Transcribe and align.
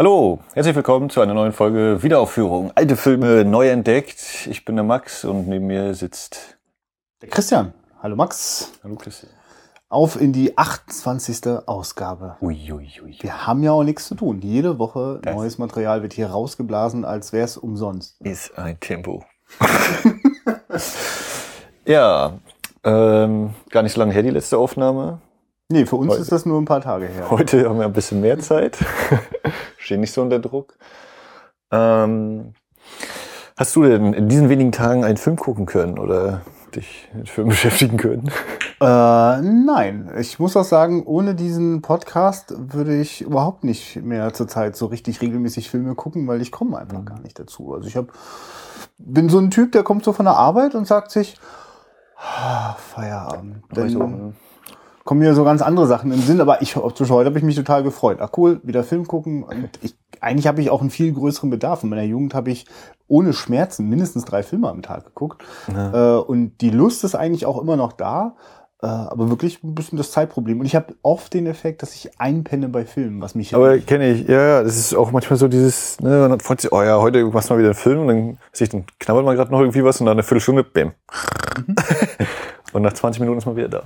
Hallo, 0.00 0.38
herzlich 0.54 0.74
willkommen 0.74 1.10
zu 1.10 1.20
einer 1.20 1.34
neuen 1.34 1.52
Folge 1.52 2.02
Wiederaufführung. 2.02 2.72
Alte 2.74 2.96
Filme 2.96 3.44
neu 3.44 3.68
entdeckt. 3.68 4.48
Ich 4.50 4.64
bin 4.64 4.76
der 4.76 4.82
Max 4.82 5.26
und 5.26 5.46
neben 5.46 5.66
mir 5.66 5.92
sitzt 5.92 6.56
der 7.20 7.28
Christian. 7.28 7.74
Hallo 8.02 8.16
Max. 8.16 8.72
Hallo 8.82 8.94
Christian. 8.94 9.30
Auf 9.90 10.18
in 10.18 10.32
die 10.32 10.56
28. 10.56 11.66
Ausgabe. 11.66 12.38
Ui, 12.40 12.72
ui, 12.72 12.88
ui. 13.04 13.18
Wir 13.20 13.46
haben 13.46 13.62
ja 13.62 13.72
auch 13.72 13.84
nichts 13.84 14.08
zu 14.08 14.14
tun. 14.14 14.40
Jede 14.40 14.78
Woche 14.78 15.20
das 15.22 15.34
neues 15.34 15.58
Material 15.58 16.00
wird 16.00 16.14
hier 16.14 16.30
rausgeblasen, 16.30 17.04
als 17.04 17.34
wäre 17.34 17.44
es 17.44 17.58
umsonst. 17.58 18.18
Ist 18.22 18.56
ein 18.56 18.80
Tempo. 18.80 19.22
ja, 21.84 22.38
ähm, 22.84 23.50
gar 23.68 23.82
nicht 23.82 23.92
so 23.92 24.00
lange 24.00 24.14
her 24.14 24.22
die 24.22 24.30
letzte 24.30 24.56
Aufnahme. 24.56 25.20
Nee, 25.72 25.86
für 25.86 25.96
uns 25.96 26.10
Heute. 26.10 26.22
ist 26.22 26.32
das 26.32 26.46
nur 26.46 26.60
ein 26.60 26.64
paar 26.64 26.80
Tage 26.80 27.06
her. 27.06 27.30
Heute 27.30 27.68
haben 27.68 27.78
wir 27.78 27.84
ein 27.84 27.92
bisschen 27.92 28.20
mehr 28.20 28.40
Zeit. 28.40 28.76
Stehen 29.78 30.00
nicht 30.00 30.12
so 30.12 30.20
unter 30.20 30.40
Druck. 30.40 30.74
Ähm, 31.70 32.54
hast 33.56 33.76
du 33.76 33.84
denn 33.84 34.12
in 34.12 34.28
diesen 34.28 34.48
wenigen 34.48 34.72
Tagen 34.72 35.04
einen 35.04 35.16
Film 35.16 35.36
gucken 35.36 35.66
können 35.66 36.00
oder 36.00 36.40
dich 36.74 37.08
mit 37.14 37.28
Film 37.28 37.48
beschäftigen 37.50 37.98
können? 37.98 38.32
Äh, 38.80 38.84
nein, 38.84 40.10
ich 40.18 40.40
muss 40.40 40.56
auch 40.56 40.64
sagen, 40.64 41.04
ohne 41.04 41.36
diesen 41.36 41.82
Podcast 41.82 42.52
würde 42.56 43.00
ich 43.00 43.20
überhaupt 43.20 43.62
nicht 43.62 44.02
mehr 44.02 44.32
zurzeit 44.32 44.74
so 44.74 44.86
richtig 44.86 45.22
regelmäßig 45.22 45.70
Filme 45.70 45.94
gucken, 45.94 46.26
weil 46.26 46.42
ich 46.42 46.50
komme 46.50 46.78
einfach 46.78 47.04
gar 47.04 47.20
nicht 47.20 47.38
dazu. 47.38 47.72
Also 47.74 47.86
ich 47.86 47.96
hab, 47.96 48.06
bin 48.98 49.28
so 49.28 49.38
ein 49.38 49.52
Typ, 49.52 49.70
der 49.70 49.84
kommt 49.84 50.02
so 50.04 50.12
von 50.12 50.26
der 50.26 50.34
Arbeit 50.34 50.74
und 50.74 50.88
sagt 50.88 51.12
sich, 51.12 51.36
ah, 52.16 52.74
Feierabend. 52.74 53.62
Dann, 53.70 54.34
kommen 55.04 55.20
mir 55.20 55.34
so 55.34 55.44
ganz 55.44 55.62
andere 55.62 55.86
Sachen 55.86 56.12
im 56.12 56.20
Sinn, 56.20 56.40
aber 56.40 56.62
ich 56.62 56.74
zwischen 56.94 57.14
heute 57.14 57.26
habe 57.26 57.38
ich 57.38 57.44
mich 57.44 57.56
total 57.56 57.82
gefreut. 57.82 58.18
Ach 58.20 58.30
cool, 58.36 58.60
wieder 58.62 58.84
Film 58.84 59.06
gucken. 59.06 59.42
Und 59.42 59.70
ich, 59.82 59.94
eigentlich 60.20 60.46
habe 60.46 60.60
ich 60.60 60.70
auch 60.70 60.80
einen 60.80 60.90
viel 60.90 61.12
größeren 61.12 61.50
Bedarf. 61.50 61.82
In 61.82 61.88
meiner 61.88 62.02
Jugend 62.02 62.34
habe 62.34 62.50
ich 62.50 62.66
ohne 63.08 63.32
Schmerzen 63.32 63.88
mindestens 63.88 64.24
drei 64.24 64.42
Filme 64.42 64.68
am 64.68 64.82
Tag 64.82 65.04
geguckt. 65.04 65.42
Ja. 65.72 66.18
Äh, 66.18 66.20
und 66.20 66.58
die 66.60 66.70
Lust 66.70 67.04
ist 67.04 67.14
eigentlich 67.14 67.46
auch 67.46 67.60
immer 67.60 67.76
noch 67.76 67.92
da. 67.92 68.36
Äh, 68.82 68.86
aber 68.86 69.28
wirklich 69.28 69.62
ein 69.62 69.74
bisschen 69.74 69.98
das 69.98 70.10
Zeitproblem. 70.10 70.60
Und 70.60 70.64
ich 70.64 70.74
habe 70.74 70.94
oft 71.02 71.34
den 71.34 71.46
Effekt, 71.46 71.82
dass 71.82 71.94
ich 71.94 72.18
einpenne 72.18 72.68
bei 72.70 72.86
Filmen, 72.86 73.20
was 73.20 73.34
mich. 73.34 73.54
Aber 73.54 73.78
kenne 73.78 74.12
ich, 74.12 74.26
ja, 74.26 74.40
ja, 74.40 74.62
das 74.62 74.78
ist 74.78 74.94
auch 74.94 75.10
manchmal 75.10 75.38
so 75.38 75.48
dieses, 75.48 76.00
ne, 76.00 76.28
man 76.28 76.40
freut 76.40 76.62
sich, 76.62 76.72
oh 76.72 76.82
ja, 76.82 76.98
heute 76.98 77.22
machst 77.26 77.50
du 77.50 77.54
mal 77.54 77.58
wieder 77.58 77.68
einen 77.68 77.74
Film 77.74 78.00
und 78.00 78.08
dann, 78.08 78.38
sich, 78.52 78.70
dann 78.70 78.84
knabbert 78.98 79.26
man 79.26 79.36
gerade 79.36 79.50
noch 79.50 79.60
irgendwie 79.60 79.84
was 79.84 80.00
und 80.00 80.06
dann 80.06 80.14
eine 80.14 80.22
Viertelstunde, 80.22 80.64
bäm. 80.64 80.92
Mhm. 81.66 81.74
Und 82.72 82.82
nach 82.82 82.92
20 82.92 83.20
Minuten 83.20 83.38
ist 83.38 83.46
man 83.46 83.56
wieder 83.56 83.68
da. 83.68 83.82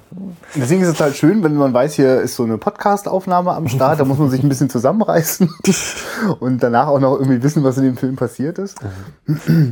Deswegen 0.54 0.82
ist 0.82 0.88
es 0.88 1.00
halt 1.00 1.16
schön, 1.16 1.42
wenn 1.42 1.54
man 1.54 1.72
weiß, 1.72 1.94
hier 1.94 2.20
ist 2.20 2.36
so 2.36 2.42
eine 2.42 2.58
Podcast-Aufnahme 2.58 3.52
am 3.52 3.66
Start, 3.68 3.98
da 3.98 4.04
muss 4.04 4.18
man 4.18 4.28
sich 4.28 4.42
ein 4.42 4.48
bisschen 4.48 4.68
zusammenreißen 4.68 5.50
und 6.40 6.62
danach 6.62 6.88
auch 6.88 7.00
noch 7.00 7.14
irgendwie 7.14 7.42
wissen, 7.42 7.64
was 7.64 7.78
in 7.78 7.84
dem 7.84 7.96
Film 7.96 8.16
passiert 8.16 8.58
ist. 8.58 8.78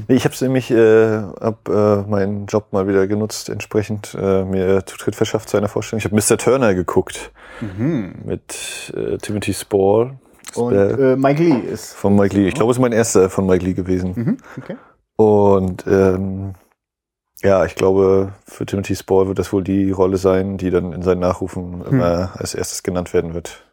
Ich 0.09 0.25
habe 0.25 0.35
nämlich, 0.41 0.71
äh, 0.71 1.23
hab, 1.41 1.69
äh, 1.69 2.03
meinen 2.09 2.47
Job 2.47 2.73
mal 2.73 2.89
wieder 2.89 3.07
genutzt, 3.07 3.51
entsprechend 3.51 4.17
äh, 4.19 4.45
mir 4.45 4.87
Zutritt 4.87 5.15
verschafft 5.15 5.51
zu 5.51 5.59
einer 5.59 5.69
Vorstellung. 5.69 5.99
Ich 5.99 6.05
habe 6.05 6.17
Mr. 6.17 6.39
Turner 6.39 6.75
geguckt 6.75 7.33
mhm. 7.61 8.15
mit 8.25 8.93
äh, 8.97 9.19
Timothy 9.19 9.53
Spall. 9.53 10.15
Und 10.55 10.75
äh, 10.75 11.17
Mike 11.17 11.43
Lee 11.43 11.59
ist. 11.71 11.95
Von 11.95 12.17
Mike 12.17 12.37
Lee. 12.37 12.49
Ich 12.49 12.55
glaube, 12.55 12.71
es 12.71 12.79
ist 12.79 12.83
mein 12.83 12.93
erster 12.93 13.31
von 13.31 13.47
Mike 13.47 13.65
Lee 13.65 13.75
gewesen. 13.75 14.13
Mhm. 14.15 14.37
Okay. 14.59 14.77
Und 15.17 15.87
ähm, 15.87 16.55
ja, 17.43 17.65
ich 17.65 17.75
glaube, 17.75 18.33
für 18.47 18.67
Timothy 18.67 18.95
Spall 18.95 19.29
wird 19.29 19.39
das 19.39 19.53
wohl 19.53 19.65
die 19.65 19.91
Rolle 19.91 20.17
sein, 20.17 20.59
die 20.59 20.71
dann 20.71 20.93
in 20.93 21.03
seinen 21.03 21.21
Nachrufen 21.21 21.85
hm. 21.85 21.87
immer 21.87 22.33
als 22.37 22.55
erstes 22.55 22.83
genannt 22.83 23.13
werden 23.13 23.35
wird. 23.35 23.65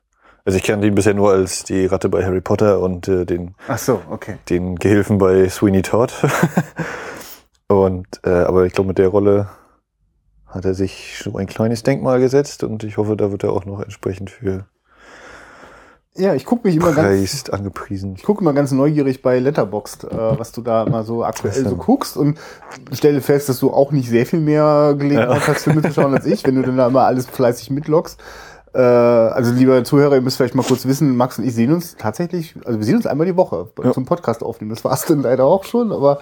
Also 0.46 0.58
ich 0.58 0.64
kenne 0.64 0.86
ihn 0.88 0.96
bisher 0.96 1.14
nur 1.14 1.32
als 1.32 1.64
die 1.64 1.86
Ratte 1.86 2.10
bei 2.10 2.26
Harry 2.26 2.42
Potter 2.42 2.80
und 2.80 3.08
äh, 3.08 3.26
den, 3.26 3.56
Ach 3.68 3.78
so, 3.78 4.02
okay. 4.10 4.38
den 4.50 4.78
Gehilfen 4.78 5.18
bei 5.18 5.48
Sweeney 5.50 5.82
Todd. 5.82 6.14
und 7.68 8.08
äh, 8.24 8.30
aber 8.30 8.66
ich 8.66 8.74
glaube, 8.74 8.88
mit 8.88 8.98
der 8.98 9.10
Rolle 9.10 9.50
hat 10.48 10.66
er 10.66 10.74
sich 10.74 11.20
so 11.22 11.38
ein 11.38 11.46
kleines 11.46 11.84
Denkmal 11.84 12.20
gesetzt 12.20 12.64
und 12.64 12.84
ich 12.84 12.98
hoffe, 12.98 13.16
da 13.16 13.32
wird 13.32 13.44
er 13.44 13.52
auch 13.52 13.66
noch 13.66 13.82
entsprechend 13.82 14.32
für 14.32 14.66
ja, 16.16 16.34
ich 16.34 16.46
gucke 16.46 16.68
mich 16.68 16.76
immer 16.76 16.92
ganz 16.94 17.50
angepriesen. 17.50 18.16
Ich 18.18 18.24
gucke 18.24 18.42
immer 18.42 18.54
ganz 18.54 18.72
neugierig 18.72 19.22
bei 19.22 19.40
Letterboxd, 19.40 20.06
äh, 20.06 20.40
was 20.40 20.52
du 20.52 20.62
da 20.62 20.86
mal 20.86 21.04
so 21.04 21.24
aktuell 21.24 21.68
so 21.68 21.76
guckst 21.76 22.18
und 22.18 22.38
stelle 22.92 23.22
fest, 23.22 23.48
dass 23.48 23.60
du 23.60 23.72
auch 23.72 23.92
nicht 23.92 24.10
sehr 24.10 24.26
viel 24.26 24.40
mehr 24.40 24.96
Gelegenheit 24.98 25.30
ja. 25.30 25.48
hast, 25.48 25.64
Filme 25.64 25.82
zu 25.82 25.94
schauen 25.94 26.14
als 26.14 26.26
ich, 26.26 26.46
wenn 26.46 26.56
du 26.56 26.62
dann 26.62 26.78
da 26.78 26.88
immer 26.88 27.04
alles 27.04 27.28
fleißig 27.28 27.70
mitloggst. 27.70 28.20
Äh, 28.74 28.80
also 28.80 29.52
lieber 29.52 29.84
Zuhörer, 29.84 30.16
ihr 30.16 30.22
müsst 30.22 30.38
vielleicht 30.38 30.56
mal 30.56 30.64
kurz 30.64 30.86
wissen, 30.86 31.16
Max 31.16 31.38
und 31.38 31.46
ich 31.46 31.54
sehen 31.54 31.72
uns 31.72 31.96
tatsächlich, 31.96 32.56
also 32.66 32.80
wir 32.80 32.86
sehen 32.86 32.98
uns 32.98 33.06
einmal 33.06 33.26
die 33.26 33.38
Woche 33.38 33.70
ja. 33.84 33.92
zum 33.94 34.06
Podcast 34.06 34.44
aufnehmen. 34.44 34.72
Das 34.72 34.84
war 34.84 34.94
es 34.94 35.06
dann 35.06 35.22
leider 35.22 35.46
auch 35.46 35.64
schon, 35.64 35.92
aber 35.92 36.20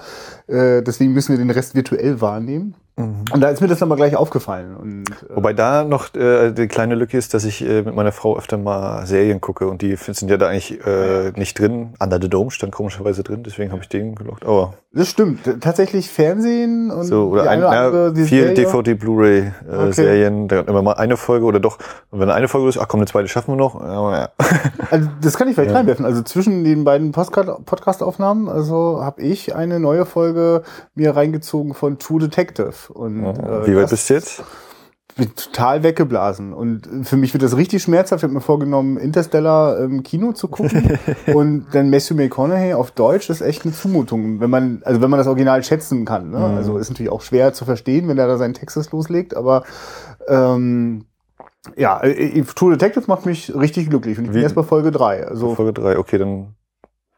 äh, 0.48 0.81
deswegen 0.81 1.14
müssen 1.14 1.31
wir 1.31 1.38
den 1.38 1.50
Rest 1.50 1.75
virtuell 1.75 2.22
wahrnehmen. 2.22 2.75
Mhm. 2.97 3.25
Und 3.31 3.41
da 3.41 3.50
ist 3.50 3.62
mir 3.62 3.68
das 3.68 3.78
dann 3.78 3.90
mal 3.90 3.96
gleich 3.96 4.16
aufgefallen. 4.16 4.75
Und, 4.75 5.03
äh 5.30 5.35
Wobei 5.35 5.53
da 5.53 5.84
noch 5.84 6.13
äh, 6.16 6.52
die 6.52 6.68
kleine 6.68 6.96
Lücke 6.96 7.18
ist, 7.18 7.34
dass 7.35 7.46
ich 7.46 7.63
äh, 7.63 7.84
mit 7.84 7.96
meiner 7.96 8.12
Frau 8.12 8.38
öfter 8.38 8.58
mal 8.58 9.06
Serien 9.06 9.40
gucke 9.40 9.68
und 9.68 9.84
die 9.84 9.96
sind 9.96 10.30
ja 10.30 10.38
da 10.38 10.47
eigentlich 10.47 10.84
äh, 10.85 11.31
nicht 11.36 11.59
drin. 11.59 11.94
Under 12.00 12.19
the 12.19 12.28
Dome 12.28 12.50
stand 12.50 12.74
komischerweise 12.74 13.22
drin, 13.22 13.44
deswegen 13.44 13.72
habe 13.72 13.84
ich 13.84 13.90
den 13.90 14.16
gelockt. 14.16 14.46
Aber 14.46 14.74
das 14.97 15.09
stimmt. 15.09 15.41
Tatsächlich 15.62 16.09
Fernsehen 16.09 16.90
und 16.90 17.03
so, 17.03 17.28
oder 17.28 17.47
ein, 17.47 17.59
oder 17.59 18.13
ja, 18.16 18.25
viel 18.25 18.56
DVD, 18.56 18.96
Blu-ray 18.96 19.40
äh, 19.40 19.75
okay. 19.75 19.91
Serien. 19.91 20.47
Da 20.47 20.62
immer 20.62 20.81
mal 20.81 20.94
eine 20.94 21.18
Folge 21.18 21.46
oder 21.46 21.59
doch. 21.59 21.78
Und 22.09 22.19
wenn 22.19 22.31
eine 22.31 22.47
Folge 22.47 22.68
ist, 22.68 22.80
ach 22.80 22.88
komm, 22.88 23.02
eine 23.02 23.07
zweite 23.07 23.28
schaffen 23.28 23.52
wir 23.52 23.57
noch. 23.57 23.80
Aber 23.80 24.18
ja. 24.18 24.30
Also 24.90 25.09
das 25.22 25.38
kann 25.38 25.47
ich 25.50 25.56
vielleicht 25.56 25.72
ja. 25.72 25.78
reinwerfen. 25.78 26.06
Also 26.06 26.24
zwischen 26.24 26.63
den 26.63 26.84
beiden 26.84 27.12
Podcast-Aufnahmen, 27.12 28.50
also 28.50 29.03
habe 29.03 29.22
ich 29.22 29.53
eine 29.53 29.80
neue 29.80 30.06
Folge 30.06 30.63
mir 30.96 31.16
reingezogen 31.16 31.74
von 31.75 32.00
True 32.00 32.22
Detective. 32.22 32.74
Und, 32.90 33.25
äh, 33.25 33.68
Wie 33.68 33.75
weit 33.75 33.90
bist 33.90 34.09
du 34.09 34.14
jetzt? 34.16 34.44
bin 35.18 35.34
total 35.36 35.84
weggeblasen. 35.84 36.53
Und 36.53 36.88
für 37.03 37.18
mich 37.18 37.34
wird 37.34 37.44
das 37.44 37.58
richtig 37.58 37.84
schmerzhaft. 37.84 38.20
Ich 38.20 38.24
habe 38.24 38.34
mir 38.34 38.42
vorgenommen, 38.42 38.98
Interstellar 38.98 39.80
im 39.80 40.03
Kino 40.03 40.31
zu 40.31 40.48
gucken. 40.48 41.00
und 41.34 41.68
dann 41.74 41.90
Matthew 41.90 42.16
McConaughey 42.16 42.74
auf 42.74 42.92
Deutsch 42.92 43.30
ist 43.30 43.42
echt 43.42 43.66
eine 43.66 43.74
Zumutung. 43.74 44.40
Wenn 44.40 44.50
man, 44.50 44.81
also 44.86 45.02
wenn 45.02 45.09
man 45.09 45.18
das 45.18 45.28
Original 45.28 45.64
schätzen 45.64 46.06
kann. 46.06 46.30
Ne? 46.30 46.38
Mhm. 46.38 46.58
Also 46.58 46.78
ist 46.78 46.90
natürlich 46.90 47.12
auch 47.12 47.22
schwer 47.22 47.53
zu 47.53 47.66
verstehen, 47.66 48.08
wenn 48.08 48.18
er 48.18 48.28
da 48.28 48.38
seinen 48.38 48.53
Texas 48.53 48.92
loslegt, 48.92 49.36
aber 49.36 49.64
ähm, 50.28 51.06
ja, 51.75 52.02
äh, 52.02 52.44
True 52.56 52.78
Detective 52.78 53.06
macht 53.08 53.25
mich 53.25 53.54
richtig 53.54 53.90
glücklich. 53.90 54.18
Und 54.18 54.25
ich 54.25 54.31
bin 54.31 54.40
Wie? 54.40 54.44
erst 54.44 54.56
bei 54.56 54.64
Folge 54.64 54.92
3. 54.92 55.28
Also 55.28 55.56
Folge 55.56 55.74
3, 55.74 55.98
okay, 55.98 56.18
dann 56.18 56.56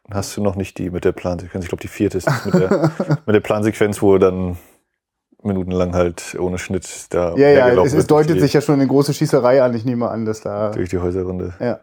hast 0.09 0.35
du 0.37 0.41
noch 0.41 0.55
nicht 0.55 0.77
die 0.77 0.89
mit 0.89 1.05
der 1.05 1.11
Plansequenz. 1.11 1.65
Ich 1.65 1.69
glaube, 1.69 1.81
die 1.81 1.87
vierte 1.87 2.17
ist 2.17 2.27
mit 2.45 2.53
der, 2.55 2.91
mit 3.25 3.35
der 3.35 3.41
Plansequenz, 3.41 4.01
wo 4.01 4.17
dann 4.17 4.57
minutenlang 5.41 5.93
halt 5.93 6.37
ohne 6.39 6.57
Schnitt 6.57 6.87
da. 7.09 7.35
Ja, 7.35 7.49
ja, 7.49 7.83
es, 7.83 7.93
es 7.93 8.07
deutet 8.07 8.39
sich 8.39 8.53
ja 8.53 8.61
schon 8.61 8.75
eine 8.75 8.87
große 8.87 9.13
Schießerei 9.13 9.63
an. 9.63 9.73
Ich 9.75 9.85
nehme 9.85 10.09
an, 10.09 10.25
dass 10.25 10.41
da. 10.41 10.71
Durch 10.71 10.89
die 10.89 10.99
Häuserrunde. 10.99 11.53
Ja. 11.59 11.79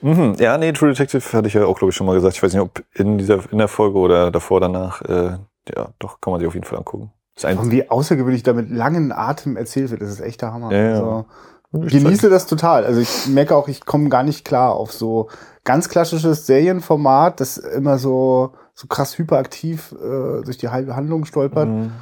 Mhm. 0.00 0.36
Ja, 0.38 0.56
nee, 0.56 0.72
True 0.72 0.90
Detective 0.90 1.32
hatte 1.32 1.48
ich 1.48 1.54
ja 1.54 1.64
auch, 1.64 1.78
glaube 1.78 1.90
ich, 1.90 1.96
schon 1.96 2.06
mal 2.06 2.14
gesagt. 2.14 2.36
Ich 2.36 2.42
weiß 2.42 2.52
nicht, 2.52 2.62
ob 2.62 2.82
in 2.94 3.18
dieser, 3.18 3.40
in 3.50 3.58
der 3.58 3.68
Folge 3.68 3.98
oder 3.98 4.30
davor, 4.30 4.60
danach, 4.60 5.02
äh, 5.02 5.36
ja, 5.74 5.88
doch, 5.98 6.20
kann 6.20 6.30
man 6.30 6.40
sich 6.40 6.48
auf 6.48 6.54
jeden 6.54 6.64
Fall 6.64 6.78
angucken. 6.78 7.12
Und 7.42 7.70
wie 7.70 7.88
außergewöhnlich 7.88 8.42
da 8.42 8.52
mit 8.52 8.70
langen 8.70 9.12
Atem 9.12 9.56
erzählt 9.56 9.90
wird, 9.90 10.02
das 10.02 10.10
ist 10.10 10.20
echt 10.20 10.42
der 10.42 10.52
Hammer. 10.52 10.72
Ja, 10.72 10.82
ja. 10.82 10.94
Also, 10.94 11.26
genieße 11.72 12.28
das 12.28 12.46
total. 12.46 12.84
Also 12.84 13.00
ich 13.00 13.28
merke 13.28 13.56
auch, 13.56 13.68
ich 13.68 13.86
komme 13.86 14.08
gar 14.08 14.22
nicht 14.22 14.44
klar 14.44 14.74
auf 14.74 14.92
so 14.92 15.28
ganz 15.64 15.88
klassisches 15.88 16.46
Serienformat, 16.46 17.40
das 17.40 17.56
immer 17.56 17.98
so, 17.98 18.52
so 18.74 18.88
krass 18.88 19.16
hyperaktiv 19.16 19.92
äh, 19.92 20.42
durch 20.42 20.58
die 20.58 20.68
halbe 20.68 20.96
Handlung 20.96 21.24
stolpert. 21.24 21.68
Mhm. 21.68 21.92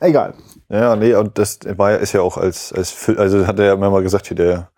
Egal. 0.00 0.34
Ja, 0.70 0.96
nee, 0.96 1.14
und 1.14 1.38
das 1.38 1.58
war 1.76 1.92
ja, 1.92 1.96
ist 1.98 2.12
ja 2.12 2.22
auch 2.22 2.38
als, 2.38 2.72
als, 2.72 3.08
also 3.16 3.46
hat 3.46 3.58
er 3.58 3.66
ja 3.66 3.72
immer 3.74 3.90
mal 3.90 4.02
gesagt, 4.02 4.28
hier 4.28 4.36
der, 4.36 4.70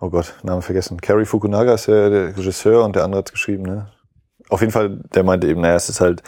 oh 0.00 0.10
Gott, 0.10 0.34
Name 0.42 0.62
vergessen. 0.62 1.00
Cary 1.00 1.24
Fukunaga 1.24 1.74
ist 1.74 1.86
ja 1.86 2.08
der 2.08 2.36
Regisseur 2.36 2.84
und 2.84 2.96
der 2.96 3.04
andere 3.04 3.20
hat 3.20 3.30
geschrieben, 3.30 3.62
ne? 3.62 3.88
Auf 4.48 4.60
jeden 4.60 4.72
Fall, 4.72 5.00
der 5.14 5.22
meinte 5.22 5.46
eben, 5.46 5.60
naja, 5.60 5.76
es 5.76 5.88
ist 5.88 6.00
halt 6.00 6.22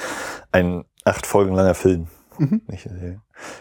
ein 0.52 0.84
acht 1.04 1.26
Folgen 1.26 1.54
langer 1.54 1.74
Film. 1.74 2.06
Mhm. 2.38 2.62
Nicht, 2.68 2.86
äh, 2.86 3.18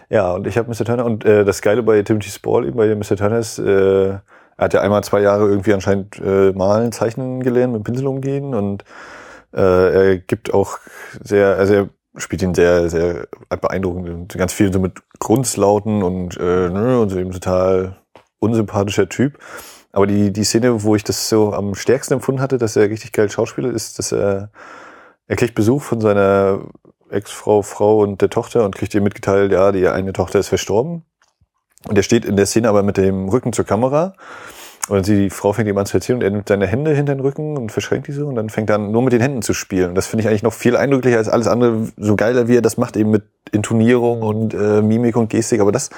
ja, 0.10 0.32
und 0.34 0.46
ich 0.46 0.58
habe 0.58 0.70
Mr. 0.70 0.86
Turner 0.86 1.06
und 1.06 1.26
äh, 1.26 1.44
das 1.44 1.62
Geile 1.62 1.82
bei 1.82 2.04
Timothy 2.04 2.30
Spall 2.30 2.68
eben 2.68 2.78
bei 2.78 2.94
Mr. 2.94 3.16
Turner 3.16 3.40
ist, 3.40 3.58
äh, 3.58 4.10
er 4.10 4.22
hat 4.58 4.74
ja 4.74 4.82
einmal 4.82 5.04
zwei 5.04 5.22
Jahre 5.22 5.48
irgendwie 5.48 5.74
anscheinend 5.74 6.20
äh, 6.20 6.52
malen, 6.52 6.92
zeichnen 6.92 7.42
gelernt, 7.42 7.74
mit 7.74 7.84
Pinsel 7.84 8.06
umgehen 8.06 8.54
und 8.54 8.86
äh, 9.54 10.10
er 10.12 10.18
gibt 10.20 10.54
auch 10.54 10.78
sehr, 11.20 11.56
also 11.56 11.74
er 11.74 11.90
spielt 12.18 12.42
ihn 12.42 12.54
sehr, 12.54 12.90
sehr 12.90 13.28
beeindruckend. 13.50 14.38
Ganz 14.38 14.54
viel 14.54 14.72
so 14.72 14.80
mit 14.80 15.02
Grundslauten 15.20 16.04
und, 16.04 16.38
äh, 16.38 16.70
ne, 16.70 17.00
und 17.00 17.10
so 17.10 17.20
eben 17.20 17.32
total 17.32 17.98
unsympathischer 18.40 19.08
Typ. 19.08 19.38
Aber 19.92 20.08
die, 20.08 20.32
die 20.32 20.44
Szene, 20.44 20.84
wo 20.84 20.96
ich 20.96 21.04
das 21.04 21.30
so 21.30 21.54
am 21.54 21.76
stärksten 21.76 22.16
empfunden 22.16 22.42
hatte, 22.42 22.58
dass 22.58 22.76
er 22.76 22.90
richtig 22.90 23.12
geil 23.12 23.30
Schauspieler 23.30 23.70
ist, 23.70 24.00
dass 24.00 24.12
er, 24.12 24.50
er 25.28 25.36
kriegt 25.36 25.56
Besuch 25.56 25.82
von 25.82 26.02
seiner 26.02 26.62
Ex-Frau, 27.10 27.62
Frau 27.62 28.00
und 28.00 28.22
der 28.22 28.30
Tochter 28.30 28.64
und 28.64 28.76
kriegt 28.76 28.94
ihr 28.94 29.02
mitgeteilt, 29.02 29.52
ja, 29.52 29.72
die 29.72 29.88
eine 29.88 30.14
Tochter 30.14 30.40
ist 30.40 30.48
verstorben. 30.48 31.04
Und 31.88 31.98
er 31.98 32.04
steht 32.04 32.26
in 32.26 32.38
der 32.38 32.46
Szene 32.46 32.70
aber 32.70 32.84
mit 32.84 32.98
dem 32.98 33.28
Rücken 33.28 33.54
zur 33.54 33.66
Kamera 33.66 34.14
Und 34.92 35.08
die 35.08 35.30
Frau 35.30 35.54
fängt 35.54 35.70
ihm 35.70 35.78
an 35.78 35.86
zu 35.86 35.96
erzählen 35.96 36.18
und 36.18 36.24
er 36.24 36.32
nimmt 36.32 36.50
seine 36.50 36.68
Hände 36.68 36.94
hinter 36.94 37.16
den 37.16 37.22
Rücken 37.22 37.56
und 37.58 37.72
verschränkt 37.72 38.10
die 38.10 38.12
so 38.12 38.28
und 38.28 38.36
dann 38.36 38.50
fängt 38.50 38.70
er 38.70 38.76
an, 38.76 38.92
nur 38.92 39.02
mit 39.02 39.14
den 39.14 39.22
Händen 39.22 39.42
zu 39.42 39.54
spielen. 39.54 39.88
Und 39.88 39.96
das 39.96 40.06
finde 40.06 40.24
ich 40.24 40.28
eigentlich 40.28 40.44
noch 40.44 40.52
viel 40.52 40.76
eindrücklicher 40.76 41.18
als 41.18 41.30
alles 41.30 41.48
andere, 41.48 41.88
so 41.96 42.18
geiler 42.18 42.50
wie 42.50 42.58
er 42.58 42.62
das 42.62 42.76
macht, 42.76 42.98
eben 42.98 43.10
mit 43.10 43.24
Intonierung 43.54 44.22
und 44.22 44.54
äh, 44.54 44.82
Mimik 44.82 45.16
und 45.16 45.30
Gestik. 45.30 45.62
Aber 45.62 45.72
das 45.72 45.92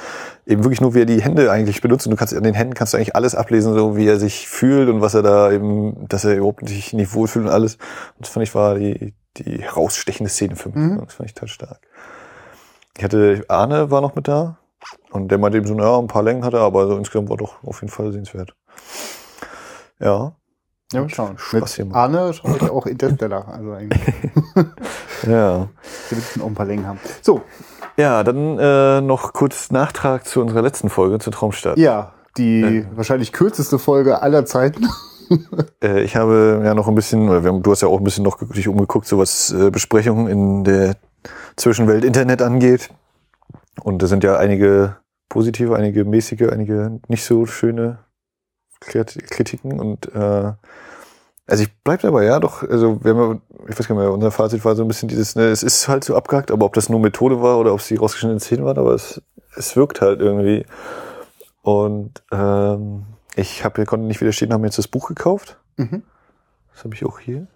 eben 0.45 0.63
wirklich 0.63 0.79
nur, 0.79 0.93
wie 0.93 0.99
er 0.99 1.05
die 1.07 1.23
Hände 1.23 1.49
eigentlich 1.49 1.81
benutzt. 1.81 2.05
Und 2.05 2.11
du 2.11 2.17
kannst 2.17 2.35
an 2.35 2.43
den 2.43 2.53
Händen 2.53 2.75
kannst 2.75 2.93
du 2.93 2.97
eigentlich 2.97 3.15
alles 3.15 3.33
ablesen, 3.33 3.73
so 3.73 3.97
wie 3.97 4.05
er 4.05 4.19
sich 4.19 4.47
fühlt 4.47 4.87
und 4.89 5.01
was 5.01 5.15
er 5.15 5.23
da 5.23 5.51
eben, 5.51 6.07
dass 6.07 6.23
er 6.23 6.35
überhaupt 6.35 6.69
sich 6.69 6.93
nicht 6.93 7.15
wohlfühlt 7.15 7.47
und 7.47 7.51
alles. 7.51 7.77
Und 8.17 8.27
das 8.27 8.29
fand 8.29 8.45
ich 8.45 8.53
war 8.53 8.75
die, 8.75 9.15
die 9.37 9.63
herausstechende 9.63 10.29
Szene 10.29 10.55
für 10.55 10.69
mich. 10.69 10.77
Mhm. 10.77 11.01
Das 11.03 11.15
fand 11.15 11.29
ich 11.29 11.33
total 11.33 11.49
stark. 11.49 11.79
Ich 12.95 13.03
hatte, 13.03 13.43
Arne 13.47 13.89
war 13.89 14.01
noch 14.01 14.13
mit 14.13 14.27
da. 14.27 14.59
Und 15.09 15.29
der 15.31 15.39
meinte 15.39 15.57
eben 15.57 15.65
so, 15.65 15.73
naja, 15.73 15.97
ein 15.97 16.05
paar 16.05 16.21
Längen 16.21 16.45
hat 16.45 16.53
er, 16.53 16.59
aber 16.59 16.85
so 16.85 16.95
insgesamt 16.95 17.29
war 17.29 17.37
doch 17.37 17.63
auf 17.63 17.81
jeden 17.81 17.91
Fall 17.91 18.11
sehenswert. 18.11 18.53
Ja, 20.03 20.35
Ja, 20.91 21.01
mal 21.01 21.09
schauen. 21.09 21.37
Spaß 21.37 21.79
Mit. 21.79 21.95
Arne 21.95 22.33
schaue 22.33 22.57
ich 22.57 22.69
auch 22.69 22.85
Interstellar. 22.85 23.47
Also 23.47 23.71
eigentlich, 23.71 24.01
ja. 25.23 25.69
wir 26.09 26.17
müssen 26.17 26.41
auch 26.41 26.47
ein 26.47 26.53
paar 26.55 26.65
Längen 26.65 26.85
haben. 26.85 26.99
So, 27.21 27.41
Ja, 27.97 28.23
dann 28.23 28.59
äh, 28.59 29.01
noch 29.01 29.33
kurz 29.33 29.71
Nachtrag 29.71 30.25
zu 30.27 30.41
unserer 30.41 30.61
letzten 30.61 30.89
Folge, 30.89 31.19
zur 31.19 31.31
Traumstadt. 31.33 31.77
ja, 31.77 32.13
die 32.37 32.85
wahrscheinlich 32.95 33.31
kürzeste 33.31 33.79
Folge 33.79 34.21
aller 34.21 34.45
Zeiten. 34.45 34.87
Äh, 35.81 36.01
ich 36.03 36.15
habe 36.17 36.61
ja 36.63 36.75
noch 36.75 36.87
ein 36.89 36.95
bisschen, 36.95 37.29
oder 37.29 37.41
haben, 37.43 37.63
du 37.63 37.71
hast 37.71 37.81
ja 37.81 37.87
auch 37.87 37.97
ein 37.97 38.03
bisschen 38.03 38.25
noch 38.25 38.37
dich 38.53 38.67
umgeguckt, 38.67 39.07
so 39.07 39.17
was 39.17 39.51
äh, 39.51 39.71
Besprechungen 39.71 40.27
in 40.27 40.63
der 40.63 40.97
Zwischenwelt 41.55 42.03
Internet 42.03 42.41
angeht. 42.41 42.91
Und 43.81 44.03
da 44.03 44.07
sind 44.07 44.23
ja 44.23 44.37
einige 44.37 44.97
positive, 45.29 45.75
einige 45.75 46.03
mäßige, 46.05 46.49
einige 46.51 46.99
nicht 47.07 47.23
so 47.23 47.45
schöne 47.45 47.99
Kritiken. 48.85 49.79
Und 49.79 50.13
äh, 50.13 50.53
also 51.45 51.63
ich 51.63 51.69
bleib 51.83 52.01
dabei, 52.01 52.25
ja, 52.25 52.39
doch, 52.39 52.63
also 52.63 53.03
wir 53.03 53.13
haben, 53.15 53.41
ja- 53.51 53.67
ich 53.69 53.79
weiß 53.79 53.87
gar 53.87 53.95
nicht 53.95 54.03
mehr, 54.03 54.13
unser 54.13 54.31
Fazit 54.31 54.63
war 54.63 54.75
so 54.75 54.83
ein 54.83 54.87
bisschen 54.87 55.09
dieses, 55.09 55.35
ne, 55.35 55.43
es 55.47 55.63
ist 55.63 55.87
halt 55.87 56.03
so 56.03 56.15
abgehackt, 56.15 56.51
aber 56.51 56.65
ob 56.65 56.73
das 56.73 56.89
nur 56.89 56.99
Methode 56.99 57.41
war 57.41 57.57
oder 57.59 57.73
ob 57.73 57.79
es 57.79 57.87
die 57.87 57.95
rausgeschnittenen 57.95 58.39
Szenen 58.39 58.65
waren, 58.65 58.77
aber 58.77 58.93
es, 58.93 59.21
es 59.55 59.75
wirkt 59.75 60.01
halt 60.01 60.21
irgendwie. 60.21 60.65
Und 61.61 62.23
ähm, 62.31 63.05
ich 63.35 63.63
hab, 63.63 63.75
konnte 63.85 64.05
nicht 64.05 64.21
widerstehen, 64.21 64.53
haben 64.53 64.61
mir 64.61 64.67
jetzt 64.67 64.77
das 64.77 64.87
Buch 64.87 65.07
gekauft. 65.07 65.57
Mhm. 65.77 66.03
Das 66.73 66.83
habe 66.83 66.95
ich 66.95 67.05
auch 67.05 67.19
hier. 67.19 67.47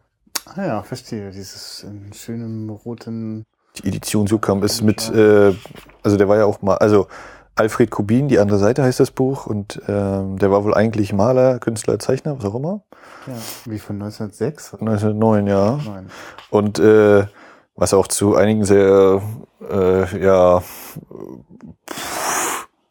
Ah 0.46 0.66
ja, 0.66 0.84
verstehe. 0.84 1.32
Dieses 1.32 1.84
in 1.84 2.14
schönem 2.14 2.70
roten. 2.70 3.44
Die 3.78 3.88
Edition 3.88 4.28
Sukam 4.28 4.64
ist 4.64 4.82
mit, 4.82 5.10
äh, 5.14 5.54
also 6.04 6.18
der 6.18 6.28
war 6.28 6.38
ja 6.38 6.46
auch 6.46 6.62
mal, 6.62 6.78
also 6.78 7.08
Alfred 7.58 7.92
Kubin, 7.92 8.28
die 8.28 8.40
andere 8.40 8.60
Seite 8.60 8.84
heißt 8.84 9.00
das 9.00 9.12
Buch 9.12 9.48
und 9.48 9.82
ähm, 9.88 10.38
der 10.38 10.52
war 10.52 10.64
wohl 10.64 10.74
eigentlich 10.74 11.14
Maler, 11.14 11.60
Künstler, 11.60 12.00
Zeichner, 12.00 12.38
was 12.38 12.46
auch 12.46 12.56
immer. 12.56 12.82
Ja, 13.26 13.34
wie 13.66 13.80
von 13.80 13.96
1906? 13.96 14.76
1909, 14.76 15.48
ja. 15.48 15.80
Nein. 15.86 16.08
Und 16.50 16.80
äh, 16.80 17.26
was 17.76 17.94
auch 17.94 18.08
zu 18.08 18.36
einigen 18.36 18.64
sehr, 18.64 19.22
äh, 19.70 20.24
ja, 20.24 20.60
pff, 20.60 21.00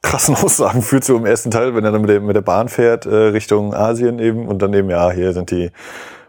krassen 0.02 0.36
Aussagen 0.36 0.82
führt, 0.82 1.04
so 1.04 1.16
im 1.16 1.26
ersten 1.26 1.50
Teil, 1.50 1.74
wenn 1.74 1.84
er 1.84 1.92
dann 1.92 2.00
mit 2.00 2.10
der, 2.10 2.20
mit 2.20 2.36
der 2.36 2.42
Bahn 2.42 2.68
fährt, 2.68 3.06
äh, 3.06 3.14
Richtung 3.14 3.74
Asien 3.74 4.18
eben 4.18 4.46
und 4.46 4.62
dann 4.62 4.72
eben, 4.72 4.90
ja, 4.90 5.10
hier 5.10 5.32
sind 5.32 5.50
die 5.50 5.70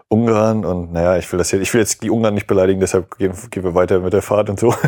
Ungarn 0.09 0.63
und 0.63 0.93
naja, 0.93 1.17
ich 1.17 1.29
will 1.31 1.37
das 1.37 1.51
jetzt, 1.51 1.61
ich 1.61 1.73
will 1.73 1.81
jetzt 1.81 2.01
die 2.01 2.09
Ungarn 2.09 2.33
nicht 2.33 2.47
beleidigen, 2.47 2.79
deshalb 2.79 3.17
gehen, 3.17 3.33
gehen 3.51 3.63
wir 3.63 3.75
weiter 3.75 3.99
mit 3.99 4.13
der 4.13 4.21
Fahrt 4.21 4.49
und 4.49 4.59
so. 4.59 4.73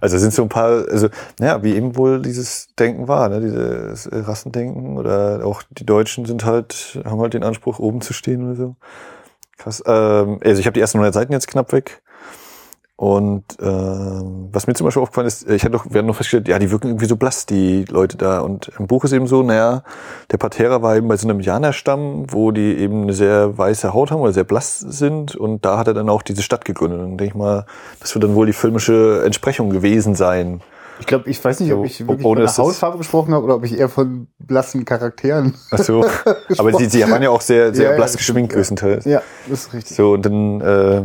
Also 0.00 0.16
sind 0.16 0.32
so 0.32 0.42
ein 0.42 0.48
paar, 0.48 0.86
also 0.88 1.08
naja, 1.40 1.64
wie 1.64 1.74
eben 1.74 1.96
wohl 1.96 2.22
dieses 2.22 2.68
Denken 2.78 3.08
war, 3.08 3.28
ne, 3.28 3.40
dieses 3.40 4.08
Rassendenken 4.12 4.96
oder 4.96 5.44
auch 5.44 5.64
die 5.70 5.84
Deutschen 5.84 6.24
sind 6.24 6.44
halt, 6.44 7.00
haben 7.04 7.20
halt 7.20 7.34
den 7.34 7.42
Anspruch, 7.42 7.80
oben 7.80 8.00
zu 8.00 8.12
stehen 8.12 8.44
oder 8.44 8.54
so. 8.54 8.76
Krass. 9.56 9.82
Ähm, 9.86 10.38
also 10.44 10.60
ich 10.60 10.66
habe 10.66 10.74
die 10.74 10.80
ersten 10.80 10.98
100 10.98 11.12
Seiten 11.12 11.32
jetzt 11.32 11.48
knapp 11.48 11.72
weg. 11.72 12.00
Und 13.00 13.44
ähm, 13.60 14.48
was 14.50 14.66
mir 14.66 14.74
zum 14.74 14.86
Beispiel 14.86 15.00
aufgefallen 15.00 15.28
ist, 15.28 15.48
ich 15.48 15.62
hatte 15.62 15.70
doch, 15.70 15.86
wir 15.88 16.00
haben 16.00 16.06
noch 16.06 16.16
festgestellt, 16.16 16.48
ja, 16.48 16.58
die 16.58 16.72
wirken 16.72 16.88
irgendwie 16.88 17.06
so 17.06 17.14
blass, 17.14 17.46
die 17.46 17.84
Leute 17.84 18.16
da. 18.16 18.40
Und 18.40 18.72
im 18.76 18.88
Buch 18.88 19.04
ist 19.04 19.12
eben 19.12 19.28
so, 19.28 19.44
naja, 19.44 19.84
der 20.32 20.36
Patera 20.36 20.82
war 20.82 20.96
eben 20.96 21.06
bei 21.06 21.16
so 21.16 21.28
einem 21.28 21.38
Janerstamm, 21.38 22.26
wo 22.32 22.50
die 22.50 22.76
eben 22.76 23.02
eine 23.02 23.12
sehr 23.12 23.56
weiße 23.56 23.94
Haut 23.94 24.10
haben 24.10 24.20
oder 24.20 24.32
sehr 24.32 24.42
blass 24.42 24.80
sind. 24.80 25.36
Und 25.36 25.64
da 25.64 25.78
hat 25.78 25.86
er 25.86 25.94
dann 25.94 26.08
auch 26.08 26.22
diese 26.22 26.42
Stadt 26.42 26.64
gegründet. 26.64 26.98
Und 26.98 27.10
denke 27.10 27.26
ich 27.26 27.34
mal, 27.36 27.66
das 28.00 28.16
wird 28.16 28.24
dann 28.24 28.34
wohl 28.34 28.46
die 28.46 28.52
filmische 28.52 29.22
Entsprechung 29.24 29.70
gewesen 29.70 30.16
sein. 30.16 30.60
Ich 30.98 31.06
glaube, 31.06 31.30
ich 31.30 31.44
weiß 31.44 31.60
nicht, 31.60 31.72
ob 31.72 31.84
ich 31.84 32.00
wirklich 32.00 32.26
ohne 32.26 32.48
von 32.48 32.56
der 32.56 32.64
Hautfarbe 32.64 32.98
gesprochen 32.98 33.32
habe 33.32 33.44
oder 33.44 33.54
ob 33.54 33.64
ich 33.64 33.78
eher 33.78 33.88
von 33.88 34.26
blassen 34.40 34.84
Charakteren. 34.84 35.54
Ach 35.70 35.78
so. 35.78 36.04
Aber 36.58 36.72
die, 36.78 36.88
die 36.88 37.08
waren 37.08 37.22
ja 37.22 37.30
auch 37.30 37.42
sehr, 37.42 37.72
sehr 37.72 37.84
Ja, 37.84 37.90
ja, 37.92 37.96
blass 37.96 38.10
stimmt, 38.10 38.26
geschminkt 38.26 38.52
ja. 38.54 38.56
größtenteils. 38.56 39.04
Ja, 39.04 39.22
das 39.48 39.66
ist 39.66 39.72
richtig. 39.72 39.96
So, 39.96 40.14
und 40.14 40.26
dann, 40.26 40.60
äh, 40.60 41.02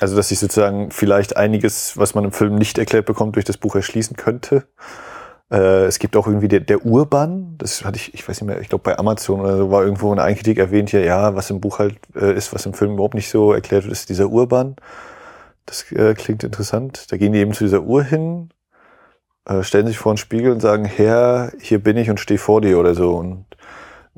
also 0.00 0.16
dass 0.16 0.28
sich 0.28 0.38
sozusagen 0.38 0.90
vielleicht 0.90 1.36
einiges, 1.36 1.96
was 1.96 2.14
man 2.14 2.24
im 2.24 2.32
Film 2.32 2.56
nicht 2.56 2.78
erklärt 2.78 3.06
bekommt, 3.06 3.36
durch 3.36 3.44
das 3.44 3.56
Buch 3.56 3.74
erschließen 3.74 4.16
könnte. 4.16 4.64
Äh, 5.50 5.84
es 5.84 5.98
gibt 5.98 6.16
auch 6.16 6.26
irgendwie 6.26 6.48
der, 6.48 6.60
der 6.60 6.84
Urban, 6.84 7.56
das 7.58 7.84
hatte 7.84 7.96
ich, 7.96 8.12
ich 8.14 8.28
weiß 8.28 8.40
nicht 8.40 8.48
mehr, 8.48 8.60
ich 8.60 8.68
glaube 8.68 8.82
bei 8.82 8.98
Amazon 8.98 9.40
oder 9.40 9.56
so 9.56 9.70
war 9.70 9.84
irgendwo 9.84 10.10
eine 10.12 10.22
Einkritik 10.22 10.58
erwähnt 10.58 10.90
hier, 10.90 11.04
ja, 11.04 11.34
was 11.34 11.50
im 11.50 11.60
Buch 11.60 11.78
halt 11.78 11.98
äh, 12.14 12.34
ist, 12.34 12.52
was 12.52 12.66
im 12.66 12.74
Film 12.74 12.94
überhaupt 12.94 13.14
nicht 13.14 13.30
so 13.30 13.52
erklärt 13.52 13.84
wird, 13.84 13.92
ist 13.92 14.08
dieser 14.08 14.28
Urban. 14.28 14.76
Das 15.66 15.90
äh, 15.92 16.14
klingt 16.14 16.44
interessant. 16.44 17.10
Da 17.10 17.16
gehen 17.16 17.32
die 17.32 17.40
eben 17.40 17.52
zu 17.52 17.64
dieser 17.64 17.82
Uhr 17.82 18.02
hin, 18.04 18.50
äh, 19.46 19.62
stellen 19.62 19.86
sich 19.86 19.98
vor 19.98 20.12
einen 20.12 20.18
Spiegel 20.18 20.52
und 20.52 20.60
sagen, 20.60 20.84
Herr, 20.84 21.52
hier 21.60 21.82
bin 21.82 21.96
ich 21.96 22.10
und 22.10 22.20
stehe 22.20 22.38
vor 22.38 22.60
dir 22.60 22.78
oder 22.78 22.94
so. 22.94 23.16
Und 23.16 23.46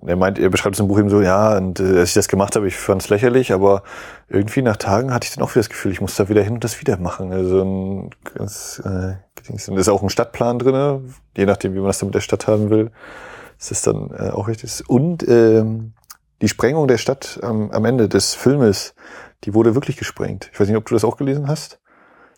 er 0.06 0.16
meint, 0.16 0.38
er 0.38 0.50
beschreibt 0.50 0.76
es 0.76 0.80
im 0.80 0.88
Buch 0.88 0.98
eben 0.98 1.10
so, 1.10 1.20
ja, 1.20 1.56
und 1.56 1.80
äh, 1.80 1.98
als 1.98 2.10
ich 2.10 2.14
das 2.14 2.28
gemacht 2.28 2.56
habe, 2.56 2.68
ich 2.68 2.76
fand 2.76 3.02
es 3.02 3.08
lächerlich, 3.08 3.52
aber 3.52 3.82
irgendwie 4.28 4.62
nach 4.62 4.76
Tagen 4.76 5.12
hatte 5.12 5.26
ich 5.26 5.34
dann 5.34 5.42
auch 5.44 5.50
wieder 5.50 5.60
das 5.60 5.68
Gefühl, 5.68 5.92
ich 5.92 6.00
muss 6.00 6.16
da 6.16 6.28
wieder 6.28 6.42
hin 6.42 6.54
und 6.54 6.64
das 6.64 6.80
wieder 6.80 6.98
machen. 6.98 7.32
Also 7.32 7.62
ein 7.62 8.10
ganz, 8.34 8.82
äh, 8.84 9.14
ist 9.74 9.88
auch 9.88 10.02
ein 10.02 10.10
Stadtplan 10.10 10.58
drinne, 10.58 11.02
je 11.36 11.46
nachdem, 11.46 11.74
wie 11.74 11.78
man 11.78 11.88
das 11.88 11.98
dann 11.98 12.08
mit 12.08 12.14
der 12.14 12.20
Stadt 12.20 12.46
haben 12.46 12.70
will. 12.70 12.90
ist 13.58 13.70
das 13.70 13.82
dann 13.82 14.10
äh, 14.10 14.30
auch 14.30 14.48
richtig. 14.48 14.88
Und 14.88 15.26
ähm, 15.28 15.94
die 16.40 16.48
Sprengung 16.48 16.86
der 16.86 16.98
Stadt 16.98 17.40
am, 17.42 17.70
am 17.70 17.84
Ende 17.84 18.08
des 18.08 18.34
Filmes, 18.34 18.94
die 19.44 19.54
wurde 19.54 19.74
wirklich 19.74 19.96
gesprengt. 19.96 20.50
Ich 20.52 20.60
weiß 20.60 20.68
nicht, 20.68 20.76
ob 20.76 20.86
du 20.86 20.94
das 20.94 21.04
auch 21.04 21.16
gelesen 21.16 21.48
hast. 21.48 21.80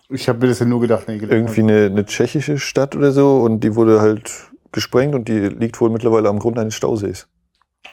Ich 0.09 0.29
habe 0.29 0.41
mir 0.41 0.49
das 0.49 0.59
ja 0.59 0.67
nur 0.67 0.81
gedacht. 0.81 1.05
Nee, 1.07 1.19
gedacht 1.19 1.33
Irgendwie 1.33 1.61
eine, 1.61 1.87
eine 1.87 2.05
tschechische 2.05 2.59
Stadt 2.59 2.97
oder 2.97 3.13
so 3.13 3.41
und 3.41 3.61
die 3.61 3.77
wurde 3.77 4.01
halt 4.01 4.51
gesprengt 4.73 5.15
und 5.15 5.29
die 5.29 5.39
liegt 5.39 5.81
wohl 5.81 5.91
mittlerweile 5.91 6.29
am 6.29 6.39
Grund 6.39 6.59
eines 6.59 6.75
Stausees. 6.75 7.29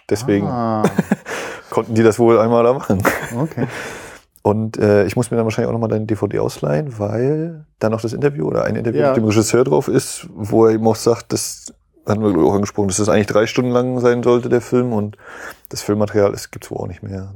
Deswegen 0.10 0.48
Ah, 0.48 0.84
konnten 1.70 1.94
die 1.96 2.04
das 2.04 2.18
wohl 2.20 2.40
einmal 2.40 2.64
da 2.64 2.74
machen. 2.74 3.02
okay. 3.40 3.68
Und 4.42 4.78
äh, 4.78 5.06
ich 5.06 5.16
muss 5.18 5.30
mir 5.30 5.36
dann 5.38 5.46
wahrscheinlich 5.46 5.68
auch 5.68 5.74
nochmal 5.74 5.90
deine 5.90 6.06
DVD 6.06 6.40
ausleihen, 6.40 6.98
weil 7.00 7.66
da 7.80 7.90
noch 7.90 8.00
das 8.00 8.14
Interview 8.14 8.48
oder 8.48 8.64
ein 8.64 8.76
Interview 8.78 9.02
Ja. 9.02 9.10
mit 9.10 9.18
dem 9.18 9.26
Regisseur 9.26 9.66
drauf 9.66 9.90
ist, 9.90 10.28
wo 10.34 10.66
er 10.66 10.72
eben 10.74 10.88
auch 10.88 10.96
sagt, 10.96 11.34
das 11.34 11.74
hatten 12.08 12.22
wir 12.24 12.42
auch 12.46 12.54
angesprochen, 12.56 12.88
dass 12.88 12.96
das 12.98 13.10
eigentlich 13.10 13.28
drei 13.28 13.46
Stunden 13.48 13.72
lang 13.72 14.00
sein 14.00 14.24
sollte, 14.24 14.48
der 14.48 14.62
Film. 14.62 14.94
Und 14.94 15.18
das 15.68 15.82
Filmmaterial 15.82 16.32
das 16.32 16.50
gibt's 16.52 16.72
wohl 16.72 16.78
auch 16.78 16.88
nicht 16.88 17.04
mehr. 17.04 17.34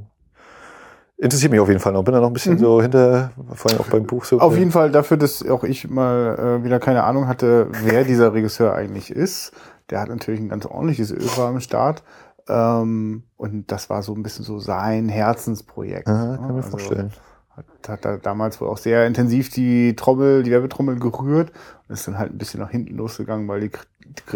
Interessiert 1.18 1.52
mich 1.52 1.60
auf 1.60 1.68
jeden 1.68 1.82
Fall 1.82 1.92
noch. 1.94 2.04
Bin 2.04 2.14
da 2.14 2.22
noch 2.22 2.28
ein 2.28 2.34
bisschen 2.34 2.54
Mhm. 2.56 2.60
so 2.60 2.82
hinter, 2.82 3.32
vor 3.54 3.70
allem 3.70 3.82
auch 3.82 3.88
beim 3.88 4.06
Buch 4.06 4.24
so. 4.24 4.40
Auf 4.40 4.58
jeden 4.58 4.72
Fall 4.72 4.90
dafür, 4.92 5.18
dass 5.18 5.46
auch 5.48 5.64
ich 5.66 5.90
mal 5.90 6.60
äh, 6.62 6.64
wieder 6.64 6.80
keine 6.80 7.04
Ahnung 7.04 7.28
hatte, 7.28 7.68
wer 7.84 8.06
dieser 8.06 8.34
Regisseur 8.34 8.74
eigentlich 8.74 9.12
ist. 9.12 9.52
Der 9.90 10.00
hat 10.00 10.08
natürlich 10.10 10.40
ein 10.40 10.50
ganz 10.50 10.66
ordentliches 10.66 11.12
Öl 11.12 11.28
am 11.38 11.60
Start. 11.60 12.02
Ähm, 12.48 13.24
und 13.38 13.72
das 13.72 13.90
war 13.90 14.04
so 14.04 14.14
ein 14.14 14.24
bisschen 14.24 14.46
so 14.46 14.60
sein 14.60 15.10
Herzensprojekt. 15.10 16.08
Aha, 16.08 16.38
kann 16.38 16.48
ne? 16.48 16.54
mir 16.54 16.58
Also 16.58 16.70
vorstellen. 16.72 17.12
Hat, 17.56 17.66
hat 17.88 18.06
er 18.06 18.18
damals 18.18 18.62
wohl 18.62 18.70
auch 18.70 18.78
sehr 18.78 19.06
intensiv 19.06 19.50
die 19.50 19.96
Trommel, 19.96 20.44
die 20.44 20.52
Werbetrommel 20.52 20.98
gerührt 21.00 21.52
und 21.88 21.94
ist 21.94 22.08
dann 22.08 22.18
halt 22.18 22.32
ein 22.34 22.38
bisschen 22.38 22.62
nach 22.62 22.70
hinten 22.72 22.96
losgegangen, 22.96 23.48
weil 23.50 23.60
die, 23.62 23.72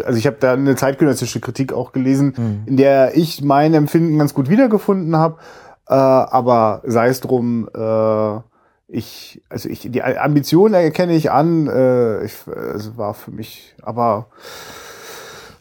also 0.04 0.18
ich 0.18 0.26
habe 0.26 0.36
da 0.38 0.52
eine 0.52 0.76
zeitgenössische 0.76 1.40
Kritik 1.40 1.72
auch 1.72 1.92
gelesen, 1.92 2.34
Mhm. 2.36 2.62
in 2.66 2.76
der 2.76 3.16
ich 3.16 3.42
mein 3.42 3.72
Empfinden 3.72 4.18
ganz 4.18 4.34
gut 4.34 4.50
wiedergefunden 4.50 5.16
habe, 5.16 5.38
äh, 5.88 5.94
aber 5.94 6.82
sei 6.84 7.08
es 7.08 7.20
drum, 7.20 7.68
äh, 7.74 8.40
ich, 8.88 9.42
also 9.48 9.68
ich, 9.70 9.90
die 9.90 10.02
Ambition 10.02 10.74
erkenne 10.74 11.14
ich 11.14 11.30
an, 11.30 11.66
äh, 11.68 12.22
ich, 12.24 12.34
also 12.54 12.96
war 12.98 13.14
für 13.14 13.30
mich, 13.30 13.74
aber 13.82 14.26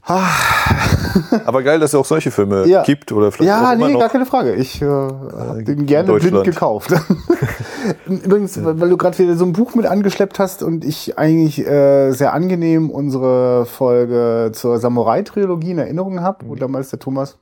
Aber 0.07 1.63
geil, 1.63 1.79
dass 1.79 1.91
es 1.91 1.95
auch 1.95 2.05
solche 2.05 2.31
Filme 2.31 2.67
Ja. 2.67 2.83
gibt 2.83 3.11
oder 3.11 3.31
vielleicht 3.31 3.51
auch 3.51 3.61
ja, 3.61 3.73
immer 3.73 3.87
nee, 3.87 3.93
noch. 3.93 3.99
gar 4.01 4.09
keine 4.09 4.25
Frage. 4.25 4.53
Ich 4.55 4.81
äh, 4.81 4.85
habe 4.85 5.59
in 5.59 5.65
den 5.65 5.85
gerne 5.85 6.13
blind 6.13 6.43
gekauft. 6.43 6.93
Übrigens, 8.07 8.63
weil 8.63 8.79
weil 8.79 8.89
du 8.89 8.97
gerade 8.97 9.17
wieder 9.17 9.35
so 9.35 9.45
ein 9.45 9.53
Buch 9.53 9.73
mit 9.75 9.85
angeschleppt 9.85 10.39
hast 10.39 10.63
und 10.63 10.85
ich 10.85 11.17
eigentlich 11.17 11.65
äh, 11.65 12.11
sehr 12.11 12.33
angenehm 12.33 12.89
unsere 12.89 13.65
Folge 13.65 14.51
zur 14.53 14.79
Samurai-Trilogie 14.79 15.71
in 15.71 15.77
Erinnerung 15.79 16.21
habe, 16.21 16.45
Mhm. 16.45 16.49
wo 16.49 16.55
damals 16.55 16.89
der 16.89 16.99
Thomas 16.99 17.37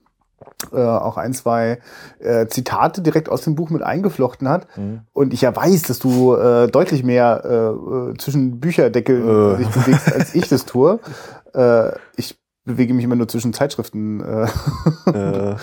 äh, 0.71 0.77
auch 0.81 1.17
ein, 1.17 1.33
zwei 1.33 1.79
äh, 2.19 2.47
Zitate 2.47 3.01
direkt 3.01 3.29
aus 3.29 3.41
dem 3.41 3.55
Buch 3.55 3.69
mit 3.69 3.81
eingeflochten 3.81 4.47
hat. 4.49 4.67
Mhm. 4.77 5.01
Und 5.13 5.33
ich 5.33 5.41
ja 5.41 5.55
weiß, 5.55 5.83
dass 5.83 5.99
du 5.99 6.35
äh, 6.35 6.67
deutlich 6.67 7.03
mehr 7.03 7.41
äh, 7.45 8.11
äh, 8.11 8.17
zwischen 8.17 8.59
Bücherdeckeln 8.59 9.55
Äh. 9.55 9.57
dich 9.57 9.67
bewegst, 9.69 10.13
als 10.13 10.35
ich 10.35 10.47
das 10.49 10.65
tue. 10.65 10.99
Äh, 11.55 11.91
ich 12.15 12.35
bewege 12.65 12.93
mich 12.93 13.03
immer 13.03 13.17
nur 13.17 13.27
zwischen 13.27 13.51
Zeitschriften 13.51 14.21
äh, 14.21 14.47
äh. 15.13 15.55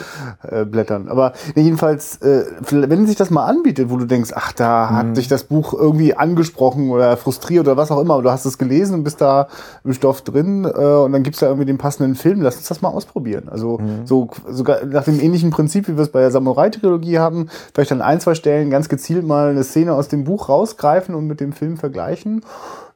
äh, 0.43 0.65
blättern. 0.67 1.09
Aber 1.09 1.33
jedenfalls, 1.55 2.21
äh, 2.21 2.45
wenn 2.71 3.07
sich 3.07 3.17
das 3.17 3.31
mal 3.31 3.47
anbietet, 3.47 3.89
wo 3.89 3.97
du 3.97 4.05
denkst, 4.05 4.33
ach, 4.35 4.53
da 4.53 4.91
hat 4.91 5.07
mhm. 5.07 5.15
dich 5.15 5.27
das 5.27 5.45
Buch 5.45 5.73
irgendwie 5.73 6.15
angesprochen 6.15 6.91
oder 6.91 7.17
frustriert 7.17 7.67
oder 7.67 7.79
was 7.79 7.91
auch 7.91 8.01
immer, 8.01 8.17
oder 8.17 8.25
du 8.25 8.31
hast 8.31 8.45
es 8.45 8.59
gelesen 8.59 8.95
und 8.95 9.05
bist 9.05 9.23
da 9.23 9.49
im 9.83 9.95
Stoff 9.95 10.21
drin 10.21 10.65
äh, 10.65 10.69
und 10.69 11.13
dann 11.13 11.23
gibt's 11.23 11.41
da 11.41 11.47
irgendwie 11.47 11.67
den 11.67 11.79
passenden 11.79 12.17
Film, 12.17 12.43
lass 12.43 12.57
uns 12.57 12.69
das 12.69 12.83
mal 12.83 12.91
ausprobieren. 12.91 13.49
Also 13.49 13.79
mhm. 13.79 14.07
so 14.07 14.29
sogar 14.49 14.85
nach 14.85 15.05
dem 15.05 15.21
ähnlichen 15.21 15.51
Prinzip, 15.51 15.89
wie 15.89 15.97
wir 15.97 16.03
es 16.03 16.13
bei 16.13 16.21
der 16.21 16.31
Samurai-Trilogie 16.31 17.19
haben, 17.19 17.49
vielleicht 17.73 17.93
an 17.93 18.03
ein, 18.03 18.21
zwei 18.21 18.35
Stellen 18.35 18.69
ganz 18.69 18.91
gezielt 18.91 19.27
mal 19.27 19.51
eine 19.51 19.65
Szene 19.65 19.95
aus 19.95 20.09
dem 20.09 20.25
Buch 20.25 20.51
rausgreifen 20.51 21.15
und 21.15 21.27
mit 21.27 21.41
dem 21.41 21.53
Film 21.53 21.79
vergleichen 21.79 22.43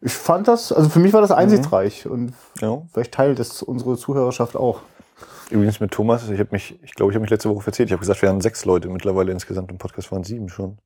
ich 0.05 0.13
fand 0.13 0.49
das, 0.49 0.71
also 0.71 0.91
für 0.91 0.99
mich 0.99 1.15
war 1.15 1.23
das 1.23 1.31
mhm. 1.31 1.37
einsichtsreich 1.37 2.05
mhm. 2.05 2.13
und 2.13 2.35
ja. 2.61 2.83
vielleicht 2.93 3.13
teilt 3.13 3.39
das 3.39 3.63
unsere 3.63 3.97
Zuhörerschaft 3.97 4.55
auch. 4.55 4.81
Übrigens 5.51 5.81
mit 5.81 5.93
Thomas, 5.93 6.29
ich 6.29 6.39
habe 6.39 6.51
mich, 6.53 6.79
ich 6.83 6.95
glaube, 6.95 7.11
ich 7.11 7.17
habe 7.17 7.23
mich 7.23 7.31
letzte 7.31 7.49
Woche 7.49 7.63
verzählt. 7.63 7.89
Ich 7.89 7.93
habe 7.93 8.01
gesagt, 8.01 8.21
wir 8.23 8.29
haben 8.29 8.41
sechs 8.41 8.65
Leute 8.65 8.89
mittlerweile 8.89 9.33
insgesamt 9.33 9.71
im 9.71 9.79
Podcast 9.79 10.13
waren 10.13 10.25
sieben 10.25 10.49
schon. 10.49 10.79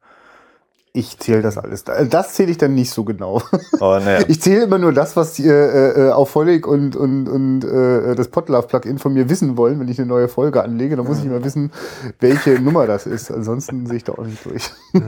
Ich 0.92 1.18
zähle 1.18 1.42
das 1.42 1.58
alles. 1.58 1.84
Das 1.84 2.34
zähle 2.34 2.50
ich 2.50 2.58
dann 2.58 2.74
nicht 2.74 2.90
so 2.90 3.04
genau. 3.04 3.42
Aber 3.78 4.00
naja. 4.00 4.24
Ich 4.28 4.40
zähle 4.40 4.64
immer 4.64 4.78
nur 4.78 4.92
das, 4.92 5.16
was 5.16 5.38
äh, 5.38 5.48
äh, 5.48 6.10
auf 6.10 6.34
Volley 6.34 6.62
und, 6.64 6.96
und, 6.96 7.28
und 7.28 7.64
äh, 7.64 8.14
das 8.14 8.28
Podlove-Plugin 8.28 8.98
von 8.98 9.12
mir 9.12 9.28
wissen 9.28 9.56
wollen, 9.56 9.80
wenn 9.80 9.88
ich 9.88 9.98
eine 9.98 10.08
neue 10.08 10.28
Folge 10.28 10.62
anlege. 10.62 10.96
Dann 10.96 11.06
muss 11.06 11.18
ich 11.18 11.26
immer 11.26 11.44
wissen, 11.44 11.72
welche 12.20 12.60
Nummer 12.60 12.86
das 12.86 13.06
ist. 13.06 13.30
Ansonsten 13.30 13.86
sehe 13.86 13.96
ich 13.96 14.04
da 14.04 14.12
auch 14.12 14.24
nicht 14.24 14.44
durch. 14.44 14.70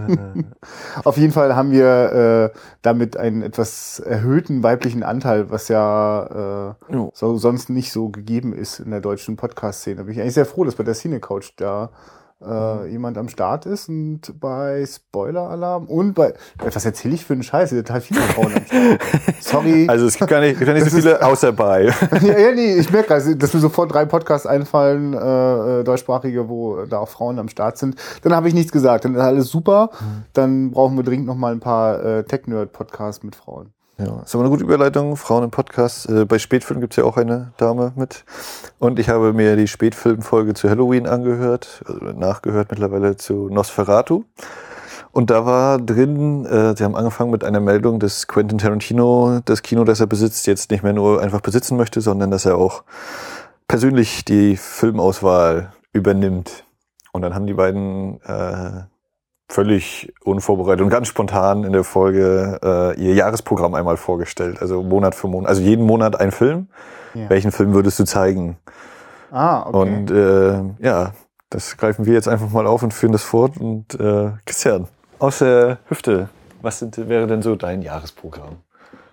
auf 1.05 1.17
jeden 1.17 1.33
Fall 1.33 1.57
haben 1.57 1.71
wir 1.71 2.53
äh, 2.55 2.59
damit 2.83 3.17
einen 3.17 3.43
etwas 3.43 4.01
erhöhten 4.01 4.63
weiblichen 4.63 5.03
Anteil, 5.03 5.51
was 5.51 5.69
ja 5.69 6.77
äh, 6.91 6.97
so, 7.15 7.37
sonst 7.37 7.71
nicht 7.71 7.93
so 7.93 8.11
gegeben 8.11 8.53
ist 8.53 8.81
in 8.81 8.91
der 8.91 9.01
deutschen 9.01 9.37
Podcast-Szene. 9.37 9.97
Da 9.97 10.03
bin 10.05 10.15
ich 10.15 10.21
eigentlich 10.21 10.35
sehr 10.35 10.47
froh, 10.47 10.65
dass 10.65 10.75
bei 10.75 10.85
der 10.85 10.95
Cine 10.95 11.21
Couch 11.21 11.53
da 11.57 11.91
äh, 12.45 12.87
jemand 12.91 13.19
am 13.19 13.29
Start 13.29 13.67
ist 13.67 13.89
und 13.89 14.41
bei 14.41 14.85
Spoiler-Alarm 14.87 15.87
und 15.87 16.15
bei, 16.15 16.35
was 16.59 16.85
erzähle 16.85 17.15
ich 17.15 17.25
für 17.25 17.35
einen 17.35 17.43
Scheiß? 17.43 17.71
Total 17.71 18.01
viele 18.01 18.21
Frauen 18.21 18.55
am 18.55 18.65
Start. 18.65 19.01
Sorry. 19.41 19.87
Also 19.89 20.07
es 20.07 20.17
gibt 20.17 20.31
gar 20.31 20.41
nicht, 20.41 20.61
gar 20.61 20.73
nicht 20.73 20.89
so 20.89 20.97
viele 20.97 21.23
außer 21.23 21.53
bei. 21.53 21.87
ja, 22.23 22.39
ja, 22.39 22.53
nee, 22.53 22.77
ich 22.77 22.91
merke, 22.91 23.15
also, 23.15 23.35
dass 23.35 23.53
mir 23.53 23.61
sofort 23.61 23.93
drei 23.93 24.05
Podcasts 24.05 24.47
einfallen, 24.47 25.15
äh, 25.15 25.81
äh, 25.81 25.85
deutschsprachige, 25.85 26.49
wo 26.49 26.85
da 26.87 26.99
auch 26.99 27.09
Frauen 27.09 27.39
am 27.39 27.49
Start 27.49 27.79
sind. 27.79 27.97
Dann 28.23 28.35
habe 28.35 28.49
ich 28.49 28.55
nichts 28.55 28.73
gesagt. 28.73 29.05
Dann 29.05 29.15
ist 29.15 29.21
alles 29.21 29.49
super. 29.49 29.91
Mhm. 30.01 30.25
Dann 30.33 30.71
brauchen 30.71 30.97
wir 30.97 31.05
dringend 31.05 31.27
noch 31.27 31.37
mal 31.37 31.53
ein 31.53 31.61
paar 31.61 32.03
äh, 32.05 32.25
Tech-Nerd-Podcasts 32.25 33.23
mit 33.23 33.37
Frauen. 33.37 33.73
Ja, 34.01 34.23
ist 34.23 34.35
aber 34.35 34.45
eine 34.45 34.51
gute 34.51 34.65
Überleitung. 34.65 35.15
Frauen 35.17 35.45
im 35.45 35.51
Podcast. 35.51 36.09
Äh, 36.09 36.25
bei 36.25 36.39
Spätfilm 36.39 36.81
gibt's 36.81 36.97
ja 36.97 37.05
auch 37.05 37.19
eine 37.19 37.53
Dame 37.59 37.93
mit. 37.97 38.25
Und 38.79 38.99
ich 38.99 39.11
habe 39.11 39.35
mir 39.35 39.57
die 39.57 39.69
Spätfilmfolge 39.69 40.55
zu 40.55 40.71
Halloween 40.71 41.07
angehört, 41.07 41.83
also 41.85 42.07
nachgehört 42.07 42.71
mittlerweile 42.71 43.19
zu 43.19 43.51
Nosferatu. 43.51 44.25
Und 45.13 45.29
da 45.29 45.45
war 45.45 45.79
drin, 45.79 46.47
äh, 46.47 46.75
sie 46.77 46.85
haben 46.85 46.97
angefangen 46.97 47.31
mit 47.31 47.45
einer 47.45 47.61
Meldung, 47.61 48.01
dass 48.01 48.27
Quentin 48.27 48.57
Tarantino 48.57 49.41
das 49.45 49.61
Kino, 49.61 49.85
das 49.85 50.01
er 50.01 50.07
besitzt, 50.07 50.47
jetzt 50.47 50.71
nicht 50.71 50.83
mehr 50.83 50.95
nur 50.95 51.21
einfach 51.21 51.43
besitzen 51.43 51.77
möchte, 51.77 52.01
sondern 52.01 52.31
dass 52.31 52.47
er 52.47 52.57
auch 52.57 52.85
persönlich 53.69 54.25
die 54.25 54.57
Filmauswahl 54.57 55.75
übernimmt. 55.93 56.65
Und 57.13 57.21
dann 57.21 57.35
haben 57.35 57.47
die 57.47 57.55
beiden 57.55 58.23
äh, 58.23 58.85
völlig 59.51 60.13
unvorbereitet 60.23 60.81
und 60.83 60.91
ganz 60.91 61.09
spontan 61.09 61.65
in 61.65 61.73
der 61.73 61.83
Folge 61.83 62.61
äh, 62.63 63.01
ihr 63.01 63.15
Jahresprogramm 63.15 63.75
einmal 63.75 63.97
vorgestellt. 63.97 64.61
Also 64.61 64.83
Monat 64.83 65.15
für 65.15 65.27
Monat. 65.27 65.49
Also 65.49 65.63
jeden 65.63 65.85
Monat 65.85 66.19
ein 66.21 66.31
Film. 66.31 66.69
Ja. 67.15 67.29
Welchen 67.29 67.51
Film 67.51 67.75
würdest 67.75 67.99
du 67.99 68.05
zeigen? 68.05 68.57
Ah, 69.33 69.67
okay. 69.67 69.77
Und 69.77 70.11
äh, 70.11 70.85
ja, 70.85 71.13
das 71.51 71.77
greifen 71.77 72.07
wir 72.07 72.15
jetzt 72.15 72.29
einfach 72.29 72.51
mal 72.51 72.67
auf 72.67 72.85
und 72.85 72.95
führen 72.95 73.13
das 73.13 73.25
fort. 73.25 73.57
Und 73.57 73.99
äh, 73.99 74.31
Christian, 74.47 74.87
aus 75.19 75.39
der 75.39 75.79
Hüfte, 75.89 76.29
was 76.63 76.79
sind, 76.79 76.97
wäre 77.09 77.27
denn 77.27 77.43
so 77.43 77.57
dein 77.57 77.83
Jahresprogramm? 77.83 78.59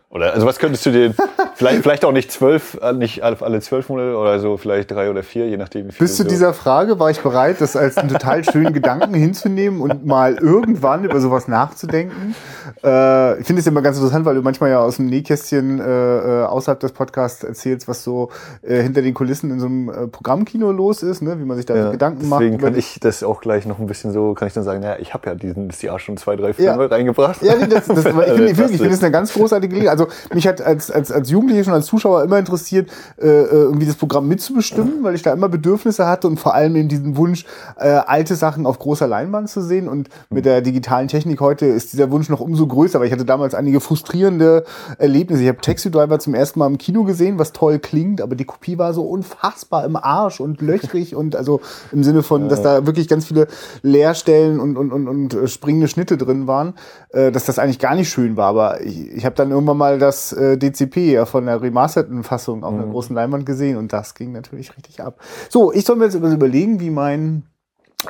Oder 0.09 0.33
also 0.33 0.45
was 0.45 0.59
könntest 0.59 0.85
du 0.85 0.91
dir 0.91 1.15
vielleicht, 1.57 1.81
vielleicht 1.81 2.05
auch 2.05 2.11
nicht 2.11 2.31
zwölf, 2.31 2.77
äh, 2.81 2.93
nicht 2.93 3.23
alle, 3.23 3.59
zwölf 3.61 3.89
Monate 3.89 4.15
oder 4.15 4.39
so, 4.39 4.57
vielleicht 4.57 4.91
drei 4.91 5.09
oder 5.09 5.23
vier, 5.23 5.47
je 5.47 5.57
nachdem. 5.57 5.87
Wie 5.87 5.91
viel 5.91 6.05
Bis 6.05 6.15
zu 6.15 6.23
so. 6.23 6.29
dieser 6.29 6.53
Frage 6.53 6.99
war 6.99 7.09
ich 7.09 7.21
bereit, 7.21 7.59
das 7.59 7.75
als 7.75 7.97
einen 7.97 8.09
total 8.09 8.43
schönen 8.43 8.73
Gedanken 8.73 9.13
hinzunehmen 9.13 9.81
und 9.81 10.05
mal 10.05 10.35
irgendwann 10.35 11.03
über 11.03 11.19
sowas 11.19 11.47
nachzudenken. 11.47 12.35
Äh, 12.83 13.39
ich 13.39 13.47
finde 13.47 13.61
es 13.61 13.67
immer 13.67 13.81
ganz 13.81 13.97
interessant, 13.97 14.25
weil 14.25 14.35
du 14.35 14.41
manchmal 14.41 14.69
ja 14.69 14.79
aus 14.79 14.97
dem 14.97 15.07
Nähkästchen 15.07 15.79
äh, 15.79 15.83
äh, 15.83 16.45
außerhalb 16.45 16.79
des 16.79 16.91
Podcasts 16.91 17.43
erzählst, 17.43 17.87
was 17.87 18.03
so 18.03 18.29
äh, 18.61 18.81
hinter 18.81 19.01
den 19.01 19.13
Kulissen 19.13 19.51
in 19.51 19.59
so 19.59 19.65
einem 19.65 19.89
äh, 19.89 20.07
Programmkino 20.07 20.71
los 20.71 21.03
ist, 21.03 21.21
ne? 21.21 21.39
wie 21.39 21.45
man 21.45 21.57
sich 21.57 21.65
da 21.65 21.75
ja, 21.75 21.91
Gedanken 21.91 22.29
macht. 22.29 22.41
Deswegen 22.41 22.57
kann 22.59 22.75
ich 22.77 22.99
das 22.99 23.23
auch 23.23 23.41
gleich 23.41 23.65
noch 23.65 23.79
ein 23.79 23.87
bisschen 23.87 24.11
so, 24.11 24.33
kann 24.33 24.47
ich 24.47 24.53
dann 24.53 24.63
sagen, 24.63 24.81
naja, 24.81 24.97
ich 24.99 25.13
habe 25.13 25.29
ja 25.29 25.35
dieses 25.35 25.81
Jahr 25.81 25.99
schon 25.99 26.17
zwei, 26.17 26.35
drei 26.35 26.53
Filme 26.53 26.83
ja. 26.83 26.87
reingebracht. 26.87 27.41
Ja, 27.41 27.55
nee, 27.55 27.67
das, 27.67 27.87
das, 27.87 28.05
ich 28.05 28.11
finde 28.13 28.45
ich 28.45 28.57
find, 28.57 28.69
find 28.71 28.91
das 28.91 29.01
eine 29.01 29.11
ganz 29.11 29.33
großartige 29.33 29.69
Gelegenheit. 29.69 29.99
Also 29.99 30.11
mich 30.33 30.47
hat 30.47 30.61
als, 30.61 30.91
als, 30.91 31.11
als 31.11 31.29
Jugendlicher 31.47 31.65
schon 31.65 31.73
als 31.73 31.85
Zuschauer 31.85 32.23
immer 32.23 32.37
interessiert, 32.37 32.89
äh, 33.17 33.27
äh, 33.27 33.47
irgendwie 33.49 33.85
das 33.85 33.95
Programm 33.95 34.27
mitzubestimmen, 34.27 35.03
weil 35.03 35.15
ich 35.15 35.21
da 35.21 35.33
immer 35.33 35.49
Bedürfnisse 35.49 36.05
hatte 36.05 36.27
und 36.27 36.39
vor 36.39 36.53
allem 36.53 36.75
eben 36.75 36.89
diesen 36.89 37.15
Wunsch, 37.15 37.45
äh, 37.77 37.87
alte 37.89 38.35
Sachen 38.35 38.65
auf 38.65 38.79
großer 38.79 39.07
Leinwand 39.07 39.49
zu 39.49 39.61
sehen. 39.61 39.87
Und 39.87 40.09
mit 40.29 40.45
der 40.45 40.61
digitalen 40.61 41.07
Technik 41.07 41.39
heute 41.39 41.65
ist 41.65 41.93
dieser 41.93 42.11
Wunsch 42.11 42.29
noch 42.29 42.41
umso 42.41 42.67
größer, 42.67 42.99
weil 42.99 43.07
ich 43.07 43.13
hatte 43.13 43.25
damals 43.25 43.55
einige 43.55 43.79
frustrierende 43.79 44.65
Erlebnisse. 44.97 45.43
Ich 45.43 45.49
habe 45.49 45.61
Taxi 45.61 45.89
Driver 45.89 46.19
zum 46.19 46.33
ersten 46.33 46.59
Mal 46.59 46.67
im 46.67 46.77
Kino 46.77 47.03
gesehen, 47.03 47.39
was 47.39 47.53
toll 47.53 47.79
klingt, 47.79 48.21
aber 48.21 48.35
die 48.35 48.45
Kopie 48.45 48.77
war 48.77 48.93
so 48.93 49.03
unfassbar 49.03 49.85
im 49.85 49.95
Arsch 49.95 50.39
und 50.39 50.61
löchrig 50.61 51.15
und 51.15 51.35
also 51.35 51.61
im 51.91 52.03
Sinne 52.03 52.23
von, 52.23 52.49
dass 52.49 52.61
da 52.61 52.85
wirklich 52.85 53.07
ganz 53.07 53.25
viele 53.25 53.47
Leerstellen 53.81 54.59
und, 54.59 54.77
und, 54.77 54.91
und, 54.91 55.07
und 55.07 55.49
springende 55.49 55.87
Schnitte 55.87 56.17
drin 56.17 56.47
waren, 56.47 56.73
äh, 57.09 57.31
dass 57.31 57.45
das 57.45 57.59
eigentlich 57.59 57.79
gar 57.79 57.95
nicht 57.95 58.09
schön 58.09 58.35
war. 58.35 58.47
Aber 58.47 58.81
ich, 58.81 59.11
ich 59.11 59.25
habe 59.25 59.35
dann 59.35 59.51
irgendwann 59.51 59.77
mal 59.77 59.99
das 59.99 60.33
äh, 60.33 60.57
DCP 60.57 61.13
ja 61.13 61.25
von 61.37 61.45
der 61.45 61.61
remasterten 61.61 62.23
Fassung 62.23 62.63
auf 62.63 62.73
mhm. 62.73 62.79
einer 62.79 62.91
großen 62.91 63.15
Leinwand 63.15 63.45
gesehen 63.45 63.77
und 63.77 63.93
das 63.93 64.15
ging 64.15 64.31
natürlich 64.31 64.75
richtig 64.75 65.03
ab. 65.03 65.19
So, 65.49 65.71
ich 65.71 65.85
soll 65.85 65.95
mir 65.95 66.05
jetzt 66.05 66.15
überlegen, 66.15 66.79
wie 66.79 66.89
mein 66.89 67.43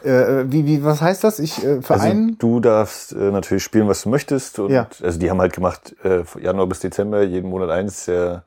äh, 0.03 0.45
wie, 0.47 0.65
wie, 0.65 0.83
was 0.83 1.01
heißt 1.01 1.25
das? 1.25 1.39
Ich 1.39 1.61
äh, 1.61 1.81
Verein. 1.81 2.23
Also, 2.23 2.35
du 2.39 2.59
darfst 2.61 3.11
äh, 3.11 3.31
natürlich 3.31 3.63
spielen, 3.63 3.89
was 3.89 4.03
du 4.03 4.09
möchtest. 4.09 4.59
Und 4.59 4.71
ja. 4.71 4.87
also 5.01 5.19
die 5.19 5.29
haben 5.29 5.41
halt 5.41 5.53
gemacht, 5.53 5.93
äh, 6.03 6.23
Januar 6.41 6.67
bis 6.67 6.79
Dezember, 6.79 7.23
jeden 7.23 7.49
Monat 7.49 7.69
eins, 7.69 8.05
der 8.05 8.43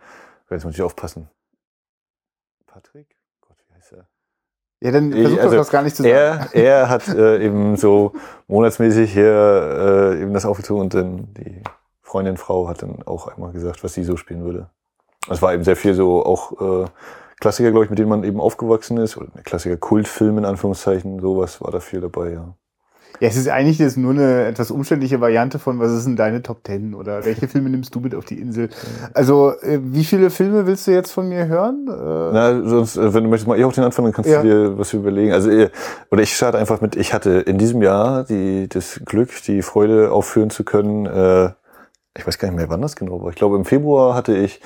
jetzt 0.48 0.64
muss 0.64 0.74
ich 0.74 0.82
aufpassen. 0.82 1.28
Patrick? 2.66 3.08
Gott, 3.46 3.56
wie 3.68 3.74
heißt 3.74 3.92
er? 3.92 4.06
Ja, 4.80 4.92
dann 4.92 5.12
versuch 5.12 5.30
ich, 5.30 5.42
also, 5.42 5.56
das 5.56 5.70
gar 5.70 5.82
nicht 5.82 5.96
zu 5.96 6.02
sagen. 6.02 6.14
Er, 6.14 6.54
er 6.54 6.88
hat 6.88 7.06
äh, 7.08 7.44
eben 7.44 7.76
so 7.76 8.14
monatsmäßig 8.48 9.12
hier 9.12 10.14
äh, 10.16 10.22
eben 10.22 10.32
das 10.32 10.46
aufgezogen 10.46 10.84
und 10.84 10.94
dann 10.94 11.34
die 11.34 11.62
Freundin, 12.10 12.36
Frau 12.36 12.68
hat 12.68 12.82
dann 12.82 13.02
auch 13.06 13.28
einmal 13.28 13.52
gesagt, 13.52 13.84
was 13.84 13.94
sie 13.94 14.02
so 14.02 14.16
spielen 14.16 14.44
würde. 14.44 14.68
Es 15.28 15.40
war 15.42 15.54
eben 15.54 15.62
sehr 15.62 15.76
viel 15.76 15.94
so 15.94 16.24
auch 16.24 16.84
äh, 16.84 16.88
Klassiker, 17.40 17.70
glaube 17.70 17.84
ich, 17.84 17.90
mit 17.90 18.00
denen 18.00 18.08
man 18.08 18.24
eben 18.24 18.40
aufgewachsen 18.40 18.96
ist, 18.96 19.16
oder 19.16 19.28
Klassiker 19.44 19.76
Kultfilm 19.76 20.38
in 20.38 20.44
Anführungszeichen, 20.44 21.20
sowas 21.20 21.60
war 21.60 21.70
da 21.70 21.78
viel 21.78 22.00
dabei, 22.00 22.32
ja. 22.32 22.54
Ja, 23.20 23.28
es 23.28 23.36
ist 23.36 23.48
eigentlich 23.48 23.78
jetzt 23.78 23.98
nur 23.98 24.12
eine 24.12 24.46
etwas 24.46 24.70
umständliche 24.70 25.20
Variante 25.20 25.58
von, 25.58 25.78
was 25.78 25.92
ist 25.92 26.06
denn 26.06 26.16
deine 26.16 26.42
Top 26.42 26.64
Ten 26.64 26.94
oder 26.94 27.24
welche 27.24 27.48
Filme 27.48 27.68
nimmst 27.68 27.94
du 27.94 28.00
mit 28.00 28.14
auf 28.14 28.24
die 28.24 28.40
Insel? 28.40 28.70
Also, 29.12 29.52
äh, 29.60 29.78
wie 29.82 30.04
viele 30.04 30.30
Filme 30.30 30.66
willst 30.66 30.86
du 30.86 30.92
jetzt 30.92 31.12
von 31.12 31.28
mir 31.28 31.46
hören? 31.46 31.86
Äh, 31.86 32.32
Na, 32.32 32.62
sonst, 32.66 32.96
äh, 32.96 33.12
wenn 33.12 33.24
du 33.24 33.30
möchtest 33.30 33.46
mal 33.46 33.58
eh 33.58 33.64
auf 33.64 33.74
den 33.74 33.84
Anfang, 33.84 34.06
dann 34.06 34.14
kannst 34.14 34.30
ja. 34.30 34.42
du 34.42 34.48
dir 34.48 34.78
was 34.78 34.94
überlegen. 34.94 35.32
Also, 35.32 35.50
oder 36.10 36.22
ich 36.22 36.34
starte 36.34 36.56
einfach 36.58 36.80
mit, 36.80 36.96
ich 36.96 37.12
hatte 37.12 37.30
in 37.40 37.58
diesem 37.58 37.82
Jahr 37.82 38.24
die, 38.24 38.68
das 38.68 39.00
Glück, 39.04 39.30
die 39.46 39.60
Freude 39.60 40.12
aufführen 40.12 40.48
zu 40.48 40.64
können, 40.64 41.04
äh, 41.04 41.50
ich 42.16 42.26
weiß 42.26 42.38
gar 42.38 42.48
nicht 42.48 42.56
mehr, 42.56 42.68
wann 42.68 42.82
das 42.82 42.96
genau 42.96 43.22
war. 43.22 43.30
Ich 43.30 43.36
glaube, 43.36 43.56
im 43.56 43.64
Februar 43.64 44.14
hatte 44.14 44.36
ich 44.36 44.60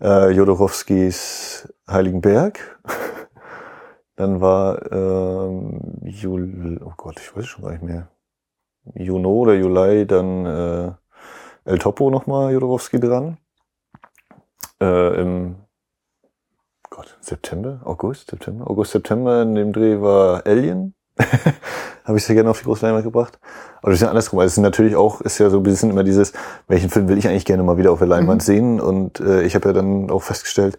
äh, 0.00 0.30
Jodorowskis 0.30 1.72
Heiligen 1.88 2.20
Berg. 2.20 2.80
Dann 4.16 4.40
war 4.40 4.92
ähm, 4.92 5.80
Jul, 6.02 6.80
oh 6.84 6.92
Gott, 6.96 7.18
ich 7.18 7.34
weiß 7.36 7.46
schon 7.46 7.64
gar 7.64 7.72
nicht 7.72 7.82
mehr. 7.82 8.08
Juno 8.94 9.30
oder 9.30 9.54
Juli, 9.54 10.06
dann 10.06 10.46
äh, 10.46 10.92
El 11.64 11.78
Topo 11.78 12.10
nochmal 12.10 12.52
Jodorowski 12.52 13.00
dran. 13.00 13.38
Äh, 14.80 15.20
Im 15.20 15.56
Gott, 16.90 17.16
September, 17.20 17.80
August, 17.84 18.30
September, 18.30 18.70
August, 18.70 18.92
September 18.92 19.42
in 19.42 19.54
dem 19.54 19.72
Dreh 19.72 20.00
war 20.00 20.46
Alien. 20.46 20.94
habe 22.04 22.18
ich 22.18 22.24
sehr 22.24 22.34
gerne 22.34 22.50
auf 22.50 22.58
die 22.58 22.64
große 22.64 22.84
Leinwand 22.84 23.04
gebracht. 23.04 23.38
Aber 23.78 23.90
das 23.90 23.98
ist 23.98 24.02
ja 24.02 24.08
andersrum. 24.08 24.38
Also 24.38 24.48
es 24.48 24.56
ist 24.58 24.62
natürlich 24.62 24.94
auch, 24.94 25.20
ist 25.22 25.38
ja 25.38 25.50
so 25.50 25.58
ein 25.58 25.62
bisschen 25.62 25.90
immer 25.90 26.04
dieses, 26.04 26.32
welchen 26.68 26.90
Film 26.90 27.08
will 27.08 27.18
ich 27.18 27.26
eigentlich 27.26 27.46
gerne 27.46 27.62
mal 27.62 27.78
wieder 27.78 27.92
auf 27.92 27.98
der 27.98 28.08
Leinwand 28.08 28.42
mhm. 28.42 28.44
sehen? 28.44 28.80
Und 28.80 29.20
äh, 29.20 29.42
ich 29.42 29.54
habe 29.54 29.68
ja 29.68 29.72
dann 29.72 30.10
auch 30.10 30.22
festgestellt, 30.22 30.78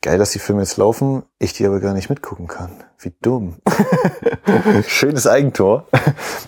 geil, 0.00 0.18
dass 0.18 0.30
die 0.30 0.38
Filme 0.38 0.62
jetzt 0.62 0.76
laufen, 0.76 1.24
ich 1.38 1.52
die 1.52 1.66
aber 1.66 1.80
gar 1.80 1.92
nicht 1.92 2.08
mitgucken 2.08 2.46
kann. 2.46 2.70
Wie 2.98 3.12
dumm. 3.20 3.56
Schönes 4.86 5.26
Eigentor. 5.26 5.86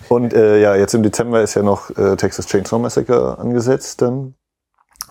Und 0.09 0.33
äh, 0.33 0.59
ja, 0.59 0.75
jetzt 0.75 0.93
im 0.93 1.03
Dezember 1.03 1.41
ist 1.41 1.55
ja 1.55 1.61
noch 1.61 1.89
äh, 1.97 2.15
Texas 2.15 2.47
Chainsaw 2.47 2.79
Massacre 2.79 3.37
angesetzt, 3.37 4.01
dann, 4.01 4.35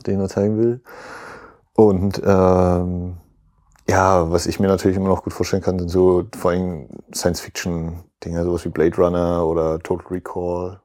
den 0.07 0.21
er 0.21 0.29
zeigen 0.29 0.59
will. 0.59 0.81
Und 1.75 2.21
ähm, 2.25 3.19
Ja, 3.89 4.31
was 4.31 4.47
ich 4.47 4.61
mir 4.61 4.69
natürlich 4.69 4.97
immer 4.97 5.09
noch 5.09 5.23
gut 5.23 5.33
vorstellen 5.33 5.63
kann, 5.63 5.79
sind 5.79 5.89
so 5.89 6.25
vor 6.37 6.53
allem 6.53 6.89
Science-Fiction-Dinge, 8.23 8.45
sowas 8.45 8.65
wie 8.65 8.69
Blade 8.71 8.97
Runner 8.97 9.47
oder 9.47 9.79
Total 9.81 10.07
Recall. 10.09 10.81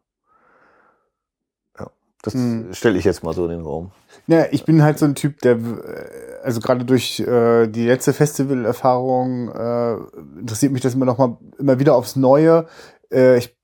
Ja, 1.80 1.90
das 2.22 2.34
Hm. 2.34 2.74
stelle 2.74 2.98
ich 2.98 3.06
jetzt 3.06 3.24
mal 3.24 3.34
so 3.34 3.46
in 3.46 3.52
den 3.52 3.62
Raum. 3.62 3.92
Ja, 4.28 4.46
ich 4.52 4.66
bin 4.66 4.84
halt 4.84 5.00
so 5.00 5.06
ein 5.06 5.16
Typ, 5.16 5.40
der, 5.42 5.54
äh, 5.54 6.44
also 6.44 6.60
gerade 6.60 6.86
durch 6.86 7.20
äh, 7.20 7.68
die 7.68 7.86
letzte 7.86 8.14
Festivalerfahrung 8.14 9.50
äh, 9.50 9.94
interessiert 10.40 10.72
mich 10.72 10.82
das 10.82 10.96
immer 10.96 11.06
noch 11.06 11.18
mal 11.18 11.38
immer 11.58 11.80
wieder 11.80 11.96
aufs 11.96 12.16
Neue. 12.16 12.66
Äh, 13.12 13.38
ich, 13.38 13.56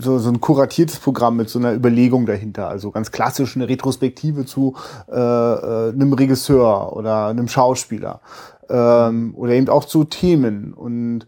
so, 0.00 0.18
so 0.18 0.30
ein 0.30 0.40
kuratiertes 0.40 0.98
Programm 0.98 1.36
mit 1.36 1.48
so 1.48 1.58
einer 1.58 1.74
Überlegung 1.74 2.26
dahinter, 2.26 2.68
also 2.68 2.90
ganz 2.90 3.10
klassisch 3.10 3.56
eine 3.56 3.68
Retrospektive 3.68 4.44
zu 4.44 4.74
äh, 5.10 5.14
äh, 5.14 5.92
einem 5.92 6.12
Regisseur 6.12 6.94
oder 6.94 7.26
einem 7.26 7.48
Schauspieler 7.48 8.20
ähm, 8.68 9.34
oder 9.34 9.52
eben 9.52 9.68
auch 9.68 9.84
zu 9.84 10.04
Themen 10.04 10.72
und 10.74 11.26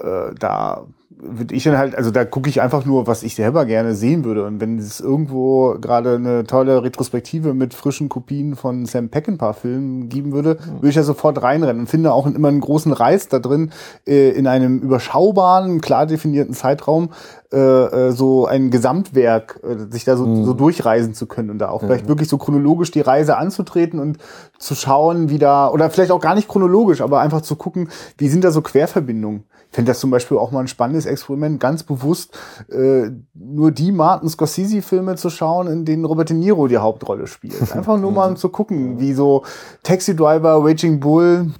äh, 0.00 0.34
da 0.38 0.86
würde 1.18 1.54
ich 1.54 1.64
dann 1.64 1.78
halt, 1.78 1.94
also 1.94 2.10
da 2.10 2.24
gucke 2.24 2.48
ich 2.48 2.60
einfach 2.60 2.84
nur, 2.84 3.06
was 3.06 3.22
ich 3.22 3.34
selber 3.34 3.64
gerne 3.64 3.94
sehen 3.94 4.24
würde. 4.24 4.44
Und 4.44 4.60
wenn 4.60 4.78
es 4.78 5.00
irgendwo 5.00 5.76
gerade 5.80 6.16
eine 6.16 6.44
tolle 6.44 6.82
Retrospektive 6.82 7.54
mit 7.54 7.74
frischen 7.74 8.08
Kopien 8.08 8.56
von 8.56 8.86
Sam 8.86 9.08
Peckinpah-Filmen 9.08 10.08
geben 10.08 10.32
würde, 10.32 10.58
würde 10.74 10.88
ich 10.88 10.94
da 10.94 11.02
sofort 11.02 11.42
reinrennen 11.42 11.82
und 11.82 11.86
finde 11.88 12.12
auch 12.12 12.26
immer 12.26 12.48
einen 12.48 12.60
großen 12.60 12.92
Reiz 12.92 13.28
da 13.28 13.38
drin, 13.38 13.72
äh, 14.06 14.30
in 14.30 14.46
einem 14.46 14.80
überschaubaren, 14.80 15.80
klar 15.80 16.06
definierten 16.06 16.54
Zeitraum 16.54 17.10
äh, 17.52 17.58
äh, 17.58 18.12
so 18.12 18.46
ein 18.46 18.70
Gesamtwerk, 18.70 19.60
äh, 19.62 19.92
sich 19.92 20.04
da 20.04 20.16
so, 20.16 20.44
so 20.44 20.54
durchreisen 20.54 21.12
zu 21.12 21.26
können 21.26 21.50
und 21.50 21.58
da 21.58 21.68
auch 21.68 21.80
vielleicht 21.80 22.08
wirklich 22.08 22.28
so 22.28 22.38
chronologisch 22.38 22.90
die 22.90 23.00
Reise 23.00 23.36
anzutreten 23.36 24.00
und 24.00 24.18
zu 24.58 24.74
schauen, 24.74 25.28
wie 25.28 25.38
da, 25.38 25.68
oder 25.68 25.90
vielleicht 25.90 26.12
auch 26.12 26.20
gar 26.20 26.34
nicht 26.34 26.48
chronologisch, 26.48 27.02
aber 27.02 27.20
einfach 27.20 27.42
zu 27.42 27.56
gucken, 27.56 27.88
wie 28.16 28.28
sind 28.28 28.44
da 28.44 28.50
so 28.50 28.62
Querverbindungen. 28.62 29.44
Ich 29.68 29.76
finde 29.76 29.90
das 29.90 30.00
zum 30.00 30.10
Beispiel 30.10 30.36
auch 30.36 30.50
mal 30.50 30.60
ein 30.60 30.68
spannendes 30.68 31.06
Experiment, 31.06 31.58
ganz 31.58 31.82
bewusst 31.82 32.38
äh, 32.70 33.10
nur 33.34 33.70
die 33.70 33.92
Martin 33.92 34.28
Scorsese-Filme 34.28 35.16
zu 35.16 35.30
schauen, 35.30 35.66
in 35.66 35.84
denen 35.84 36.04
Robert 36.04 36.28
De 36.28 36.36
Niro 36.36 36.68
die 36.68 36.78
Hauptrolle 36.78 37.26
spielt. 37.26 37.72
Einfach 37.74 37.98
nur 37.98 38.12
mal 38.12 38.30
um 38.30 38.36
zu 38.36 38.50
gucken, 38.50 39.00
wie 39.00 39.12
so 39.12 39.44
Taxi 39.82 40.14
Driver, 40.14 40.62
Raging 40.62 41.00
Bull, 41.00 41.52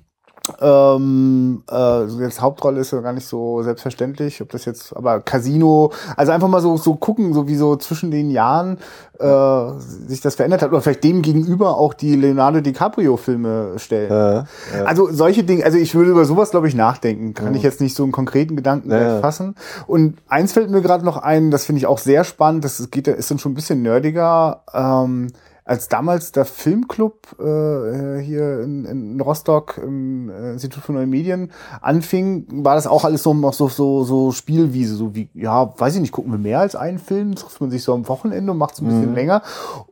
ähm, 0.60 1.62
äh, 1.70 2.04
jetzt 2.20 2.40
Hauptrolle 2.40 2.80
ist 2.80 2.92
ja 2.92 3.00
gar 3.00 3.12
nicht 3.12 3.26
so 3.26 3.62
selbstverständlich, 3.62 4.42
ob 4.42 4.50
das 4.50 4.64
jetzt, 4.64 4.96
aber 4.96 5.20
Casino, 5.20 5.92
also 6.16 6.32
einfach 6.32 6.48
mal 6.48 6.60
so 6.60 6.76
so 6.76 6.94
gucken, 6.96 7.32
so 7.32 7.46
wie 7.46 7.54
so 7.54 7.76
zwischen 7.76 8.10
den 8.10 8.30
Jahren 8.30 8.78
äh, 9.20 9.70
sich 9.78 10.20
das 10.20 10.34
verändert 10.34 10.62
hat 10.62 10.70
oder 10.70 10.80
vielleicht 10.80 11.04
dem 11.04 11.22
gegenüber 11.22 11.78
auch 11.78 11.94
die 11.94 12.16
Leonardo 12.16 12.60
DiCaprio 12.60 13.16
Filme 13.16 13.74
stellen. 13.76 14.10
Ja, 14.10 14.84
Also 14.84 15.12
solche 15.12 15.44
Dinge, 15.44 15.64
also 15.64 15.78
ich 15.78 15.94
würde 15.94 16.10
über 16.10 16.24
sowas 16.24 16.50
glaube 16.50 16.66
ich 16.66 16.74
nachdenken, 16.74 17.34
kann 17.34 17.54
ich 17.54 17.62
jetzt 17.62 17.80
nicht 17.80 17.94
so 17.94 18.02
einen 18.02 18.12
konkreten 18.12 18.56
Gedanken 18.56 18.90
Ja, 18.90 19.00
ja. 19.00 19.20
fassen. 19.20 19.54
Und 19.86 20.18
eins 20.28 20.52
fällt 20.52 20.70
mir 20.70 20.82
gerade 20.82 21.04
noch 21.04 21.18
ein, 21.18 21.50
das 21.52 21.66
finde 21.66 21.78
ich 21.78 21.86
auch 21.86 21.98
sehr 21.98 22.24
spannend, 22.24 22.64
das 22.64 22.90
geht 22.90 23.06
ist 23.06 23.30
dann 23.30 23.38
schon 23.38 23.52
ein 23.52 23.56
bisschen 23.56 23.82
nerdiger. 23.82 24.62
Ähm, 24.74 25.28
als 25.64 25.88
damals 25.88 26.32
der 26.32 26.44
Filmclub 26.44 27.36
äh, 27.38 28.18
hier 28.20 28.60
in, 28.60 28.84
in 28.84 29.20
Rostock 29.20 29.78
im 29.82 30.28
äh, 30.28 30.52
Institut 30.52 30.82
für 30.82 30.92
Neue 30.92 31.06
Medien 31.06 31.52
anfing, 31.80 32.46
war 32.50 32.74
das 32.74 32.86
auch 32.86 33.04
alles 33.04 33.22
so 33.22 33.32
noch 33.32 33.52
so 33.52 33.68
so 33.68 34.02
so 34.02 34.32
Spielwiese, 34.32 34.96
so 34.96 35.14
wie 35.14 35.28
ja, 35.34 35.72
weiß 35.78 35.94
ich 35.94 36.00
nicht, 36.00 36.12
gucken 36.12 36.32
wir 36.32 36.38
mehr 36.38 36.60
als 36.60 36.74
einen 36.74 36.98
Film, 36.98 37.36
trifft 37.36 37.60
man 37.60 37.70
sich 37.70 37.84
so 37.84 37.94
am 37.94 38.08
Wochenende 38.08 38.50
und 38.50 38.58
macht 38.58 38.74
es 38.74 38.80
ein 38.80 38.88
bisschen 38.88 39.14
länger 39.14 39.42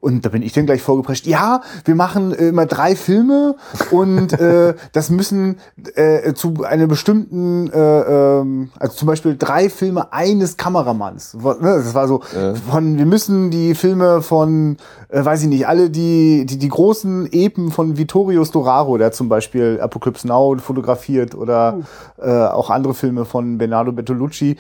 und 0.01 0.25
da 0.25 0.31
bin 0.31 0.43
ich 0.43 0.53
dann 0.53 0.67
gleich 0.67 0.83
vorgeprescht. 0.83 1.27
Ja, 1.27 1.61
wir 1.85 1.95
machen 1.95 2.33
äh, 2.33 2.49
immer 2.49 2.67
drei 2.67 2.97
Filme 2.97 3.55
und 3.93 4.33
äh, 4.33 4.75
das 4.93 5.11
müssen 5.11 5.59
äh, 5.95 6.35
zu 6.35 6.65
einer 6.65 6.89
bestimmten 6.89 7.71
äh, 7.71 7.79
ähm, 7.79 8.71
also 8.79 8.95
zum 8.95 9.07
Beispiel 9.07 9.37
drei 9.37 9.71
Filme 9.71 10.13
eines 10.13 10.57
Kameramanns. 10.57 11.35
Ne, 11.35 11.57
Das 11.61 11.95
war 11.95 12.09
so 12.09 12.23
von 12.71 12.99
wir 12.99 13.07
müssen 13.07 13.51
die 13.51 13.75
Filme 13.75 14.21
von 14.23 14.77
äh, 15.09 15.25
weiß 15.25 15.43
ich 15.43 15.60
nicht, 15.61 15.69
alle 15.69 15.91
die, 15.91 16.47
die, 16.47 16.59
die 16.59 16.69
großen 16.69 17.29
Epen 17.33 17.71
von 17.71 17.97
Vittorio 17.97 18.45
Storaro, 18.45 18.99
der 18.99 19.13
zum 19.13 19.29
Beispiel 19.29 19.79
Apocalypse 19.81 20.27
Now 20.27 20.57
fotografiert 20.59 21.35
oder 21.35 21.81
äh, 22.19 22.31
auch 22.31 22.71
andere 22.71 22.95
Filme 22.95 23.25
von 23.25 23.59
Bernardo 23.59 23.93
Bertolucci. 23.93 24.57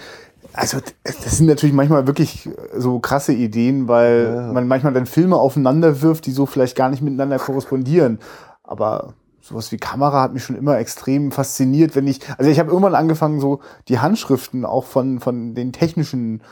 Also 0.52 0.78
das 1.04 1.38
sind 1.38 1.46
natürlich 1.46 1.74
manchmal 1.74 2.06
wirklich 2.06 2.48
so 2.76 2.98
krasse 2.98 3.32
Ideen, 3.32 3.88
weil 3.88 4.50
man 4.52 4.66
manchmal 4.66 4.92
dann 4.92 5.06
Filme 5.06 5.36
aufeinander 5.36 6.02
wirft, 6.02 6.26
die 6.26 6.32
so 6.32 6.44
vielleicht 6.44 6.76
gar 6.76 6.90
nicht 6.90 7.02
miteinander 7.02 7.38
korrespondieren. 7.38 8.18
Aber 8.64 9.14
sowas 9.50 9.72
wie 9.72 9.76
Kamera 9.78 10.22
hat 10.22 10.32
mich 10.32 10.44
schon 10.44 10.56
immer 10.56 10.78
extrem 10.78 11.32
fasziniert, 11.32 11.96
wenn 11.96 12.06
ich, 12.06 12.20
also 12.38 12.50
ich 12.50 12.58
habe 12.60 12.70
irgendwann 12.70 12.94
angefangen, 12.94 13.40
so 13.40 13.60
die 13.88 13.98
Handschriften 13.98 14.64
auch 14.64 14.84
von, 14.84 15.18
von 15.20 15.54
den 15.54 15.72
technischen, 15.72 16.42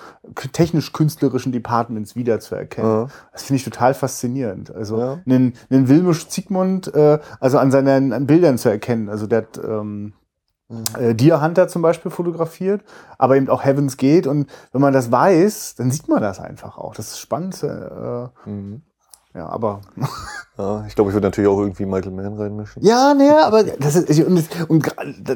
technisch-künstlerischen 0.53 1.53
Departments 1.53 2.17
wiederzuerkennen. 2.17 2.91
Ja. 2.91 3.07
Das 3.33 3.43
finde 3.45 3.59
ich 3.59 3.65
total 3.65 3.95
faszinierend. 3.95 4.75
Also 4.75 4.99
Ja. 4.99 5.19
einen, 5.27 5.55
einen 5.71 5.89
Wilmisch 5.89 6.29
Ziegmund, 6.29 6.93
äh, 6.95 7.19
also 7.41 7.59
an 7.59 7.71
seinen 7.71 8.13
an 8.13 8.27
Bildern 8.27 8.59
zu 8.59 8.69
erkennen. 8.69 9.09
Also 9.09 9.27
der 9.27 9.39
hat 9.39 9.61
ähm, 9.65 10.13
äh, 10.99 11.15
Deer 11.15 11.41
Hunter 11.41 11.69
zum 11.69 11.83
Beispiel 11.83 12.11
fotografiert, 12.11 12.83
aber 13.17 13.37
eben 13.37 13.49
auch 13.49 13.65
Heaven's 13.65 13.97
Gate. 13.97 14.27
Und 14.27 14.51
wenn 14.73 14.81
man 14.81 14.93
das 14.93 15.11
weiß, 15.13 15.77
dann 15.77 15.91
sieht 15.91 16.09
man 16.09 16.21
das 16.21 16.41
einfach 16.41 16.77
auch. 16.79 16.95
Das 16.95 17.09
ist 17.13 17.21
spannend. 17.21 17.63
Äh, 17.63 18.29
Mhm. 18.45 18.83
Ja, 19.39 19.49
aber 19.49 19.81
Ja, 20.59 20.85
ich 20.89 20.97
glaube, 20.97 21.11
ich 21.11 21.15
würde 21.15 21.29
natürlich 21.29 21.49
auch 21.49 21.61
irgendwie 21.61 21.87
Michael 21.87 22.11
Mann 22.11 22.37
reinmischen. 22.37 22.83
Ja, 22.85 23.15
ne, 23.15 23.45
aber 23.45 23.63
das 23.63 23.95
ist 23.95 24.21
und, 24.25 24.37
das- 24.37 24.67
und 24.69 24.93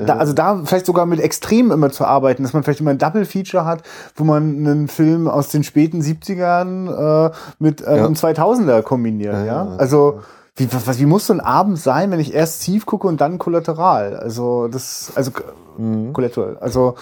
da, 0.08 0.16
also 0.16 0.32
da 0.32 0.62
vielleicht 0.64 0.86
sogar 0.86 1.06
mit 1.06 1.20
Extremen 1.20 1.70
immer 1.70 1.90
zu 1.90 2.04
arbeiten, 2.04 2.42
dass 2.42 2.52
man 2.52 2.64
vielleicht 2.64 2.80
immer 2.80 2.90
ein 2.90 2.98
Double 2.98 3.24
Feature 3.24 3.64
hat, 3.64 3.84
wo 4.16 4.24
man 4.24 4.42
einen 4.42 4.88
Film 4.88 5.28
aus 5.28 5.48
den 5.48 5.62
späten 5.62 6.00
70ern 6.00 7.28
äh, 7.28 7.30
mit 7.60 7.80
äh, 7.82 7.96
Ja. 7.98 8.04
einem 8.04 8.14
2000er 8.14 8.82
kombiniert, 8.82 9.34
ja? 9.34 9.44
Ja. 9.44 9.76
Also 9.78 10.20
wie, 10.56 10.68
was, 10.72 10.98
wie 10.98 11.06
muss 11.06 11.28
so 11.28 11.32
ein 11.32 11.40
Abend 11.40 11.78
sein, 11.78 12.10
wenn 12.10 12.18
ich 12.20 12.34
erst 12.34 12.62
Thief 12.64 12.84
gucke 12.84 13.06
und 13.06 13.20
dann 13.20 13.38
Kollateral? 13.38 14.16
Also 14.16 14.66
das 14.68 15.12
also 15.14 15.30
Mhm. 15.78 16.12
Collateral. 16.12 16.58
Also 16.58 16.96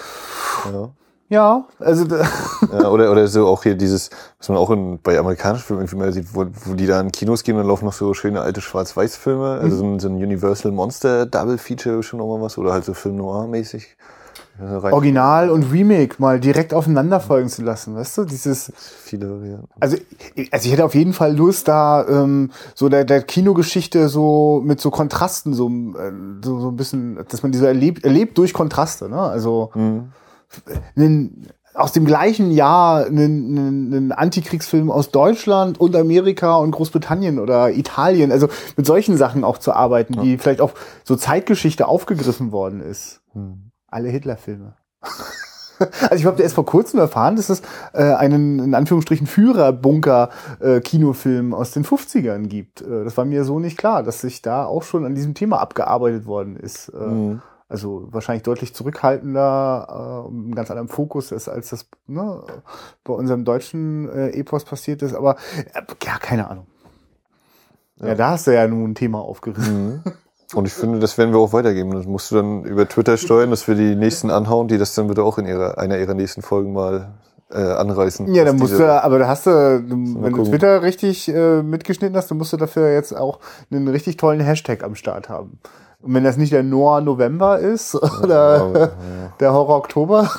Ja. 0.73 0.91
Ja, 1.31 1.65
also 1.79 2.05
da- 2.05 2.27
Ja, 2.73 2.89
oder, 2.91 3.11
oder 3.11 3.27
so 3.27 3.47
auch 3.47 3.63
hier 3.63 3.75
dieses, 3.77 4.11
was 4.39 4.49
man 4.51 4.59
auch 4.59 4.69
in, 4.71 4.99
bei 5.03 5.19
amerikanischen 5.19 5.63
Filmen 5.65 5.83
irgendwie 5.83 5.97
mal 5.97 6.13
sieht, 6.13 6.27
wo, 6.35 6.45
wo 6.67 6.75
die 6.75 6.87
da 6.87 7.01
in 7.01 7.11
Kinos 7.13 7.43
gehen 7.43 7.55
und 7.55 7.61
dann 7.63 7.69
laufen 7.69 7.87
noch 7.87 7.93
so 7.95 8.13
schöne 8.13 8.41
alte 8.43 8.61
Schwarz-Weiß-Filme, 8.61 9.59
also 9.63 9.77
so 9.77 9.85
ein, 9.85 9.99
so 10.01 10.09
ein 10.09 10.17
Universal 10.17 10.73
Monster 10.73 11.25
Double 11.27 11.57
Feature 11.57 12.03
schon 12.03 12.19
noch 12.19 12.27
mal 12.27 12.43
was, 12.43 12.59
oder 12.59 12.73
halt 12.73 12.85
so 12.85 12.93
Film 12.95 13.17
Noir-mäßig. 13.17 13.97
Ja, 14.61 14.79
rein- 14.79 14.93
Original 14.93 15.49
und 15.51 15.73
Remake 15.73 16.17
mal 16.19 16.39
direkt 16.39 16.75
aufeinander 16.75 17.19
folgen 17.21 17.49
zu 17.49 17.63
lassen, 17.63 17.95
weißt 17.97 18.19
du? 18.19 18.25
Dieses 18.25 18.71
Viele 18.77 19.31
Varianten. 19.31 19.69
Also, 19.81 19.97
ich- 20.35 20.53
also 20.53 20.67
ich 20.67 20.73
hätte 20.73 20.85
auf 20.85 20.95
jeden 20.95 21.15
Fall 21.15 21.35
Lust, 21.35 21.67
da 21.69 22.07
ähm, 22.07 22.51
so 22.75 22.89
der, 22.91 23.05
der 23.05 23.23
Kinogeschichte 23.23 24.09
so 24.11 24.61
mit 24.65 24.81
so 24.81 24.91
Kontrasten 24.91 25.55
so, 25.55 25.69
äh, 25.69 26.13
so, 26.45 26.61
so 26.61 26.69
ein 26.69 26.77
bisschen, 26.77 27.25
dass 27.29 27.43
man 27.43 27.53
die 27.53 27.59
so 27.59 27.65
erlebt, 27.65 28.05
erlebt 28.05 28.37
durch 28.37 28.53
Kontraste, 28.53 29.09
ne? 29.09 29.19
Also 29.21 29.71
Mhm. 29.75 30.13
Einen, 30.97 31.49
aus 31.75 31.93
dem 31.93 32.05
gleichen 32.05 32.51
Jahr 32.51 33.07
einen, 33.07 33.59
einen, 33.59 33.95
einen 33.95 34.13
Antikriegsfilm 34.13 34.91
aus 34.91 35.11
Deutschland 35.11 35.81
und 35.81 35.95
Amerika 35.97 36.57
und 36.57 36.73
Großbritannien 36.73 37.39
oder 37.39 37.71
Italien, 37.71 38.33
also 38.33 38.49
mit 38.77 38.87
solchen 38.87 39.17
Sachen 39.17 39.45
auch 39.45 39.59
zu 39.59 39.73
arbeiten, 39.73 40.21
die 40.21 40.39
vielleicht 40.39 40.61
auch 40.61 40.73
so 41.05 41.15
Zeitgeschichte 41.17 41.87
aufgegriffen 41.87 42.53
worden 42.53 42.81
ist. 42.81 43.21
Mhm. 43.35 43.71
Alle 43.89 44.09
Hitlerfilme. 44.09 44.75
Also 46.03 46.17
ich 46.17 46.27
habe 46.27 46.43
erst 46.43 46.57
vor 46.57 46.67
kurzem 46.67 47.01
erfahren, 47.01 47.37
dass 47.37 47.49
es 47.49 47.63
äh, 47.95 48.03
einen 48.03 48.59
in 48.59 48.75
Anführungsstrichen 48.75 49.27
Führerbunker-Kinofilm 49.27 51.55
aus 51.55 51.71
den 51.71 51.87
50ern 51.87 52.49
gibt. 52.49 52.83
Äh, 52.83 53.05
das 53.05 53.17
war 53.17 53.25
mir 53.25 53.45
so 53.45 53.59
nicht 53.59 53.79
klar, 53.79 54.03
dass 54.03 54.21
sich 54.21 54.43
da 54.43 54.67
auch 54.67 54.83
schon 54.83 55.07
an 55.07 55.15
diesem 55.15 55.33
Thema 55.33 55.59
abgearbeitet 55.59 56.27
worden 56.27 56.57
ist. 56.57 56.91
Äh, 56.91 56.99
Mhm. 56.99 57.41
Also 57.71 58.09
wahrscheinlich 58.11 58.43
deutlich 58.43 58.75
zurückhaltender, 58.75 60.27
äh, 60.27 60.29
einen 60.29 60.57
ganz 60.57 60.73
anderen 60.73 60.89
Fokus 60.89 61.31
ist, 61.31 61.49
als 61.49 61.71
das 61.71 61.87
ne, 62.09 62.43
bei 63.05 63.13
unserem 63.15 63.45
deutschen 63.45 64.09
äh, 64.09 64.31
Epos 64.31 64.65
passiert 64.65 65.03
ist. 65.03 65.15
Aber 65.15 65.37
äh, 65.73 65.83
ja, 66.05 66.19
keine 66.19 66.51
Ahnung. 66.51 66.67
Ja. 68.01 68.17
da 68.17 68.31
hast 68.31 68.49
du 68.49 68.55
ja 68.55 68.67
nun 68.67 68.91
ein 68.91 68.95
Thema 68.97 69.21
aufgerissen. 69.21 70.03
Mhm. 70.05 70.13
Und 70.55 70.67
ich 70.67 70.73
finde, 70.73 70.99
das 70.99 71.17
werden 71.17 71.33
wir 71.33 71.39
auch 71.39 71.53
weitergeben. 71.53 71.93
Das 71.93 72.07
musst 72.07 72.33
du 72.33 72.37
dann 72.37 72.65
über 72.65 72.89
Twitter 72.89 73.17
steuern, 73.17 73.51
dass 73.51 73.69
wir 73.69 73.77
die 73.77 73.95
nächsten 73.95 74.31
anhauen, 74.31 74.67
die 74.67 74.79
das 74.79 74.97
dann 74.97 75.07
bitte 75.07 75.23
auch 75.23 75.39
in 75.39 75.47
ihrer, 75.47 75.79
einer 75.79 75.97
ihrer 75.99 76.15
nächsten 76.15 76.43
Folgen 76.43 76.73
mal 76.73 77.15
äh, 77.53 77.59
anreißen. 77.59 78.35
Ja, 78.35 78.45
dann 78.45 78.57
musst 78.57 78.77
du, 78.79 78.85
aber 78.85 79.21
da 79.21 79.29
hast 79.29 79.47
du, 79.47 79.81
du 79.81 80.23
wenn 80.23 80.33
du. 80.33 80.45
Twitter 80.45 80.83
richtig 80.83 81.29
äh, 81.29 81.63
mitgeschnitten 81.63 82.17
hast, 82.17 82.33
dann 82.33 82.39
musst 82.39 82.53
du 82.53 82.57
dafür 82.57 82.93
jetzt 82.93 83.17
auch 83.17 83.39
einen 83.71 83.87
richtig 83.87 84.17
tollen 84.17 84.41
Hashtag 84.41 84.83
am 84.83 84.97
Start 84.97 85.29
haben. 85.29 85.61
Und 86.03 86.15
wenn 86.15 86.25
das 86.25 86.37
nicht 86.37 86.53
der 86.53 86.63
Noah 86.63 87.01
November 87.01 87.59
ist 87.59 87.95
oder 88.23 88.61
aber, 88.63 88.79
ja. 88.81 88.89
der 89.39 89.53
Horror 89.53 89.77
Oktober, 89.77 90.31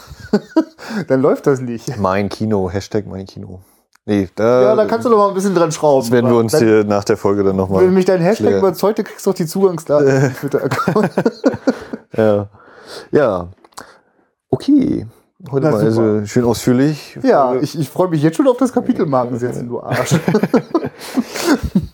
dann 1.08 1.22
läuft 1.22 1.46
das 1.48 1.62
nicht. 1.62 1.98
Mein 2.00 2.30
Kino, 2.30 2.70
Hashtag 2.70 3.06
mein 3.06 3.26
Kino. 3.26 3.60
Nee, 4.06 4.28
da, 4.36 4.62
Ja, 4.64 4.76
da 4.76 4.86
kannst 4.86 5.06
du 5.06 5.10
noch 5.12 5.18
mal 5.18 5.28
ein 5.28 5.36
bisschen 5.36 5.54
dran 5.54 5.72
schrauben. 5.72 6.02
das 6.02 6.12
werden 6.12 6.30
wir 6.32 6.38
uns 6.38 6.54
Wenn- 6.54 6.60
hier 6.68 6.84
nach 6.84 7.04
der 7.04 7.18
Folge 7.18 7.44
dann 7.44 7.56
nochmal. 7.56 7.84
Wenn 7.86 7.94
mich 7.94 8.06
dein 8.06 8.20
Hashtag 8.22 8.48
klären. 8.48 8.60
überzeugt, 8.60 8.98
du 8.98 9.04
kriegst 9.04 9.28
doch 9.28 9.34
die 9.36 9.46
Zugangsdaten 9.46 10.08
Äh. 10.08 10.22
zum 10.22 10.34
Twitter-Account. 10.36 11.10
Ja. 12.18 12.50
Ja. 13.12 13.48
Okay. 14.50 15.06
Heute 15.50 15.66
Na, 15.68 15.72
mal 15.72 15.92
super. 15.92 16.06
also 16.14 16.26
schön 16.26 16.44
ausführlich. 16.44 17.18
ja, 17.24 17.56
ich, 17.56 17.80
ich 17.80 17.90
freue 17.90 18.10
mich 18.10 18.22
jetzt 18.22 18.36
schon 18.36 18.48
auf 18.50 18.58
das 18.58 18.74
Kapitelmarken 18.74 19.40
setzen, 19.40 19.70
du 19.70 19.80
Arsch. 19.82 20.16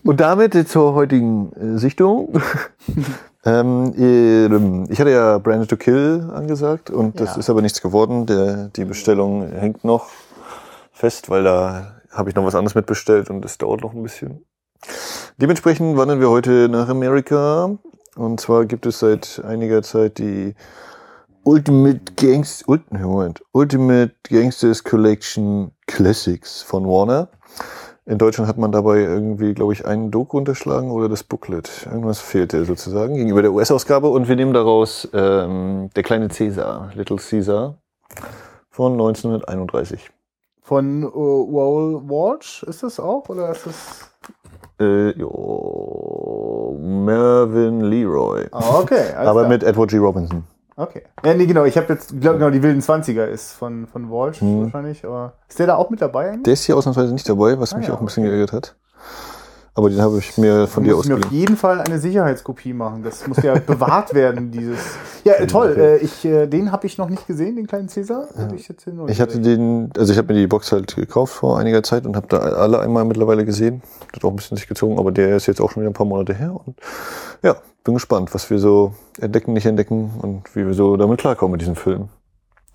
Und 0.04 0.20
damit 0.20 0.68
zur 0.68 0.94
heutigen 0.94 1.52
äh, 1.52 1.78
Sichtung. 1.78 2.32
Ähm, 3.44 3.94
ähm, 3.96 4.86
ich 4.90 5.00
hatte 5.00 5.10
ja 5.10 5.38
Branded 5.38 5.70
to 5.70 5.76
Kill 5.76 6.30
angesagt 6.34 6.90
und 6.90 7.20
das 7.20 7.34
Ja. 7.34 7.40
ist 7.40 7.50
aber 7.50 7.62
nichts 7.62 7.80
geworden. 7.80 8.26
Der, 8.26 8.68
die 8.68 8.84
Bestellung 8.84 9.48
hängt 9.50 9.84
noch 9.84 10.08
fest, 10.92 11.30
weil 11.30 11.44
da 11.44 11.94
habe 12.10 12.30
ich 12.30 12.36
noch 12.36 12.44
was 12.44 12.54
anderes 12.54 12.74
mitbestellt 12.74 13.30
und 13.30 13.42
das 13.42 13.58
dauert 13.58 13.82
noch 13.82 13.94
ein 13.94 14.02
bisschen. 14.02 14.44
Dementsprechend 15.36 15.96
wandern 15.96 16.20
wir 16.20 16.30
heute 16.30 16.68
nach 16.68 16.88
Amerika. 16.88 17.70
Und 18.16 18.40
zwar 18.40 18.64
gibt 18.64 18.86
es 18.86 18.98
seit 18.98 19.40
einiger 19.44 19.82
Zeit 19.82 20.18
die 20.18 20.54
Ultimate 21.44 22.00
Gangs, 22.16 22.64
Moment, 22.90 23.42
Ultimate 23.52 24.12
Gangsters 24.28 24.82
Collection 24.82 25.70
Classics 25.86 26.62
von 26.62 26.84
Warner. 26.84 27.28
In 28.08 28.16
Deutschland 28.16 28.48
hat 28.48 28.56
man 28.56 28.72
dabei 28.72 29.00
irgendwie, 29.00 29.52
glaube 29.52 29.74
ich, 29.74 29.84
einen 29.84 30.10
Doku 30.10 30.38
unterschlagen 30.38 30.90
oder 30.90 31.10
das 31.10 31.24
Booklet. 31.24 31.86
Irgendwas 31.92 32.20
fehlte 32.20 32.64
sozusagen 32.64 33.16
gegenüber 33.16 33.42
der 33.42 33.52
US-Ausgabe. 33.52 34.08
Und 34.08 34.28
wir 34.28 34.34
nehmen 34.34 34.54
daraus 34.54 35.06
ähm, 35.12 35.90
der 35.94 36.02
kleine 36.02 36.28
Caesar, 36.28 36.90
Little 36.94 37.18
Caesar 37.18 37.74
von 38.70 38.92
1931. 38.92 40.08
Von 40.62 41.02
äh, 41.02 41.06
Wall 41.06 42.00
Watch 42.08 42.62
ist 42.62 42.82
das 42.82 42.98
auch? 42.98 43.28
Oder 43.28 43.50
ist 43.50 43.66
das. 43.66 44.10
Äh, 44.80 45.10
jo, 45.10 46.78
Mervyn 46.80 47.82
Leroy. 47.82 48.46
Ah, 48.52 48.78
okay. 48.78 49.12
Aber 49.18 49.40
klar. 49.40 49.48
mit 49.48 49.62
Edward 49.62 49.90
G. 49.90 49.98
Robinson. 49.98 50.44
Okay. 50.78 51.02
Ja, 51.24 51.34
nee, 51.34 51.46
genau. 51.46 51.64
Ich 51.64 51.76
habe 51.76 51.92
jetzt, 51.92 52.20
glaub, 52.20 52.34
genau, 52.34 52.50
die 52.50 52.62
wilden 52.62 52.80
20er 52.80 53.24
ist 53.26 53.52
von, 53.52 53.88
von 53.88 54.10
Walsh 54.12 54.40
Hm. 54.40 54.62
wahrscheinlich. 54.62 55.04
Aber 55.04 55.32
ist 55.48 55.58
der 55.58 55.66
da 55.66 55.74
auch 55.74 55.90
mit 55.90 56.00
dabei 56.00 56.28
eigentlich? 56.30 56.44
Der 56.44 56.52
ist 56.52 56.64
hier 56.64 56.76
ausnahmsweise 56.76 57.12
nicht 57.12 57.28
dabei, 57.28 57.58
was 57.58 57.74
Ah, 57.74 57.78
mich 57.78 57.88
ja, 57.88 57.94
auch 57.94 57.98
ein 58.00 58.04
bisschen 58.06 58.22
okay. 58.22 58.30
geärgert 58.30 58.52
hat. 58.52 58.76
Aber 59.78 59.90
den 59.90 60.00
habe 60.02 60.18
ich 60.18 60.36
mir 60.36 60.66
von 60.66 60.82
dir 60.82 60.96
muss 60.96 61.06
mir 61.06 61.14
auf 61.14 61.20
ausgeliehen. 61.20 61.40
jeden 61.40 61.56
Fall 61.56 61.80
eine 61.80 62.00
Sicherheitskopie 62.00 62.72
machen. 62.72 63.04
Das 63.04 63.28
muss 63.28 63.40
ja 63.44 63.56
bewahrt 63.66 64.12
werden, 64.12 64.50
dieses. 64.50 64.80
Ja, 65.22 65.34
äh, 65.34 65.46
toll. 65.46 65.76
Äh, 65.78 65.98
ich, 65.98 66.24
äh, 66.24 66.48
den 66.48 66.72
habe 66.72 66.88
ich 66.88 66.98
noch 66.98 67.08
nicht 67.08 67.28
gesehen, 67.28 67.54
den 67.54 67.68
kleinen 67.68 67.88
Cäsar. 67.88 68.26
Hab 68.36 68.52
Ich, 68.54 68.66
jetzt 68.66 68.88
Ich 68.88 68.92
nicht 68.92 69.20
hatte 69.20 69.38
gesehen. 69.38 69.90
den, 69.90 69.92
also 69.96 70.10
ich 70.12 70.18
habe 70.18 70.34
mir 70.34 70.40
die 70.40 70.48
Box 70.48 70.72
halt 70.72 70.96
gekauft 70.96 71.32
vor 71.32 71.60
einiger 71.60 71.84
Zeit 71.84 72.06
und 72.06 72.16
habe 72.16 72.26
da 72.26 72.38
alle 72.38 72.80
einmal 72.80 73.04
mittlerweile 73.04 73.44
gesehen. 73.44 73.82
Hat 74.12 74.24
auch 74.24 74.30
ein 74.30 74.34
bisschen 74.34 74.56
sich 74.56 74.66
gezogen, 74.66 74.98
aber 74.98 75.12
der 75.12 75.36
ist 75.36 75.46
jetzt 75.46 75.60
auch 75.60 75.70
schon 75.70 75.82
wieder 75.84 75.90
ein 75.90 75.94
paar 75.94 76.06
Monate 76.06 76.34
her. 76.34 76.58
Und 76.66 76.74
ja, 77.44 77.54
bin 77.84 77.94
gespannt, 77.94 78.34
was 78.34 78.50
wir 78.50 78.58
so 78.58 78.94
entdecken, 79.20 79.52
nicht 79.52 79.66
entdecken 79.66 80.10
und 80.20 80.56
wie 80.56 80.66
wir 80.66 80.74
so 80.74 80.96
damit 80.96 81.20
klarkommen 81.20 81.52
mit 81.52 81.60
diesem 81.60 81.76
Film. 81.76 82.08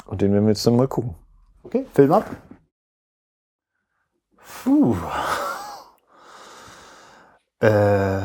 Und 0.05 0.21
den 0.21 0.31
werden 0.31 0.45
wir 0.45 0.53
jetzt 0.53 0.65
dann 0.65 0.77
mal 0.77 0.87
gucken. 0.87 1.15
Okay, 1.63 1.85
Film 1.93 2.13
ab. 2.13 2.31
Puh. 4.63 4.95
Äh, 7.63 8.23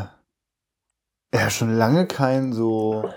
ja, 1.33 1.51
schon 1.51 1.73
lange 1.73 2.07
keinen 2.07 2.53
so 2.53 3.09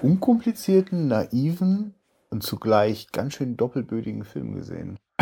unkomplizierten, 0.00 1.08
naiven 1.08 1.94
und 2.30 2.42
zugleich 2.42 3.12
ganz 3.12 3.34
schön 3.34 3.58
doppelbödigen 3.58 4.24
Film 4.24 4.54
gesehen. 4.54 4.98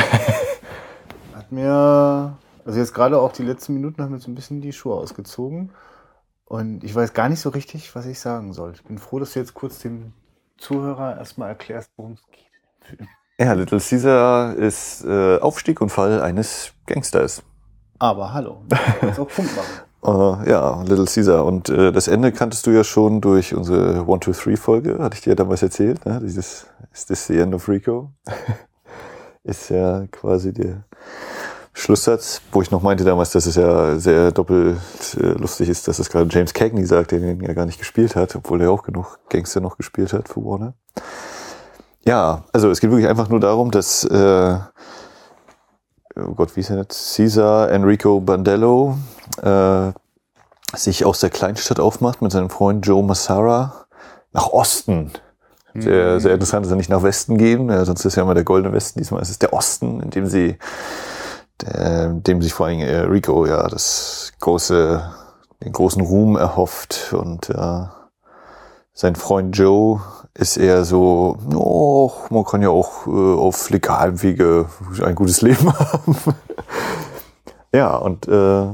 Hat 1.35 1.50
mir, 1.50 2.38
also 2.64 2.79
jetzt 2.79 2.94
gerade 2.94 3.18
auch 3.18 3.33
die 3.33 3.42
letzten 3.42 3.74
Minuten 3.74 4.00
haben 4.00 4.12
mir 4.12 4.20
so 4.20 4.31
ein 4.31 4.37
bisschen 4.37 4.61
die 4.61 4.72
Schuhe 4.72 4.94
ausgezogen. 4.94 5.72
Und 6.44 6.85
ich 6.85 6.94
weiß 6.94 7.12
gar 7.12 7.29
nicht 7.29 7.40
so 7.40 7.48
richtig, 7.48 7.92
was 7.96 8.07
ich 8.07 8.20
sagen 8.20 8.53
soll. 8.53 8.74
Ich 8.74 8.85
bin 8.85 8.98
froh, 8.98 9.18
dass 9.18 9.33
du 9.33 9.40
jetzt 9.40 9.55
kurz 9.55 9.81
dem 9.81 10.12
Zuhörer 10.59 11.16
erstmal 11.16 11.48
erklärst, 11.48 11.90
worum 11.96 12.12
es 12.12 12.22
geht 12.31 12.46
in 12.53 12.62
dem 12.62 12.98
Film. 12.98 13.09
Ja, 13.40 13.53
Little 13.55 13.81
Caesar 13.81 14.55
ist 14.55 15.05
äh, 15.05 15.40
Aufstieg 15.40 15.81
und 15.81 15.88
Fall 15.88 16.22
eines 16.22 16.72
Gangsters. 16.87 17.42
Aber 17.98 18.33
hallo, 18.33 18.62
du 18.68 18.77
kannst 19.00 19.18
auch 19.18 19.29
Punkt 19.29 19.57
machen. 19.57 19.83
Äh, 20.04 20.50
ja, 20.50 20.82
Little 20.82 21.06
Caesar. 21.06 21.44
Und 21.44 21.68
äh, 21.70 21.90
das 21.90 22.08
Ende 22.08 22.32
kanntest 22.32 22.66
du 22.66 22.70
ja 22.70 22.84
schon 22.84 23.20
durch 23.20 23.54
unsere 23.54 24.06
One, 24.06 24.20
Two, 24.20 24.32
Three 24.32 24.56
Folge, 24.56 24.98
hatte 24.98 25.14
ich 25.14 25.22
dir 25.22 25.30
ja 25.30 25.36
damals 25.36 25.62
erzählt. 25.62 26.04
Ne? 26.04 26.20
Dieses 26.22 26.66
Is 26.92 27.06
this 27.06 27.26
the 27.26 27.38
end 27.38 27.54
of 27.54 27.68
Rico? 27.68 28.12
ist 29.44 29.70
ja 29.70 30.06
quasi 30.10 30.52
der 30.52 30.84
Schlusssatz, 31.72 32.40
wo 32.52 32.62
ich 32.62 32.70
noch 32.70 32.82
meinte 32.82 33.04
damals, 33.04 33.32
dass 33.32 33.46
es 33.46 33.56
ja 33.56 33.98
sehr 33.98 34.30
doppelt 34.30 34.78
äh, 35.20 35.32
lustig 35.32 35.68
ist, 35.68 35.88
dass 35.88 35.98
es 35.98 36.08
gerade 36.08 36.28
James 36.30 36.54
Cagney 36.54 36.86
sagt, 36.86 37.10
der 37.10 37.18
den 37.18 37.40
ja 37.40 37.52
gar 37.52 37.66
nicht 37.66 37.78
gespielt 37.78 38.14
hat, 38.14 38.36
obwohl 38.36 38.62
er 38.62 38.70
auch 38.70 38.84
genug 38.84 39.18
Gangster 39.28 39.60
noch 39.60 39.76
gespielt 39.76 40.12
hat 40.12 40.28
für 40.28 40.44
Warner. 40.44 40.74
Ja, 42.06 42.44
also 42.52 42.70
es 42.70 42.80
geht 42.80 42.90
wirklich 42.90 43.08
einfach 43.08 43.28
nur 43.28 43.40
darum, 43.40 43.70
dass 43.70 44.04
äh, 44.04 44.58
oh 46.16 46.35
Gott, 46.35 46.57
wie 46.57 46.61
ist 46.61 46.70
er 46.70 46.79
jetzt? 46.79 47.16
Caesar 47.16 47.70
Enrico 47.70 48.20
Bandello 48.20 48.96
äh, 49.42 49.92
sich 50.77 51.05
aus 51.05 51.20
der 51.20 51.31
Kleinstadt 51.31 51.81
aufmacht 51.81 52.22
mit 52.22 52.33
seinem 52.33 52.50
Freund 52.50 52.87
Joe 52.87 53.03
Massara 53.03 53.87
nach 54.33 54.48
Osten. 54.48 55.12
Sehr, 55.77 56.20
sehr 56.20 56.35
interessant, 56.35 56.64
dass 56.64 56.72
er 56.72 56.77
nicht 56.77 56.88
nach 56.88 57.03
Westen 57.03 57.37
gehen, 57.37 57.68
ja, 57.68 57.85
sonst 57.85 58.05
ist 58.05 58.14
ja 58.14 58.22
immer 58.22 58.35
der 58.35 58.44
goldene 58.44 58.72
Westen, 58.72 59.00
diesmal 59.00 59.20
ist 59.22 59.31
es 59.31 59.40
der 59.40 59.53
Osten, 59.53 60.00
in 60.00 60.11
dem 60.11 60.27
sie, 60.27 60.57
der, 61.61 62.11
dem 62.11 62.42
sich 62.42 62.55
vor 62.55 62.66
allem 62.66 62.79
äh, 62.79 63.00
Rico 63.00 63.44
ja 63.44 63.66
das 63.66 64.33
große, 64.38 65.03
den 65.64 65.72
großen 65.72 66.00
Ruhm 66.00 66.37
erhofft 66.37 67.12
und 67.12 67.50
äh, 67.50 67.87
sein 68.92 69.16
Freund 69.16 69.59
Joe 69.59 70.00
ist 70.36 70.56
eher 70.56 70.84
so, 70.84 71.38
oh, 71.54 72.10
man 72.30 72.44
kann 72.44 72.62
ja 72.62 72.70
auch 72.70 73.06
äh, 73.06 73.10
auf 73.10 73.70
legalem 73.70 74.20
Wege 74.22 74.66
ein 75.02 75.14
gutes 75.14 75.42
Leben 75.42 75.72
haben. 75.78 76.16
ja, 77.72 77.96
und 77.96 78.26
äh, 78.26 78.66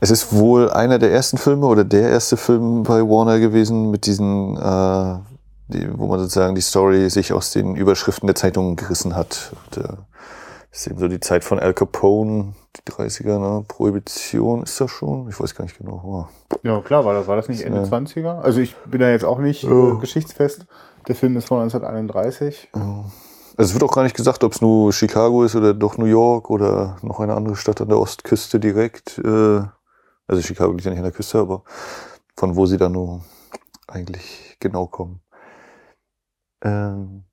es 0.00 0.10
ist 0.10 0.32
wohl 0.32 0.70
einer 0.70 0.98
der 0.98 1.12
ersten 1.12 1.38
Filme 1.38 1.66
oder 1.66 1.84
der 1.84 2.10
erste 2.10 2.36
Film 2.36 2.84
bei 2.84 3.00
Warner 3.00 3.38
gewesen 3.40 3.90
mit 3.90 4.06
diesen, 4.06 4.56
äh, 4.56 5.18
die, 5.68 5.98
wo 5.98 6.06
man 6.06 6.20
sozusagen 6.20 6.54
die 6.54 6.62
Story 6.62 7.10
sich 7.10 7.32
aus 7.32 7.50
den 7.52 7.76
Überschriften 7.76 8.26
der 8.26 8.36
Zeitungen 8.36 8.76
gerissen 8.76 9.14
hat. 9.14 9.52
Und, 9.66 9.84
äh, 9.84 9.88
das 10.70 10.80
ist 10.80 10.86
eben 10.86 10.98
so 10.98 11.08
die 11.08 11.20
Zeit 11.20 11.44
von 11.44 11.58
Al 11.58 11.74
Capone, 11.74 12.54
die 12.78 12.92
30er, 12.92 13.38
ne? 13.38 13.64
Prohibition 13.66 14.62
ist 14.62 14.80
das 14.80 14.90
schon? 14.90 15.28
Ich 15.28 15.38
weiß 15.40 15.54
gar 15.54 15.64
nicht 15.64 15.78
genau. 15.78 16.02
Oh. 16.04 16.56
Ja, 16.62 16.80
klar, 16.80 17.04
war 17.04 17.14
das, 17.14 17.26
war 17.26 17.36
das 17.36 17.48
nicht 17.48 17.62
Ende 17.62 17.78
Ja. 17.80 17.84
20er? 17.84 18.40
Also 18.40 18.60
ich 18.60 18.76
bin 18.86 19.00
da 19.00 19.10
jetzt 19.10 19.24
auch 19.24 19.38
nicht 19.38 19.64
äh, 19.64 19.96
geschichtsfest. 20.00 20.66
Der 21.06 21.14
Film 21.14 21.36
ist 21.36 21.46
von 21.48 21.60
1931. 21.60 22.68
Also 22.72 23.10
es 23.56 23.72
wird 23.72 23.82
auch 23.82 23.94
gar 23.94 24.02
nicht 24.02 24.16
gesagt, 24.16 24.44
ob 24.44 24.52
es 24.52 24.60
nur 24.60 24.92
Chicago 24.92 25.42
ist 25.44 25.56
oder 25.56 25.74
doch 25.74 25.98
New 25.98 26.06
York 26.06 26.50
oder 26.50 26.96
noch 27.02 27.20
eine 27.20 27.34
andere 27.34 27.56
Stadt 27.56 27.80
an 27.80 27.88
der 27.88 27.98
Ostküste 27.98 28.60
direkt. 28.60 29.18
Äh, 29.18 29.62
also 30.26 30.42
Chicago 30.42 30.72
liegt 30.72 30.84
ja 30.84 30.90
nicht 30.90 30.98
an 30.98 31.04
der 31.04 31.12
Küste, 31.12 31.38
aber 31.38 31.62
von 32.36 32.54
wo 32.56 32.66
sie 32.66 32.76
da 32.76 32.88
nur 32.88 33.22
eigentlich 33.86 34.56
genau 34.60 34.86
kommen. 34.86 35.20
Ähm 36.62 37.24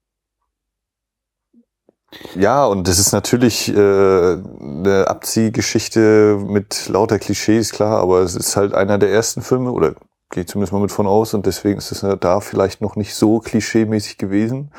ja, 2.36 2.66
und 2.66 2.88
das 2.88 3.00
ist 3.00 3.12
natürlich 3.12 3.70
äh, 3.70 3.74
eine 3.76 5.06
Abziehgeschichte 5.08 6.38
mit 6.46 6.88
lauter 6.90 7.20
Klischees, 7.20 7.72
klar, 7.72 8.00
aber 8.02 8.20
es 8.22 8.36
ist 8.36 8.56
halt 8.56 8.74
einer 8.74 8.98
der 8.98 9.12
ersten 9.12 9.42
Filme, 9.42 9.72
oder 9.72 9.96
gehe 10.32 10.46
zumindest 10.46 10.74
mal 10.74 10.82
mit 10.82 10.92
von 10.92 11.08
aus, 11.08 11.34
und 11.34 11.46
deswegen 11.46 11.78
ist 11.78 11.92
es 11.92 12.06
da 12.20 12.40
vielleicht 12.40 12.82
noch 12.82 12.96
nicht 12.96 13.16
so 13.16 13.40
klischeemäßig 13.40 14.18
gewesen 14.18 14.72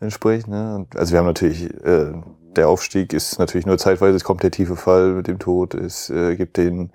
entsprechend. 0.00 0.48
Ne? 0.48 0.86
Also 0.94 1.12
wir 1.12 1.20
haben 1.20 1.26
natürlich, 1.26 1.72
äh, 1.84 2.12
der 2.56 2.68
Aufstieg 2.68 3.12
ist 3.12 3.38
natürlich 3.38 3.66
nur 3.66 3.78
zeitweise, 3.78 4.16
es 4.16 4.24
kommt 4.24 4.42
der 4.42 4.50
tiefe 4.50 4.76
Fall 4.76 5.12
mit 5.12 5.28
dem 5.28 5.38
Tod, 5.38 5.74
es 5.74 6.10
äh, 6.10 6.36
gibt 6.36 6.56
den 6.56 6.90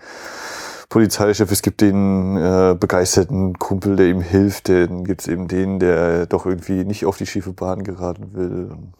Polizeichef, 0.89 1.51
es 1.51 1.61
gibt 1.61 1.81
den 1.81 2.37
äh, 2.37 2.75
begeisterten 2.79 3.57
Kumpel, 3.57 3.95
der 3.95 4.07
ihm 4.07 4.21
hilft, 4.21 4.69
dann 4.69 5.03
gibt's 5.03 5.27
eben 5.27 5.47
den, 5.47 5.79
der 5.79 6.27
doch 6.27 6.45
irgendwie 6.45 6.85
nicht 6.85 7.05
auf 7.05 7.17
die 7.17 7.25
schiefe 7.25 7.51
Bahn 7.53 7.83
geraten 7.83 8.33
will. 8.33 8.69
Und 8.71 8.93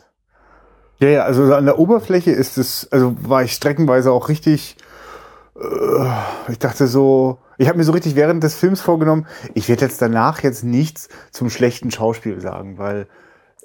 Ja, 1.00 1.10
ja, 1.10 1.24
also 1.24 1.54
an 1.54 1.66
der 1.66 1.78
Oberfläche 1.78 2.32
ist 2.32 2.58
es, 2.58 2.88
also 2.92 3.16
war 3.22 3.44
ich 3.44 3.54
streckenweise 3.54 4.12
auch 4.12 4.30
richtig, 4.30 4.78
äh, 5.56 6.52
ich 6.52 6.58
dachte 6.58 6.88
so, 6.88 7.38
ich 7.60 7.68
habe 7.68 7.78
mir 7.78 7.84
so 7.84 7.92
richtig 7.92 8.16
während 8.16 8.44
des 8.44 8.56
Films 8.56 8.82
vorgenommen, 8.82 9.28
ich 9.54 9.70
werde 9.70 9.86
jetzt 9.86 10.02
danach 10.02 10.42
jetzt 10.42 10.64
nichts 10.64 11.10
zum 11.32 11.50
schlechten 11.50 11.92
Schauspiel 11.92 12.42
sagen, 12.42 12.80
weil 12.80 13.08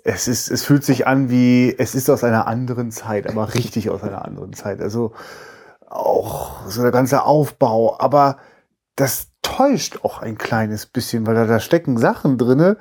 es 0.04 0.28
ist, 0.28 0.50
es 0.50 0.62
fühlt 0.64 0.84
sich 0.84 1.06
an 1.06 1.30
wie, 1.30 1.74
es 1.78 1.94
ist 1.94 2.10
aus 2.10 2.24
einer 2.24 2.46
anderen 2.46 2.90
Zeit, 2.90 3.28
aber 3.28 3.54
richtig 3.54 3.88
aus 3.88 4.02
einer 4.02 4.24
anderen 4.24 4.52
Zeit. 4.52 4.80
Also 4.80 5.12
auch 5.88 6.66
so 6.66 6.82
der 6.82 6.90
ganze 6.90 7.22
Aufbau, 7.24 7.98
aber 7.98 8.38
das 8.96 9.28
täuscht 9.42 10.00
auch 10.02 10.20
ein 10.20 10.38
kleines 10.38 10.86
bisschen, 10.86 11.26
weil 11.26 11.34
da, 11.34 11.46
da 11.46 11.60
stecken 11.60 11.98
Sachen 11.98 12.36
drinne, 12.36 12.76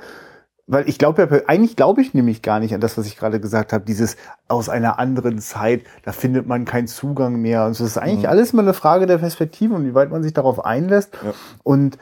weil 0.72 0.88
ich 0.88 0.98
glaube 0.98 1.22
ja, 1.22 1.42
eigentlich 1.48 1.76
glaube 1.76 2.02
ich 2.02 2.14
nämlich 2.14 2.42
gar 2.42 2.62
nicht 2.62 2.74
an 2.74 2.80
das, 2.80 2.98
was 2.98 3.06
ich 3.06 3.18
gerade 3.18 3.42
gesagt 3.42 3.74
habe, 3.74 3.84
dieses 3.84 4.16
aus 4.48 4.70
einer 4.70 5.00
anderen 5.00 5.40
Zeit, 5.40 5.82
da 6.04 6.14
findet 6.14 6.48
man 6.48 6.64
keinen 6.64 6.88
Zugang 6.88 7.42
mehr. 7.42 7.66
Und 7.66 7.74
so 7.74 7.84
ist 7.84 7.98
eigentlich 7.98 8.24
mhm. 8.24 8.30
alles 8.30 8.54
immer 8.54 8.62
eine 8.62 8.74
Frage 8.74 9.06
der 9.06 9.18
Perspektive 9.18 9.74
und 9.74 9.86
wie 9.86 9.94
weit 9.94 10.12
man 10.12 10.24
sich 10.24 10.34
darauf 10.34 10.64
einlässt. 10.64 11.14
Ja. 11.24 11.34
Und 11.64 11.98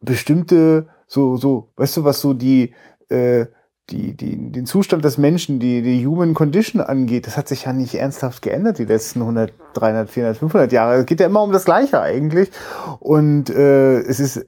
bestimmte, 0.00 0.86
so, 1.08 1.36
so, 1.36 1.72
weißt 1.74 1.96
du, 1.96 2.04
was 2.04 2.20
so 2.20 2.34
die, 2.34 2.72
äh, 3.08 3.46
die, 3.90 4.16
die, 4.16 4.52
den 4.52 4.64
Zustand 4.64 5.04
des 5.04 5.18
Menschen, 5.18 5.58
die, 5.58 5.82
die 5.82 6.06
Human 6.06 6.34
Condition 6.34 6.80
angeht, 6.80 7.26
das 7.26 7.36
hat 7.36 7.48
sich 7.48 7.64
ja 7.64 7.72
nicht 7.72 7.96
ernsthaft 7.96 8.42
geändert 8.42 8.78
die 8.78 8.84
letzten 8.84 9.22
100, 9.22 9.52
300, 9.74 10.08
400, 10.08 10.38
500 10.38 10.72
Jahre. 10.72 10.94
Es 11.00 11.06
geht 11.06 11.18
ja 11.18 11.26
immer 11.26 11.42
um 11.42 11.50
das 11.50 11.64
Gleiche 11.64 12.00
eigentlich. 12.00 12.52
Und 13.00 13.50
äh, 13.50 13.98
es 14.02 14.20
ist, 14.20 14.46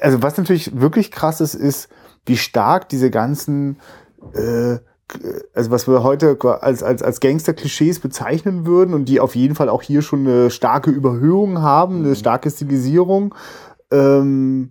also 0.00 0.22
was 0.22 0.36
natürlich 0.36 0.78
wirklich 0.78 1.10
krass 1.10 1.40
ist, 1.40 1.54
ist, 1.54 1.88
wie 2.30 2.36
stark 2.36 2.88
diese 2.88 3.10
ganzen, 3.10 3.78
äh, 4.34 4.78
also 5.52 5.70
was 5.72 5.88
wir 5.88 6.04
heute 6.04 6.38
als, 6.62 6.84
als, 6.84 7.02
als 7.02 7.18
Gangster-Klischees 7.18 7.98
bezeichnen 7.98 8.64
würden 8.66 8.94
und 8.94 9.06
die 9.06 9.18
auf 9.18 9.34
jeden 9.34 9.56
Fall 9.56 9.68
auch 9.68 9.82
hier 9.82 10.00
schon 10.00 10.20
eine 10.20 10.50
starke 10.50 10.90
Überhöhung 10.90 11.60
haben, 11.60 11.96
eine 11.96 12.10
mhm. 12.10 12.14
starke 12.14 12.48
Stilisierung. 12.50 13.34
Ähm, 13.90 14.70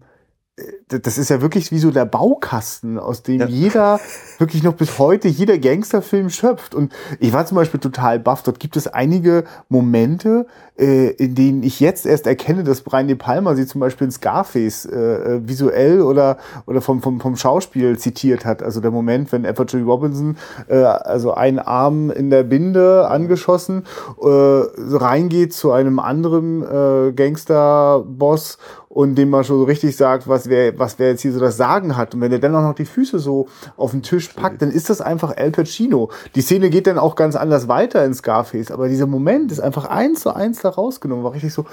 das 0.90 1.18
ist 1.20 1.30
ja 1.30 1.42
wirklich 1.42 1.72
wie 1.72 1.78
so 1.78 1.92
der 1.92 2.06
Baukasten, 2.06 2.98
aus 2.98 3.22
dem 3.22 3.42
ja. 3.42 3.48
jeder 3.48 4.00
wirklich 4.40 4.64
noch 4.64 4.74
bis 4.74 4.98
heute 4.98 5.28
jeder 5.28 5.60
Gangsterfilm 5.60 6.30
schöpft. 6.30 6.74
Und 6.74 6.92
ich 7.20 7.32
war 7.32 7.46
zum 7.46 7.56
Beispiel 7.56 7.80
total 7.80 8.20
baff. 8.20 8.42
Dort 8.42 8.60
gibt 8.60 8.76
es 8.76 8.88
einige 8.88 9.44
Momente, 9.70 10.48
äh, 10.78 11.10
in 11.12 11.36
denen 11.36 11.62
ich 11.64 11.80
jetzt 11.80 12.06
erst 12.06 12.26
erkenne, 12.26 12.64
dass 12.64 12.82
Brian 12.82 13.08
De 13.08 13.16
Palma 13.16 13.56
sie 13.56 13.68
zum 13.68 13.82
Beispiel 13.82 14.06
in 14.06 14.12
Scarface 14.12 14.86
äh, 14.86 14.98
äh, 14.98 15.48
visuell 15.48 16.02
oder 16.02 16.38
oder 16.66 16.82
vom, 16.82 17.02
vom 17.02 17.20
vom 17.20 17.36
Schauspiel 17.36 17.98
zitiert 18.00 18.46
hat. 18.46 18.64
Also 18.64 18.80
der 18.82 18.92
Moment, 18.92 19.32
wenn 19.32 19.46
Edward 19.46 19.72
J. 19.74 19.86
Robinson 19.86 20.38
äh, 20.68 20.76
also 20.76 21.34
einen 21.34 21.60
Arm 21.60 22.10
in 22.10 22.32
der 22.32 22.44
Binde 22.44 23.08
angeschossen 23.08 23.86
äh, 24.22 24.26
reingeht 24.26 25.54
zu 25.54 25.72
einem 25.72 26.00
anderen 26.00 26.64
äh, 26.64 27.12
Gangsterboss 27.12 28.58
und 28.90 29.16
dem 29.16 29.30
man 29.30 29.44
schon 29.44 29.60
so 29.60 29.64
richtig 29.66 29.96
sagt, 29.96 30.28
was 30.28 30.50
wer, 30.50 30.78
was 30.80 31.00
wer 31.00 31.10
jetzt 31.10 31.22
hier 31.22 31.34
so 31.34 31.40
das 31.40 31.58
Sagen 31.58 31.98
hat. 31.98 32.16
Und 32.16 32.22
wenn 32.22 32.32
er 32.32 32.40
dann 32.40 32.56
auch 32.56 32.62
noch 32.62 32.76
die 32.76 32.86
Füße 32.86 33.20
so 33.20 33.48
auf 33.78 33.92
den 33.92 34.02
Tisch 34.02 34.30
packt, 34.30 34.62
dann 34.62 34.72
ist 34.72 34.90
das 34.90 35.02
einfach 35.02 35.36
Al 35.38 35.52
Pacino. 35.52 36.10
Die 36.36 36.42
Szene 36.42 36.70
geht 36.70 36.88
dann 36.88 36.98
auch 36.98 37.16
ganz 37.16 37.36
anders 37.36 37.68
weiter 37.68 38.04
in 38.06 38.14
Scarface, 38.14 38.72
aber 38.72 38.88
dieser 38.88 39.08
Moment 39.08 39.52
ist 39.52 39.60
einfach 39.60 39.86
eins 39.86 40.22
zu 40.22 40.36
eins 40.36 40.62
da 40.62 40.70
rausgenommen. 40.70 41.24
War 41.24 41.34
richtig 41.34 41.54
so, 41.54 41.66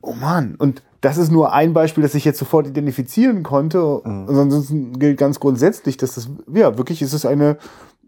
oh 0.00 0.12
Mann. 0.12 0.54
Und 0.56 0.82
das 1.00 1.18
ist 1.18 1.32
nur 1.32 1.52
ein 1.52 1.72
Beispiel, 1.72 2.02
das 2.02 2.14
ich 2.14 2.24
jetzt 2.24 2.38
sofort 2.38 2.66
identifizieren 2.66 3.42
konnte. 3.42 4.00
Mhm. 4.04 4.26
Ansonsten 4.28 4.98
gilt 4.98 5.18
ganz 5.18 5.40
grundsätzlich, 5.40 5.96
dass 5.96 6.14
das, 6.14 6.28
ja, 6.52 6.78
wirklich 6.78 7.02
ist 7.02 7.12
es 7.12 7.26
eine, 7.26 7.58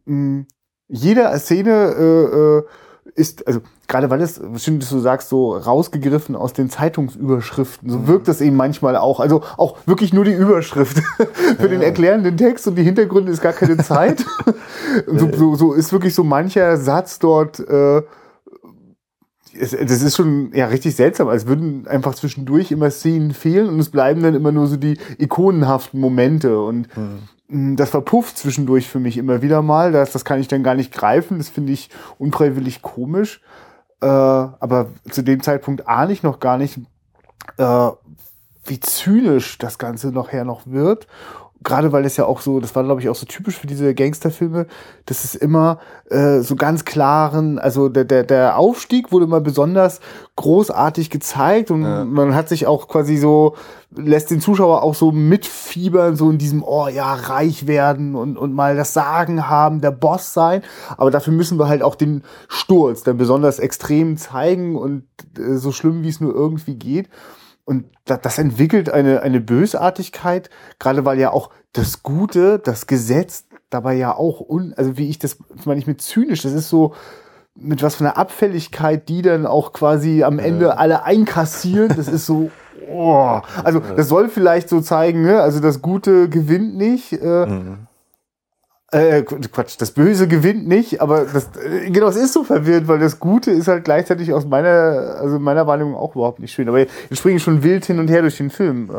mh, 0.05 0.45
jeder 0.89 1.37
Szene 1.39 1.95
äh, 1.99 2.59
äh, 2.59 2.63
ist, 3.15 3.47
also 3.47 3.61
gerade 3.87 4.11
weil 4.11 4.21
es, 4.21 4.41
bestimmt, 4.41 4.83
dass 4.83 4.91
du 4.91 4.99
sagst, 4.99 5.29
so 5.29 5.57
rausgegriffen 5.57 6.35
aus 6.35 6.53
den 6.53 6.69
Zeitungsüberschriften, 6.69 7.89
so 7.89 8.09
wirkt 8.09 8.27
das 8.27 8.41
eben 8.41 8.57
manchmal 8.57 8.97
auch. 8.97 9.21
Also 9.21 9.43
auch 9.57 9.79
wirklich 9.87 10.13
nur 10.13 10.25
die 10.25 10.33
Überschrift. 10.33 10.99
Für 11.59 11.63
ja. 11.63 11.69
den 11.69 11.83
erklärenden 11.83 12.37
Text 12.37 12.67
und 12.67 12.75
die 12.75 12.83
Hintergründe 12.83 13.31
ist 13.31 13.41
gar 13.41 13.53
keine 13.53 13.77
Zeit. 13.77 14.25
so, 15.07 15.33
so, 15.33 15.55
so 15.55 15.73
ist 15.73 15.93
wirklich 15.93 16.15
so 16.15 16.25
mancher 16.25 16.77
Satz 16.77 17.21
dort. 17.21 17.61
Äh, 17.61 18.03
es, 19.57 19.71
das 19.71 20.03
ist 20.03 20.17
schon 20.17 20.51
ja 20.53 20.67
richtig 20.67 20.97
seltsam, 20.97 21.29
als 21.29 21.47
würden 21.47 21.87
einfach 21.87 22.17
zwischendurch 22.17 22.73
immer 22.73 22.91
Szenen 22.91 23.33
fehlen 23.33 23.69
und 23.69 23.79
es 23.79 23.91
bleiben 23.91 24.23
dann 24.25 24.35
immer 24.35 24.51
nur 24.51 24.67
so 24.67 24.77
die 24.77 24.99
ikonenhaften 25.19 26.01
Momente 26.01 26.61
und 26.61 26.89
mhm 26.97 27.29
das 27.49 27.91
verpufft 27.91 28.39
zwischendurch 28.39 28.89
für 28.89 29.01
mich 29.01 29.19
immer 29.19 29.43
wieder 29.43 29.63
mal. 29.63 29.93
Das, 29.93 30.13
das 30.13 30.25
kann 30.25 30.41
ich 30.41 30.49
dann 30.49 30.63
gar 30.63 30.75
nicht 30.75 30.93
greifen. 30.93 31.39
Das 31.39 31.49
finde 31.49 31.73
ich 31.73 31.91
unfreiwillig 32.19 32.83
komisch. 32.83 33.41
Äh, 34.01 34.07
aber 34.07 34.89
zu 35.11 35.23
dem 35.23 35.43
Zeitpunkt 35.43 35.87
ahne 35.87 36.13
ich 36.13 36.23
noch 36.23 36.41
gar 36.41 36.57
nicht, 36.57 36.79
äh, 37.59 37.89
wie 38.65 38.81
zynisch 38.81 39.59
das 39.59 39.79
Ganze 39.79 40.09
nachher 40.09 40.45
noch 40.45 40.63
wird 40.67 41.07
gerade 41.65 41.93
weil 41.93 42.05
es 42.05 42.17
ja 42.17 42.27
auch 42.27 42.41
so, 42.41 42.61
das 42.61 42.75
war 42.77 42.85
glaube 42.85 43.01
ich 43.01 43.09
auch 43.09 43.15
so 43.15 43.27
typisch 43.27 43.59
für 43.59 43.67
diese 43.67 43.95
Gangsterfilme, 43.95 44.67
dass 45.07 45.25
es 45.25 45.35
immer 45.35 45.79
äh, 46.11 46.41
so 46.41 46.55
ganz 46.57 46.85
klaren, 46.85 47.59
also 47.59 47.89
der, 47.89 48.05
der, 48.05 48.23
der 48.23 48.59
Aufstieg 48.59 49.11
wurde 49.11 49.25
immer 49.25 49.41
besonders 49.41 50.01
großartig 50.37 51.11
gezeigt 51.11 51.71
und 51.71 51.83
ja. 51.83 52.05
man 52.05 52.35
hat 52.35 52.49
sich 52.49 52.67
auch 52.67 52.89
quasi 52.89 53.17
so, 53.17 53.57
lässt 53.97 54.31
den 54.31 54.41
Zuschauer 54.41 54.83
auch 54.83 54.95
so 54.95 55.13
mitfiebern, 55.13 56.17
so 56.17 56.31
in 56.31 56.39
diesem, 56.39 56.63
oh 56.63 56.89
ja, 56.89 57.15
reich 57.15 57.67
werden 57.67 58.15
und, 58.15 58.37
und 58.37 58.53
mal 58.53 58.77
das 58.77 58.93
Sagen 58.93 59.49
haben, 59.49 59.81
der 59.81 59.93
Boss 59.93 60.35
sein. 60.35 60.63
Aber 60.97 61.11
dafür 61.11 61.33
müssen 61.33 61.59
wir 61.59 61.69
halt 61.69 61.83
auch 61.83 61.95
den 61.95 62.23
Sturz 62.49 63.03
dann 63.03 63.17
besonders 63.17 63.59
extrem 63.59 64.17
zeigen 64.17 64.77
und 64.77 65.05
äh, 65.39 65.57
so 65.57 65.73
schlimm, 65.73 66.03
wie 66.03 66.09
es 66.09 66.21
nur 66.21 66.35
irgendwie 66.35 66.75
geht. 66.75 67.09
Und 67.65 67.87
das 68.05 68.39
entwickelt 68.39 68.91
eine, 68.91 69.23
eine 69.23 69.41
Bösartigkeit, 69.41 70.51
gerade 70.79 71.05
weil 71.05 71.19
ja 71.19 71.33
auch 71.33 71.51
das 71.73 72.03
Gute, 72.03 72.59
das 72.59 72.87
Gesetz 72.87 73.47
dabei 73.71 73.95
ja 73.95 74.15
auch, 74.15 74.41
un, 74.41 74.75
also 74.77 74.99
wie 74.99 75.09
ich 75.09 75.19
das, 75.19 75.39
meine 75.65 75.81
ich 75.81 75.87
mit 75.87 76.03
zynisch, 76.03 76.43
das 76.43 76.53
ist 76.53 76.69
so, 76.69 76.95
mit 77.57 77.83
was 77.83 77.95
von 77.95 78.05
der 78.05 78.19
Abfälligkeit, 78.19 79.09
die 79.09 79.23
dann 79.23 79.47
auch 79.47 79.73
quasi 79.73 80.25
am 80.25 80.39
Ende 80.39 80.67
ja. 80.67 80.73
alle 80.73 81.05
einkassieren, 81.05 81.93
das 81.97 82.09
ist 82.09 82.27
so, 82.27 82.51
oh. 82.89 83.41
also 83.63 83.81
das 83.81 84.09
soll 84.09 84.29
vielleicht 84.29 84.69
so 84.69 84.81
zeigen, 84.81 85.23
ne? 85.23 85.41
also 85.41 85.61
das 85.61 85.81
Gute 85.81 86.29
gewinnt 86.29 86.77
nicht. 86.77 87.13
Äh, 87.13 87.47
mhm. 87.47 87.87
Äh, 88.95 89.23
Quatsch, 89.23 89.77
das 89.79 89.91
Böse 89.91 90.29
gewinnt 90.29 90.69
nicht, 90.69 91.01
aber 91.01 91.25
das, 91.25 91.51
äh, 91.57 91.91
genau, 91.91 92.09
es 92.09 92.17
ist 92.17 92.33
so 92.33 92.45
verwirrend, 92.45 92.87
weil 92.87 93.01
das 93.01 93.19
Gute 93.19 93.51
ist 93.51 93.67
halt 93.67 93.85
gleichzeitig 93.85 94.33
aus 94.33 94.47
meiner, 94.47 95.17
also 95.21 95.39
meiner 95.39 95.67
Wahrnehmung 95.67 95.97
auch 95.97 96.15
überhaupt 96.15 96.39
nicht 96.39 96.53
schön. 96.53 96.69
Aber 96.69 96.79
jetzt 96.79 96.93
springen 97.13 97.41
schon 97.41 97.63
wild 97.63 97.85
hin 97.85 97.99
und 97.99 98.09
her 98.09 98.23
durch 98.23 98.37
den 98.37 98.51
Film. 98.51 98.91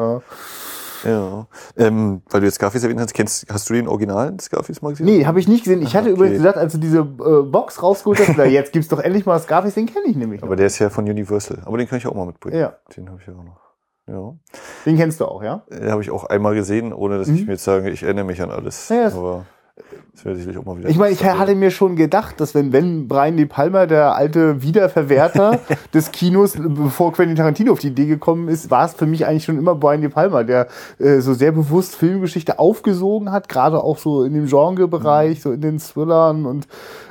Ja. 1.06 1.48
Ähm, 1.78 2.22
weil 2.30 2.42
du 2.42 2.48
jetzt 2.48 2.56
Scarface 2.56 2.84
erwähnt 2.84 3.00
hast, 3.00 3.14
kennst, 3.14 3.46
hast 3.52 3.70
du 3.70 3.74
den 3.74 3.88
originalen 3.88 4.40
Scarface 4.40 4.82
mal 4.82 4.90
gesehen? 4.90 5.06
Nee, 5.06 5.26
habe 5.26 5.40
ich 5.40 5.48
nicht 5.48 5.64
gesehen. 5.64 5.82
Ich 5.82 5.96
hatte 5.96 6.08
okay. 6.08 6.16
übrigens 6.16 6.38
gesagt, 6.38 6.58
als 6.58 6.74
du 6.74 6.80
diese 6.80 7.00
äh, 7.00 7.44
Box 7.44 7.82
rausgeholt 7.82 8.20
hast, 8.20 8.38
jetzt 8.50 8.74
gibt's 8.74 8.88
doch 8.90 9.00
endlich 9.00 9.26
mal 9.26 9.40
Scarface, 9.40 9.76
den 9.76 9.86
kenne 9.86 10.08
ich 10.08 10.16
nämlich. 10.16 10.42
Noch. 10.42 10.48
Aber 10.48 10.56
der 10.56 10.66
ist 10.66 10.80
ja 10.80 10.90
von 10.90 11.06
Universal. 11.06 11.62
Aber 11.66 11.78
den 11.78 11.88
kann 11.88 12.00
ich 12.00 12.08
auch 12.08 12.16
mal 12.16 12.26
mitbringen. 12.26 12.58
Ja. 12.58 12.76
Den 12.96 13.10
habe 13.10 13.20
ich 13.22 13.28
ja 13.28 13.34
auch 13.34 13.44
noch. 13.44 13.62
Ja. 14.08 14.34
Den 14.86 14.98
kennst 14.98 15.20
du 15.20 15.26
auch, 15.26 15.44
ja? 15.44 15.64
Den 15.70 15.92
habe 15.92 16.02
ich 16.02 16.12
auch 16.12 16.26
einmal 16.26 16.54
gesehen, 16.54 16.94
ohne 16.94 17.18
dass 17.18 17.28
mhm. 17.28 17.36
ich 17.36 17.46
mir 17.46 17.54
jetzt 17.54 17.64
sage, 17.64 17.90
ich 17.90 18.04
erinnere 18.04 18.26
mich 18.26 18.42
an 18.42 18.52
alles. 18.52 18.90
Ja, 18.90 19.08
aber 19.08 19.46
das 20.14 20.24
wäre 20.24 20.36
sicherlich 20.38 20.58
auch 20.58 20.64
mal 20.64 20.78
wieder. 20.78 20.88
Ich 20.88 20.98
meine, 20.98 21.12
ich 21.12 21.22
hatte 21.22 21.54
mir 21.54 21.70
schon 21.70 21.98
gedacht, 21.98 22.40
dass 22.40 22.56
wenn, 22.56 22.72
wenn 22.72 23.10
Brian 23.10 23.36
De 23.36 23.46
Palma, 23.46 23.86
der 23.86 24.16
alte 24.16 24.62
Wiederverwerter 24.62 25.60
des 25.94 26.12
Kinos, 26.14 26.54
bevor 26.58 27.12
Quentin 27.12 27.36
Tarantino 27.36 27.74
auf 27.74 27.80
die 27.80 27.88
Idee 27.88 28.06
gekommen 28.06 28.48
ist, 28.48 28.72
war 28.72 28.86
es 28.86 28.94
für 28.94 29.06
mich 29.06 29.26
eigentlich 29.26 29.44
schon 29.44 29.58
immer 29.58 29.76
Brian 29.76 30.00
De 30.00 30.10
Palma, 30.10 30.44
der 30.44 30.68
äh, 30.98 31.20
so 31.20 31.34
sehr 31.34 31.52
bewusst 31.52 31.98
Filmgeschichte 31.98 32.58
aufgesogen 32.58 33.34
hat, 33.34 33.50
gerade 33.50 33.84
auch 33.84 33.98
so 33.98 34.24
in 34.24 34.34
dem 34.34 34.48
Genrebereich, 34.48 35.40
mhm. 35.40 35.42
so 35.42 35.52
in 35.52 35.62
den 35.62 35.80
Thrillern 35.80 36.46
und 36.46 36.68